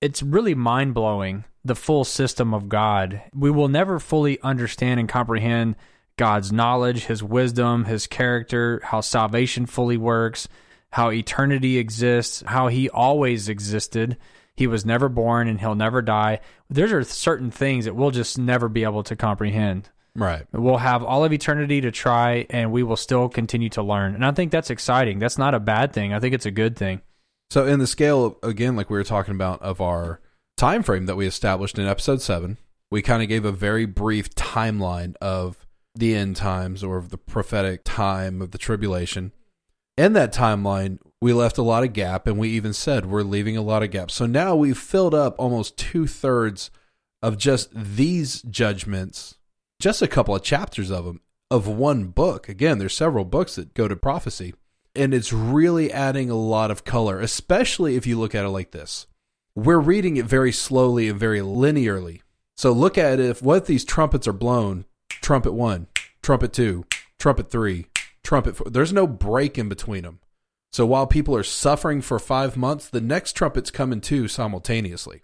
It's 0.00 0.22
really 0.22 0.54
mind 0.54 0.94
blowing, 0.94 1.44
the 1.64 1.76
full 1.76 2.04
system 2.04 2.52
of 2.52 2.68
God. 2.68 3.22
We 3.34 3.50
will 3.50 3.68
never 3.68 3.98
fully 3.98 4.40
understand 4.40 4.98
and 4.98 5.08
comprehend 5.08 5.76
God's 6.16 6.52
knowledge, 6.52 7.06
His 7.06 7.22
wisdom, 7.22 7.84
His 7.84 8.06
character, 8.06 8.80
how 8.84 9.00
salvation 9.00 9.66
fully 9.66 9.96
works, 9.96 10.48
how 10.90 11.10
eternity 11.10 11.78
exists, 11.78 12.42
how 12.46 12.68
He 12.68 12.88
always 12.88 13.48
existed. 13.48 14.16
He 14.54 14.66
was 14.66 14.84
never 14.84 15.08
born 15.08 15.48
and 15.48 15.60
He'll 15.60 15.74
never 15.74 16.02
die. 16.02 16.40
There 16.68 16.96
are 16.98 17.04
certain 17.04 17.50
things 17.50 17.84
that 17.86 17.96
we'll 17.96 18.10
just 18.10 18.38
never 18.38 18.68
be 18.68 18.84
able 18.84 19.02
to 19.04 19.16
comprehend. 19.16 19.88
Right. 20.14 20.44
We'll 20.52 20.76
have 20.76 21.02
all 21.02 21.24
of 21.24 21.32
eternity 21.32 21.80
to 21.80 21.90
try, 21.90 22.46
and 22.50 22.70
we 22.70 22.82
will 22.82 22.96
still 22.96 23.30
continue 23.30 23.70
to 23.70 23.82
learn. 23.82 24.14
And 24.14 24.24
I 24.24 24.32
think 24.32 24.52
that's 24.52 24.70
exciting. 24.70 25.18
That's 25.18 25.38
not 25.38 25.54
a 25.54 25.60
bad 25.60 25.92
thing. 25.92 26.12
I 26.12 26.20
think 26.20 26.34
it's 26.34 26.46
a 26.46 26.50
good 26.50 26.76
thing. 26.76 27.00
So 27.50 27.66
in 27.66 27.78
the 27.78 27.86
scale 27.86 28.38
again, 28.42 28.76
like 28.76 28.90
we 28.90 28.98
were 28.98 29.04
talking 29.04 29.34
about 29.34 29.62
of 29.62 29.80
our 29.80 30.20
time 30.56 30.82
frame 30.82 31.06
that 31.06 31.16
we 31.16 31.26
established 31.26 31.78
in 31.78 31.86
episode 31.86 32.20
seven, 32.20 32.58
we 32.90 33.02
kind 33.02 33.22
of 33.22 33.28
gave 33.28 33.44
a 33.44 33.52
very 33.52 33.86
brief 33.86 34.34
timeline 34.34 35.16
of 35.16 35.61
the 35.94 36.14
end 36.14 36.36
times 36.36 36.82
or 36.82 37.00
the 37.00 37.18
prophetic 37.18 37.82
time 37.84 38.40
of 38.40 38.50
the 38.50 38.58
tribulation. 38.58 39.32
In 39.96 40.14
that 40.14 40.32
timeline, 40.32 40.98
we 41.20 41.32
left 41.32 41.58
a 41.58 41.62
lot 41.62 41.84
of 41.84 41.92
gap, 41.92 42.26
and 42.26 42.38
we 42.38 42.48
even 42.50 42.72
said 42.72 43.06
we're 43.06 43.22
leaving 43.22 43.56
a 43.56 43.62
lot 43.62 43.82
of 43.82 43.90
gaps. 43.90 44.14
So 44.14 44.26
now 44.26 44.56
we've 44.56 44.78
filled 44.78 45.14
up 45.14 45.34
almost 45.38 45.76
two 45.76 46.06
thirds 46.06 46.70
of 47.22 47.36
just 47.36 47.68
these 47.74 48.42
judgments, 48.42 49.36
just 49.80 50.02
a 50.02 50.08
couple 50.08 50.34
of 50.34 50.42
chapters 50.42 50.90
of 50.90 51.04
them 51.04 51.20
of 51.50 51.68
one 51.68 52.04
book. 52.04 52.48
Again, 52.48 52.78
there's 52.78 52.96
several 52.96 53.26
books 53.26 53.56
that 53.56 53.74
go 53.74 53.86
to 53.86 53.94
prophecy 53.94 54.54
and 54.94 55.14
it's 55.14 55.32
really 55.32 55.92
adding 55.92 56.30
a 56.30 56.34
lot 56.34 56.70
of 56.70 56.84
color, 56.84 57.20
especially 57.20 57.96
if 57.96 58.06
you 58.06 58.18
look 58.18 58.34
at 58.34 58.44
it 58.44 58.50
like 58.50 58.72
this. 58.72 59.06
We're 59.54 59.78
reading 59.78 60.16
it 60.16 60.26
very 60.26 60.52
slowly 60.52 61.08
and 61.08 61.18
very 61.18 61.40
linearly. 61.40 62.20
So 62.56 62.72
look 62.72 62.98
at 62.98 63.20
if 63.20 63.42
what 63.42 63.58
if 63.58 63.66
these 63.66 63.84
trumpets 63.84 64.28
are 64.28 64.32
blown, 64.32 64.84
trumpet 65.20 65.52
1, 65.52 65.86
trumpet 66.22 66.52
2, 66.52 66.84
trumpet 67.18 67.50
3, 67.50 67.86
trumpet 68.22 68.56
4. 68.56 68.70
There's 68.70 68.92
no 68.92 69.06
break 69.06 69.58
in 69.58 69.68
between 69.68 70.02
them. 70.02 70.20
So 70.72 70.86
while 70.86 71.06
people 71.06 71.36
are 71.36 71.42
suffering 71.42 72.00
for 72.00 72.18
5 72.18 72.56
months, 72.56 72.88
the 72.88 73.00
next 73.00 73.34
trumpet's 73.34 73.70
coming 73.70 74.00
too 74.00 74.26
simultaneously. 74.28 75.22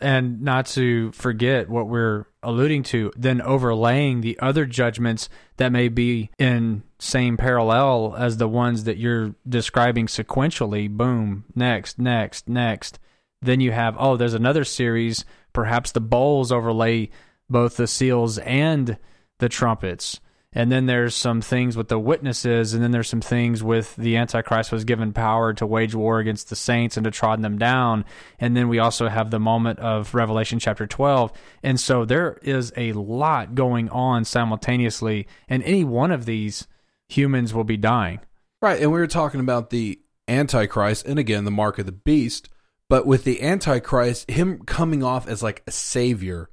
And 0.00 0.40
not 0.40 0.64
to 0.66 1.12
forget 1.12 1.68
what 1.68 1.88
we're 1.88 2.24
alluding 2.42 2.84
to, 2.84 3.12
then 3.16 3.42
overlaying 3.42 4.22
the 4.22 4.38
other 4.40 4.64
judgments 4.64 5.28
that 5.58 5.72
may 5.72 5.88
be 5.88 6.30
in 6.38 6.84
same 6.98 7.36
parallel 7.36 8.14
as 8.16 8.38
the 8.38 8.48
ones 8.48 8.84
that 8.84 8.96
you're 8.96 9.34
describing 9.46 10.06
sequentially. 10.06 10.88
Boom, 10.88 11.44
next, 11.54 11.98
next, 11.98 12.48
next. 12.48 12.98
Then 13.42 13.60
you 13.60 13.72
have, 13.72 13.96
oh, 13.98 14.16
there's 14.16 14.32
another 14.32 14.64
series. 14.64 15.26
Perhaps 15.52 15.92
the 15.92 16.00
bowls 16.00 16.50
overlay 16.50 17.10
both 17.50 17.76
the 17.76 17.86
seals 17.86 18.38
and 18.38 18.96
the 19.40 19.48
trumpets. 19.48 20.20
And 20.52 20.72
then 20.72 20.86
there's 20.86 21.14
some 21.14 21.40
things 21.40 21.76
with 21.76 21.88
the 21.88 21.98
witnesses, 21.98 22.74
and 22.74 22.82
then 22.82 22.90
there's 22.90 23.08
some 23.08 23.20
things 23.20 23.62
with 23.62 23.94
the 23.94 24.16
Antichrist 24.16 24.72
was 24.72 24.82
given 24.84 25.12
power 25.12 25.52
to 25.54 25.66
wage 25.66 25.94
war 25.94 26.18
against 26.18 26.48
the 26.48 26.56
saints 26.56 26.96
and 26.96 27.04
to 27.04 27.12
trod 27.12 27.40
them 27.40 27.56
down. 27.56 28.04
And 28.40 28.56
then 28.56 28.68
we 28.68 28.80
also 28.80 29.08
have 29.08 29.30
the 29.30 29.38
moment 29.38 29.78
of 29.78 30.12
Revelation 30.12 30.58
chapter 30.58 30.88
12. 30.88 31.32
And 31.62 31.78
so 31.78 32.04
there 32.04 32.40
is 32.42 32.72
a 32.76 32.92
lot 32.94 33.54
going 33.54 33.90
on 33.90 34.24
simultaneously, 34.24 35.28
and 35.48 35.62
any 35.62 35.84
one 35.84 36.10
of 36.10 36.24
these 36.24 36.66
humans 37.08 37.54
will 37.54 37.64
be 37.64 37.76
dying. 37.76 38.18
Right. 38.60 38.80
And 38.80 38.90
we 38.90 38.98
were 38.98 39.06
talking 39.06 39.40
about 39.40 39.70
the 39.70 40.00
Antichrist 40.26 41.06
and 41.06 41.18
again, 41.18 41.44
the 41.44 41.50
mark 41.52 41.78
of 41.78 41.86
the 41.86 41.92
beast. 41.92 42.48
But 42.88 43.06
with 43.06 43.22
the 43.22 43.40
Antichrist, 43.40 44.28
him 44.28 44.64
coming 44.64 45.04
off 45.04 45.28
as 45.28 45.44
like 45.44 45.62
a 45.66 45.70
savior 45.70 46.50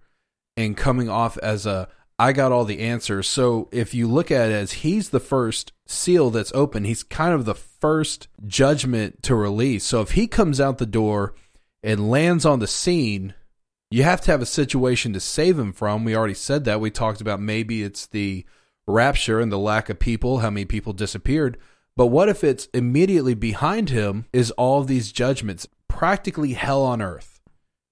and 0.55 0.77
coming 0.77 1.09
off 1.09 1.38
as 1.39 1.65
a 1.65 1.88
I 2.19 2.34
got 2.34 2.52
all 2.52 2.65
the 2.65 2.80
answers. 2.80 3.27
So 3.27 3.69
if 3.72 3.94
you 3.94 4.07
look 4.07 4.31
at 4.31 4.49
it 4.49 4.53
as 4.53 4.72
he's 4.73 5.10
the 5.10 5.19
first 5.19 5.72
seal 5.85 6.30
that's 6.30 6.52
open, 6.53 6.84
he's 6.84 7.03
kind 7.03 7.34
of 7.34 7.45
the 7.45 7.56
first 7.56 8.27
judgment 8.45 9.22
to 9.23 9.35
release. 9.35 9.84
So 9.84 10.02
if 10.02 10.11
he 10.11 10.27
comes 10.27 10.60
out 10.60 10.80
the 10.80 10.85
door 10.85 11.35
and 11.84 12.10
lands 12.10 12.45
on 12.45 12.60
the 12.60 12.68
scene, 12.68 13.35
you 13.91 14.03
have 14.03 14.22
to 14.22 14.31
have 14.31 14.41
a 14.41 14.48
situation 14.48 15.14
to 15.14 15.19
save 15.19 15.60
him 15.60 15.72
from. 15.72 16.03
We 16.03 16.15
already 16.15 16.34
said 16.34 16.65
that. 16.65 16.81
We 16.81 16.89
talked 16.89 17.22
about 17.22 17.39
maybe 17.39 17.84
it's 17.84 18.07
the 18.07 18.45
rapture 18.88 19.39
and 19.39 19.52
the 19.52 19.60
lack 19.60 19.89
of 19.89 19.99
people, 19.99 20.39
how 20.39 20.49
many 20.49 20.65
people 20.65 20.94
disappeared. 20.94 21.57
But 21.95 22.07
what 22.07 22.30
if 22.30 22.44
it's 22.44 22.68
immediately 22.73 23.35
behind 23.35 23.89
him 23.89 24.26
is 24.34 24.52
all 24.52 24.84
these 24.84 25.11
judgments, 25.11 25.68
practically 25.88 26.53
hell 26.53 26.84
on 26.84 27.02
earth? 27.02 27.36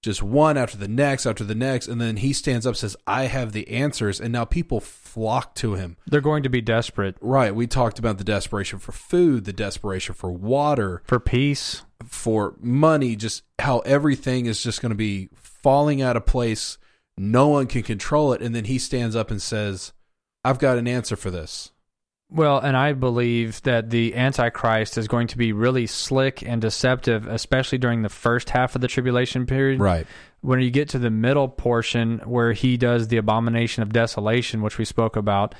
Just 0.06 0.24
one 0.24 0.58
after 0.58 0.78
the 0.78 0.88
next 0.88 1.26
after 1.26 1.44
the 1.44 1.56
next 1.56 1.88
and 1.88 2.00
then 2.00 2.18
he 2.18 2.32
stands 2.32 2.66
up 2.66 2.76
says 2.76 2.96
i 3.06 3.24
have 3.26 3.52
the 3.52 3.68
answers 3.70 4.20
and 4.20 4.32
now 4.32 4.46
people 4.46 4.80
flock 5.16 5.56
to 5.56 5.76
him. 5.76 5.96
They're 6.06 6.20
going 6.20 6.44
to 6.44 6.50
be 6.50 6.60
desperate. 6.60 7.16
Right 7.22 7.56
we 7.56 7.68
talked 7.68 8.00
about 8.00 8.18
the 8.18 8.26
desperation 8.26 8.80
for 8.80 8.92
food 8.92 9.46
the 9.46 9.54
desperation 9.54 10.14
for 10.14 10.30
water 10.30 11.02
for 11.06 11.22
peace. 11.22 11.84
for 12.06 12.56
money 12.60 13.16
just 13.16 13.44
how 13.60 13.80
everything 13.80 14.46
is 14.46 14.62
just 14.62 14.82
going 14.82 14.90
to 14.90 14.96
be 14.96 15.30
falling 15.34 16.02
out 16.02 16.18
of 16.18 16.26
place. 16.26 16.78
No 17.18 17.48
one 17.48 17.68
can 17.68 17.82
control 17.82 18.34
it. 18.34 18.42
And 18.42 18.54
then 18.54 18.66
he 18.66 18.78
stands 18.78 19.16
up 19.16 19.32
and 19.32 19.42
says 19.42 19.94
i've 20.44 20.60
got 20.60 20.78
an 20.78 20.88
answer 20.88 21.16
for 21.16 21.32
this 21.32 21.72
Well, 22.32 22.60
and 22.60 22.76
I 22.76 22.94
believe 22.94 23.62
that 23.64 23.92
the 23.92 24.16
Antichrist 24.16 24.98
is 24.98 25.08
going 25.08 25.28
to 25.28 25.38
be 25.38 25.54
really 25.54 25.86
slick 25.86 26.42
and 26.42 26.62
deceptive, 26.62 27.28
especially 27.28 27.78
during 27.78 28.02
the 28.02 28.10
first 28.10 28.50
half 28.50 28.76
of 28.76 28.82
the 28.82 28.88
tribulation 28.88 29.46
period. 29.46 29.80
right 29.80 30.08
When 30.42 30.60
you 30.60 30.72
get 30.72 30.90
to 30.90 31.00
the 31.00 31.12
middle 31.12 31.48
portion 31.48 32.20
where 32.26 32.54
he 32.54 32.78
does 32.78 33.08
the 33.08 33.18
abomination 33.18 33.84
of 33.84 33.94
desolation, 33.94 34.62
which 34.62 34.78
we 34.78 34.86
spoke 34.86 35.16
about, 35.16 35.54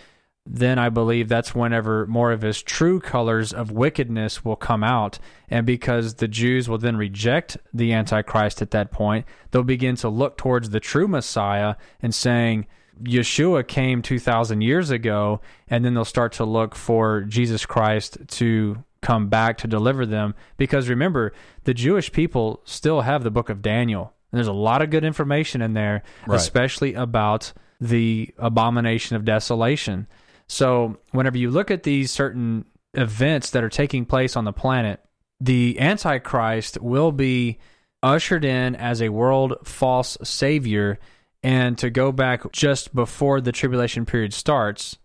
then 0.48 0.78
I 0.78 0.90
believe 0.90 1.28
that's 1.28 1.56
whenever 1.56 2.06
more 2.06 2.32
of 2.32 2.42
his 2.42 2.62
true 2.62 3.00
colors 3.00 3.52
of 3.52 3.72
wickedness 3.72 4.46
will 4.46 4.56
come 4.56 4.84
out. 4.84 5.18
And 5.50 5.66
because 5.66 6.16
the 6.16 6.28
Jews 6.28 6.70
will 6.70 6.78
then 6.78 6.98
reject 6.98 7.58
the 7.74 7.94
Antichrist 7.94 8.62
at 8.62 8.72
that 8.72 8.92
point, 8.92 9.26
they'll 9.52 9.64
begin 9.64 9.96
to 9.98 10.10
look 10.10 10.38
towards 10.38 10.70
the 10.70 10.80
true 10.80 11.08
Messiah 11.08 11.76
and 12.02 12.14
saying, 12.14 12.68
Yeshua 13.04 13.68
came 13.68 14.02
2,000 14.02 14.62
years 14.62 14.90
ago, 14.90 15.42
and 15.68 15.84
then 15.84 15.94
they'll 15.94 16.06
start 16.06 16.34
to 16.34 16.46
look 16.46 16.76
for 16.76 17.22
Jesus 17.22 17.66
Christ 17.66 18.18
to 18.28 18.84
come 19.02 19.28
back 19.30 19.58
to 19.60 19.68
deliver 19.68 20.06
them. 20.06 20.34
Because 20.58 20.90
remember, 20.90 21.34
the 21.66 21.74
Jewish 21.74 22.12
people 22.12 22.62
still 22.66 23.02
have 23.02 23.24
the 23.24 23.32
book 23.32 23.50
of 23.50 23.62
Daniel. 23.62 24.14
And 24.32 24.38
there's 24.40 24.48
a 24.48 24.54
lot 24.54 24.82
of 24.82 24.90
good 24.90 25.04
information 25.06 25.62
in 25.62 25.74
there, 25.74 26.04
Right. 26.26 26.36
especially 26.36 26.94
about 26.94 27.54
the 27.80 28.34
abomination 28.38 29.16
of 29.16 29.26
desolation. 29.26 30.08
So, 30.48 30.98
whenever 31.12 31.38
you 31.38 31.52
look 31.52 31.70
at 31.72 31.84
these 31.84 32.12
certain 32.12 32.66
events 32.94 33.50
that 33.52 33.64
are 33.64 33.70
taking 33.70 34.06
place 34.06 34.36
on 34.36 34.46
the 34.46 34.54
planet, 34.54 35.02
the 35.40 35.78
Antichrist 35.80 36.82
will 36.82 37.12
be 37.12 37.58
ushered 38.02 38.46
in 38.46 38.76
as 38.76 39.02
a 39.02 39.10
world 39.10 39.56
false 39.64 40.18
savior. 40.24 40.98
And 41.46 41.78
to 41.78 41.92
go 41.92 42.12
back 42.12 42.52
just 42.54 42.96
before 42.96 43.40
the 43.40 43.52
tribulation 43.52 44.04
period 44.08 44.34
starts, 44.34 44.98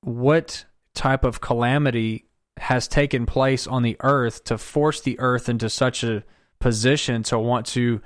what 0.00 0.64
type 0.94 1.22
of 1.22 1.40
calamity 1.40 2.24
has 2.56 2.88
taken 2.88 3.24
place 3.24 3.68
on 3.68 3.84
the 3.84 3.96
earth 4.00 4.42
to 4.44 4.58
force 4.58 5.00
the 5.00 5.16
earth 5.20 5.48
into 5.48 5.70
such 5.70 6.02
a 6.02 6.24
position 6.58 7.22
to 7.22 7.38
want 7.38 7.66
to 7.66 8.00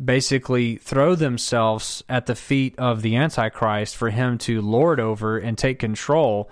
basically 0.00 0.76
throw 0.76 1.16
themselves 1.16 2.04
at 2.08 2.26
the 2.26 2.36
feet 2.36 2.78
of 2.78 3.02
the 3.02 3.16
Antichrist 3.16 3.96
for 3.96 4.10
him 4.10 4.38
to 4.38 4.62
lord 4.62 5.00
over 5.00 5.36
and 5.36 5.58
take 5.58 5.80
control. 5.80 6.48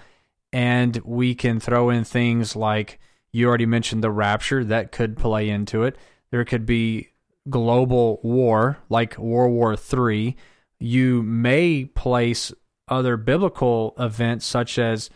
And 0.52 0.96
we 1.04 1.36
can 1.36 1.60
throw 1.60 1.90
in 1.90 2.02
things 2.02 2.56
like 2.56 2.98
you 3.30 3.46
already 3.46 3.66
mentioned 3.66 4.02
the 4.02 4.10
rapture 4.10 4.64
that 4.64 4.90
could 4.90 5.16
play 5.16 5.48
into 5.48 5.84
it. 5.84 5.96
There 6.32 6.44
could 6.44 6.66
be 6.66 7.10
global 7.48 8.18
war 8.24 8.78
like 8.88 9.16
World 9.16 9.52
War 9.52 9.76
III. 9.76 10.36
You 10.82 11.22
may 11.22 11.84
place 11.84 12.52
other 12.88 13.16
biblical 13.16 13.94
events 14.00 14.44
such 14.44 14.80
as 14.80 15.10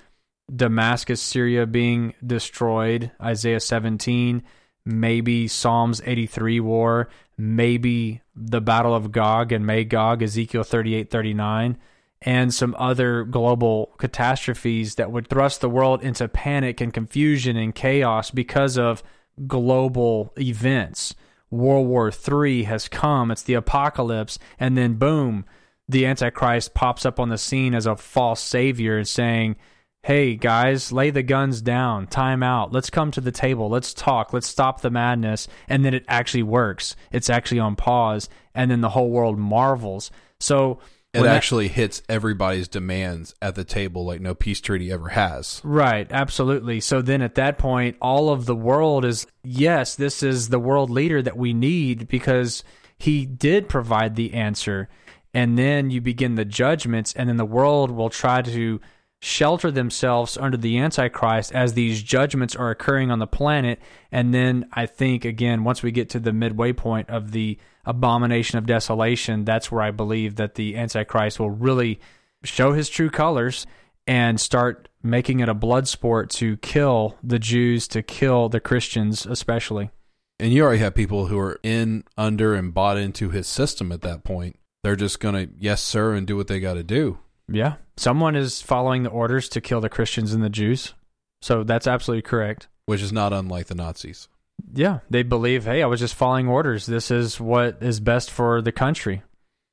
Damascus, 0.54 1.20
Syria 1.20 1.66
being 1.66 2.14
destroyed, 2.24 3.10
Isaiah 3.20 3.58
17, 3.58 4.44
maybe 4.84 5.48
Psalms 5.48 6.00
83 6.04 6.60
war, 6.60 7.08
maybe 7.36 8.22
the 8.36 8.60
Battle 8.60 8.94
of 8.94 9.10
Gog 9.10 9.50
and 9.50 9.66
Magog, 9.66 10.22
Ezekiel 10.22 10.62
38 10.62 11.10
39, 11.10 11.76
and 12.22 12.54
some 12.54 12.76
other 12.78 13.24
global 13.24 13.92
catastrophes 13.98 14.94
that 14.94 15.10
would 15.10 15.26
thrust 15.26 15.60
the 15.60 15.68
world 15.68 16.00
into 16.00 16.28
panic 16.28 16.80
and 16.80 16.94
confusion 16.94 17.56
and 17.56 17.74
chaos 17.74 18.30
because 18.30 18.78
of 18.78 19.02
global 19.48 20.32
events. 20.38 21.16
World 21.50 21.86
War 21.86 22.10
III 22.10 22.64
has 22.64 22.88
come, 22.88 23.30
it's 23.30 23.42
the 23.42 23.54
apocalypse, 23.54 24.38
and 24.58 24.76
then 24.76 24.94
boom, 24.94 25.44
the 25.88 26.06
Antichrist 26.06 26.74
pops 26.74 27.06
up 27.06 27.20
on 27.20 27.28
the 27.28 27.38
scene 27.38 27.74
as 27.74 27.86
a 27.86 27.96
false 27.96 28.40
savior 28.40 28.98
and 28.98 29.06
saying, 29.06 29.56
Hey 30.02 30.36
guys, 30.36 30.92
lay 30.92 31.10
the 31.10 31.22
guns 31.22 31.60
down, 31.60 32.06
time 32.06 32.42
out, 32.42 32.72
let's 32.72 32.90
come 32.90 33.10
to 33.10 33.20
the 33.20 33.32
table, 33.32 33.68
let's 33.68 33.92
talk, 33.92 34.32
let's 34.32 34.46
stop 34.46 34.80
the 34.80 34.90
madness. 34.90 35.48
And 35.68 35.84
then 35.84 35.94
it 35.94 36.04
actually 36.06 36.44
works. 36.44 36.94
It's 37.10 37.28
actually 37.28 37.58
on 37.58 37.74
pause, 37.74 38.28
and 38.54 38.70
then 38.70 38.82
the 38.82 38.90
whole 38.90 39.10
world 39.10 39.36
marvels. 39.36 40.12
So, 40.38 40.78
it 41.16 41.20
when 41.20 41.28
that- 41.28 41.36
actually 41.36 41.68
hits 41.68 42.02
everybody's 42.08 42.68
demands 42.68 43.34
at 43.42 43.54
the 43.54 43.64
table 43.64 44.04
like 44.04 44.20
no 44.20 44.34
peace 44.34 44.60
treaty 44.60 44.92
ever 44.92 45.08
has 45.08 45.60
Right, 45.64 46.06
absolutely. 46.10 46.80
So 46.80 47.02
then 47.02 47.22
at 47.22 47.34
that 47.36 47.58
point, 47.58 47.96
all 48.00 48.30
of 48.30 48.46
the 48.46 48.54
world 48.54 49.04
is 49.04 49.26
yes, 49.42 49.94
this 49.94 50.22
is 50.22 50.48
the 50.48 50.58
world 50.58 50.90
leader 50.90 51.22
that 51.22 51.36
we 51.36 51.52
need 51.52 52.08
because 52.08 52.62
he 52.98 53.26
did 53.26 53.68
provide 53.68 54.16
the 54.16 54.34
answer. 54.34 54.88
And 55.34 55.58
then 55.58 55.90
you 55.90 56.00
begin 56.00 56.34
the 56.36 56.46
judgments, 56.46 57.12
and 57.12 57.28
then 57.28 57.36
the 57.36 57.44
world 57.44 57.90
will 57.90 58.08
try 58.08 58.40
to 58.42 58.80
shelter 59.26 59.72
themselves 59.72 60.38
under 60.38 60.56
the 60.56 60.78
Antichrist 60.78 61.52
as 61.52 61.74
these 61.74 62.00
judgments 62.00 62.54
are 62.54 62.70
occurring 62.70 63.10
on 63.10 63.18
the 63.18 63.26
planet. 63.26 63.80
And 64.12 64.32
then 64.32 64.68
I 64.72 64.86
think, 64.86 65.24
again, 65.24 65.64
once 65.64 65.82
we 65.82 65.90
get 65.90 66.08
to 66.10 66.20
the 66.20 66.32
midway 66.32 66.72
point 66.72 67.10
of 67.10 67.32
the 67.32 67.58
abomination 67.84 68.56
of 68.56 68.66
desolation, 68.66 69.44
that's 69.44 69.72
where 69.72 69.82
I 69.82 69.90
believe 69.90 70.36
that 70.36 70.54
the 70.54 70.76
Antichrist 70.76 71.40
will 71.40 71.50
really 71.50 71.98
show 72.44 72.72
his 72.72 72.88
true 72.88 73.10
colors 73.10 73.66
and 74.06 74.40
start 74.40 74.88
making 75.02 75.40
it 75.40 75.48
a 75.48 75.54
blood 75.54 75.88
sport 75.88 76.30
to 76.30 76.56
kill 76.58 77.18
the 77.20 77.40
Jews, 77.40 77.88
to 77.88 78.02
kill 78.04 78.48
the 78.48 78.60
Christians, 78.60 79.26
especially. 79.26 79.90
And 80.38 80.52
you 80.52 80.62
already 80.62 80.78
have 80.78 80.94
people 80.94 81.26
who 81.26 81.38
are 81.40 81.58
in, 81.64 82.04
under, 82.16 82.54
and 82.54 82.72
bought 82.72 82.96
into 82.96 83.30
his 83.30 83.48
system 83.48 83.90
at 83.90 84.02
that 84.02 84.22
point. 84.22 84.56
They're 84.84 84.94
just 84.94 85.18
going 85.18 85.34
to, 85.34 85.52
yes, 85.58 85.82
sir, 85.82 86.14
and 86.14 86.28
do 86.28 86.36
what 86.36 86.46
they 86.46 86.60
got 86.60 86.74
to 86.74 86.84
do. 86.84 87.18
Yeah. 87.50 87.74
Someone 87.96 88.36
is 88.36 88.60
following 88.60 89.02
the 89.02 89.10
orders 89.10 89.48
to 89.50 89.60
kill 89.60 89.80
the 89.80 89.88
Christians 89.88 90.32
and 90.32 90.42
the 90.42 90.50
Jews. 90.50 90.94
So 91.42 91.64
that's 91.64 91.86
absolutely 91.86 92.22
correct. 92.22 92.68
which 92.86 93.02
is 93.02 93.12
not 93.12 93.32
unlike 93.32 93.66
the 93.66 93.74
Nazis. 93.74 94.28
Yeah. 94.72 95.00
They 95.10 95.22
believe, 95.22 95.64
hey, 95.64 95.82
I 95.82 95.86
was 95.86 96.00
just 96.00 96.14
following 96.14 96.48
orders. 96.48 96.86
This 96.86 97.10
is 97.10 97.40
what 97.40 97.78
is 97.82 98.00
best 98.00 98.30
for 98.30 98.62
the 98.62 98.72
country. 98.72 99.22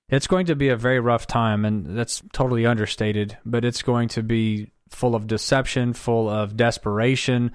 It's 0.10 0.28
going 0.28 0.48
to 0.48 0.56
be 0.56 0.70
a 0.70 0.76
very 0.76 1.00
rough 1.00 1.26
time, 1.26 1.64
and 1.66 1.98
that's 1.98 2.22
totally 2.34 2.66
understated, 2.66 3.38
but 3.46 3.64
it's 3.66 3.82
going 3.82 4.10
to 4.10 4.22
be 4.24 4.72
full 4.90 5.16
of 5.16 5.26
deception, 5.28 5.94
full 5.94 6.30
of 6.30 6.58
desperation, 6.58 7.52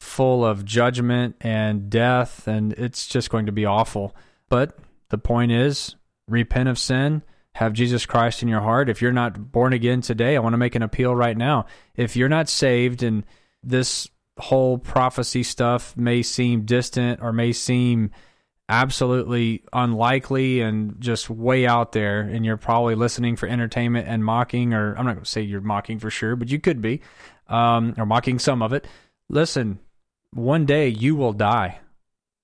full 0.00 0.44
of 0.44 0.64
judgment 0.64 1.36
and 1.40 1.88
death, 1.88 2.46
and 2.48 2.72
it's 2.74 3.06
just 3.06 3.30
going 3.30 3.46
to 3.46 3.52
be 3.52 3.64
awful. 3.64 4.14
But 4.48 4.76
the 5.10 5.16
point 5.18 5.52
is, 5.52 5.94
repent 6.28 6.68
of 6.68 6.78
sin, 6.78 7.22
have 7.54 7.72
Jesus 7.72 8.06
Christ 8.06 8.42
in 8.42 8.48
your 8.48 8.60
heart. 8.60 8.88
If 8.88 9.02
you're 9.02 9.12
not 9.12 9.52
born 9.52 9.72
again 9.72 10.00
today, 10.00 10.36
I 10.36 10.40
want 10.40 10.54
to 10.54 10.58
make 10.58 10.74
an 10.74 10.82
appeal 10.82 11.14
right 11.14 11.36
now. 11.36 11.66
If 11.94 12.16
you're 12.16 12.28
not 12.28 12.48
saved 12.48 13.02
and 13.02 13.24
this 13.62 14.08
whole 14.38 14.78
prophecy 14.78 15.42
stuff 15.42 15.96
may 15.96 16.22
seem 16.22 16.64
distant 16.64 17.20
or 17.22 17.32
may 17.32 17.52
seem 17.52 18.10
absolutely 18.68 19.62
unlikely 19.72 20.62
and 20.62 20.98
just 20.98 21.28
way 21.28 21.66
out 21.66 21.92
there, 21.92 22.20
and 22.20 22.44
you're 22.44 22.56
probably 22.56 22.94
listening 22.94 23.36
for 23.36 23.46
entertainment 23.46 24.08
and 24.08 24.24
mocking, 24.24 24.72
or 24.72 24.94
I'm 24.96 25.04
not 25.04 25.14
going 25.14 25.24
to 25.24 25.30
say 25.30 25.42
you're 25.42 25.60
mocking 25.60 25.98
for 25.98 26.10
sure, 26.10 26.36
but 26.36 26.50
you 26.50 26.58
could 26.58 26.80
be, 26.80 27.02
um, 27.48 27.94
or 27.98 28.06
mocking 28.06 28.38
some 28.38 28.62
of 28.62 28.72
it. 28.72 28.86
Listen, 29.28 29.78
one 30.32 30.64
day 30.64 30.88
you 30.88 31.14
will 31.16 31.34
die. 31.34 31.80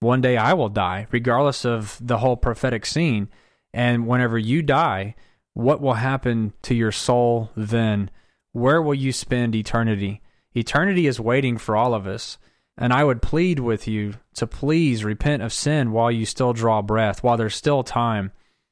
One 0.01 0.21
day 0.21 0.37
I 0.37 0.53
will 0.53 0.69
die, 0.69 1.07
regardless 1.11 1.65
of 1.65 1.99
the 2.01 2.19
whole 2.19 2.37
prophetic 2.37 2.85
scene. 2.85 3.29
And 3.73 4.07
whenever 4.07 4.39
you 4.39 4.63
die, 4.63 5.15
what 5.55 5.81
will 5.81 5.95
happen 5.95 6.53
to 6.63 6.75
your 6.75 6.93
soul 6.93 7.51
then? 7.57 8.11
Where 8.53 8.81
will 8.81 8.95
you 8.95 9.13
spend 9.13 9.55
eternity? 9.55 10.23
Eternity 10.55 11.07
is 11.07 11.21
waiting 11.21 11.59
for 11.59 11.77
all 11.77 11.95
of 11.95 12.07
us. 12.07 12.39
And 12.77 12.93
I 12.93 13.03
would 13.03 13.23
plead 13.23 13.59
with 13.59 13.89
you 13.89 14.15
to 14.35 14.47
please 14.47 15.05
repent 15.05 15.43
of 15.43 15.53
sin 15.53 15.91
while 15.91 16.13
you 16.13 16.25
still 16.25 16.53
draw 16.53 16.81
breath, 16.81 17.23
while 17.25 17.37
there's 17.37 17.57
still 17.57 17.83
time. 17.83 18.31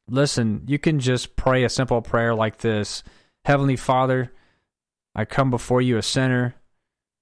Listen, 0.09 0.63
you 0.67 0.79
can 0.79 1.01
just 1.01 1.35
pray 1.35 1.65
a 1.65 1.69
simple 1.69 2.01
prayer 2.03 2.35
like 2.35 2.59
this 2.59 3.03
Heavenly 3.45 3.77
Father, 3.77 4.33
I 5.15 5.25
come 5.25 5.51
before 5.51 5.83
you 5.83 5.97
a 5.97 6.03
sinner. 6.03 6.55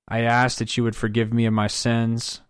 I 0.09 0.21
ask 0.21 0.59
that 0.59 0.77
you 0.77 0.83
would 0.83 0.97
forgive 0.97 1.33
me 1.33 1.47
of 1.47 1.55
my 1.55 1.69
sins. 1.69 2.43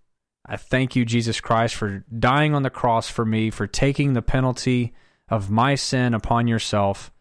I 0.46 0.56
thank 0.56 0.96
you, 0.96 1.04
Jesus 1.04 1.40
Christ, 1.40 1.74
for 1.74 2.04
dying 2.18 2.54
on 2.54 2.62
the 2.62 2.70
cross 2.70 3.08
for 3.08 3.24
me, 3.24 3.50
for 3.50 3.66
taking 3.66 4.12
the 4.12 4.22
penalty 4.22 4.92
of 5.28 5.50
my 5.50 5.74
sin 5.74 6.14
upon 6.14 6.46
yourself. 6.46 7.12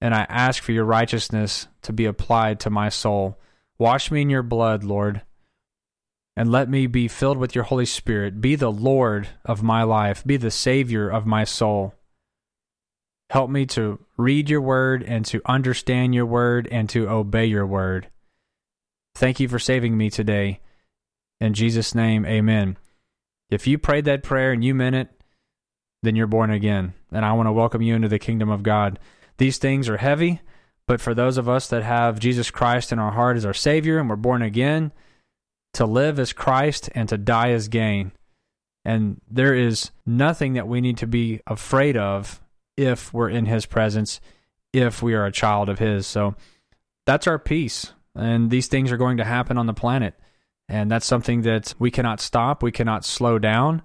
And 0.00 0.14
I 0.14 0.26
ask 0.28 0.62
for 0.62 0.72
your 0.72 0.84
righteousness 0.84 1.68
to 1.82 1.92
be 1.92 2.04
applied 2.04 2.60
to 2.60 2.70
my 2.70 2.88
soul. 2.88 3.38
Wash 3.78 4.10
me 4.10 4.22
in 4.22 4.30
your 4.30 4.42
blood, 4.42 4.84
Lord 4.84 5.22
and 6.36 6.50
let 6.50 6.68
me 6.68 6.86
be 6.86 7.08
filled 7.08 7.38
with 7.38 7.54
your 7.54 7.64
Holy 7.64 7.86
Spirit. 7.86 8.40
Be 8.40 8.56
the 8.56 8.72
Lord 8.72 9.28
of 9.44 9.62
my 9.62 9.82
life, 9.82 10.24
be 10.24 10.36
the 10.36 10.50
Savior 10.50 11.08
of 11.08 11.26
my 11.26 11.44
soul. 11.44 11.94
Help 13.30 13.50
me 13.50 13.66
to 13.66 14.04
read 14.16 14.50
your 14.50 14.60
word 14.60 15.02
and 15.02 15.24
to 15.26 15.40
understand 15.46 16.14
your 16.14 16.26
word 16.26 16.68
and 16.70 16.88
to 16.90 17.08
obey 17.08 17.46
your 17.46 17.66
word. 17.66 18.08
Thank 19.14 19.40
you 19.40 19.48
for 19.48 19.58
saving 19.58 19.96
me 19.96 20.10
today. 20.10 20.60
In 21.40 21.54
Jesus' 21.54 21.94
name, 21.94 22.26
amen. 22.26 22.76
If 23.50 23.66
you 23.66 23.78
prayed 23.78 24.04
that 24.06 24.22
prayer 24.22 24.52
and 24.52 24.64
you 24.64 24.74
meant 24.74 24.96
it, 24.96 25.08
then 26.04 26.16
you're 26.16 26.26
born 26.26 26.50
again. 26.50 26.94
And 27.12 27.24
I 27.24 27.32
want 27.32 27.46
to 27.46 27.52
welcome 27.52 27.82
you 27.82 27.94
into 27.94 28.08
the 28.08 28.18
kingdom 28.18 28.50
of 28.50 28.62
God. 28.62 28.98
These 29.38 29.58
things 29.58 29.88
are 29.88 29.96
heavy, 29.96 30.40
but 30.86 31.00
for 31.00 31.14
those 31.14 31.38
of 31.38 31.48
us 31.48 31.68
that 31.68 31.82
have 31.82 32.20
Jesus 32.20 32.50
Christ 32.50 32.92
in 32.92 32.98
our 32.98 33.12
heart 33.12 33.36
as 33.36 33.44
our 33.44 33.54
Savior 33.54 33.98
and 33.98 34.08
we're 34.08 34.16
born 34.16 34.42
again, 34.42 34.92
to 35.74 35.86
live 35.86 36.18
as 36.18 36.32
Christ 36.32 36.88
and 36.94 37.08
to 37.08 37.18
die 37.18 37.50
as 37.50 37.68
gain. 37.68 38.12
And 38.84 39.20
there 39.30 39.54
is 39.54 39.90
nothing 40.06 40.54
that 40.54 40.68
we 40.68 40.80
need 40.80 40.98
to 40.98 41.06
be 41.06 41.40
afraid 41.46 41.96
of 41.96 42.40
if 42.76 43.12
we're 43.12 43.30
in 43.30 43.46
his 43.46 43.66
presence, 43.66 44.20
if 44.72 45.02
we 45.02 45.14
are 45.14 45.26
a 45.26 45.32
child 45.32 45.68
of 45.68 45.78
his. 45.78 46.06
So 46.06 46.34
that's 47.06 47.26
our 47.26 47.38
peace. 47.38 47.92
And 48.14 48.50
these 48.50 48.68
things 48.68 48.92
are 48.92 48.96
going 48.96 49.16
to 49.16 49.24
happen 49.24 49.58
on 49.58 49.66
the 49.66 49.74
planet. 49.74 50.14
And 50.68 50.90
that's 50.90 51.06
something 51.06 51.42
that 51.42 51.74
we 51.78 51.90
cannot 51.90 52.20
stop, 52.20 52.62
we 52.62 52.72
cannot 52.72 53.04
slow 53.04 53.38
down. 53.38 53.82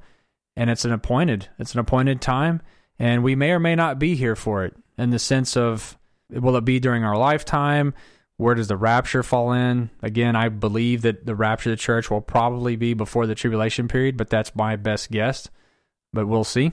And 0.56 0.70
it's 0.70 0.86
an 0.86 0.92
appointed, 0.92 1.48
it's 1.58 1.74
an 1.74 1.80
appointed 1.80 2.22
time. 2.22 2.62
And 2.98 3.24
we 3.24 3.36
may 3.36 3.52
or 3.52 3.60
may 3.60 3.76
not 3.76 3.98
be 3.98 4.16
here 4.16 4.36
for 4.36 4.66
it 4.66 4.76
in 4.98 5.10
the 5.10 5.20
sense 5.20 5.56
of 5.56 5.98
will 6.30 6.58
it 6.58 6.66
be 6.66 6.80
during 6.80 7.04
our 7.04 7.18
lifetime? 7.18 7.94
Where 8.38 8.56
does 8.56 8.68
the 8.68 8.78
rapture 8.78 9.24
fall 9.24 9.52
in? 9.52 9.90
Again, 10.02 10.36
I 10.36 10.50
believe 10.50 11.02
that 11.02 11.26
the 11.26 11.36
rapture 11.36 11.72
of 11.72 11.78
the 11.78 11.82
church 11.82 12.10
will 12.10 12.22
probably 12.22 12.76
be 12.76 12.94
before 12.94 13.28
the 13.28 13.36
tribulation 13.36 13.88
period, 13.88 14.16
but 14.16 14.30
that's 14.30 14.56
my 14.56 14.76
best 14.76 15.12
guess. 15.12 15.50
But 16.14 16.28
we'll 16.28 16.44
see. 16.44 16.72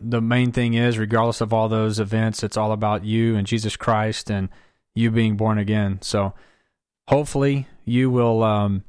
The 0.00 0.20
main 0.20 0.52
thing 0.52 0.74
is, 0.74 0.98
regardless 0.98 1.40
of 1.40 1.52
all 1.52 1.68
those 1.68 2.00
events, 2.00 2.42
it's 2.42 2.56
all 2.56 2.72
about 2.72 3.04
you 3.04 3.36
and 3.36 3.46
Jesus 3.46 3.76
Christ 3.76 4.30
and 4.30 4.48
you 4.94 5.10
being 5.10 5.36
born 5.36 5.58
again. 5.58 6.00
So 6.02 6.34
hopefully 7.08 7.66
you 7.84 8.10
will 8.10 8.42
um, 8.42 8.84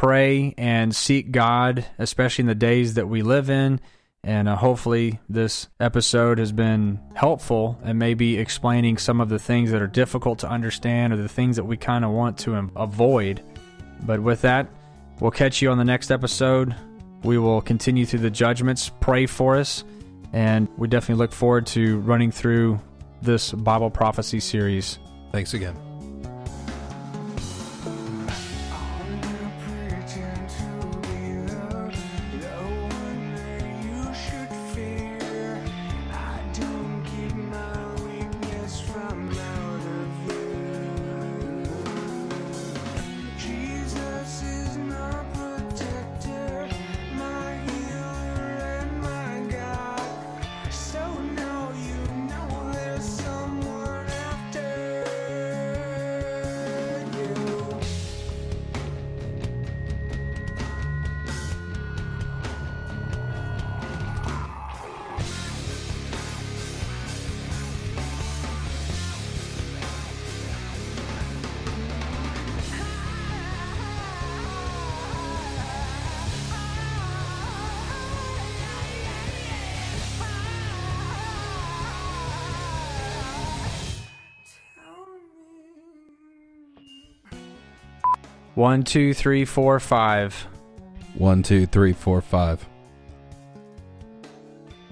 pray 0.00 0.54
and 0.58 0.94
seek 0.94 1.30
God, 1.30 1.84
especially 1.98 2.42
in 2.42 2.48
the 2.48 2.54
days 2.54 2.94
that 2.94 3.08
we 3.08 3.22
live 3.22 3.50
in 3.50 3.80
and 4.22 4.48
uh, 4.48 4.56
hopefully, 4.56 5.18
this 5.28 5.68
episode 5.78 6.38
has 6.38 6.52
been 6.52 7.00
helpful 7.14 7.78
and 7.82 7.98
maybe 7.98 8.36
explaining 8.36 8.98
some 8.98 9.20
of 9.20 9.30
the 9.30 9.38
things 9.38 9.70
that 9.70 9.80
are 9.80 9.86
difficult 9.86 10.40
to 10.40 10.48
understand 10.48 11.12
or 11.12 11.16
the 11.16 11.28
things 11.28 11.56
that 11.56 11.64
we 11.64 11.76
kind 11.78 12.04
of 12.04 12.10
want 12.10 12.38
to 12.40 12.70
avoid. 12.76 13.42
But 14.02 14.20
with 14.20 14.42
that, 14.42 14.68
we'll 15.20 15.30
catch 15.30 15.62
you 15.62 15.70
on 15.70 15.78
the 15.78 15.84
next 15.84 16.10
episode. 16.10 16.74
We 17.22 17.38
will 17.38 17.62
continue 17.62 18.04
through 18.04 18.20
the 18.20 18.30
judgments, 18.30 18.90
pray 19.00 19.24
for 19.24 19.56
us, 19.56 19.84
and 20.34 20.68
we 20.76 20.86
definitely 20.86 21.20
look 21.20 21.32
forward 21.32 21.66
to 21.68 21.98
running 22.00 22.30
through 22.30 22.78
this 23.22 23.52
Bible 23.52 23.90
prophecy 23.90 24.40
series. 24.40 24.98
Thanks 25.32 25.54
again. 25.54 25.89
One, 88.60 88.82
two, 88.82 89.14
three, 89.14 89.46
four, 89.46 89.80
five. 89.80 90.34
One, 91.14 91.42
two, 91.42 91.64
three, 91.64 91.94
four, 91.94 92.20
five. 92.20 92.62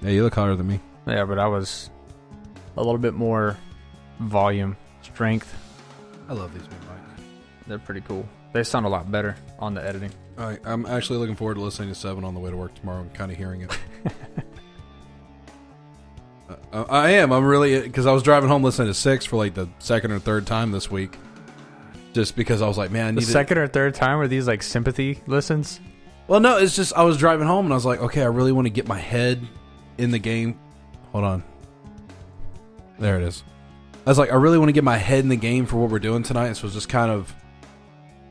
Yeah, 0.01 0.09
you 0.09 0.23
look 0.23 0.33
hotter 0.33 0.55
than 0.55 0.65
me. 0.65 0.79
Yeah, 1.05 1.25
but 1.25 1.37
I 1.37 1.45
was 1.45 1.91
a 2.77 2.79
little 2.81 2.97
bit 2.97 3.13
more 3.13 3.57
volume, 4.21 4.75
strength. 5.03 5.55
I 6.27 6.33
love 6.33 6.51
these 6.51 6.63
new 6.63 6.69
mics. 6.69 7.21
They're 7.67 7.77
pretty 7.77 8.01
cool. 8.01 8.27
They 8.53 8.63
sound 8.63 8.87
a 8.87 8.89
lot 8.89 9.11
better 9.11 9.35
on 9.59 9.75
the 9.75 9.85
editing. 9.85 10.13
All 10.39 10.47
right, 10.47 10.59
I'm 10.65 10.87
actually 10.87 11.19
looking 11.19 11.35
forward 11.35 11.53
to 11.53 11.61
listening 11.61 11.89
to 11.89 11.95
Seven 11.95 12.23
on 12.23 12.33
the 12.33 12.39
way 12.39 12.49
to 12.49 12.57
work 12.57 12.73
tomorrow 12.73 13.01
and 13.01 13.13
kind 13.13 13.31
of 13.31 13.37
hearing 13.37 13.61
it. 13.61 13.77
uh, 16.73 16.85
I 16.89 17.11
am. 17.11 17.31
I'm 17.31 17.45
really 17.45 17.81
because 17.81 18.07
I 18.07 18.13
was 18.13 18.23
driving 18.23 18.49
home 18.49 18.63
listening 18.63 18.87
to 18.87 18.95
Six 18.95 19.25
for 19.25 19.35
like 19.35 19.53
the 19.53 19.69
second 19.77 20.11
or 20.11 20.17
third 20.17 20.47
time 20.47 20.71
this 20.71 20.89
week 20.89 21.19
just 22.13 22.35
because 22.35 22.61
I 22.61 22.67
was 22.67 22.77
like, 22.77 22.91
man, 22.91 23.09
I 23.09 23.11
the 23.11 23.21
second 23.21 23.57
or 23.57 23.67
third 23.67 23.95
time 23.95 24.19
are 24.19 24.27
these 24.27 24.47
like 24.47 24.63
sympathy 24.63 25.21
listens? 25.27 25.79
Well, 26.27 26.39
no, 26.39 26.57
it's 26.57 26.75
just 26.75 26.93
I 26.93 27.03
was 27.03 27.17
driving 27.17 27.47
home 27.47 27.65
and 27.65 27.73
I 27.73 27.75
was 27.75 27.85
like, 27.85 28.01
okay, 28.01 28.21
I 28.21 28.27
really 28.27 28.51
want 28.51 28.65
to 28.65 28.71
get 28.71 28.87
my 28.87 28.99
head 28.99 29.47
in 29.97 30.11
the 30.11 30.19
game. 30.19 30.59
Hold 31.11 31.23
on, 31.23 31.43
there 32.99 33.17
it 33.17 33.23
is. 33.23 33.43
I 34.05 34.09
was 34.09 34.17
like, 34.17 34.31
I 34.31 34.35
really 34.35 34.57
want 34.57 34.69
to 34.69 34.73
get 34.73 34.83
my 34.83 34.97
head 34.97 35.19
in 35.19 35.29
the 35.29 35.35
game 35.35 35.65
for 35.65 35.77
what 35.77 35.89
we're 35.89 35.99
doing 35.99 36.23
tonight. 36.23 36.53
So 36.53 36.61
it 36.61 36.63
was 36.65 36.73
just 36.73 36.89
kind 36.89 37.11
of, 37.11 37.33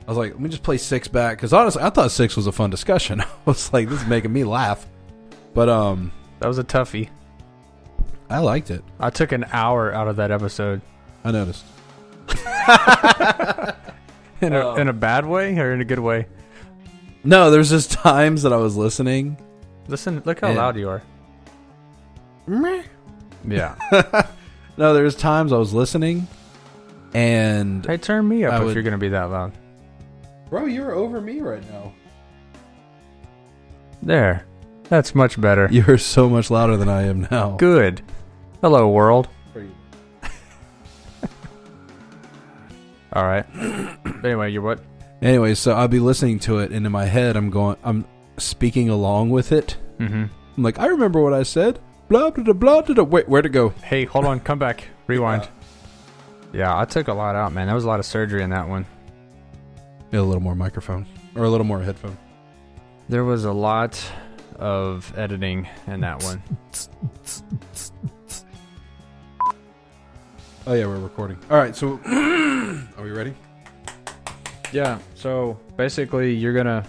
I 0.06 0.10
was 0.10 0.18
like, 0.18 0.32
let 0.32 0.40
me 0.40 0.48
just 0.48 0.62
play 0.62 0.78
six 0.78 1.08
back 1.08 1.36
because 1.36 1.52
honestly, 1.52 1.82
I 1.82 1.90
thought 1.90 2.10
six 2.10 2.36
was 2.36 2.46
a 2.46 2.52
fun 2.52 2.70
discussion. 2.70 3.20
I 3.22 3.26
was 3.44 3.72
like, 3.72 3.88
this 3.88 4.00
is 4.02 4.08
making 4.08 4.32
me 4.32 4.44
laugh, 4.44 4.86
but 5.54 5.68
um, 5.68 6.10
that 6.40 6.48
was 6.48 6.58
a 6.58 6.64
toughie. 6.64 7.10
I 8.30 8.38
liked 8.40 8.70
it. 8.70 8.84
I 9.00 9.10
took 9.10 9.32
an 9.32 9.46
hour 9.52 9.92
out 9.92 10.08
of 10.08 10.16
that 10.16 10.30
episode. 10.30 10.82
I 11.24 11.30
noticed. 11.30 11.64
in 14.40 14.52
a, 14.52 14.60
oh. 14.60 14.76
in 14.76 14.88
a 14.88 14.92
bad 14.92 15.26
way 15.26 15.58
or 15.58 15.72
in 15.72 15.80
a 15.80 15.84
good 15.84 15.98
way? 15.98 16.26
No, 17.24 17.50
there's 17.50 17.70
just 17.70 17.90
times 17.90 18.42
that 18.42 18.52
I 18.52 18.56
was 18.56 18.76
listening. 18.76 19.36
Listen, 19.88 20.22
look 20.24 20.40
how 20.40 20.48
And- 20.48 20.56
loud 20.56 20.76
you 20.76 20.88
are. 20.88 21.02
Yeah. 23.46 23.74
no, 24.76 24.94
there's 24.94 25.14
times 25.14 25.52
I 25.52 25.58
was 25.58 25.74
listening, 25.74 26.26
and 27.14 27.84
hey, 27.84 27.96
turn 27.98 28.26
me 28.28 28.44
up 28.44 28.54
I 28.54 28.58
if 28.58 28.64
would- 28.64 28.74
you're 28.74 28.82
gonna 28.82 28.98
be 28.98 29.08
that 29.10 29.30
loud. 29.30 29.52
bro, 30.48 30.64
you're 30.66 30.92
over 30.92 31.20
me 31.20 31.40
right 31.40 31.62
now. 31.70 31.92
There. 34.02 34.44
That's 34.84 35.14
much 35.14 35.38
better. 35.38 35.68
You're 35.70 35.98
so 35.98 36.30
much 36.30 36.50
louder 36.50 36.78
than 36.78 36.88
I 36.88 37.02
am 37.02 37.28
now. 37.30 37.56
Good. 37.56 38.00
Hello, 38.62 38.88
world. 38.88 39.28
All 43.12 43.24
right. 43.24 43.46
anyway, 44.24 44.50
you're 44.52 44.62
what? 44.62 44.80
Anyway, 45.20 45.54
so 45.54 45.72
I'll 45.72 45.88
be 45.88 46.00
listening 46.00 46.38
to 46.40 46.58
it, 46.58 46.70
and 46.70 46.86
in 46.86 46.92
my 46.92 47.06
head, 47.06 47.36
I'm 47.36 47.50
going, 47.50 47.76
I'm 47.82 48.04
speaking 48.36 48.88
along 48.88 49.30
with 49.30 49.50
it. 49.52 49.76
Mm-hmm. 49.98 50.24
I'm 50.56 50.62
like, 50.62 50.78
I 50.78 50.86
remember 50.86 51.20
what 51.20 51.34
I 51.34 51.42
said. 51.42 51.80
Blah 52.08 52.30
blah 52.30 52.44
blah 52.44 52.52
blah. 52.54 52.82
blah. 52.82 53.04
Wait, 53.04 53.28
where'd 53.28 53.46
it 53.46 53.50
go? 53.50 53.70
Hey, 53.82 54.04
hold 54.04 54.24
on. 54.24 54.40
Come 54.40 54.58
back. 54.58 54.88
Rewind. 55.06 55.48
Yeah, 56.50 56.74
I 56.74 56.86
took 56.86 57.08
a 57.08 57.12
lot 57.12 57.36
out, 57.36 57.52
man. 57.52 57.66
There 57.66 57.74
was 57.74 57.84
a 57.84 57.88
lot 57.88 58.00
of 58.00 58.06
surgery 58.06 58.42
in 58.42 58.48
that 58.50 58.66
one. 58.66 58.86
A 60.14 60.18
little 60.22 60.40
more 60.40 60.54
microphone 60.54 61.06
or 61.36 61.44
a 61.44 61.50
little 61.50 61.66
more 61.66 61.78
headphone. 61.78 62.16
There 63.10 63.22
was 63.22 63.44
a 63.44 63.52
lot 63.52 64.02
of 64.56 65.12
editing 65.18 65.68
in 65.86 66.00
that 66.00 66.22
one. 66.22 66.42
Oh 70.68 70.74
yeah, 70.74 70.84
we're 70.84 70.98
recording. 70.98 71.38
All 71.50 71.56
right, 71.56 71.74
so 71.74 71.98
are 72.98 73.02
we 73.02 73.10
ready? 73.10 73.34
Yeah. 74.70 74.98
So 75.14 75.58
basically, 75.78 76.34
you're 76.34 76.52
gonna 76.52 76.84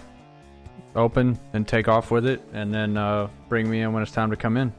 open 0.94 1.38
and 1.54 1.66
take 1.66 1.88
off 1.88 2.10
with 2.10 2.26
it, 2.26 2.42
and 2.52 2.74
then 2.74 2.98
uh, 2.98 3.30
bring 3.48 3.70
me 3.70 3.80
in 3.80 3.94
when 3.94 4.02
it's 4.02 4.12
time 4.12 4.28
to 4.32 4.36
come 4.36 4.58
in. 4.58 4.70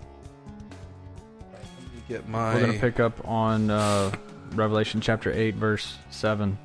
Get 2.08 2.30
my. 2.30 2.54
We're 2.54 2.68
gonna 2.68 2.78
pick 2.78 3.00
up 3.00 3.28
on 3.28 3.72
uh, 3.72 4.12
Revelation 4.52 5.02
chapter 5.02 5.34
eight, 5.34 5.56
verse 5.56 5.98
seven. 6.12 6.56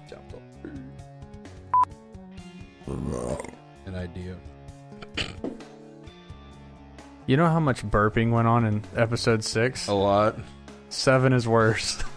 an 2.87 3.95
idea. 3.95 4.37
You 7.25 7.39
know 7.39 7.49
how 7.49 7.61
much 7.61 7.83
burping 7.83 8.31
went 8.31 8.47
on 8.47 8.67
in 8.67 8.85
episode 8.95 9.43
six? 9.43 9.89
A 9.89 9.95
lot. 9.95 10.37
Seven 10.91 11.33
is 11.33 11.49
worse. 11.49 12.05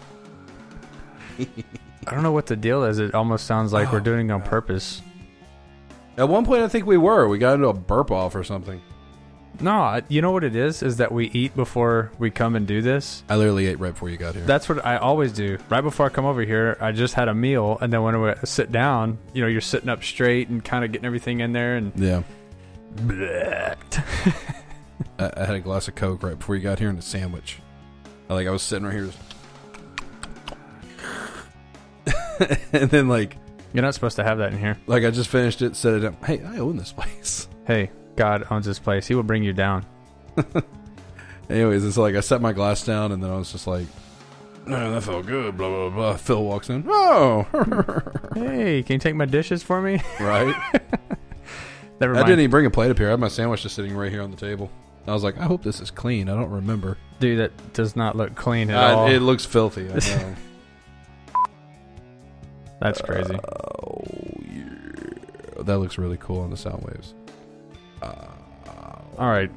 I 2.06 2.14
don't 2.14 2.22
know 2.22 2.32
what 2.32 2.46
the 2.46 2.56
deal 2.56 2.84
is. 2.84 2.98
It 2.98 3.14
almost 3.14 3.46
sounds 3.46 3.72
like 3.72 3.92
we're 3.92 3.98
Oh, 4.00 4.04
doing 4.04 4.28
it 4.30 4.32
on 4.32 4.40
God. 4.40 4.48
purpose. 4.48 5.02
At 6.16 6.28
one 6.28 6.44
point, 6.44 6.62
I 6.62 6.68
think 6.68 6.86
we 6.86 6.96
were. 6.96 7.28
We 7.28 7.38
got 7.38 7.54
into 7.54 7.68
a 7.68 7.72
burp 7.72 8.10
off 8.10 8.34
or 8.34 8.44
something. 8.44 8.80
No, 9.60 10.00
you 10.08 10.22
know 10.22 10.30
what 10.30 10.42
it 10.44 10.56
is? 10.56 10.82
Is 10.82 10.96
that 10.98 11.12
we 11.12 11.26
eat 11.30 11.54
before 11.54 12.10
we 12.18 12.30
come 12.30 12.56
and 12.56 12.66
do 12.66 12.80
this. 12.80 13.22
I 13.28 13.36
literally 13.36 13.66
ate 13.66 13.78
right 13.78 13.92
before 13.92 14.08
you 14.08 14.16
got 14.16 14.34
here. 14.34 14.44
That's 14.44 14.68
what 14.68 14.84
I 14.86 14.96
always 14.96 15.32
do. 15.32 15.58
Right 15.68 15.82
before 15.82 16.06
I 16.06 16.08
come 16.08 16.24
over 16.24 16.40
here, 16.42 16.78
I 16.80 16.92
just 16.92 17.12
had 17.14 17.28
a 17.28 17.34
meal, 17.34 17.76
and 17.80 17.92
then 17.92 18.02
when 18.02 18.14
I 18.14 18.34
sit 18.44 18.72
down, 18.72 19.18
you 19.34 19.42
know, 19.42 19.48
you're 19.48 19.60
sitting 19.60 19.90
up 19.90 20.02
straight 20.02 20.48
and 20.48 20.64
kind 20.64 20.84
of 20.84 20.92
getting 20.92 21.04
everything 21.04 21.40
in 21.40 21.52
there, 21.52 21.76
and 21.76 21.92
yeah. 21.96 22.22
I, 25.18 25.30
I 25.36 25.44
had 25.44 25.54
a 25.54 25.60
glass 25.60 25.88
of 25.88 25.94
Coke 25.94 26.22
right 26.22 26.38
before 26.38 26.56
you 26.56 26.62
got 26.62 26.78
here 26.78 26.88
and 26.88 26.98
a 26.98 27.02
sandwich. 27.02 27.58
I, 28.28 28.34
like 28.34 28.46
I 28.46 28.50
was 28.50 28.62
sitting 28.62 28.84
right 28.86 28.94
here, 28.94 29.06
just 29.06 29.18
and 32.72 32.90
then 32.90 33.08
like 33.08 33.36
you're 33.72 33.82
not 33.82 33.94
supposed 33.94 34.16
to 34.16 34.24
have 34.24 34.38
that 34.38 34.52
in 34.52 34.58
here. 34.58 34.76
like 34.86 35.04
I 35.04 35.10
just 35.10 35.28
finished 35.30 35.62
it, 35.62 35.76
set 35.76 35.94
it 35.94 36.04
up. 36.04 36.24
Hey, 36.24 36.42
I 36.44 36.58
own 36.58 36.76
this 36.76 36.92
place. 36.96 37.48
Hey, 37.66 37.90
God 38.16 38.44
owns 38.50 38.66
this 38.66 38.78
place. 38.78 39.06
He 39.06 39.14
will 39.14 39.22
bring 39.22 39.42
you 39.44 39.52
down. 39.52 39.84
Anyways, 41.48 41.84
it's 41.84 41.96
like 41.96 42.14
I 42.14 42.20
set 42.20 42.40
my 42.40 42.52
glass 42.52 42.84
down 42.84 43.12
and 43.12 43.22
then 43.22 43.30
I 43.30 43.36
was 43.36 43.50
just 43.52 43.66
like, 43.66 43.86
no, 44.66 44.92
that 44.92 45.02
felt 45.02 45.26
good. 45.26 45.56
Blah 45.56 45.68
blah 45.68 45.90
blah. 45.90 46.16
Phil 46.16 46.44
walks 46.44 46.70
in. 46.70 46.84
Oh, 46.88 47.46
Hey, 48.34 48.82
can 48.84 48.94
you 48.94 48.98
take 49.00 49.14
my 49.16 49.24
dishes 49.24 49.62
for 49.62 49.80
me? 49.82 50.00
right. 50.20 50.54
Never 52.00 52.14
I 52.14 52.18
mind. 52.18 52.26
didn't 52.28 52.40
even 52.40 52.50
bring 52.50 52.66
a 52.66 52.70
plate 52.70 52.90
up 52.90 52.98
here. 52.98 53.08
I 53.08 53.10
had 53.12 53.20
my 53.20 53.28
sandwich 53.28 53.62
just 53.62 53.74
sitting 53.74 53.96
right 53.96 54.10
here 54.12 54.22
on 54.22 54.30
the 54.30 54.36
table. 54.36 54.70
I 55.06 55.12
was 55.12 55.24
like, 55.24 55.38
I 55.38 55.44
hope 55.44 55.62
this 55.62 55.80
is 55.80 55.90
clean. 55.90 56.28
I 56.28 56.34
don't 56.34 56.50
remember. 56.50 56.96
Dude, 57.18 57.40
that 57.40 57.72
does 57.72 57.96
not 57.96 58.16
look 58.16 58.34
clean 58.36 58.70
at 58.70 58.76
Uh, 58.92 58.96
all. 58.96 59.08
it 59.08 59.18
looks 59.20 59.44
filthy. 59.44 59.88
I 59.90 59.94
know. 59.94 60.34
That's 62.80 63.00
crazy. 63.00 63.34
Oh 63.34 64.02
yeah, 64.42 65.62
that 65.62 65.78
looks 65.78 65.98
really 65.98 66.16
cool 66.16 66.40
on 66.40 66.50
the 66.50 66.56
sound 66.56 66.82
waves. 66.84 67.14
Uh, 68.02 68.26
all 69.18 69.28
right. 69.30 69.50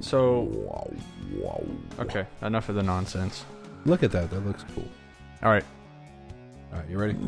So, 0.00 0.88
okay, 1.98 2.26
enough 2.42 2.68
of 2.68 2.74
the 2.74 2.82
nonsense. 2.82 3.44
look 3.86 4.02
at 4.02 4.12
that. 4.12 4.30
That 4.30 4.44
looks 4.46 4.64
cool. 4.74 4.84
All 5.42 5.50
right, 5.50 5.64
All 6.72 6.78
right, 6.80 6.88
you 6.90 6.98
ready? 6.98 7.14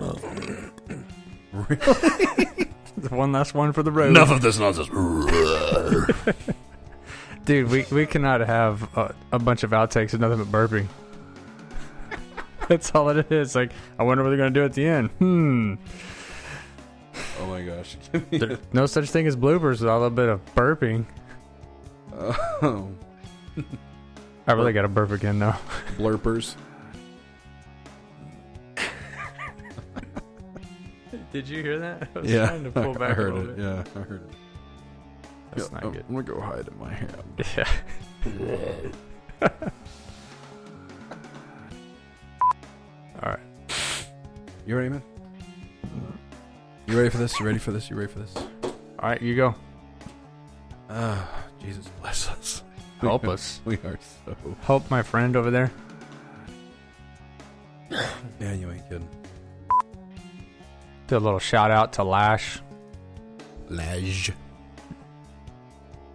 one 3.10 3.32
last 3.32 3.54
one 3.54 3.72
for 3.72 3.82
the 3.82 3.90
road. 3.90 4.10
Enough 4.10 4.30
of 4.30 4.42
this 4.42 4.58
nonsense. 4.58 4.88
Dude, 7.44 7.70
we, 7.70 7.86
we 7.90 8.04
cannot 8.04 8.40
have 8.40 8.82
a, 8.96 9.14
a 9.32 9.38
bunch 9.38 9.62
of 9.62 9.70
outtakes 9.70 10.12
and 10.12 10.20
nothing 10.20 10.44
but 10.44 10.52
burping. 10.52 10.86
That's 12.68 12.90
all 12.94 13.08
it 13.10 13.30
is. 13.32 13.54
Like, 13.54 13.72
I 13.98 14.02
wonder 14.02 14.22
what 14.22 14.30
they're 14.30 14.38
going 14.38 14.52
to 14.52 14.60
do 14.60 14.64
at 14.64 14.72
the 14.74 14.86
end. 14.86 15.10
Hmm. 15.18 15.74
oh 17.40 17.46
my 17.46 17.62
gosh. 17.62 17.96
There, 18.30 18.58
no 18.72 18.86
such 18.86 19.08
thing 19.10 19.26
as 19.26 19.36
bloopers 19.36 19.80
without 19.80 19.98
a 19.98 20.00
little 20.00 20.10
bit 20.10 20.28
of 20.28 20.44
burping. 20.54 21.06
oh, 22.12 22.90
I 24.46 24.52
really 24.52 24.72
got 24.72 24.82
to 24.82 24.88
burp 24.88 25.10
again, 25.10 25.38
though. 25.38 25.54
blurpers. 25.96 26.54
Did 31.32 31.48
you 31.48 31.62
hear 31.62 31.78
that? 31.78 32.08
I 32.14 32.18
was 32.18 32.30
Yeah, 32.30 32.46
trying 32.48 32.64
to 32.64 32.70
pull 32.70 33.02
I 33.02 33.12
heard 33.12 33.32
a 33.32 33.34
little 33.34 33.50
it. 33.50 33.56
bit. 33.56 33.64
Yeah, 33.64 33.84
I 34.00 34.04
heard 34.04 34.22
it. 34.22 34.30
That's 35.54 35.68
Yeah, 35.70 35.74
not 35.74 35.84
oh, 35.84 35.90
good. 35.90 36.04
I'm 36.08 36.14
gonna 36.14 36.26
go 36.26 36.40
hide 36.40 36.68
in 36.68 36.78
my 36.78 36.92
hand. 36.92 37.12
Yeah. 39.40 39.48
You 44.68 44.76
ready, 44.76 44.90
man? 44.90 45.02
You 46.86 46.98
ready 46.98 47.08
for 47.08 47.16
this? 47.16 47.40
You 47.40 47.46
ready 47.46 47.58
for 47.58 47.72
this? 47.72 47.88
You 47.88 47.96
ready 47.96 48.12
for 48.12 48.18
this? 48.18 48.34
All 48.36 49.08
right, 49.08 49.22
you 49.22 49.34
go. 49.34 49.54
Ah, 50.90 51.26
Jesus 51.58 51.88
bless 52.02 52.28
us. 52.28 52.62
Help 53.00 53.26
us. 53.26 53.62
We 53.64 53.76
are 53.76 53.98
so. 54.26 54.36
Help 54.60 54.90
my 54.90 55.00
friend 55.00 55.36
over 55.36 55.50
there. 55.50 55.72
Yeah, 58.38 58.52
you 58.52 58.70
ain't 58.70 58.82
kidding. 58.90 59.08
Do 61.06 61.16
a 61.16 61.18
little 61.18 61.38
shout 61.38 61.70
out 61.70 61.94
to 61.94 62.04
Lash. 62.04 62.60
Laj. 63.70 64.32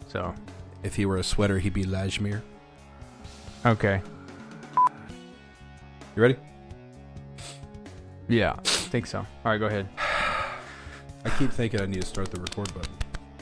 So, 0.10 0.36
If 0.84 0.96
he 0.96 1.08
were 1.08 1.18
a 1.18 1.24
sweater, 1.24 1.58
he'd 1.58 1.74
be 1.74 1.86
Lajmir. 1.86 2.42
okay. 3.66 4.00
You 6.16 6.22
ready? 6.22 6.36
Yeah, 8.28 8.54
I 8.58 8.62
think 8.64 9.06
so. 9.06 9.20
All 9.20 9.28
right, 9.46 9.58
go 9.58 9.66
ahead. 9.68 9.88
I 11.26 11.30
keep 11.38 11.52
thinking 11.52 11.82
I 11.82 11.86
need 11.86 12.02
to 12.02 12.08
start 12.08 12.32
the 12.32 12.40
record 12.40 12.74
button. 12.74 12.94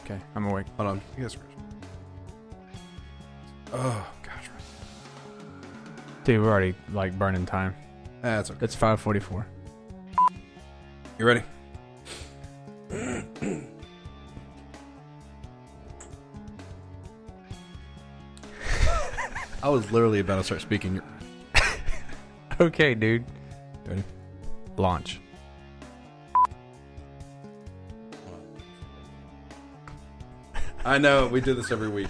Okay, 0.04 0.20
I'm 0.36 0.46
awake. 0.48 0.66
Hold 0.78 0.90
on. 0.90 1.02
You 1.18 1.24
guys. 1.24 1.38
Oh 3.74 4.08
gosh. 4.24 4.50
Dude, 6.24 6.42
we're 6.42 6.50
already 6.50 6.76
like 6.94 7.18
burning 7.18 7.46
time. 7.46 7.76
That's 8.22 8.52
okay. 8.52 8.66
It's 8.66 8.76
5:44. 8.76 9.46
You 11.18 11.26
ready? 11.26 11.44
I 19.64 19.70
was 19.70 19.92
literally 19.92 20.20
about 20.20 20.38
to 20.38 20.44
start 20.44 20.62
speaking. 20.62 21.02
Okay, 22.60 22.94
dude. 22.94 23.26
Ready? 23.88 24.04
Launch. 24.78 25.20
I 30.84 30.98
know 30.98 31.28
we 31.28 31.42
do 31.42 31.54
this 31.54 31.72
every 31.72 31.90
week. 31.90 32.08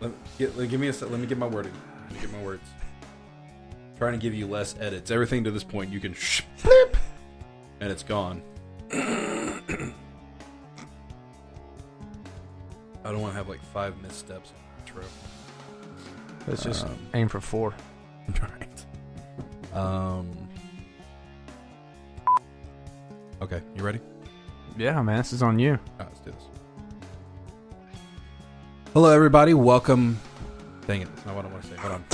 Let, 0.00 0.12
get, 0.38 0.56
let- 0.56 0.68
give 0.70 0.80
me 0.80 0.88
a. 0.88 0.92
Let 0.92 1.18
me 1.20 1.26
get 1.26 1.38
my 1.38 1.46
wording. 1.46 1.72
Let 2.04 2.12
me 2.14 2.20
get 2.20 2.32
my 2.32 2.42
words. 2.42 2.62
trying 3.98 4.12
to 4.12 4.18
give 4.18 4.34
you 4.34 4.46
less 4.46 4.74
edits. 4.80 5.10
Everything 5.10 5.44
to 5.44 5.50
this 5.50 5.64
point 5.64 5.90
you 5.92 5.98
can 6.00 6.14
sh- 6.14 6.42
flip, 6.56 6.96
and 7.80 7.90
it's 7.90 8.02
gone. 8.02 8.42
I 8.92 9.92
don't 13.04 13.20
want 13.20 13.32
to 13.32 13.36
have 13.36 13.48
like 13.48 13.62
five 13.72 14.00
missteps 14.02 14.50
on 14.50 14.56
the 14.76 14.80
intro. 14.80 15.04
Let's 16.46 16.62
just 16.62 16.84
Um, 16.86 16.96
aim 17.14 17.28
for 17.28 17.40
four. 17.40 17.74
right. 18.40 18.86
Um. 19.76 20.43
Okay, 23.44 23.60
you 23.76 23.82
ready? 23.84 24.00
Yeah, 24.78 25.02
man, 25.02 25.18
this 25.18 25.34
is 25.34 25.42
on 25.42 25.58
you. 25.58 25.72
All 25.72 25.78
right, 25.98 26.08
let's 26.08 26.20
do 26.20 26.30
this. 26.30 26.44
Hello, 28.94 29.10
everybody. 29.10 29.52
Welcome. 29.52 30.18
Dang 30.86 31.02
it, 31.02 31.14
that's 31.14 31.26
not 31.26 31.36
what 31.36 31.44
I 31.44 31.48
want 31.48 31.62
to 31.62 31.68
say. 31.68 31.76
Hold 31.76 31.92
on. 31.92 32.04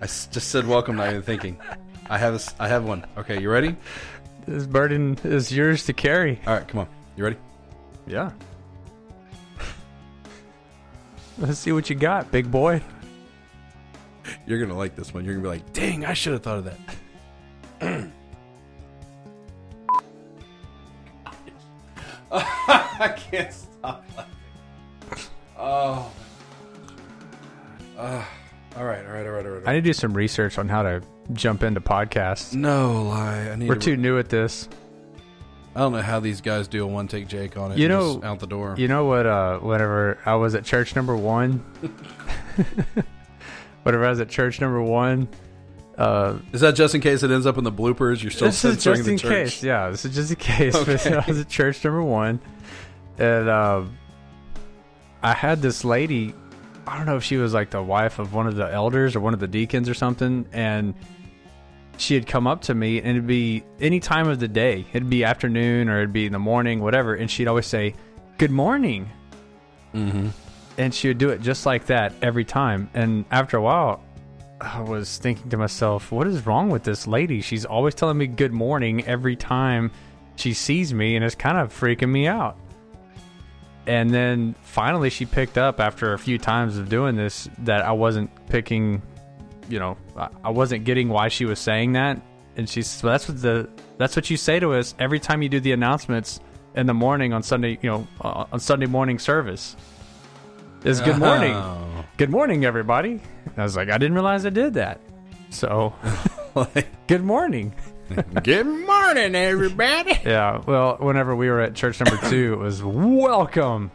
I 0.00 0.04
s- 0.04 0.28
just 0.28 0.50
said 0.50 0.64
welcome, 0.64 0.94
not 0.94 1.08
even 1.10 1.22
thinking. 1.22 1.58
I 2.08 2.18
have. 2.18 2.54
I 2.60 2.68
have 2.68 2.84
one. 2.84 3.04
Okay, 3.18 3.40
you 3.42 3.50
ready? 3.50 3.74
This 4.46 4.64
burden 4.64 5.18
is 5.24 5.50
yours 5.52 5.84
to 5.86 5.92
carry. 5.92 6.38
All 6.46 6.54
right, 6.54 6.68
come 6.68 6.78
on. 6.78 6.88
You 7.16 7.24
ready? 7.24 7.36
Yeah. 8.06 8.30
Let's 11.36 11.58
see 11.58 11.72
what 11.72 11.90
you 11.90 11.96
got, 11.96 12.30
big 12.30 12.48
boy. 12.48 12.80
You're 14.46 14.60
gonna 14.60 14.78
like 14.78 14.94
this 14.94 15.12
one. 15.12 15.24
You're 15.24 15.34
gonna 15.34 15.42
be 15.42 15.48
like, 15.48 15.72
"Dang, 15.72 16.04
I 16.04 16.12
should 16.12 16.32
have 16.32 16.44
thought 16.44 16.58
of 16.58 16.64
that." 16.66 16.78
Can't 23.30 23.52
stop 23.52 24.04
laughing. 24.16 24.32
Oh. 25.58 26.10
Uh, 27.98 28.24
all 28.76 28.84
right, 28.84 29.04
all 29.06 29.12
right, 29.12 29.26
all 29.26 29.32
right, 29.32 29.46
all 29.46 29.52
right. 29.52 29.62
I 29.66 29.72
need 29.74 29.80
to 29.84 29.88
do 29.88 29.92
some 29.92 30.12
research 30.12 30.58
on 30.58 30.68
how 30.68 30.82
to 30.82 31.02
jump 31.32 31.62
into 31.62 31.80
podcasts. 31.80 32.54
no 32.54 33.02
lie. 33.04 33.48
I 33.50 33.56
need. 33.56 33.68
We're 33.68 33.74
to, 33.76 33.80
too 33.80 33.96
new 33.96 34.18
at 34.18 34.28
this. 34.28 34.68
I 35.74 35.80
don't 35.80 35.92
know 35.92 36.02
how 36.02 36.20
these 36.20 36.40
guys 36.40 36.68
do 36.68 36.84
a 36.84 36.86
one 36.86 37.08
take 37.08 37.28
Jake 37.28 37.56
on 37.56 37.72
it. 37.72 37.78
You 37.78 37.88
know- 37.88 38.14
just 38.14 38.24
out 38.24 38.40
the 38.40 38.46
door. 38.46 38.74
You 38.78 38.88
know 38.88 39.04
what? 39.06 39.26
Uh, 39.26 39.58
whenever 39.58 40.18
I 40.24 40.34
was 40.34 40.54
at 40.54 40.64
church 40.64 40.94
number 40.96 41.16
one, 41.16 41.64
whenever 43.82 44.04
I 44.04 44.10
was 44.10 44.20
at 44.20 44.28
church 44.28 44.60
number 44.60 44.82
one, 44.82 45.28
uh, 45.98 46.38
Is 46.52 46.60
that 46.60 46.74
just 46.76 46.94
in 46.94 47.00
case 47.00 47.22
it 47.22 47.30
ends 47.30 47.46
up 47.46 47.56
in 47.58 47.64
the 47.64 47.72
bloopers? 47.72 48.22
You're 48.22 48.30
still 48.30 48.48
this 48.48 48.64
is 48.64 48.82
just 48.84 49.04
the 49.04 49.12
in 49.12 49.18
church. 49.18 49.30
case. 49.30 49.62
Yeah, 49.62 49.90
this 49.90 50.04
is 50.04 50.14
just 50.14 50.30
in 50.30 50.36
case. 50.36 50.74
Okay. 50.76 51.14
I 51.16 51.24
was 51.26 51.40
at 51.40 51.48
church 51.48 51.82
number 51.84 52.02
one, 52.02 52.40
and 53.18 53.48
um, 53.48 53.96
I 55.22 55.32
had 55.32 55.62
this 55.62 55.84
lady. 55.84 56.34
I 56.86 56.96
don't 56.96 57.06
know 57.06 57.16
if 57.16 57.24
she 57.24 57.36
was 57.36 57.52
like 57.52 57.70
the 57.70 57.82
wife 57.82 58.18
of 58.18 58.32
one 58.32 58.46
of 58.46 58.54
the 58.56 58.70
elders 58.72 59.16
or 59.16 59.20
one 59.20 59.34
of 59.34 59.40
the 59.40 59.48
deacons 59.48 59.88
or 59.88 59.94
something, 59.94 60.46
and 60.52 60.94
she 61.98 62.14
had 62.14 62.26
come 62.26 62.46
up 62.46 62.62
to 62.62 62.74
me, 62.74 62.98
and 62.98 63.08
it'd 63.08 63.26
be 63.26 63.64
any 63.80 63.98
time 64.00 64.28
of 64.28 64.38
the 64.38 64.48
day. 64.48 64.84
It'd 64.92 65.10
be 65.10 65.24
afternoon 65.24 65.88
or 65.88 65.98
it'd 65.98 66.12
be 66.12 66.26
in 66.26 66.32
the 66.32 66.38
morning, 66.38 66.80
whatever, 66.80 67.14
and 67.14 67.30
she'd 67.30 67.48
always 67.48 67.66
say, 67.66 67.94
"Good 68.38 68.50
morning." 68.50 69.10
Mm-hmm. 69.94 70.28
and 70.76 70.94
she 70.94 71.08
would 71.08 71.16
do 71.16 71.30
it 71.30 71.40
just 71.40 71.64
like 71.64 71.86
that 71.86 72.12
every 72.20 72.44
time. 72.44 72.90
And 72.92 73.24
after 73.30 73.56
a 73.56 73.62
while, 73.62 74.02
I 74.60 74.82
was 74.82 75.16
thinking 75.16 75.48
to 75.50 75.56
myself, 75.56 76.12
what 76.12 76.26
is 76.26 76.44
wrong 76.44 76.68
with 76.68 76.82
this 76.82 77.06
lady? 77.06 77.40
She's 77.40 77.64
always 77.64 77.94
telling 77.94 78.18
me 78.18 78.26
good 78.26 78.52
morning 78.52 79.02
every 79.06 79.36
time 79.36 79.90
she 80.34 80.52
sees 80.52 80.92
me, 80.92 81.16
and 81.16 81.24
it's 81.24 81.34
kind 81.34 81.56
of 81.56 81.72
freaking 81.72 82.10
me 82.10 82.26
out. 82.26 82.58
And 83.86 84.10
then 84.10 84.54
finally, 84.62 85.10
she 85.10 85.26
picked 85.26 85.58
up 85.58 85.80
after 85.80 86.12
a 86.12 86.18
few 86.18 86.38
times 86.38 86.76
of 86.76 86.88
doing 86.88 87.14
this 87.16 87.48
that 87.58 87.82
I 87.84 87.92
wasn't 87.92 88.30
picking, 88.48 89.00
you 89.68 89.78
know, 89.78 89.96
I- 90.16 90.50
wasn't 90.50 90.84
getting 90.84 91.08
why 91.08 91.28
she 91.28 91.44
was 91.44 91.58
saying 91.58 91.92
that. 91.92 92.20
And 92.56 92.68
she's, 92.68 93.02
well, 93.02 93.12
that's 93.12 93.28
what 93.28 93.40
the, 93.40 93.68
that's 93.98 94.16
what 94.16 94.28
you 94.30 94.36
say 94.36 94.58
to 94.60 94.72
us 94.72 94.94
every 94.98 95.20
time 95.20 95.42
you 95.42 95.48
do 95.48 95.60
the 95.60 95.72
announcements 95.72 96.40
in 96.74 96.86
the 96.86 96.94
morning 96.94 97.32
on 97.32 97.42
Sunday, 97.42 97.78
you 97.82 97.90
know, 97.90 98.06
uh, 98.20 98.46
on 98.52 98.60
Sunday 98.60 98.86
morning 98.86 99.18
service. 99.18 99.76
Is 100.84 101.00
good 101.00 101.18
morning. 101.18 101.52
Oh. 101.52 102.04
Good 102.16 102.30
morning, 102.30 102.64
everybody. 102.64 103.20
I 103.56 103.62
was 103.62 103.76
like, 103.76 103.90
I 103.90 103.98
didn't 103.98 104.14
realize 104.14 104.46
I 104.46 104.50
did 104.50 104.74
that. 104.74 105.00
So, 105.50 105.94
good 107.06 107.24
morning. 107.24 107.74
Good 108.42 108.66
morning, 108.66 109.34
everybody. 109.34 110.18
Yeah. 110.24 110.62
Well, 110.66 110.96
whenever 111.00 111.34
we 111.34 111.48
were 111.48 111.60
at 111.60 111.74
church 111.74 112.00
number 112.00 112.18
two, 112.28 112.54
it 112.54 112.58
was 112.58 112.82
welcome. 112.82 113.90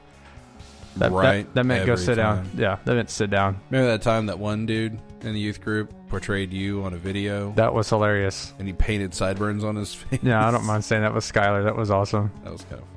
That, 0.98 1.12
Right, 1.12 1.46
That, 1.48 1.54
that 1.56 1.66
meant 1.66 1.86
go 1.86 1.96
sit 1.96 2.16
down. 2.16 2.50
Yeah. 2.56 2.78
That 2.86 2.96
meant 2.96 3.10
sit 3.10 3.30
down. 3.30 3.60
Remember 3.70 3.92
that 3.92 4.02
time 4.02 4.26
that 4.26 4.40
one 4.40 4.66
dude 4.66 5.00
in 5.22 5.34
the 5.34 5.40
youth 5.40 5.62
group 5.62 5.94
portrayed 6.10 6.52
you 6.52 6.84
on 6.84 6.94
a 6.94 6.98
video 6.98 7.52
That 7.54 7.74
was 7.74 7.88
hilarious. 7.90 8.54
and 8.60 8.68
he 8.68 8.74
painted 8.74 9.14
sideburns 9.14 9.64
on 9.64 9.76
his 9.78 9.94
face? 9.96 10.20
Yeah, 10.22 10.46
I 10.46 10.52
don't 10.52 10.66
mind 10.66 10.84
saying 10.84 11.04
that 11.04 11.14
was 11.14 11.30
Skylar. 11.32 11.64
That 11.64 11.76
was 11.78 11.90
awesome. 11.92 12.32
That 12.44 12.52
was 12.52 12.62
kind 12.64 12.82
of 12.82 12.88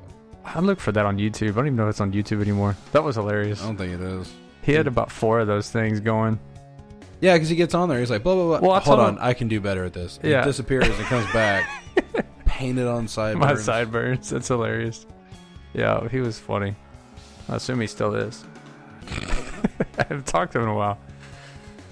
fun. 0.43 0.53
I 0.55 0.59
look 0.59 0.79
for 0.79 0.91
that 0.91 1.05
on 1.05 1.17
YouTube. 1.17 1.51
I 1.51 1.55
don't 1.55 1.67
even 1.67 1.75
know 1.77 1.85
if 1.85 1.91
it's 1.91 2.01
on 2.01 2.11
YouTube 2.11 2.41
anymore. 2.41 2.75
That 2.91 3.03
was 3.03 3.15
hilarious. 3.15 3.61
I 3.63 3.67
don't 3.67 3.77
think 3.77 3.93
it 3.93 4.01
is. 4.01 4.31
He 4.63 4.73
had 4.73 4.87
about 4.87 5.11
four 5.11 5.39
of 5.39 5.47
those 5.47 5.69
things 5.71 5.99
going. 6.01 6.39
Yeah, 7.25 7.33
because 7.33 7.49
he 7.49 7.55
gets 7.55 7.73
on 7.73 7.89
there. 7.89 7.99
He's 7.99 8.11
like, 8.11 8.21
blah, 8.21 8.35
blah, 8.35 8.45
blah. 8.45 8.59
Well, 8.59 8.71
I 8.71 8.79
Hold 8.81 8.97
told 8.97 8.99
on. 8.99 9.13
him- 9.15 9.19
I 9.21 9.33
can 9.33 9.47
do 9.47 9.59
better 9.59 9.83
at 9.83 9.93
this. 9.93 10.19
Yeah. 10.21 10.41
It 10.41 10.45
disappears 10.45 10.85
and 10.87 10.97
comes 11.07 11.25
back. 11.33 11.67
painted 12.45 12.87
on 12.87 13.07
sideburns. 13.07 13.43
My 13.45 13.55
sideburns. 13.61 14.29
That's 14.29 14.47
hilarious. 14.47 15.05
Yeah, 15.73 16.07
he 16.09 16.19
was 16.19 16.37
funny. 16.39 16.75
I 17.49 17.55
assume 17.55 17.81
he 17.81 17.87
still 17.87 18.13
is. 18.13 18.45
I 19.11 20.03
haven't 20.07 20.27
talked 20.27 20.51
to 20.53 20.59
him 20.59 20.65
in 20.65 20.69
a 20.69 20.75
while. 20.75 20.99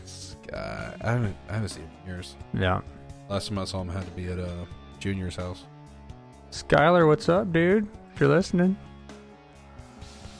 This 0.03 0.35
guy- 0.47 0.95
I 1.01 1.11
haven't, 1.11 1.35
I 1.49 1.53
haven't 1.53 1.69
seen 1.69 1.83
him 1.83 1.89
in 2.05 2.09
years. 2.11 2.35
Yeah. 2.53 2.81
Last 3.27 3.47
time 3.49 3.57
I 3.57 3.65
saw 3.65 3.81
him 3.81 3.89
had 3.89 4.05
to 4.05 4.11
be 4.11 4.27
at 4.27 4.37
uh, 4.39 4.65
Junior's 4.99 5.35
house. 5.35 5.63
Skylar, 6.51 7.07
what's 7.07 7.27
up, 7.27 7.51
dude? 7.51 7.87
If 8.13 8.19
you're 8.19 8.29
listening. 8.29 8.77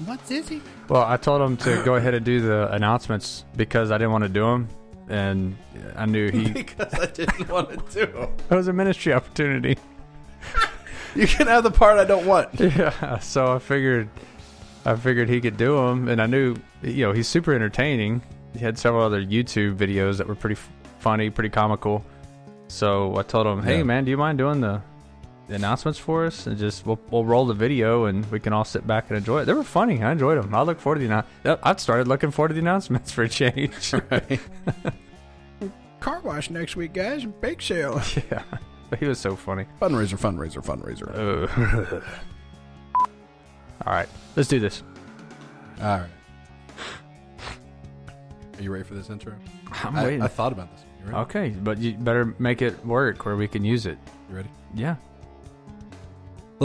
What's 0.05 0.29
is 0.31 0.49
he? 0.49 0.61
Well, 0.89 1.03
I 1.03 1.17
told 1.17 1.41
him 1.41 1.57
to 1.57 1.81
go 1.83 1.95
ahead 1.95 2.13
and 2.13 2.23
do 2.25 2.41
the 2.41 2.71
announcements 2.73 3.45
because 3.55 3.89
I 3.91 3.97
didn't 3.97 4.11
want 4.11 4.23
to 4.25 4.29
do 4.29 4.41
them. 4.45 4.67
And 5.09 5.57
I 5.95 6.05
knew 6.05 6.29
he. 6.31 6.51
because 6.51 6.93
I 6.93 7.05
didn't 7.07 7.49
want 7.49 7.69
to 7.91 8.05
do 8.05 8.29
it 8.49 8.55
was 8.55 8.67
a 8.67 8.73
ministry 8.73 9.13
opportunity. 9.13 9.77
You 11.15 11.27
can 11.27 11.45
have 11.45 11.63
the 11.63 11.69
part 11.69 11.99
I 11.99 12.05
don't 12.05 12.25
want. 12.25 12.49
Yeah. 12.59 13.19
So 13.19 13.53
I 13.53 13.59
figured. 13.59 14.09
I 14.83 14.95
figured 14.95 15.29
he 15.29 15.39
could 15.41 15.57
do 15.57 15.75
them. 15.77 16.07
And 16.09 16.19
I 16.19 16.25
knew, 16.25 16.55
you 16.81 17.05
know, 17.05 17.11
he's 17.11 17.27
super 17.27 17.53
entertaining. 17.53 18.21
He 18.53 18.59
had 18.59 18.79
several 18.79 19.03
other 19.03 19.23
YouTube 19.23 19.77
videos 19.77 20.17
that 20.17 20.27
were 20.27 20.33
pretty 20.35 20.55
f- 20.55 20.69
funny, 20.99 21.29
pretty 21.29 21.49
comical. 21.51 22.03
So 22.67 23.15
I 23.15 23.21
told 23.21 23.45
him, 23.45 23.61
hey, 23.61 23.77
Yeah. 23.77 23.83
man, 23.83 24.05
do 24.05 24.11
you 24.11 24.17
mind 24.17 24.39
doing 24.39 24.59
the 24.59 24.81
announcements 25.55 25.99
for 25.99 26.25
us? 26.25 26.47
And 26.47 26.57
just, 26.57 26.85
we'll, 26.85 26.99
we'll 27.09 27.25
roll 27.25 27.45
the 27.45 27.53
video 27.53 28.05
and 28.05 28.29
we 28.31 28.39
can 28.39 28.53
all 28.53 28.63
sit 28.65 28.85
back 28.85 29.09
and 29.09 29.17
enjoy 29.17 29.41
it. 29.41 29.45
They 29.45 29.53
were 29.53 29.63
funny. 29.63 30.01
I 30.03 30.11
enjoyed 30.11 30.37
them. 30.37 30.53
I 30.53 30.61
look 30.61 30.79
forward 30.79 30.99
to 30.99 31.07
the 31.07 31.13
annou- 31.45 31.59
I 31.63 31.75
started 31.75 32.07
looking 32.07 32.31
forward 32.31 32.49
to 32.49 32.53
the 32.53 32.59
announcements 32.61 33.11
for 33.11 33.23
a 33.23 33.29
change. 33.29 33.93
Right. 34.11 34.39
Car 35.99 36.19
wash 36.19 36.49
next 36.49 36.75
week, 36.75 36.91
guys. 36.93 37.23
Bake 37.23 37.61
sale. 37.61 38.01
yeah. 38.31 38.43
But 38.89 38.99
he 38.99 39.05
was 39.05 39.17
so 39.19 39.37
funny. 39.37 39.65
Fundraiser, 39.81 40.19
fundraiser, 40.19 40.61
fundraiser. 40.63 41.09
Uh, 41.15 42.01
all 43.87 43.93
right. 43.93 44.09
Let's 44.35 44.49
do 44.49 44.59
this. 44.59 44.83
All 45.81 45.99
right. 45.99 46.09
Are 48.57 48.61
you 48.61 48.71
ready 48.71 48.83
for 48.83 48.93
this 48.95 49.09
intro? 49.09 49.33
I'm 49.83 49.95
I, 49.95 50.03
waiting. 50.03 50.21
I 50.21 50.27
thought 50.27 50.51
about 50.51 50.71
this. 50.71 50.83
You 50.99 51.05
ready? 51.11 51.17
okay. 51.23 51.49
But 51.49 51.77
you 51.79 51.93
better 51.93 52.35
make 52.37 52.61
it 52.61 52.85
work 52.85 53.25
where 53.25 53.35
we 53.35 53.47
can 53.47 53.63
use 53.63 53.85
it. 53.85 53.97
You 54.29 54.35
ready? 54.35 54.49
Yeah. 54.75 54.95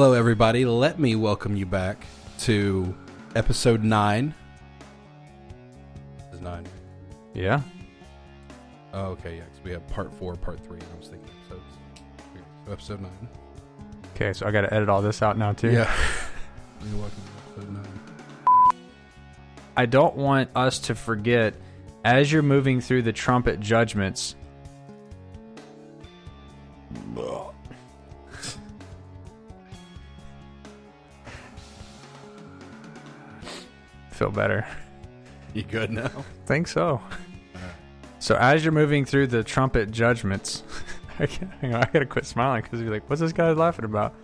Hello, 0.01 0.12
everybody. 0.12 0.65
Let 0.65 1.01
me 1.01 1.16
welcome 1.16 1.57
you 1.57 1.66
back 1.66 2.07
to 2.43 2.97
episode 3.35 3.83
nine. 3.83 4.33
This 6.31 6.35
is 6.35 6.41
nine. 6.41 6.65
Yeah. 7.35 7.62
Oh, 8.95 9.07
okay, 9.07 9.39
yeah, 9.39 9.43
because 9.43 9.65
we 9.65 9.73
have 9.73 9.85
part 9.89 10.12
four, 10.12 10.37
part 10.37 10.65
three, 10.65 10.79
I 10.79 10.99
was 11.01 11.09
thinking 11.09 11.29
episodes. 11.41 11.75
So 12.65 12.73
episode 12.73 13.01
nine. 13.01 13.29
Okay. 14.15 14.33
So 14.35 14.47
I 14.47 14.53
got 14.53 14.61
to 14.61 14.73
edit 14.73 14.89
all 14.89 15.03
this 15.03 15.20
out 15.20 15.37
now, 15.37 15.51
too. 15.51 15.73
Yeah. 15.73 15.93
You're 16.89 17.01
welcome 17.01 17.20
to 17.20 17.61
episode 17.61 17.75
nine. 17.75 18.85
I 19.77 19.87
don't 19.87 20.15
want 20.15 20.49
us 20.55 20.79
to 20.79 20.95
forget 20.95 21.55
as 22.05 22.31
you're 22.31 22.43
moving 22.43 22.81
through 22.81 23.03
the 23.03 23.12
trumpet 23.12 23.59
judgments. 23.59 24.37
Feel 34.19 34.32
better. 34.32 34.66
You 35.55 35.62
good 35.62 35.93
now? 35.93 36.09
Think 36.47 36.66
so. 36.66 37.01
Uh-huh. 37.55 37.69
So 38.19 38.35
as 38.35 38.65
you're 38.65 38.73
moving 38.73 39.05
through 39.05 39.28
the 39.28 39.45
trumpet 39.45 39.93
judgments, 39.93 40.65
I 41.20 41.28
on, 41.62 41.74
I 41.77 41.85
gotta 41.93 42.05
quit 42.05 42.27
smiling 42.27 42.62
because 42.62 42.81
you're 42.81 42.90
like, 42.90 43.09
"What's 43.09 43.20
this 43.20 43.32
guy 43.32 43.53
laughing 43.53 43.85
about?" 43.85 44.16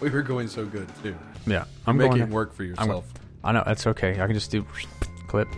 We 0.00 0.10
were 0.10 0.22
going 0.22 0.46
so 0.46 0.64
good 0.64 0.88
too. 1.02 1.16
Yeah, 1.44 1.64
I'm 1.88 1.96
Making 1.96 2.18
going. 2.18 2.30
work 2.30 2.54
for 2.54 2.62
yourself. 2.62 3.04
I 3.42 3.50
know 3.50 3.64
that's 3.66 3.88
okay. 3.88 4.12
I 4.20 4.26
can 4.26 4.34
just 4.34 4.52
do 4.52 4.64
clip. 5.26 5.48